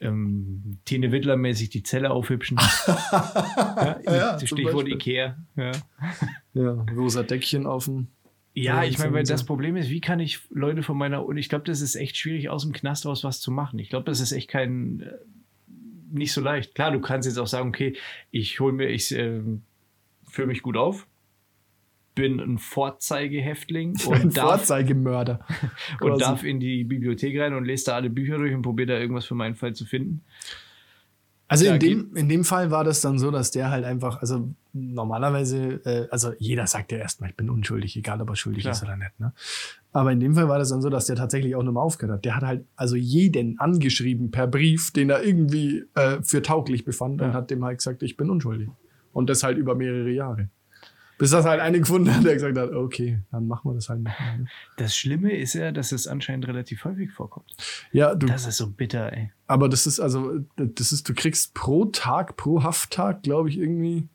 Ähm, 0.01 0.79
Tine 0.85 1.13
Wittler-mäßig 1.13 1.71
die 1.71 1.85
Zelle 1.85 2.11
aufhübschen. 2.11 2.59
ja, 2.87 4.01
Ja, 4.05 4.39
Stichwort. 4.39 4.89
Ikea. 4.89 5.37
Ja. 5.55 5.73
Ja, 6.55 6.87
rosa 6.97 7.23
Deckchen 7.23 7.67
auf 7.67 7.85
dem, 7.85 8.09
Ja, 8.53 8.83
ich 8.83 8.99
meine, 8.99 9.13
weil 9.13 9.25
das 9.25 9.45
Problem 9.45 9.77
ist, 9.77 9.91
wie 9.91 10.01
kann 10.01 10.19
ich 10.19 10.41
Leute 10.51 10.83
von 10.83 10.99
meiner 10.99 11.25
Uni, 11.25 11.39
ich 11.39 11.49
glaube, 11.49 11.65
das 11.65 11.81
ist 11.81 11.95
echt 11.95 12.17
schwierig, 12.17 12.49
aus 12.49 12.65
dem 12.65 12.73
Knast 12.73 13.07
aus 13.07 13.23
was 13.23 13.41
zu 13.41 13.53
machen. 13.53 13.79
Ich 13.79 13.91
glaube, 13.91 14.05
das 14.05 14.21
ist 14.21 14.33
echt 14.33 14.49
kein, 14.49 15.01
äh, 15.01 15.13
nicht 16.11 16.33
so 16.33 16.41
leicht. 16.41 16.75
Klar, 16.75 16.91
du 16.91 17.01
kannst 17.01 17.29
jetzt 17.29 17.39
auch 17.39 17.47
sagen, 17.47 17.69
okay, 17.69 17.97
ich 18.33 18.59
hole 18.59 18.73
mir, 18.73 18.89
ich 18.89 19.13
ähm, 19.13 19.63
führe 20.29 20.49
mich 20.49 20.63
gut 20.63 20.77
auf, 20.77 21.07
bin 22.15 22.41
ein 22.41 22.59
Vorzeigehäftling 22.59 23.97
Ein 24.11 24.23
und 24.23 24.37
darf, 24.37 24.49
Vorzeigemörder. 24.59 25.41
und 26.01 26.09
quasi. 26.09 26.21
darf 26.21 26.45
in 26.45 26.61
die 26.61 26.85
Bibliothek 26.85 27.39
rein 27.41 27.55
und 27.55 27.65
lese 27.65 27.87
da 27.87 27.95
alle 27.97 28.11
Bücher 28.11 28.37
durch 28.39 28.55
und 28.55 28.63
probiere 28.63 28.89
da 28.95 28.99
irgendwas 28.99 29.25
für 29.27 29.35
meinen 29.35 29.55
Fall 29.55 29.75
zu 29.75 29.85
finden. 29.85 30.23
Also 31.49 31.67
Ja, 31.67 31.75
in, 31.75 31.81
dem, 31.81 32.17
in 32.17 32.29
dem 32.31 32.45
Fall 32.45 32.71
war 32.71 32.83
das 32.83 33.03
dann 33.03 33.19
so, 33.19 33.31
dass 33.31 33.51
der 33.51 33.71
halt 33.71 33.85
einfach, 33.85 34.21
also 34.23 34.49
normalerweise, 34.73 35.81
äh, 35.85 36.09
also 36.11 36.33
jeder 36.39 36.67
sagt 36.67 36.93
ja 36.93 36.99
erstmal, 36.99 37.29
ich 37.31 37.37
bin 37.37 37.51
unschuldig, 37.51 37.95
egal 37.97 38.23
ob 38.23 38.31
er 38.31 38.37
schuldig 38.37 38.63
Klar. 38.63 38.73
ist 38.73 38.83
oder 38.83 38.97
nicht. 38.97 39.19
Ne? 39.21 39.33
Aber 39.93 40.13
in 40.13 40.21
dem 40.21 40.35
Fall 40.35 40.49
war 40.49 40.59
das 40.59 40.71
dann 40.71 40.81
so, 40.81 40.89
dass 40.89 41.07
der 41.07 41.17
tatsächlich 41.17 41.55
auch 41.55 41.63
nochmal 41.63 41.85
aufgehört 41.85 42.17
hat. 42.19 42.25
Der 42.25 42.37
hat 42.37 42.43
halt 42.43 42.65
also 42.75 42.97
jeden 42.97 43.61
angeschrieben 43.61 44.31
per 44.31 44.47
Brief, 44.47 44.93
den 44.93 45.11
er 45.11 45.23
irgendwie 45.23 45.85
äh, 45.95 46.23
für 46.23 46.41
tauglich 46.41 46.85
befand 46.87 47.21
und 47.21 47.29
Ja. 47.29 47.35
hat 47.35 47.51
dem 47.51 47.63
halt 47.65 47.79
gesagt, 47.79 48.03
ich 48.03 48.17
bin 48.17 48.31
unschuldig. 48.31 48.71
Und 49.13 49.29
das 49.29 49.43
halt 49.43 49.59
über 49.59 49.75
mehrere 49.75 50.11
Jahre. 50.11 50.49
Bis 51.19 51.31
das 51.31 51.45
halt 51.45 51.61
eine 51.61 51.79
gefunden 51.79 52.13
hat, 52.15 52.25
der 52.25 52.35
gesagt 52.35 52.59
hat, 52.59 52.73
okay, 52.73 53.21
dann 53.31 53.47
machen 53.47 53.71
wir 53.71 53.75
das 53.75 53.89
halt 53.89 54.03
nochmal. 54.03 54.39
Ne? 54.39 54.47
Das 54.77 54.97
Schlimme 54.97 55.33
ist 55.37 55.55
ja, 55.55 55.71
dass 55.71 55.93
es 55.93 56.07
anscheinend 56.07 56.49
relativ 56.49 56.85
häufig 56.85 57.13
vorkommt. 57.13 57.55
Ja, 57.93 58.15
du, 58.15 58.27
Das 58.27 58.47
ist 58.47 58.57
so 58.57 58.71
bitter, 58.71 59.13
ey. 59.13 59.31
aber 59.47 59.69
das 59.69 59.87
ist 59.87 60.01
also, 60.01 60.41
das 60.57 60.91
ist, 60.91 61.09
du 61.09 61.15
kriegst 61.15 61.55
pro 61.55 61.85
Tag, 61.87 62.37
pro 62.37 62.63
Hafttag, 62.63 63.23
glaube 63.23 63.51
ich, 63.51 63.59
irgendwie 63.59 64.09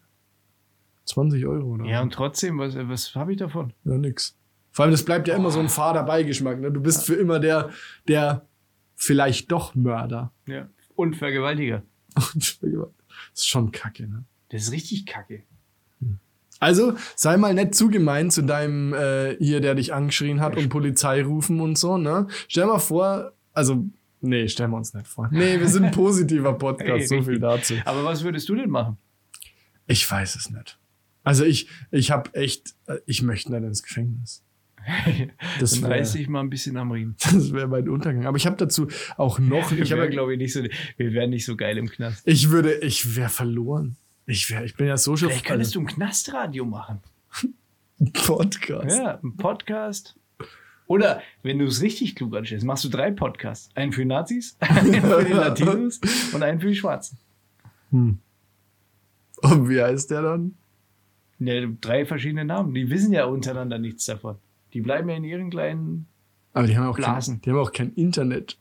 20 1.06 1.46
Euro 1.46 1.76
oder 1.76 1.86
Ja, 1.86 2.02
und 2.02 2.14
trotzdem, 2.14 2.58
was, 2.58 2.76
was 2.76 3.16
habe 3.16 3.32
ich 3.32 3.38
davon? 3.38 3.74
Ja, 3.86 3.98
nix. 3.98 4.38
Vor 4.72 4.84
allem, 4.84 4.92
das 4.92 5.04
bleibt 5.04 5.28
ja 5.28 5.36
immer 5.36 5.50
so 5.50 5.60
ein 5.60 5.70
fader 5.70 6.04
Beigeschmack. 6.04 6.60
Ne? 6.60 6.72
Du 6.72 6.82
bist 6.82 7.06
für 7.06 7.16
immer 7.16 7.40
der, 7.40 7.72
der 8.08 8.46
vielleicht 8.96 9.52
doch 9.52 9.74
Mörder. 9.76 10.34
Ja. 10.46 10.68
Und 10.96 11.16
Vergewaltiger. 11.16 11.84
das 12.16 12.60
ist 13.34 13.48
schon 13.48 13.72
kacke, 13.72 14.08
ne? 14.08 14.26
Das 14.50 14.64
ist 14.64 14.72
richtig 14.72 15.06
kacke. 15.06 15.44
Also, 16.60 16.96
sei 17.16 17.38
mal 17.38 17.54
nicht 17.54 17.76
zu 17.76 17.90
gemein 17.90 18.32
zu 18.32 18.42
deinem 18.42 18.94
äh, 18.94 19.36
hier, 19.40 19.62
der 19.62 19.76
dich 19.76 19.94
angeschrien 19.94 20.42
hat 20.42 20.58
und 20.58 20.70
Polizei 20.70 21.24
rufen 21.24 21.60
und 21.62 21.78
so, 21.78 21.98
ne? 21.98 22.28
Stell 22.48 22.66
mal 22.66 22.80
vor, 22.80 23.34
also, 23.54 23.86
nee, 24.22 24.48
stellen 24.48 24.72
wir 24.72 24.78
uns 24.78 24.94
nicht 24.94 25.08
vor. 25.08 25.30
Nee, 25.32 25.60
wir 25.60 25.68
sind 25.68 25.86
ein 25.86 25.92
positiver 25.92 26.54
Podcast, 26.54 27.10
so 27.10 27.22
viel 27.22 27.40
dazu. 27.40 27.76
Aber 27.86 28.04
was 28.04 28.24
würdest 28.24 28.50
du 28.50 28.56
denn 28.56 28.70
machen? 28.70 28.98
Ich 29.86 30.10
weiß 30.10 30.36
es 30.36 30.50
nicht. 30.50 30.80
Also 31.24 31.44
ich, 31.44 31.70
ich 31.92 32.12
habe 32.12 32.34
echt, 32.34 32.74
äh, 32.88 32.98
ich 33.06 33.22
möchte 33.22 33.52
nicht 33.52 33.64
ins 33.64 33.84
Gefängnis. 33.84 34.44
Das 35.60 35.74
Dann 35.74 35.84
wär- 35.84 35.98
reiß 35.98 36.16
ich 36.16 36.28
mal 36.30 36.40
ein 36.40 36.50
bisschen 36.50 36.78
am 36.78 36.92
Riemen. 36.92 37.16
Das 37.24 37.52
wäre 37.54 37.68
mein 37.68 37.88
Untergang. 37.90 38.26
Aber 38.26 38.38
ich 38.38 38.46
habe 38.46 38.56
dazu 38.58 38.88
auch 39.18 39.38
noch, 39.40 39.72
ich 39.74 39.92
habe 39.92 40.02
wäre, 40.02 40.10
glaube 40.10 40.34
ich, 40.34 40.40
nicht 40.40 40.54
so, 40.54 40.62
wir 40.64 41.12
wären 41.14 41.30
nicht 41.30 41.46
so 41.46 41.56
geil 41.58 41.78
im 41.78 41.90
Knast. 41.90 42.22
Ich 42.26 42.50
würde, 42.50 42.74
ich 42.76 43.16
wäre 43.16 43.30
verloren. 43.30 43.98
Ich 44.30 44.54
ich 44.54 44.76
bin 44.76 44.88
ja 44.88 44.98
so 44.98 45.16
schon 45.16 45.30
Vielleicht 45.30 45.46
könntest 45.46 45.74
du 45.74 45.80
ein 45.80 45.88
Knastradio 45.88 46.66
machen. 46.66 47.00
Podcast. 48.14 48.98
Ja, 48.98 49.20
ein 49.24 49.38
Podcast. 49.38 50.16
Oder 50.86 51.22
wenn 51.44 51.60
du 51.60 51.66
es 51.66 51.82
richtig 51.82 52.16
klug 52.16 52.36
anstellst, 52.36 52.66
machst 52.66 52.84
du 52.84 52.90
drei 52.90 53.12
Podcasts. 53.12 53.70
Einen 53.74 53.94
für 53.94 54.06
Nazis, 54.06 54.58
einen 54.60 55.02
für 55.02 55.24
die 55.24 55.32
Latinos 55.34 56.02
und 56.34 56.44
einen 56.44 56.60
für 56.60 56.68
die 56.68 56.76
Schwarzen. 56.76 57.18
Hm. 57.92 58.20
Und 59.42 59.70
wie 59.70 59.82
heißt 59.82 60.12
der 60.12 60.22
dann? 60.22 60.56
Ja, 61.40 61.66
drei 61.80 62.06
verschiedene 62.06 62.44
Namen. 62.44 62.74
Die 62.74 62.90
wissen 62.90 63.14
ja 63.14 63.26
untereinander 63.26 63.78
nichts 63.78 64.06
davon. 64.06 64.38
Die 64.74 64.82
bleiben 64.82 65.08
ja 65.08 65.16
in 65.16 65.24
ihren 65.24 65.50
kleinen. 65.50 66.08
Aber 66.54 66.68
die 66.68 66.78
haben 66.78 66.88
auch 66.88 66.98
Blasen. 66.98 67.36
kein, 67.36 67.42
die 67.42 67.50
haben 67.52 67.60
auch 67.60 67.72
kein 67.72 67.94
Internet. 67.94 68.58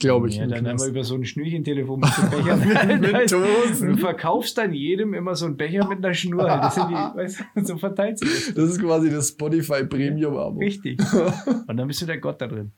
Glaube 0.00 0.28
ich. 0.28 0.36
Ja, 0.36 0.46
dann 0.46 0.78
wir 0.78 0.86
über 0.86 1.04
so 1.04 1.14
ein 1.14 1.24
Schnürchentelefon 1.24 2.00
mit 2.00 2.08
so 2.10 2.22
Bechern. 2.22 3.00
Mit 3.00 3.30
Dosen. 3.32 3.88
Du 3.90 3.96
verkaufst 3.96 4.58
dann 4.58 4.72
jedem 4.72 5.14
immer 5.14 5.34
so 5.36 5.46
einen 5.46 5.56
Becher 5.56 5.86
mit 5.88 5.98
einer 5.98 6.12
Schnur. 6.14 6.44
Das 6.44 6.74
sind 6.74 6.90
die, 6.90 6.94
weißt 6.94 7.44
du, 7.54 7.64
so 7.64 7.78
verteilt 7.78 8.18
sich 8.18 8.28
das. 8.28 8.54
das 8.54 8.70
ist 8.70 8.80
quasi 8.80 9.10
das 9.10 9.28
Spotify 9.28 9.84
Premium 9.84 10.36
Abo. 10.36 10.58
Richtig. 10.58 10.98
Und 11.66 11.76
dann 11.76 11.86
bist 11.86 12.02
du 12.02 12.06
der 12.06 12.18
Gott 12.18 12.40
da 12.40 12.48
drin. 12.48 12.72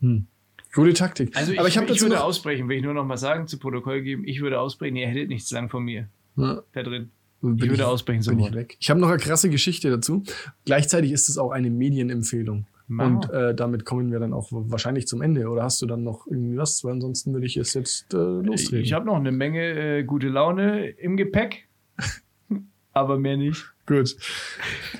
Hm. 0.00 0.26
Gute 0.74 0.92
Taktik. 0.92 1.36
Also 1.36 1.52
ich, 1.52 1.58
Aber 1.58 1.68
ich 1.68 1.76
habe 1.76 1.86
ich 1.86 1.92
dazu 1.92 2.04
würde 2.04 2.22
ausbrechen, 2.22 2.68
will 2.68 2.76
ich 2.76 2.82
nur 2.84 2.94
noch 2.94 3.04
mal 3.04 3.16
sagen, 3.16 3.46
zu 3.46 3.58
Protokoll 3.58 4.02
geben, 4.02 4.24
ich 4.26 4.40
würde 4.40 4.60
ausbrechen, 4.60 4.96
ihr 4.96 5.08
hättet 5.08 5.28
nichts 5.28 5.50
lang 5.50 5.68
von 5.68 5.82
mir 5.82 6.08
Ja, 6.36 6.62
da 6.72 6.82
drin. 6.82 7.10
bin 7.40 7.56
Ich 7.56 7.70
würde 7.70 7.86
ausbrechen 7.86 8.22
bin 8.24 8.38
ich 8.40 8.54
weg. 8.54 8.76
Ich 8.78 8.90
habe 8.90 9.00
noch 9.00 9.08
eine 9.08 9.18
krasse 9.18 9.50
Geschichte 9.50 9.90
dazu. 9.90 10.22
Gleichzeitig 10.64 11.10
ist 11.12 11.28
es 11.28 11.38
auch 11.38 11.50
eine 11.50 11.70
Medienempfehlung. 11.70 12.66
Wow. 12.88 13.06
Und 13.06 13.30
äh, 13.30 13.54
damit 13.54 13.84
kommen 13.84 14.10
wir 14.10 14.18
dann 14.18 14.32
auch 14.32 14.48
wahrscheinlich 14.50 15.06
zum 15.06 15.20
Ende. 15.20 15.48
Oder 15.48 15.62
hast 15.62 15.82
du 15.82 15.86
dann 15.86 16.04
noch 16.04 16.26
irgendwie 16.26 16.56
was? 16.56 16.82
Weil 16.84 16.92
ansonsten 16.92 17.34
würde 17.34 17.46
ich 17.46 17.56
es 17.58 17.74
jetzt 17.74 18.14
äh, 18.14 18.16
lostreten. 18.16 18.84
Ich 18.84 18.94
habe 18.94 19.04
noch 19.04 19.16
eine 19.16 19.30
Menge 19.30 19.98
äh, 19.98 20.04
gute 20.04 20.28
Laune 20.28 20.88
im 20.88 21.16
Gepäck, 21.16 21.68
aber 22.92 23.18
mehr 23.18 23.36
nicht. 23.36 23.70
Gut. 23.86 24.16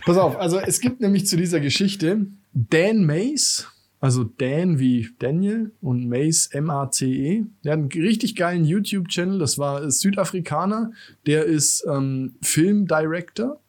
Pass 0.05 0.19
auf, 0.19 0.39
also 0.39 0.59
es 0.59 0.81
gibt 0.81 1.01
nämlich 1.01 1.27
zu 1.27 1.37
dieser 1.37 1.61
Geschichte 1.61 2.27
Dan 2.53 3.07
Mace, 3.07 3.71
also 4.01 4.25
Dan 4.25 4.79
wie 4.79 5.09
Daniel 5.19 5.73
und 5.81 6.09
Mace 6.09 6.49
M-A-C-E. 6.53 7.45
Der 7.65 7.73
hat 7.73 7.79
einen 7.79 7.93
richtig 7.93 8.37
geilen 8.37 8.65
YouTube-Channel, 8.65 9.39
das 9.39 9.59
war 9.59 9.83
ist 9.83 10.01
Südafrikaner, 10.01 10.93
der 11.27 11.45
ist 11.45 11.87
ähm, 11.91 12.35
Filmdirector, 12.43 13.61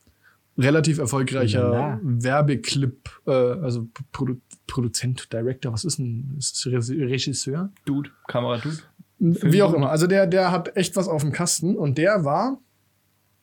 relativ 0.59 0.99
erfolgreicher 0.99 1.69
Lala. 1.69 1.99
Werbeclip, 2.03 3.09
äh, 3.25 3.31
also 3.31 3.87
Produ 4.11 4.35
Produzent, 4.67 5.33
Director, 5.33 5.73
was 5.73 5.83
ist 5.83 5.97
ein 5.97 6.35
ist 6.37 6.65
es 6.65 6.89
Regisseur? 6.91 7.71
Dude, 7.85 8.11
Kamera-Dude. 8.27 8.77
Wie 9.17 9.61
auch 9.63 9.73
immer. 9.73 9.89
Also 9.89 10.05
der, 10.07 10.27
der 10.27 10.51
hat 10.51 10.77
echt 10.77 10.95
was 10.95 11.07
auf 11.07 11.21
dem 11.23 11.31
Kasten 11.31 11.75
und 11.75 11.97
der 11.97 12.23
war, 12.23 12.61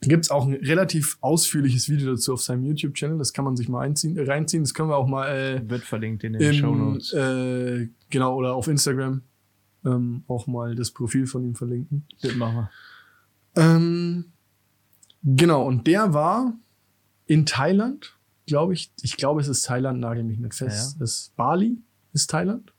gibt's 0.00 0.30
auch 0.30 0.46
ein 0.46 0.54
relativ 0.54 1.18
ausführliches 1.20 1.88
Video 1.88 2.12
dazu 2.12 2.32
auf 2.32 2.42
seinem 2.42 2.64
YouTube-Channel. 2.64 3.18
Das 3.18 3.32
kann 3.32 3.44
man 3.44 3.56
sich 3.56 3.68
mal 3.68 3.80
einziehen, 3.80 4.18
reinziehen. 4.18 4.62
Das 4.62 4.72
können 4.72 4.88
wir 4.88 4.96
auch 4.96 5.08
mal 5.08 5.28
äh, 5.28 5.68
Wird 5.68 5.82
verlinkt 5.82 6.24
in 6.24 6.34
den 6.34 6.54
Show 6.54 6.72
im, 6.72 6.92
Notes. 6.92 7.12
äh, 7.12 7.88
genau, 8.08 8.36
oder 8.36 8.54
auf 8.54 8.68
Instagram 8.68 9.22
ähm, 9.84 10.24
auch 10.28 10.46
mal 10.46 10.74
das 10.74 10.90
Profil 10.90 11.26
von 11.26 11.44
ihm 11.44 11.54
verlinken. 11.54 12.06
Das 12.22 12.34
machen 12.36 12.56
wir. 12.56 12.70
Ähm, 13.56 14.24
genau, 15.22 15.66
und 15.66 15.86
der 15.86 16.12
war 16.14 16.54
in 17.26 17.46
Thailand, 17.46 18.16
glaube 18.46 18.74
ich. 18.74 18.92
Ich 19.02 19.16
glaube, 19.16 19.40
es 19.40 19.48
ist 19.48 19.62
Thailand, 19.66 20.00
nagel 20.00 20.24
mich 20.24 20.38
nicht 20.38 20.54
fest. 20.54 20.96
Ja, 20.98 21.04
Es 21.04 21.12
ist 21.12 21.36
Bali, 21.36 21.78
ist 22.12 22.30
Thailand. 22.30 22.72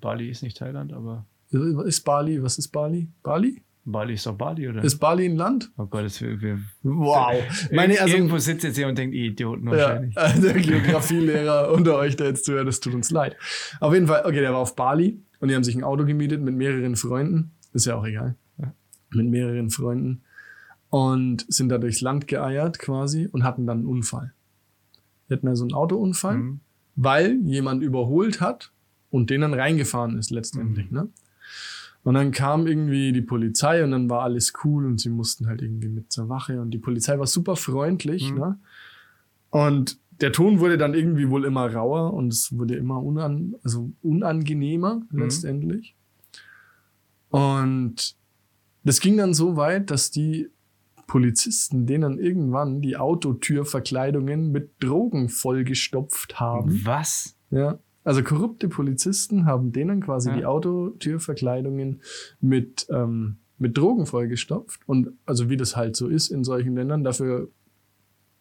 Bali 0.00 0.30
ist 0.30 0.42
nicht 0.42 0.56
Thailand, 0.56 0.92
aber 0.92 1.26
Ist 1.50 2.02
Bali, 2.04 2.42
was 2.42 2.58
ist 2.58 2.68
Bali? 2.68 3.08
Bali? 3.22 3.62
Bali 3.88 4.14
ist 4.14 4.26
doch 4.26 4.34
Bali, 4.34 4.68
oder? 4.68 4.82
Ist 4.82 4.98
Bali 4.98 5.26
ein 5.26 5.36
Land? 5.36 5.70
oh 5.76 5.86
Gott, 5.86 6.04
das 6.04 6.20
wir, 6.20 6.40
wir 6.40 6.58
Wow. 6.82 7.36
Meine, 7.72 8.00
also, 8.00 8.16
Irgendwo 8.16 8.38
sitzt 8.38 8.64
jetzt 8.64 8.76
hier 8.76 8.88
und 8.88 8.98
denkt, 8.98 9.14
ihr 9.14 9.26
Idioten 9.26 9.68
ja, 9.68 9.72
wahrscheinlich. 9.72 10.14
der 10.42 10.54
Geografielehrer 10.54 11.72
unter 11.72 11.96
euch, 11.96 12.16
der 12.16 12.26
jetzt 12.26 12.44
zuhört, 12.44 12.66
das 12.66 12.80
tut 12.80 12.94
uns 12.94 13.12
leid. 13.12 13.36
Auf 13.78 13.94
jeden 13.94 14.08
Fall, 14.08 14.22
okay, 14.26 14.40
der 14.40 14.52
war 14.52 14.58
auf 14.58 14.74
Bali 14.74 15.22
und 15.38 15.48
die 15.48 15.54
haben 15.54 15.62
sich 15.62 15.76
ein 15.76 15.84
Auto 15.84 16.04
gemietet 16.04 16.42
mit 16.42 16.56
mehreren 16.56 16.96
Freunden. 16.96 17.52
Ist 17.72 17.86
ja 17.86 17.94
auch 17.94 18.04
egal. 18.04 18.34
Ja. 18.58 18.74
Mit 19.10 19.26
mehreren 19.26 19.70
Freunden. 19.70 20.22
Und 20.96 21.44
sind 21.52 21.68
da 21.68 21.78
durchs 21.78 22.00
Land 22.00 22.26
geeiert 22.26 22.78
quasi 22.78 23.26
und 23.30 23.44
hatten 23.44 23.66
dann 23.66 23.78
einen 23.78 23.86
Unfall. 23.86 24.32
Die 25.28 25.34
hatten 25.34 25.48
also 25.48 25.64
einen 25.64 25.74
Autounfall, 25.74 26.36
Mhm. 26.38 26.60
weil 26.94 27.38
jemand 27.44 27.82
überholt 27.82 28.40
hat 28.40 28.72
und 29.10 29.28
den 29.28 29.42
dann 29.42 29.52
reingefahren 29.52 30.16
ist 30.18 30.30
letztendlich. 30.30 30.90
Ne? 30.90 31.08
Und 32.04 32.14
dann 32.14 32.30
kam 32.30 32.66
irgendwie 32.66 33.12
die 33.12 33.20
Polizei 33.20 33.82
und 33.84 33.90
dann 33.90 34.08
war 34.08 34.22
alles 34.22 34.52
cool 34.64 34.86
und 34.86 34.98
sie 35.00 35.10
mussten 35.10 35.48
halt 35.48 35.60
irgendwie 35.60 35.88
mit 35.88 36.12
zur 36.12 36.28
Wache 36.28 36.60
und 36.62 36.70
die 36.70 36.78
Polizei 36.78 37.18
war 37.18 37.26
super 37.26 37.56
freundlich. 37.56 38.30
Mhm. 38.30 38.38
Ne? 38.38 38.58
Und 39.50 39.98
der 40.22 40.32
Ton 40.32 40.60
wurde 40.60 40.78
dann 40.78 40.94
irgendwie 40.94 41.28
wohl 41.28 41.44
immer 41.44 41.70
rauer 41.74 42.14
und 42.14 42.32
es 42.32 42.56
wurde 42.56 42.74
immer 42.76 43.02
unan 43.02 43.54
also 43.64 43.90
unangenehmer 44.02 45.02
Mhm. 45.10 45.18
letztendlich. 45.18 45.94
Und 47.30 48.16
das 48.84 49.00
ging 49.00 49.16
dann 49.16 49.34
so 49.34 49.56
weit, 49.56 49.90
dass 49.90 50.10
die 50.10 50.48
Polizisten 51.06 51.86
denen 51.86 52.18
irgendwann 52.18 52.80
die 52.80 52.96
Autotürverkleidungen 52.96 54.50
mit 54.50 54.72
Drogen 54.80 55.28
vollgestopft 55.28 56.40
haben. 56.40 56.80
Was? 56.84 57.36
Ja. 57.50 57.78
Also 58.04 58.22
korrupte 58.22 58.68
Polizisten 58.68 59.46
haben 59.46 59.72
denen 59.72 60.00
quasi 60.00 60.30
Ja. 60.30 60.36
die 60.36 60.44
Autotürverkleidungen 60.46 62.02
mit, 62.40 62.86
ähm, 62.90 63.38
mit 63.58 63.76
Drogen 63.76 64.06
vollgestopft. 64.06 64.80
Und 64.86 65.10
also 65.24 65.48
wie 65.48 65.56
das 65.56 65.76
halt 65.76 65.96
so 65.96 66.08
ist 66.08 66.28
in 66.28 66.44
solchen 66.44 66.74
Ländern, 66.74 67.04
dafür, 67.04 67.48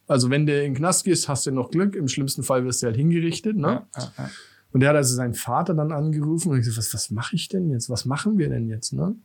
also 0.07 0.29
wenn 0.29 0.45
du 0.45 0.53
in 0.55 0.73
den 0.73 0.75
Knast 0.75 1.03
gehst, 1.05 1.27
hast 1.29 1.45
du 1.47 1.51
noch 1.51 1.71
Glück. 1.71 1.95
Im 1.95 2.07
schlimmsten 2.07 2.43
Fall 2.43 2.63
wirst 2.65 2.81
du 2.83 2.87
halt 2.87 2.95
hingerichtet. 2.97 3.55
Ne? 3.57 3.85
Ja, 3.95 4.11
ja. 4.17 4.29
Und 4.71 4.81
der 4.81 4.89
hat 4.89 4.97
also 4.97 5.15
seinen 5.15 5.33
Vater 5.33 5.73
dann 5.73 5.91
angerufen 5.91 6.51
und 6.51 6.57
gesagt, 6.57 6.77
was, 6.77 6.93
was 6.93 7.09
mache 7.09 7.35
ich 7.35 7.47
denn 7.47 7.69
jetzt? 7.69 7.89
Was 7.89 8.05
machen 8.05 8.37
wir 8.37 8.49
denn 8.49 8.67
jetzt? 8.67 8.91
Ne? 8.93 9.15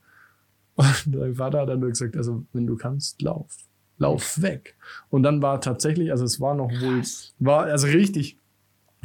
Und 1.05 1.15
sein 1.19 1.35
Vater 1.35 1.61
hat 1.61 1.69
dann 1.69 1.81
nur 1.81 1.91
gesagt, 1.91 2.17
also 2.17 2.45
wenn 2.53 2.67
du 2.67 2.77
kannst, 2.77 3.23
lauf. 3.23 3.57
lauf 3.99 4.41
weg. 4.43 4.77
Und 5.11 5.23
dann 5.23 5.43
war 5.43 5.61
tatsächlich, 5.61 6.11
also 6.11 6.25
es 6.25 6.41
war 6.41 6.55
noch 6.55 6.71
wohl, 6.71 7.03
war 7.39 7.65
also 7.65 7.87
richtig, 7.87 8.39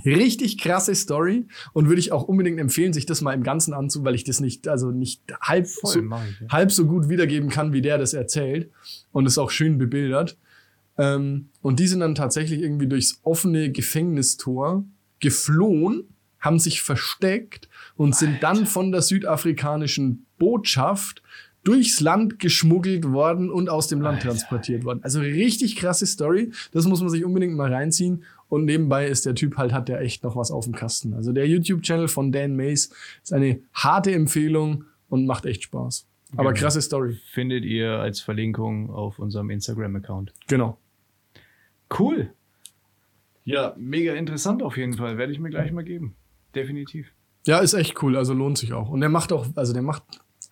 richtig 0.05 0.57
krasse 0.57 0.95
Story 0.95 1.47
und 1.73 1.87
würde 1.87 1.99
ich 1.99 2.11
auch 2.11 2.23
unbedingt 2.23 2.59
empfehlen, 2.59 2.93
sich 2.93 3.05
das 3.05 3.21
mal 3.21 3.33
im 3.33 3.43
Ganzen 3.43 3.73
anzu, 3.73 4.03
weil 4.03 4.15
ich 4.15 4.23
das 4.23 4.39
nicht, 4.39 4.67
also 4.67 4.91
nicht 4.91 5.21
halb, 5.41 5.67
Voll, 5.67 5.91
so, 5.91 5.99
ich, 5.99 6.09
ja. 6.41 6.47
halb 6.49 6.71
so 6.71 6.85
gut 6.85 7.09
wiedergeben 7.09 7.49
kann, 7.49 7.73
wie 7.73 7.81
der 7.81 7.97
das 7.97 8.13
erzählt 8.13 8.71
und 9.11 9.25
es 9.25 9.37
auch 9.37 9.51
schön 9.51 9.77
bebildert. 9.77 10.37
Ähm, 10.97 11.49
und 11.61 11.79
die 11.79 11.87
sind 11.87 11.99
dann 11.99 12.15
tatsächlich 12.15 12.61
irgendwie 12.61 12.87
durchs 12.87 13.19
offene 13.23 13.71
Gefängnistor 13.71 14.85
geflohen, 15.19 16.09
haben 16.39 16.59
sich 16.59 16.81
versteckt 16.81 17.69
und 17.95 18.15
sind 18.15 18.43
dann 18.43 18.65
von 18.65 18.91
der 18.91 19.01
südafrikanischen 19.01 20.25
Botschaft 20.37 21.23
durchs 21.65 21.99
Land 21.99 22.39
geschmuggelt 22.39 23.11
worden 23.11 23.49
und 23.51 23.69
aus 23.69 23.87
dem 23.89 23.99
Land 23.99 24.17
Alter. 24.19 24.29
transportiert 24.29 24.85
worden. 24.85 24.99
Also 25.03 25.19
richtig 25.19 25.75
krasse 25.75 26.05
Story. 26.05 26.51
Das 26.71 26.85
muss 26.87 27.01
man 27.01 27.09
sich 27.09 27.25
unbedingt 27.25 27.55
mal 27.55 27.73
reinziehen. 27.73 28.23
Und 28.47 28.63
nebenbei 28.65 29.07
ist 29.07 29.25
der 29.25 29.35
Typ 29.35 29.57
halt, 29.57 29.73
hat 29.73 29.89
der 29.89 29.99
echt 30.01 30.23
noch 30.23 30.35
was 30.37 30.51
auf 30.51 30.63
dem 30.65 30.73
Kasten. 30.75 31.13
Also 31.13 31.33
der 31.33 31.47
YouTube-Channel 31.47 32.07
von 32.07 32.31
Dan 32.31 32.55
Mays 32.55 32.91
ist 33.23 33.33
eine 33.33 33.59
harte 33.73 34.13
Empfehlung 34.13 34.85
und 35.09 35.25
macht 35.25 35.45
echt 35.45 35.63
Spaß. 35.63 36.07
Aber 36.37 36.53
Genau. 36.53 36.59
krasse 36.61 36.81
Story. 36.81 37.17
Findet 37.31 37.65
ihr 37.65 37.91
als 37.99 38.19
Verlinkung 38.21 38.89
auf 38.91 39.19
unserem 39.19 39.49
Instagram-Account. 39.49 40.33
Genau. 40.47 40.77
Cool. 41.97 42.29
Ja, 43.43 43.75
mega 43.77 44.13
interessant 44.13 44.63
auf 44.63 44.77
jeden 44.77 44.93
Fall. 44.93 45.17
Werde 45.17 45.31
ich 45.33 45.39
mir 45.39 45.49
gleich 45.49 45.71
mal 45.71 45.83
geben. 45.83 46.15
Definitiv. 46.55 47.07
Ja, 47.45 47.59
ist 47.59 47.73
echt 47.73 48.01
cool, 48.01 48.15
also 48.17 48.33
lohnt 48.33 48.57
sich 48.57 48.73
auch. 48.73 48.89
Und 48.89 49.01
der 49.01 49.09
macht 49.09 49.31
auch, 49.31 49.45
also 49.55 49.71
der 49.73 49.83
macht 49.83 50.03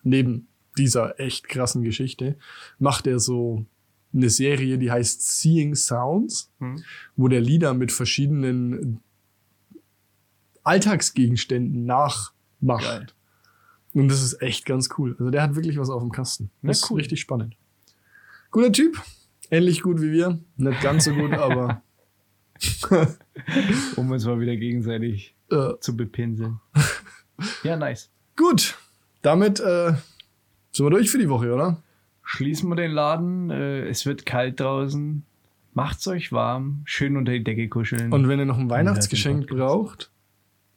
neben 0.04 0.46
dieser 0.78 1.18
echt 1.20 1.48
krassen 1.48 1.82
Geschichte, 1.82 2.36
macht 2.78 3.06
er 3.06 3.18
so 3.18 3.64
eine 4.12 4.30
Serie, 4.30 4.78
die 4.78 4.90
heißt 4.90 5.40
Seeing 5.40 5.74
Sounds, 5.74 6.50
Hm. 6.60 6.82
wo 7.16 7.28
der 7.28 7.40
Lieder 7.40 7.74
mit 7.74 7.90
verschiedenen 7.92 9.00
Alltagsgegenständen 10.62 11.84
nachmacht. 11.84 12.84
Geil. 12.84 13.06
Und 13.92 14.08
das 14.08 14.22
ist 14.22 14.40
echt 14.42 14.66
ganz 14.66 14.88
cool. 14.98 15.14
Also 15.18 15.30
der 15.30 15.42
hat 15.42 15.54
wirklich 15.54 15.78
was 15.78 15.90
auf 15.90 16.02
dem 16.02 16.10
Kasten. 16.10 16.50
Das 16.62 16.78
ist 16.80 16.90
cool. 16.90 16.98
richtig 16.98 17.20
spannend. 17.20 17.56
Guter 18.50 18.72
Typ. 18.72 19.00
Ähnlich 19.50 19.82
gut 19.82 20.00
wie 20.00 20.10
wir. 20.10 20.40
Nicht 20.56 20.80
ganz 20.80 21.04
so 21.04 21.12
gut, 21.14 21.32
aber 21.32 21.82
Um 23.96 24.10
uns 24.10 24.24
mal 24.24 24.40
wieder 24.40 24.56
gegenseitig 24.56 25.34
äh, 25.50 25.74
zu 25.80 25.96
bepinseln. 25.96 26.60
ja, 27.62 27.76
nice. 27.76 28.10
gut. 28.36 28.78
Damit 29.22 29.60
äh, 29.60 29.94
sind 30.74 30.86
wir 30.86 30.90
durch 30.90 31.10
für 31.10 31.18
die 31.18 31.28
Woche, 31.28 31.52
oder? 31.54 31.82
Schließen 32.24 32.68
wir 32.68 32.76
den 32.76 32.90
Laden. 32.90 33.50
Äh, 33.50 33.86
es 33.88 34.06
wird 34.06 34.26
kalt 34.26 34.58
draußen. 34.58 35.24
Macht's 35.72 36.06
euch 36.08 36.32
warm. 36.32 36.82
Schön 36.84 37.16
unter 37.16 37.32
die 37.32 37.44
Decke 37.44 37.68
kuscheln. 37.68 38.12
Und 38.12 38.28
wenn 38.28 38.38
ihr 38.38 38.44
noch 38.44 38.58
ein 38.58 38.70
Weihnachtsgeschenk 38.70 39.46
braucht, 39.46 40.10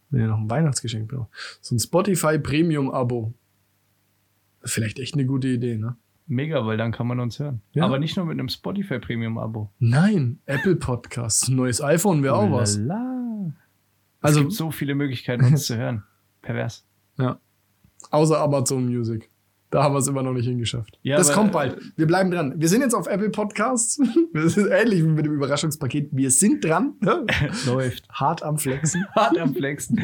wenn 0.09 0.21
ihr 0.21 0.27
noch 0.27 0.39
ein 0.39 0.49
Weihnachtsgeschenk 0.49 1.09
braucht, 1.09 1.29
so 1.61 1.75
ein 1.75 1.79
Spotify 1.79 2.37
Premium 2.37 2.91
Abo. 2.91 3.33
Vielleicht 4.63 4.99
echt 4.99 5.13
eine 5.13 5.25
gute 5.25 5.47
Idee, 5.47 5.77
ne? 5.77 5.95
Mega, 6.27 6.65
weil 6.65 6.77
dann 6.77 6.91
kann 6.91 7.07
man 7.07 7.19
uns 7.19 7.39
hören. 7.39 7.61
Ja. 7.71 7.85
Aber 7.85 7.99
nicht 7.99 8.17
nur 8.17 8.25
mit 8.25 8.37
einem 8.37 8.49
Spotify 8.49 8.99
Premium 8.99 9.37
Abo. 9.37 9.71
Nein, 9.79 10.39
Apple 10.45 10.75
Podcasts. 10.75 11.47
Ein 11.47 11.55
neues 11.55 11.81
iPhone 11.81 12.21
wäre 12.21 12.35
auch 12.35 12.51
was. 12.51 12.77
Also, 14.19 14.39
es 14.39 14.45
gibt 14.45 14.53
so 14.53 14.71
viele 14.71 14.93
Möglichkeiten, 14.93 15.45
uns 15.45 15.65
zu 15.65 15.77
hören. 15.77 16.03
Pervers. 16.41 16.85
ja. 17.17 17.39
Außer 18.11 18.39
Amazon 18.39 18.85
Music. 18.85 19.29
Da 19.69 19.83
haben 19.83 19.93
wir 19.93 19.99
es 19.99 20.07
immer 20.07 20.23
noch 20.23 20.31
nicht 20.33 20.45
hingeschafft. 20.47 20.97
Ja, 21.03 21.17
das 21.17 21.27
aber- 21.29 21.35
kommt 21.41 21.51
bald. 21.51 21.77
Wir 21.97 22.07
bleiben 22.07 22.31
dran. 22.31 22.53
Wir 22.57 22.69
sind 22.69 22.81
jetzt 22.81 22.93
auf 22.95 23.07
Apple 23.07 23.29
Podcasts. 23.29 23.99
Das 24.33 24.55
ist 24.55 24.67
ähnlich 24.67 24.99
wie 25.03 25.07
mit 25.07 25.25
dem 25.25 25.33
Überraschungspaket. 25.33 26.09
Wir 26.11 26.29
sind 26.31 26.63
dran. 26.63 26.93
ne? 27.01 27.25
Läuft. 27.65 28.07
Hart 28.09 28.43
am 28.43 28.57
Flexen. 28.59 29.05
Hart 29.15 29.37
am 29.37 29.53
Flexen. 29.55 29.99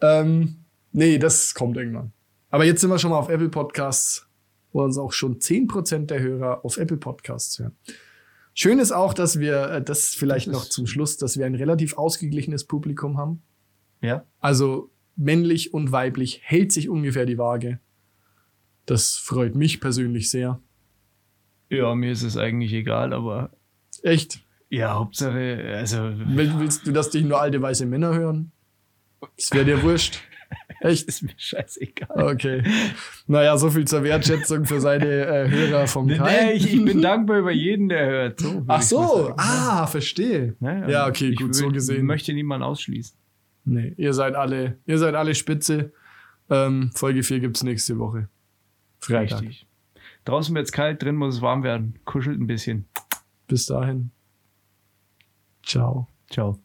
Ähm, 0.00 0.64
nee, 0.92 1.18
das 1.18 1.54
kommt 1.54 1.76
irgendwann. 1.76 2.12
Aber 2.50 2.64
jetzt 2.64 2.80
sind 2.80 2.90
wir 2.90 2.98
schon 2.98 3.10
mal 3.10 3.18
auf 3.18 3.28
Apple 3.28 3.48
Podcasts, 3.50 4.26
wo 4.72 4.82
uns 4.82 4.98
auch 4.98 5.12
schon 5.12 5.38
10% 5.38 6.06
der 6.06 6.20
Hörer 6.20 6.64
auf 6.64 6.76
Apple 6.76 6.96
Podcasts 6.96 7.58
hören. 7.58 7.76
Schön 8.54 8.78
ist 8.78 8.90
auch, 8.92 9.14
dass 9.14 9.38
wir, 9.38 9.70
äh, 9.70 9.82
das 9.82 10.08
vielleicht 10.14 10.48
Das 10.48 10.54
noch 10.54 10.64
zum 10.64 10.86
Schluss, 10.86 11.16
dass 11.16 11.38
wir 11.38 11.46
ein 11.46 11.54
relativ 11.54 11.96
ausgeglichenes 11.96 12.64
Publikum 12.64 13.16
haben. 13.16 13.42
Ja. 14.00 14.24
Also 14.40 14.90
männlich 15.16 15.72
und 15.74 15.92
weiblich 15.92 16.40
hält 16.42 16.72
sich 16.72 16.88
ungefähr 16.88 17.26
die 17.26 17.38
Waage. 17.38 17.80
Das 18.88 19.16
freut 19.16 19.54
mich 19.54 19.80
persönlich 19.80 20.30
sehr. 20.30 20.60
Ja, 21.68 21.94
mir 21.94 22.10
ist 22.12 22.22
es 22.22 22.36
eigentlich 22.38 22.72
egal, 22.72 23.12
aber 23.12 23.50
Echt? 24.02 24.40
ja, 24.70 24.94
Hauptsache, 24.94 25.74
also 25.76 25.98
Will- 25.98 26.54
Willst 26.58 26.86
du, 26.86 26.92
dass 26.92 27.10
dich 27.10 27.24
nur 27.24 27.38
alte 27.40 27.60
weiße 27.60 27.84
Männer 27.84 28.14
hören? 28.14 28.50
Das 29.36 29.50
wäre 29.52 29.66
dir 29.66 29.82
wurscht. 29.82 30.20
Echt? 30.80 31.06
ist 31.08 31.22
mir 31.22 31.34
scheißegal. 31.36 32.08
Okay. 32.32 32.62
Naja, 33.26 33.58
so 33.58 33.68
viel 33.68 33.86
zur 33.86 34.02
Wertschätzung 34.04 34.64
für 34.64 34.80
seine 34.80 35.04
äh, 35.26 35.50
Hörer 35.50 35.86
vom 35.86 36.06
Nee, 36.06 36.16
Kai. 36.16 36.44
nee, 36.46 36.52
ich, 36.52 36.72
ich 36.72 36.82
bin 36.82 37.02
dankbar 37.02 37.40
über 37.40 37.52
jeden, 37.52 37.90
der 37.90 38.06
hört. 38.06 38.40
So, 38.40 38.64
Ach 38.66 38.80
ich 38.80 38.86
so, 38.86 39.34
ah, 39.36 39.86
verstehe. 39.86 40.56
Ne? 40.60 40.86
Ja, 40.90 41.06
okay, 41.06 41.28
ich 41.30 41.36
gut, 41.38 41.54
so 41.54 41.66
würd- 41.66 41.72
gesehen. 41.74 42.06
möchte 42.06 42.32
niemanden 42.32 42.64
ausschließen. 42.64 43.14
Nee, 43.66 43.92
ihr 43.98 44.14
seid 44.14 44.34
alle, 44.36 44.78
ihr 44.86 44.96
seid 44.96 45.14
alle 45.14 45.34
spitze. 45.34 45.92
Ähm, 46.48 46.90
Folge 46.94 47.22
4 47.22 47.40
gibt's 47.40 47.62
nächste 47.62 47.98
Woche. 47.98 48.30
Richtig. 49.08 49.66
Draußen 50.24 50.54
wird's 50.54 50.72
kalt, 50.72 51.02
drin 51.02 51.16
muss 51.16 51.36
es 51.36 51.40
warm 51.42 51.62
werden. 51.62 51.98
Kuschelt 52.04 52.38
ein 52.38 52.46
bisschen. 52.46 52.86
Bis 53.46 53.66
dahin. 53.66 54.10
Ciao. 55.62 56.08
Ciao. 56.30 56.58